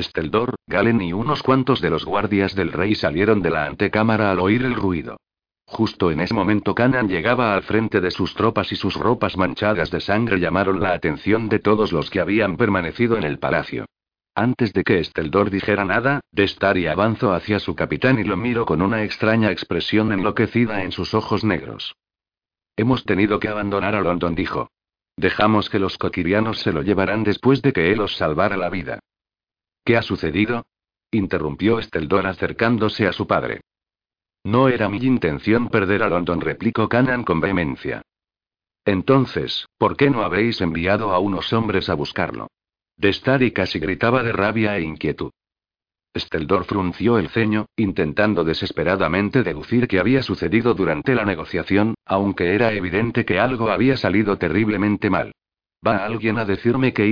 Steldor, 0.00 0.56
Galen 0.66 1.02
y 1.02 1.12
unos 1.12 1.42
cuantos 1.42 1.80
de 1.80 1.90
los 1.90 2.04
guardias 2.04 2.54
del 2.54 2.72
rey 2.72 2.94
salieron 2.94 3.42
de 3.42 3.50
la 3.50 3.66
antecámara 3.66 4.30
al 4.30 4.40
oír 4.40 4.64
el 4.64 4.74
ruido. 4.74 5.18
Justo 5.72 6.10
en 6.10 6.20
ese 6.20 6.34
momento 6.34 6.74
Canan 6.74 7.08
llegaba 7.08 7.54
al 7.54 7.62
frente 7.62 8.02
de 8.02 8.10
sus 8.10 8.34
tropas 8.34 8.70
y 8.72 8.76
sus 8.76 8.94
ropas 8.94 9.38
manchadas 9.38 9.90
de 9.90 10.00
sangre 10.00 10.38
llamaron 10.38 10.82
la 10.82 10.92
atención 10.92 11.48
de 11.48 11.60
todos 11.60 11.92
los 11.92 12.10
que 12.10 12.20
habían 12.20 12.58
permanecido 12.58 13.16
en 13.16 13.24
el 13.24 13.38
palacio. 13.38 13.86
Antes 14.34 14.74
de 14.74 14.84
que 14.84 15.00
Esteldor 15.00 15.48
dijera 15.48 15.86
nada, 15.86 16.20
Destari 16.30 16.88
avanzó 16.88 17.32
hacia 17.32 17.58
su 17.58 17.74
capitán 17.74 18.18
y 18.18 18.24
lo 18.24 18.36
miró 18.36 18.66
con 18.66 18.82
una 18.82 19.02
extraña 19.02 19.50
expresión 19.50 20.12
enloquecida 20.12 20.82
en 20.82 20.92
sus 20.92 21.14
ojos 21.14 21.42
negros. 21.42 21.94
Hemos 22.76 23.04
tenido 23.04 23.40
que 23.40 23.48
abandonar 23.48 23.94
a 23.94 24.02
London, 24.02 24.34
dijo. 24.34 24.68
Dejamos 25.16 25.70
que 25.70 25.78
los 25.78 25.96
coquirianos 25.96 26.58
se 26.58 26.72
lo 26.72 26.82
llevarán 26.82 27.24
después 27.24 27.62
de 27.62 27.72
que 27.72 27.92
él 27.92 28.02
os 28.02 28.18
salvara 28.18 28.58
la 28.58 28.68
vida. 28.68 28.98
¿Qué 29.86 29.96
ha 29.96 30.02
sucedido? 30.02 30.66
interrumpió 31.10 31.78
Esteldor 31.78 32.26
acercándose 32.26 33.06
a 33.06 33.14
su 33.14 33.26
padre. 33.26 33.62
No 34.44 34.68
era 34.68 34.88
mi 34.88 34.98
intención 34.98 35.68
perder 35.68 36.02
a 36.02 36.08
London, 36.08 36.40
replicó 36.40 36.88
Canan 36.88 37.24
con 37.24 37.40
vehemencia. 37.40 38.02
Entonces, 38.84 39.68
¿por 39.78 39.96
qué 39.96 40.10
no 40.10 40.22
habéis 40.22 40.60
enviado 40.60 41.12
a 41.12 41.18
unos 41.20 41.52
hombres 41.52 41.88
a 41.88 41.94
buscarlo? 41.94 42.48
De 42.96 43.14
y 43.40 43.50
casi 43.52 43.78
gritaba 43.78 44.22
de 44.22 44.32
rabia 44.32 44.76
e 44.76 44.82
inquietud. 44.82 45.30
Steldor 46.14 46.64
frunció 46.64 47.18
el 47.18 47.30
ceño, 47.30 47.66
intentando 47.76 48.44
desesperadamente 48.44 49.42
deducir 49.42 49.88
qué 49.88 49.98
había 49.98 50.22
sucedido 50.22 50.74
durante 50.74 51.14
la 51.14 51.24
negociación, 51.24 51.94
aunque 52.04 52.54
era 52.54 52.72
evidente 52.72 53.24
que 53.24 53.38
algo 53.38 53.70
había 53.70 53.96
salido 53.96 54.36
terriblemente 54.36 55.08
mal. 55.08 55.32
¿Va 55.86 56.04
alguien 56.04 56.38
a 56.38 56.44
decirme 56.44 56.92
que 56.92 57.06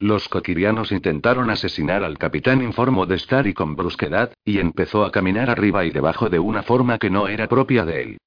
Los 0.00 0.28
coquirianos 0.28 0.92
intentaron 0.92 1.50
asesinar 1.50 2.04
al 2.04 2.18
capitán, 2.18 2.62
informó 2.62 3.04
de 3.06 3.20
y 3.44 3.52
con 3.52 3.74
brusquedad, 3.74 4.32
y 4.44 4.60
empezó 4.60 5.04
a 5.04 5.10
caminar 5.10 5.50
arriba 5.50 5.84
y 5.84 5.90
debajo 5.90 6.28
de 6.28 6.38
una 6.38 6.62
forma 6.62 6.98
que 6.98 7.10
no 7.10 7.26
era 7.26 7.48
propia 7.48 7.84
de 7.84 8.02
él. 8.02 8.18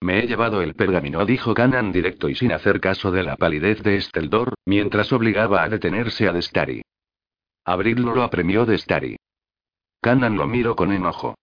Me 0.00 0.18
he 0.18 0.26
llevado 0.26 0.60
el 0.60 0.74
pergamino, 0.74 1.24
dijo 1.24 1.54
Canan 1.54 1.92
directo 1.92 2.28
y 2.28 2.34
sin 2.34 2.50
hacer 2.50 2.80
caso 2.80 3.12
de 3.12 3.22
la 3.22 3.36
palidez 3.36 3.80
de 3.84 3.96
Esteldor, 3.96 4.54
mientras 4.66 5.12
obligaba 5.12 5.62
a 5.62 5.68
detenerse 5.68 6.26
a 6.26 6.32
Destari. 6.32 6.82
Abrirlo 7.64 8.14
lo 8.14 8.22
apremió 8.24 8.66
Destari. 8.66 9.16
Canan 10.00 10.36
lo 10.36 10.48
miró 10.48 10.74
con 10.74 10.92
enojo. 10.92 11.36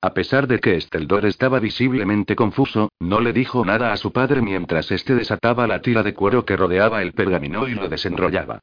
A 0.00 0.12
pesar 0.12 0.48
de 0.48 0.58
que 0.58 0.74
Esteldor 0.74 1.26
estaba 1.26 1.60
visiblemente 1.60 2.34
confuso, 2.34 2.90
no 2.98 3.20
le 3.20 3.32
dijo 3.32 3.64
nada 3.64 3.92
a 3.92 3.96
su 3.96 4.12
padre 4.12 4.42
mientras 4.42 4.90
éste 4.90 5.14
desataba 5.14 5.68
la 5.68 5.80
tira 5.80 6.02
de 6.02 6.14
cuero 6.14 6.44
que 6.44 6.56
rodeaba 6.56 7.02
el 7.02 7.12
pergamino 7.12 7.68
y 7.68 7.74
lo 7.74 7.88
desenrollaba. 7.88 8.60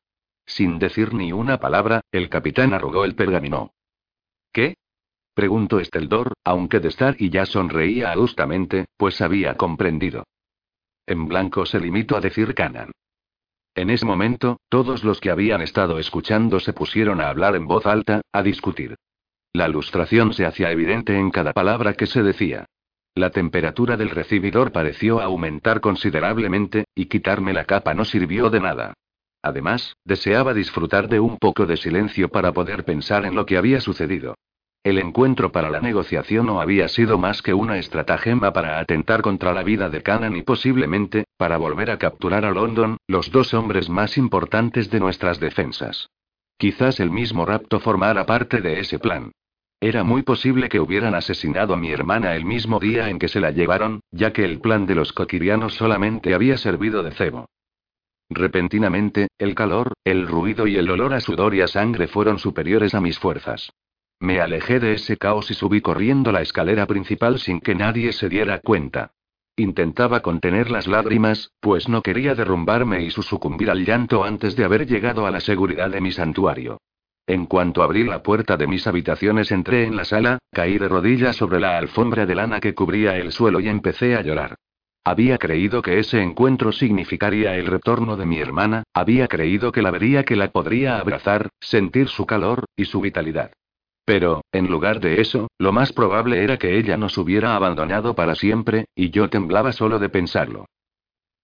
Sin 0.49 0.79
decir 0.79 1.13
ni 1.13 1.31
una 1.31 1.59
palabra, 1.59 2.01
el 2.11 2.27
capitán 2.27 2.73
arrugó 2.73 3.05
el 3.05 3.13
pergamino. 3.13 3.71
¿Qué? 4.51 4.77
Preguntó 5.35 5.79
Esteldor, 5.79 6.33
aunque 6.43 6.79
Destar 6.79 7.15
y 7.19 7.29
ya 7.29 7.45
sonreía 7.45 8.11
adustamente, 8.11 8.85
pues 8.97 9.21
había 9.21 9.55
comprendido. 9.55 10.23
En 11.05 11.27
blanco 11.27 11.67
se 11.67 11.79
limitó 11.79 12.17
a 12.17 12.21
decir 12.21 12.55
Canan. 12.55 12.91
En 13.75 13.91
ese 13.91 14.07
momento, 14.07 14.59
todos 14.69 15.03
los 15.03 15.21
que 15.21 15.29
habían 15.29 15.61
estado 15.61 15.99
escuchando 15.99 16.59
se 16.59 16.73
pusieron 16.73 17.21
a 17.21 17.29
hablar 17.29 17.55
en 17.55 17.67
voz 17.67 17.85
alta, 17.85 18.21
a 18.33 18.41
discutir. 18.41 18.95
La 19.53 19.69
ilustración 19.69 20.33
se 20.33 20.47
hacía 20.47 20.71
evidente 20.71 21.15
en 21.15 21.29
cada 21.29 21.53
palabra 21.53 21.93
que 21.93 22.07
se 22.07 22.23
decía. 22.23 22.65
La 23.13 23.29
temperatura 23.29 23.97
del 23.97 24.09
recibidor 24.09 24.71
pareció 24.71 25.21
aumentar 25.21 25.79
considerablemente, 25.79 26.85
y 26.95 27.05
quitarme 27.05 27.53
la 27.53 27.65
capa 27.65 27.93
no 27.93 28.03
sirvió 28.03 28.49
de 28.49 28.61
nada. 28.61 28.93
Además, 29.41 29.95
deseaba 30.03 30.53
disfrutar 30.53 31.07
de 31.07 31.19
un 31.19 31.37
poco 31.37 31.65
de 31.65 31.77
silencio 31.77 32.29
para 32.29 32.51
poder 32.51 32.83
pensar 32.83 33.25
en 33.25 33.35
lo 33.35 33.45
que 33.45 33.57
había 33.57 33.79
sucedido. 33.79 34.35
El 34.83 34.97
encuentro 34.97 35.51
para 35.51 35.69
la 35.69 35.81
negociación 35.81 36.45
no 36.45 36.61
había 36.61 36.87
sido 36.87 37.17
más 37.17 37.41
que 37.41 37.53
una 37.53 37.77
estratagema 37.77 38.53
para 38.53 38.79
atentar 38.79 39.21
contra 39.21 39.53
la 39.53 39.63
vida 39.63 39.89
de 39.89 40.01
Canaan 40.01 40.37
y 40.37 40.41
posiblemente, 40.41 41.25
para 41.37 41.57
volver 41.57 41.91
a 41.91 41.97
capturar 41.97 42.45
a 42.45 42.51
London, 42.51 42.97
los 43.07 43.29
dos 43.31 43.53
hombres 43.53 43.89
más 43.89 44.17
importantes 44.17 44.89
de 44.89 45.01
nuestras 45.01 45.39
defensas. 45.39 46.09
Quizás 46.57 46.99
el 46.99 47.11
mismo 47.11 47.45
rapto 47.45 47.79
formara 47.79 48.25
parte 48.25 48.61
de 48.61 48.79
ese 48.79 48.99
plan. 48.99 49.31
Era 49.81 50.03
muy 50.03 50.23
posible 50.23 50.67
que 50.67 50.79
hubieran 50.79 51.15
asesinado 51.15 51.73
a 51.73 51.77
mi 51.77 51.91
hermana 51.91 52.35
el 52.35 52.43
mismo 52.43 52.79
día 52.79 53.09
en 53.09 53.19
que 53.19 53.29
se 53.29 53.39
la 53.39 53.51
llevaron, 53.51 54.01
ya 54.11 54.33
que 54.33 54.43
el 54.43 54.59
plan 54.59 54.85
de 54.85 54.95
los 54.95 55.13
coquirianos 55.13 55.75
solamente 55.75 56.33
había 56.33 56.57
servido 56.57 57.03
de 57.03 57.11
cebo. 57.11 57.47
Repentinamente, 58.29 59.29
el 59.39 59.55
calor, 59.55 59.93
el 60.03 60.27
ruido 60.27 60.67
y 60.67 60.77
el 60.77 60.89
olor 60.89 61.13
a 61.13 61.19
sudor 61.19 61.55
y 61.55 61.61
a 61.61 61.67
sangre 61.67 62.07
fueron 62.07 62.37
superiores 62.37 62.93
a 62.93 63.01
mis 63.01 63.17
fuerzas. 63.17 63.71
Me 64.19 64.39
alejé 64.39 64.79
de 64.79 64.93
ese 64.93 65.17
caos 65.17 65.49
y 65.49 65.53
subí 65.53 65.81
corriendo 65.81 66.31
la 66.31 66.41
escalera 66.41 66.85
principal 66.85 67.39
sin 67.39 67.59
que 67.59 67.73
nadie 67.73 68.11
se 68.11 68.29
diera 68.29 68.59
cuenta. 68.59 69.11
Intentaba 69.55 70.21
contener 70.21 70.69
las 70.69 70.87
lágrimas, 70.87 71.51
pues 71.59 71.89
no 71.89 72.01
quería 72.01 72.35
derrumbarme 72.35 73.03
y 73.03 73.09
sucumbir 73.09 73.69
al 73.69 73.83
llanto 73.83 74.23
antes 74.23 74.55
de 74.55 74.63
haber 74.63 74.85
llegado 74.85 75.25
a 75.25 75.31
la 75.31 75.39
seguridad 75.39 75.89
de 75.89 75.99
mi 75.99 76.11
santuario. 76.11 76.79
En 77.27 77.45
cuanto 77.45 77.83
abrí 77.83 78.03
la 78.03 78.23
puerta 78.23 78.57
de 78.57 78.67
mis 78.67 78.87
habitaciones 78.87 79.51
entré 79.51 79.85
en 79.85 79.95
la 79.95 80.05
sala, 80.05 80.39
caí 80.51 80.77
de 80.77 80.87
rodillas 80.87 81.35
sobre 81.35 81.59
la 81.59 81.77
alfombra 81.77 82.25
de 82.25 82.35
lana 82.35 82.59
que 82.59 82.73
cubría 82.73 83.17
el 83.17 83.31
suelo 83.31 83.59
y 83.59 83.67
empecé 83.67 84.15
a 84.15 84.21
llorar. 84.21 84.55
Había 85.03 85.37
creído 85.37 85.81
que 85.81 85.99
ese 85.99 86.21
encuentro 86.21 86.71
significaría 86.71 87.55
el 87.55 87.67
retorno 87.67 88.17
de 88.17 88.25
mi 88.25 88.39
hermana, 88.39 88.83
había 88.93 89.27
creído 89.27 89.71
que 89.71 89.81
la 89.81 89.91
vería 89.91 90.23
que 90.23 90.35
la 90.35 90.49
podría 90.51 90.99
abrazar, 90.99 91.49
sentir 91.59 92.09
su 92.09 92.25
calor, 92.25 92.65
y 92.75 92.85
su 92.85 93.01
vitalidad. 93.01 93.51
Pero, 94.05 94.41
en 94.51 94.67
lugar 94.67 94.99
de 94.99 95.21
eso, 95.21 95.49
lo 95.57 95.71
más 95.71 95.93
probable 95.93 96.43
era 96.43 96.57
que 96.57 96.77
ella 96.77 96.97
nos 96.97 97.17
hubiera 97.17 97.55
abandonado 97.55 98.15
para 98.15 98.35
siempre, 98.35 98.85
y 98.95 99.11
yo 99.11 99.29
temblaba 99.29 99.71
solo 99.71 99.99
de 99.99 100.09
pensarlo. 100.09 100.65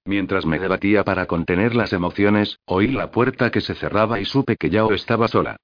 Mientras 0.06 0.46
me 0.46 0.60
debatía 0.60 1.04
para 1.04 1.26
contener 1.26 1.76
las 1.76 1.94
emociones, 1.94 2.60
oí 2.66 2.88
la 2.88 3.10
puerta 3.12 3.52
que 3.52 3.62
se 3.62 3.74
cerraba 3.74 4.20
y 4.20 4.26
supe 4.26 4.56
que 4.56 4.70
Yao 4.70 4.94
estaba 4.94 5.28
sola. 5.28 5.58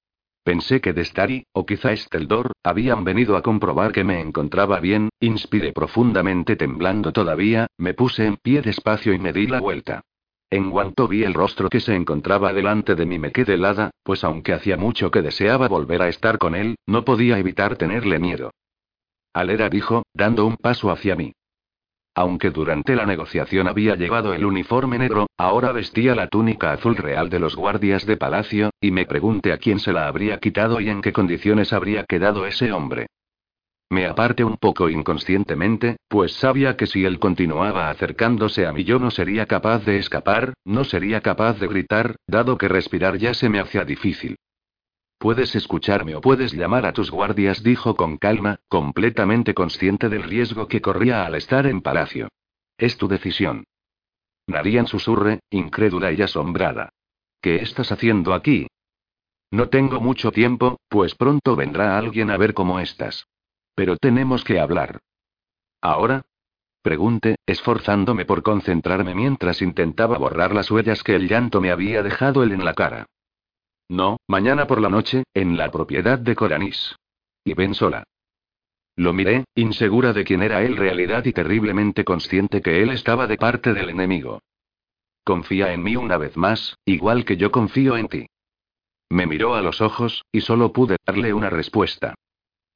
Pensé 0.44 0.82
que 0.82 0.94
Destari, 0.94 1.46
o 1.54 1.66
quizá 1.68 1.94
Esteldor, 1.94 2.54
habían 2.64 3.04
venido 3.04 3.38
a 3.38 3.44
comprobar 3.44 3.92
que 3.92 4.04
me 4.04 4.20
encontraba 4.20 4.80
bien, 4.80 5.10
inspiré 5.20 5.72
profundamente 5.72 6.56
temblando 6.56 7.14
todavía, 7.14 7.68
me 7.78 7.94
puse 7.94 8.26
en 8.26 8.38
pie 8.38 8.62
despacio 8.64 9.14
y 9.14 9.20
me 9.20 9.34
di 9.34 9.46
la 9.46 9.60
vuelta. 9.60 10.02
En 10.50 10.72
cuanto 10.72 11.08
vi 11.08 11.24
el 11.24 11.36
rostro 11.36 11.70
que 11.70 11.80
se 11.80 11.96
encontraba 11.96 12.54
delante 12.54 12.96
de 12.96 13.06
mí 13.06 13.20
me 13.20 13.32
quedé 13.32 13.54
helada, 13.54 13.92
pues 14.04 14.24
aunque 14.24 14.54
hacía 14.54 14.78
mucho 14.78 15.12
que 15.12 15.22
deseaba 15.22 15.68
volver 15.68 16.02
a 16.02 16.10
estar 16.10 16.40
con 16.40 16.56
él, 16.56 16.76
no 16.88 17.06
podía 17.06 17.38
evitar 17.38 17.78
tenerle 17.78 18.18
miedo. 18.18 18.52
Alera 19.34 19.70
dijo, 19.70 20.04
dando 20.14 20.46
un 20.46 20.58
paso 20.58 20.92
hacia 20.92 21.16
mí. 21.16 21.34
Aunque 22.14 22.50
durante 22.50 22.96
la 22.96 23.06
negociación 23.06 23.68
había 23.68 23.96
llevado 23.96 24.34
el 24.34 24.46
uniforme 24.46 25.00
negro, 25.00 25.28
ahora 25.38 25.72
vestía 25.72 26.14
la 26.14 26.28
túnica 26.28 26.74
azul 26.74 26.98
real 26.98 27.30
de 27.30 27.40
los 27.40 27.56
guardias 27.56 28.06
de 28.06 28.18
palacio, 28.18 28.72
y 28.82 28.92
me 28.92 29.06
pregunté 29.06 29.54
a 29.54 29.58
quién 29.58 29.80
se 29.80 29.94
la 29.94 30.08
habría 30.08 30.38
quitado 30.38 30.82
y 30.82 30.90
en 30.90 31.02
qué 31.02 31.14
condiciones 31.14 31.72
habría 31.72 32.04
quedado 32.04 32.46
ese 32.46 32.74
hombre. 32.74 33.08
Me 33.90 34.06
aparté 34.06 34.44
un 34.46 34.58
poco 34.58 34.90
inconscientemente, 34.90 35.98
pues 36.08 36.34
sabía 36.34 36.78
que 36.78 36.88
si 36.88 37.04
él 37.04 37.20
continuaba 37.20 37.90
acercándose 37.90 38.66
a 38.66 38.72
mí 38.72 38.86
yo 38.86 39.00
no 39.00 39.12
sería 39.12 39.46
capaz 39.46 39.86
de 39.86 39.98
escapar, 39.98 40.54
no 40.64 40.86
sería 40.86 41.20
capaz 41.20 41.60
de 41.60 41.68
gritar, 41.68 42.16
dado 42.26 42.58
que 42.58 42.70
respirar 42.70 43.18
ya 43.18 43.34
se 43.34 43.50
me 43.50 43.60
hacía 43.60 43.84
difícil. 43.84 44.38
Puedes 45.22 45.54
escucharme 45.56 46.16
o 46.16 46.20
puedes 46.20 46.52
llamar 46.52 46.88
a 46.88 46.94
tus 46.94 47.12
guardias, 47.12 47.62
dijo 47.62 47.96
con 47.96 48.18
calma, 48.18 48.60
completamente 48.68 49.54
consciente 49.54 50.10
del 50.10 50.24
riesgo 50.24 50.68
que 50.68 50.82
corría 50.82 51.28
al 51.28 51.36
estar 51.36 51.68
en 51.68 51.82
palacio. 51.82 52.30
Es 52.76 52.98
tu 52.98 53.08
decisión. 53.08 53.66
Narian 54.48 54.88
susurre, 54.88 55.42
incrédula 55.52 56.12
y 56.12 56.24
asombrada. 56.24 56.90
¿Qué 57.40 57.58
estás 57.58 57.92
haciendo 57.92 58.34
aquí? 58.34 58.66
No 59.52 59.70
tengo 59.70 60.02
mucho 60.02 60.32
tiempo, 60.32 60.80
pues 60.90 61.14
pronto 61.14 61.56
vendrá 61.56 62.00
alguien 62.00 62.32
a 62.32 62.38
ver 62.38 62.56
cómo 62.56 62.80
estás. 62.80 63.28
Pero 63.76 63.98
tenemos 63.98 64.44
que 64.44 64.60
hablar. 64.60 65.02
¿Ahora? 65.82 66.24
Pregunté, 66.82 67.36
esforzándome 67.46 68.26
por 68.26 68.42
concentrarme 68.42 69.14
mientras 69.14 69.62
intentaba 69.62 70.18
borrar 70.18 70.56
las 70.56 70.72
huellas 70.72 71.04
que 71.04 71.14
el 71.14 71.28
llanto 71.28 71.62
me 71.62 71.70
había 71.70 72.02
dejado 72.02 72.42
él 72.42 72.54
en 72.54 72.66
la 72.66 72.74
cara. 72.74 73.06
No, 73.92 74.22
mañana 74.26 74.68
por 74.68 74.80
la 74.80 74.88
noche, 74.88 75.26
en 75.34 75.58
la 75.58 75.70
propiedad 75.70 76.18
de 76.18 76.34
Coranis. 76.34 76.96
Y 77.44 77.56
ven 77.56 77.74
sola. 77.74 78.06
Lo 78.96 79.12
miré, 79.12 79.44
insegura 79.54 80.14
de 80.14 80.24
quién 80.24 80.42
era 80.42 80.64
él 80.64 80.78
realidad 80.78 81.26
y 81.26 81.34
terriblemente 81.34 82.06
consciente 82.06 82.62
que 82.62 82.82
él 82.82 82.92
estaba 82.92 83.28
de 83.28 83.36
parte 83.36 83.74
del 83.74 83.90
enemigo. 83.90 84.40
Confía 85.26 85.74
en 85.74 85.84
mí 85.84 85.98
una 85.98 86.16
vez 86.16 86.38
más, 86.38 86.78
igual 86.86 87.26
que 87.26 87.36
yo 87.36 87.52
confío 87.52 87.98
en 87.98 88.08
ti. 88.08 88.28
Me 89.10 89.28
miró 89.28 89.56
a 89.56 89.62
los 89.62 89.82
ojos, 89.82 90.24
y 90.32 90.40
solo 90.40 90.72
pude 90.72 90.96
darle 91.06 91.34
una 91.34 91.50
respuesta. 91.50 92.16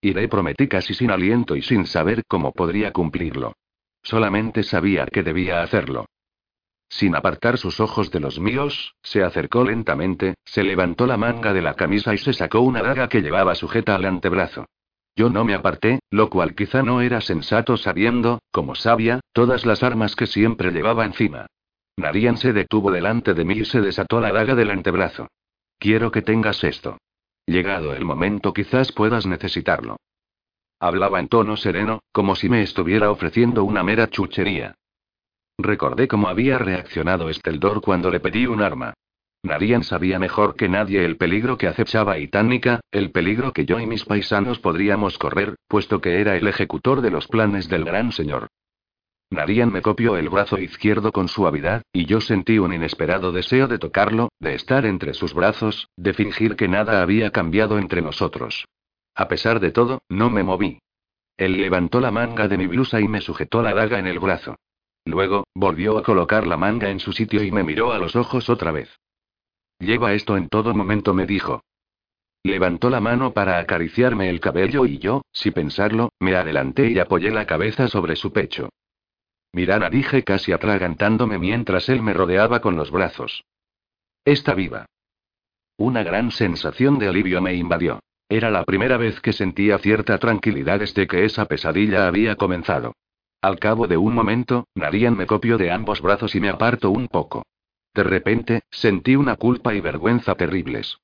Iré 0.01 0.27
prometí 0.27 0.67
casi 0.67 0.93
sin 0.93 1.11
aliento 1.11 1.55
y 1.55 1.61
sin 1.61 1.85
saber 1.85 2.23
cómo 2.27 2.51
podría 2.51 2.91
cumplirlo. 2.91 3.53
Solamente 4.03 4.63
sabía 4.63 5.05
que 5.05 5.23
debía 5.23 5.63
hacerlo. 5.63 6.07
Sin 6.89 7.15
apartar 7.15 7.57
sus 7.57 7.79
ojos 7.79 8.11
de 8.11 8.19
los 8.19 8.39
míos, 8.39 8.95
se 9.01 9.23
acercó 9.23 9.63
lentamente, 9.63 10.35
se 10.45 10.63
levantó 10.63 11.07
la 11.07 11.17
manga 11.17 11.53
de 11.53 11.61
la 11.61 11.73
camisa 11.73 12.13
y 12.13 12.17
se 12.17 12.33
sacó 12.33 12.61
una 12.61 12.81
daga 12.81 13.09
que 13.09 13.21
llevaba 13.21 13.55
sujeta 13.55 13.95
al 13.95 14.05
antebrazo. 14.05 14.65
Yo 15.15 15.29
no 15.29 15.45
me 15.45 15.53
aparté, 15.53 15.99
lo 16.09 16.29
cual 16.29 16.55
quizá 16.55 16.83
no 16.83 17.01
era 17.01 17.21
sensato 17.21 17.77
sabiendo, 17.77 18.39
como 18.51 18.75
sabia, 18.75 19.21
todas 19.33 19.65
las 19.65 19.81
armas 19.81 20.15
que 20.15 20.27
siempre 20.27 20.71
llevaba 20.71 21.05
encima. 21.05 21.47
Narian 21.97 22.37
se 22.37 22.51
detuvo 22.51 22.91
delante 22.91 23.33
de 23.33 23.45
mí 23.45 23.55
y 23.55 23.65
se 23.65 23.79
desató 23.79 24.19
la 24.19 24.33
daga 24.33 24.55
del 24.55 24.71
antebrazo. 24.71 25.27
Quiero 25.79 26.11
que 26.11 26.21
tengas 26.21 26.63
esto. 26.63 26.97
Llegado 27.45 27.93
el 27.93 28.03
momento 28.03 28.53
quizás 28.53 28.91
puedas 28.91 29.25
necesitarlo. 29.25 29.97
Hablaba 30.79 31.19
en 31.19 31.29
tono 31.29 31.55
sereno, 31.55 32.01
como 32.11 32.35
si 32.35 32.49
me 32.49 32.61
estuviera 32.61 33.09
ofreciendo 33.09 33.63
una 33.63 33.83
mera 33.83 34.09
chuchería. 34.09 34.75
Recordé 35.57 36.07
cómo 36.07 36.27
había 36.27 36.57
reaccionado 36.57 37.29
Esteldor 37.29 37.81
cuando 37.81 38.11
le 38.11 38.19
pedí 38.19 38.45
un 38.45 38.61
arma. 38.61 38.93
Narian 39.43 39.83
sabía 39.83 40.19
mejor 40.19 40.55
que 40.55 40.67
nadie 40.67 41.05
el 41.05 41.17
peligro 41.17 41.57
que 41.57 41.67
acechaba 41.67 42.17
Itánica, 42.17 42.81
el 42.91 43.11
peligro 43.11 43.53
que 43.53 43.65
yo 43.65 43.79
y 43.79 43.85
mis 43.85 44.03
paisanos 44.03 44.59
podríamos 44.59 45.17
correr, 45.17 45.55
puesto 45.67 46.01
que 46.01 46.19
era 46.19 46.35
el 46.35 46.47
ejecutor 46.47 47.01
de 47.01 47.11
los 47.11 47.27
planes 47.27 47.69
del 47.69 47.85
gran 47.85 48.11
señor. 48.11 48.47
Narian 49.31 49.71
me 49.71 49.81
copió 49.81 50.17
el 50.17 50.29
brazo 50.29 50.57
izquierdo 50.57 51.11
con 51.11 51.27
suavidad, 51.27 51.83
y 51.93 52.05
yo 52.05 52.21
sentí 52.21 52.59
un 52.59 52.73
inesperado 52.73 53.31
deseo 53.31 53.67
de 53.67 53.79
tocarlo, 53.79 54.29
de 54.39 54.55
estar 54.55 54.85
entre 54.85 55.13
sus 55.13 55.33
brazos, 55.33 55.89
de 55.95 56.13
fingir 56.13 56.55
que 56.55 56.67
nada 56.67 57.01
había 57.01 57.31
cambiado 57.31 57.77
entre 57.77 58.01
nosotros. 58.01 58.65
A 59.15 59.27
pesar 59.27 59.59
de 59.59 59.71
todo, 59.71 60.01
no 60.09 60.29
me 60.29 60.43
moví. 60.43 60.79
Él 61.37 61.57
levantó 61.57 61.99
la 61.99 62.11
manga 62.11 62.47
de 62.47 62.57
mi 62.57 62.67
blusa 62.67 62.99
y 62.99 63.07
me 63.07 63.21
sujetó 63.21 63.61
la 63.61 63.73
daga 63.73 63.99
en 63.99 64.07
el 64.07 64.19
brazo. 64.19 64.55
Luego, 65.05 65.45
volvió 65.53 65.97
a 65.97 66.03
colocar 66.03 66.47
la 66.47 66.57
manga 66.57 66.89
en 66.89 66.99
su 66.99 67.13
sitio 67.13 67.43
y 67.43 67.51
me 67.51 67.63
miró 67.63 67.93
a 67.93 67.99
los 67.99 68.15
ojos 68.15 68.49
otra 68.49 68.71
vez. 68.71 68.89
Lleva 69.79 70.13
esto 70.13 70.35
en 70.35 70.49
todo 70.49 70.73
momento, 70.73 71.13
me 71.13 71.25
dijo. 71.25 71.61
Levantó 72.43 72.89
la 72.89 72.99
mano 72.99 73.33
para 73.33 73.59
acariciarme 73.59 74.29
el 74.29 74.39
cabello 74.39 74.85
y 74.85 74.99
yo, 74.99 75.23
sin 75.31 75.53
pensarlo, 75.53 76.09
me 76.19 76.35
adelanté 76.35 76.89
y 76.91 76.99
apoyé 76.99 77.31
la 77.31 77.45
cabeza 77.45 77.87
sobre 77.87 78.15
su 78.15 78.31
pecho. 78.31 78.69
Mirana 79.51 79.89
dije 79.89 80.23
casi 80.23 80.51
atragantándome 80.51 81.39
mientras 81.39 81.87
él 81.89 82.01
me 82.01 82.13
rodeaba 82.13 82.59
con 82.59 82.75
los 82.75 82.91
brazos. 82.91 83.45
Está 84.25 84.53
viva. 84.53 84.85
Una 85.77 86.03
gran 86.03 86.31
sensación 86.31 86.99
de 86.99 87.07
alivio 87.07 87.41
me 87.41 87.53
invadió. 87.53 87.99
Era 88.27 88.49
la 88.49 88.63
primera 88.63 88.97
vez 88.97 89.21
que 89.21 89.33
sentía 89.33 89.77
cierta 89.77 90.17
tranquilidad 90.17 90.79
desde 90.79 91.07
que 91.07 91.25
esa 91.25 91.45
pesadilla 91.45 92.07
había 92.07 92.35
comenzado. 92.35 92.93
Al 93.45 93.59
cabo 93.59 93.85
de 93.85 93.95
un 93.95 94.15
momento, 94.15 94.67
Narian 94.73 95.15
me 95.15 95.27
copió 95.27 95.59
de 95.59 95.69
ambos 95.69 96.01
brazos 96.01 96.33
y 96.33 96.39
me 96.39 96.49
apartó 96.49 96.89
un 96.89 97.07
poco. 97.07 97.45
De 97.93 98.03
repente, 98.03 98.63
sentí 98.71 99.15
una 99.15 99.35
culpa 99.35 99.75
y 99.75 99.81
vergüenza 99.81 100.33
terribles. 100.33 100.97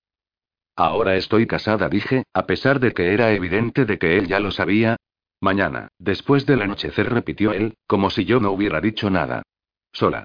Ahora 0.76 1.16
estoy 1.18 1.46
casada, 1.46 1.88
dije, 1.88 2.24
a 2.34 2.48
pesar 2.48 2.80
de 2.80 2.94
que 2.94 3.14
era 3.14 3.32
evidente 3.32 3.86
de 3.86 4.00
que 4.00 4.18
él 4.18 4.28
ya 4.28 4.40
lo 4.40 4.50
sabía. 4.50 4.96
Mañana, 5.40 5.90
después 6.00 6.48
del 6.48 6.64
anochecer, 6.64 7.14
repitió 7.14 7.54
él, 7.54 7.76
como 7.86 8.10
si 8.10 8.26
yo 8.26 8.40
no 8.40 8.50
hubiera 8.54 8.82
dicho 8.82 9.12
nada. 9.12 9.44
Sola. 9.94 10.24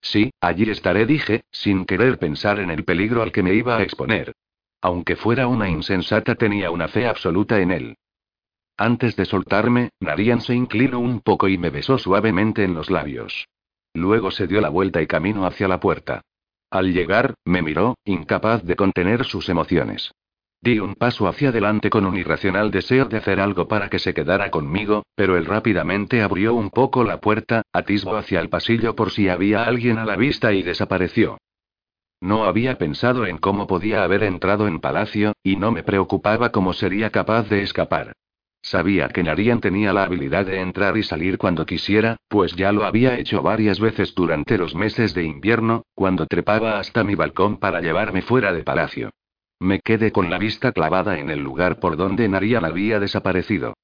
Sí, 0.00 0.30
allí 0.40 0.70
estaré, 0.70 1.06
dije, 1.06 1.42
sin 1.50 1.86
querer 1.86 2.20
pensar 2.20 2.60
en 2.60 2.70
el 2.70 2.84
peligro 2.84 3.22
al 3.22 3.32
que 3.32 3.42
me 3.42 3.52
iba 3.52 3.78
a 3.78 3.82
exponer. 3.82 4.32
Aunque 4.80 5.16
fuera 5.16 5.48
una 5.48 5.68
insensata, 5.68 6.36
tenía 6.36 6.70
una 6.70 6.86
fe 6.86 7.08
absoluta 7.08 7.58
en 7.58 7.72
él. 7.72 7.96
Antes 8.78 9.16
de 9.16 9.24
soltarme, 9.24 9.90
Narian 10.00 10.42
se 10.42 10.54
inclinó 10.54 10.98
un 10.98 11.20
poco 11.20 11.48
y 11.48 11.56
me 11.56 11.70
besó 11.70 11.96
suavemente 11.96 12.62
en 12.62 12.74
los 12.74 12.90
labios. 12.90 13.48
Luego 13.94 14.30
se 14.30 14.46
dio 14.46 14.60
la 14.60 14.68
vuelta 14.68 15.00
y 15.00 15.06
caminó 15.06 15.46
hacia 15.46 15.66
la 15.66 15.80
puerta. 15.80 16.20
Al 16.70 16.92
llegar, 16.92 17.34
me 17.46 17.62
miró, 17.62 17.96
incapaz 18.04 18.62
de 18.64 18.76
contener 18.76 19.24
sus 19.24 19.48
emociones. 19.48 20.12
Di 20.60 20.78
un 20.78 20.94
paso 20.94 21.26
hacia 21.26 21.48
adelante 21.48 21.88
con 21.88 22.04
un 22.04 22.16
irracional 22.16 22.70
deseo 22.70 23.06
de 23.06 23.16
hacer 23.16 23.40
algo 23.40 23.66
para 23.66 23.88
que 23.88 23.98
se 23.98 24.12
quedara 24.12 24.50
conmigo, 24.50 25.04
pero 25.14 25.38
él 25.38 25.46
rápidamente 25.46 26.22
abrió 26.22 26.54
un 26.54 26.70
poco 26.70 27.02
la 27.04 27.20
puerta, 27.20 27.62
atisbo 27.72 28.16
hacia 28.16 28.40
el 28.40 28.50
pasillo 28.50 28.94
por 28.94 29.10
si 29.10 29.28
había 29.30 29.64
alguien 29.64 29.96
a 29.96 30.04
la 30.04 30.16
vista 30.16 30.52
y 30.52 30.62
desapareció. 30.62 31.38
No 32.20 32.44
había 32.44 32.76
pensado 32.76 33.26
en 33.26 33.38
cómo 33.38 33.66
podía 33.66 34.02
haber 34.02 34.22
entrado 34.22 34.66
en 34.66 34.80
palacio, 34.80 35.32
y 35.42 35.56
no 35.56 35.70
me 35.70 35.82
preocupaba 35.82 36.50
cómo 36.50 36.72
sería 36.72 37.10
capaz 37.10 37.48
de 37.48 37.62
escapar. 37.62 38.12
Sabía 38.66 39.10
que 39.10 39.22
Narian 39.22 39.60
tenía 39.60 39.92
la 39.92 40.02
habilidad 40.02 40.44
de 40.44 40.60
entrar 40.60 40.96
y 40.96 41.04
salir 41.04 41.38
cuando 41.38 41.64
quisiera, 41.64 42.16
pues 42.26 42.56
ya 42.56 42.72
lo 42.72 42.84
había 42.84 43.16
hecho 43.16 43.40
varias 43.40 43.78
veces 43.78 44.12
durante 44.12 44.58
los 44.58 44.74
meses 44.74 45.14
de 45.14 45.22
invierno, 45.22 45.84
cuando 45.94 46.26
trepaba 46.26 46.80
hasta 46.80 47.04
mi 47.04 47.14
balcón 47.14 47.58
para 47.58 47.80
llevarme 47.80 48.22
fuera 48.22 48.52
de 48.52 48.64
palacio. 48.64 49.10
Me 49.60 49.78
quedé 49.78 50.10
con 50.10 50.30
la 50.30 50.38
vista 50.38 50.72
clavada 50.72 51.20
en 51.20 51.30
el 51.30 51.38
lugar 51.38 51.78
por 51.78 51.96
donde 51.96 52.28
Narian 52.28 52.64
había 52.64 52.98
desaparecido. 52.98 53.74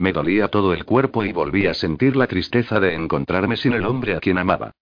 Me 0.00 0.12
dolía 0.12 0.48
todo 0.48 0.72
el 0.72 0.84
cuerpo 0.84 1.22
y 1.22 1.32
volví 1.32 1.68
a 1.68 1.74
sentir 1.74 2.16
la 2.16 2.26
tristeza 2.26 2.80
de 2.80 2.94
encontrarme 2.94 3.56
sin 3.56 3.74
el 3.74 3.86
hombre 3.86 4.16
a 4.16 4.18
quien 4.18 4.38
amaba. 4.38 4.72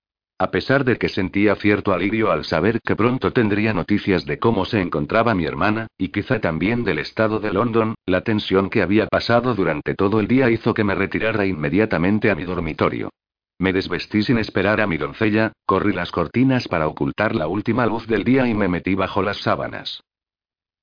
A 0.40 0.50
pesar 0.50 0.86
de 0.86 0.96
que 0.96 1.10
sentía 1.10 1.54
cierto 1.54 1.92
alivio 1.92 2.32
al 2.32 2.46
saber 2.46 2.80
que 2.80 2.96
pronto 2.96 3.30
tendría 3.30 3.74
noticias 3.74 4.24
de 4.24 4.38
cómo 4.38 4.64
se 4.64 4.80
encontraba 4.80 5.34
mi 5.34 5.44
hermana, 5.44 5.88
y 5.98 6.08
quizá 6.08 6.40
también 6.40 6.82
del 6.82 6.98
estado 6.98 7.40
de 7.40 7.52
London, 7.52 7.94
la 8.06 8.22
tensión 8.22 8.70
que 8.70 8.80
había 8.80 9.06
pasado 9.06 9.54
durante 9.54 9.94
todo 9.94 10.18
el 10.18 10.28
día 10.28 10.48
hizo 10.48 10.72
que 10.72 10.82
me 10.82 10.94
retirara 10.94 11.44
inmediatamente 11.44 12.30
a 12.30 12.34
mi 12.34 12.44
dormitorio. 12.44 13.10
Me 13.58 13.74
desvestí 13.74 14.22
sin 14.22 14.38
esperar 14.38 14.80
a 14.80 14.86
mi 14.86 14.96
doncella, 14.96 15.52
corrí 15.66 15.92
las 15.92 16.10
cortinas 16.10 16.68
para 16.68 16.88
ocultar 16.88 17.34
la 17.34 17.46
última 17.46 17.84
luz 17.84 18.06
del 18.06 18.24
día 18.24 18.48
y 18.48 18.54
me 18.54 18.68
metí 18.68 18.94
bajo 18.94 19.22
las 19.22 19.42
sábanas. 19.42 20.02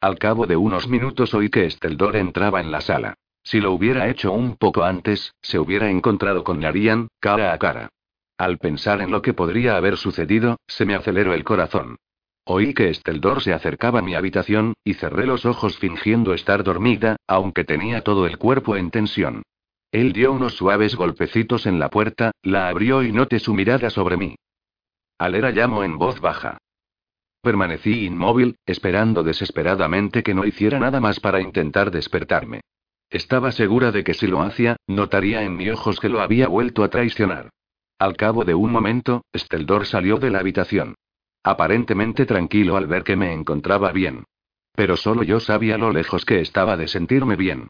Al 0.02 0.20
cabo 0.20 0.46
de 0.46 0.56
unos 0.56 0.88
minutos 0.88 1.34
oí 1.34 1.50
que 1.50 1.66
Esteldor 1.66 2.16
entraba 2.16 2.62
en 2.62 2.72
la 2.72 2.82
sala. 2.82 3.16
Si 3.42 3.60
lo 3.60 3.72
hubiera 3.72 4.08
hecho 4.08 4.34
un 4.34 4.56
poco 4.56 4.84
antes, 4.84 5.34
se 5.42 5.58
hubiera 5.58 5.90
encontrado 5.90 6.44
con 6.44 6.60
Narian, 6.60 7.08
cara 7.20 7.54
a 7.54 7.58
cara. 7.58 7.90
Al 8.38 8.60
pensar 8.60 9.02
en 9.02 9.10
lo 9.10 9.22
que 9.24 9.34
podría 9.34 9.78
haber 9.78 9.98
sucedido, 9.98 10.58
se 10.68 10.86
me 10.86 10.94
aceleró 10.94 11.34
el 11.34 11.44
corazón. 11.44 11.98
Oí 12.46 12.74
que 12.74 12.90
Esteldor 12.90 13.42
se 13.42 13.52
acercaba 13.52 14.00
a 14.00 14.02
mi 14.04 14.16
habitación, 14.16 14.76
y 14.84 14.94
cerré 14.94 15.26
los 15.26 15.46
ojos 15.46 15.78
fingiendo 15.80 16.34
estar 16.34 16.64
dormida, 16.64 17.18
aunque 17.28 17.64
tenía 17.64 18.02
todo 18.02 18.26
el 18.26 18.38
cuerpo 18.38 18.78
en 18.78 18.92
tensión. 18.92 19.44
Él 19.92 20.14
dio 20.14 20.32
unos 20.32 20.56
suaves 20.56 20.96
golpecitos 20.96 21.66
en 21.66 21.80
la 21.80 21.90
puerta, 21.90 22.32
la 22.44 22.70
abrió 22.70 23.04
y 23.04 23.12
noté 23.12 23.40
su 23.40 23.54
mirada 23.54 23.90
sobre 23.90 24.18
mí. 24.18 24.36
Alera 25.18 25.52
llamó 25.52 25.84
en 25.84 25.98
voz 25.98 26.22
baja. 26.22 26.58
Permanecí 27.42 28.06
inmóvil, 28.06 28.58
esperando 28.66 29.24
desesperadamente 29.24 30.22
que 30.22 30.34
no 30.34 30.46
hiciera 30.46 30.80
nada 30.80 31.00
más 31.00 31.20
para 31.20 31.42
intentar 31.42 31.90
despertarme. 31.90 32.62
Estaba 33.10 33.52
segura 33.52 33.92
de 33.92 34.04
que 34.04 34.14
si 34.14 34.28
lo 34.28 34.42
hacía, 34.42 34.76
notaría 34.86 35.44
en 35.44 35.56
mis 35.56 35.72
ojos 35.72 36.00
que 36.00 36.10
lo 36.10 36.22
había 36.22 36.48
vuelto 36.48 36.84
a 36.84 36.90
traicionar. 36.90 37.50
Al 37.99 38.15
cabo 38.15 38.44
de 38.44 38.53
un 38.53 38.72
momento, 38.72 39.24
Steldor 39.36 39.86
salió 39.86 40.18
de 40.18 40.30
la 40.30 40.40
habitación. 40.40 40.95
Aparentemente 41.44 42.26
tranquilo 42.26 42.78
al 42.78 42.88
ver 42.88 43.03
que 43.03 43.15
me 43.15 43.34
encontraba 43.34 43.91
bien. 43.91 44.26
Pero 44.74 44.98
solo 44.98 45.24
yo 45.24 45.40
sabía 45.40 45.78
lo 45.78 45.91
lejos 45.91 46.24
que 46.24 46.40
estaba 46.40 46.78
de 46.78 46.88
sentirme 46.88 47.36
bien. 47.36 47.69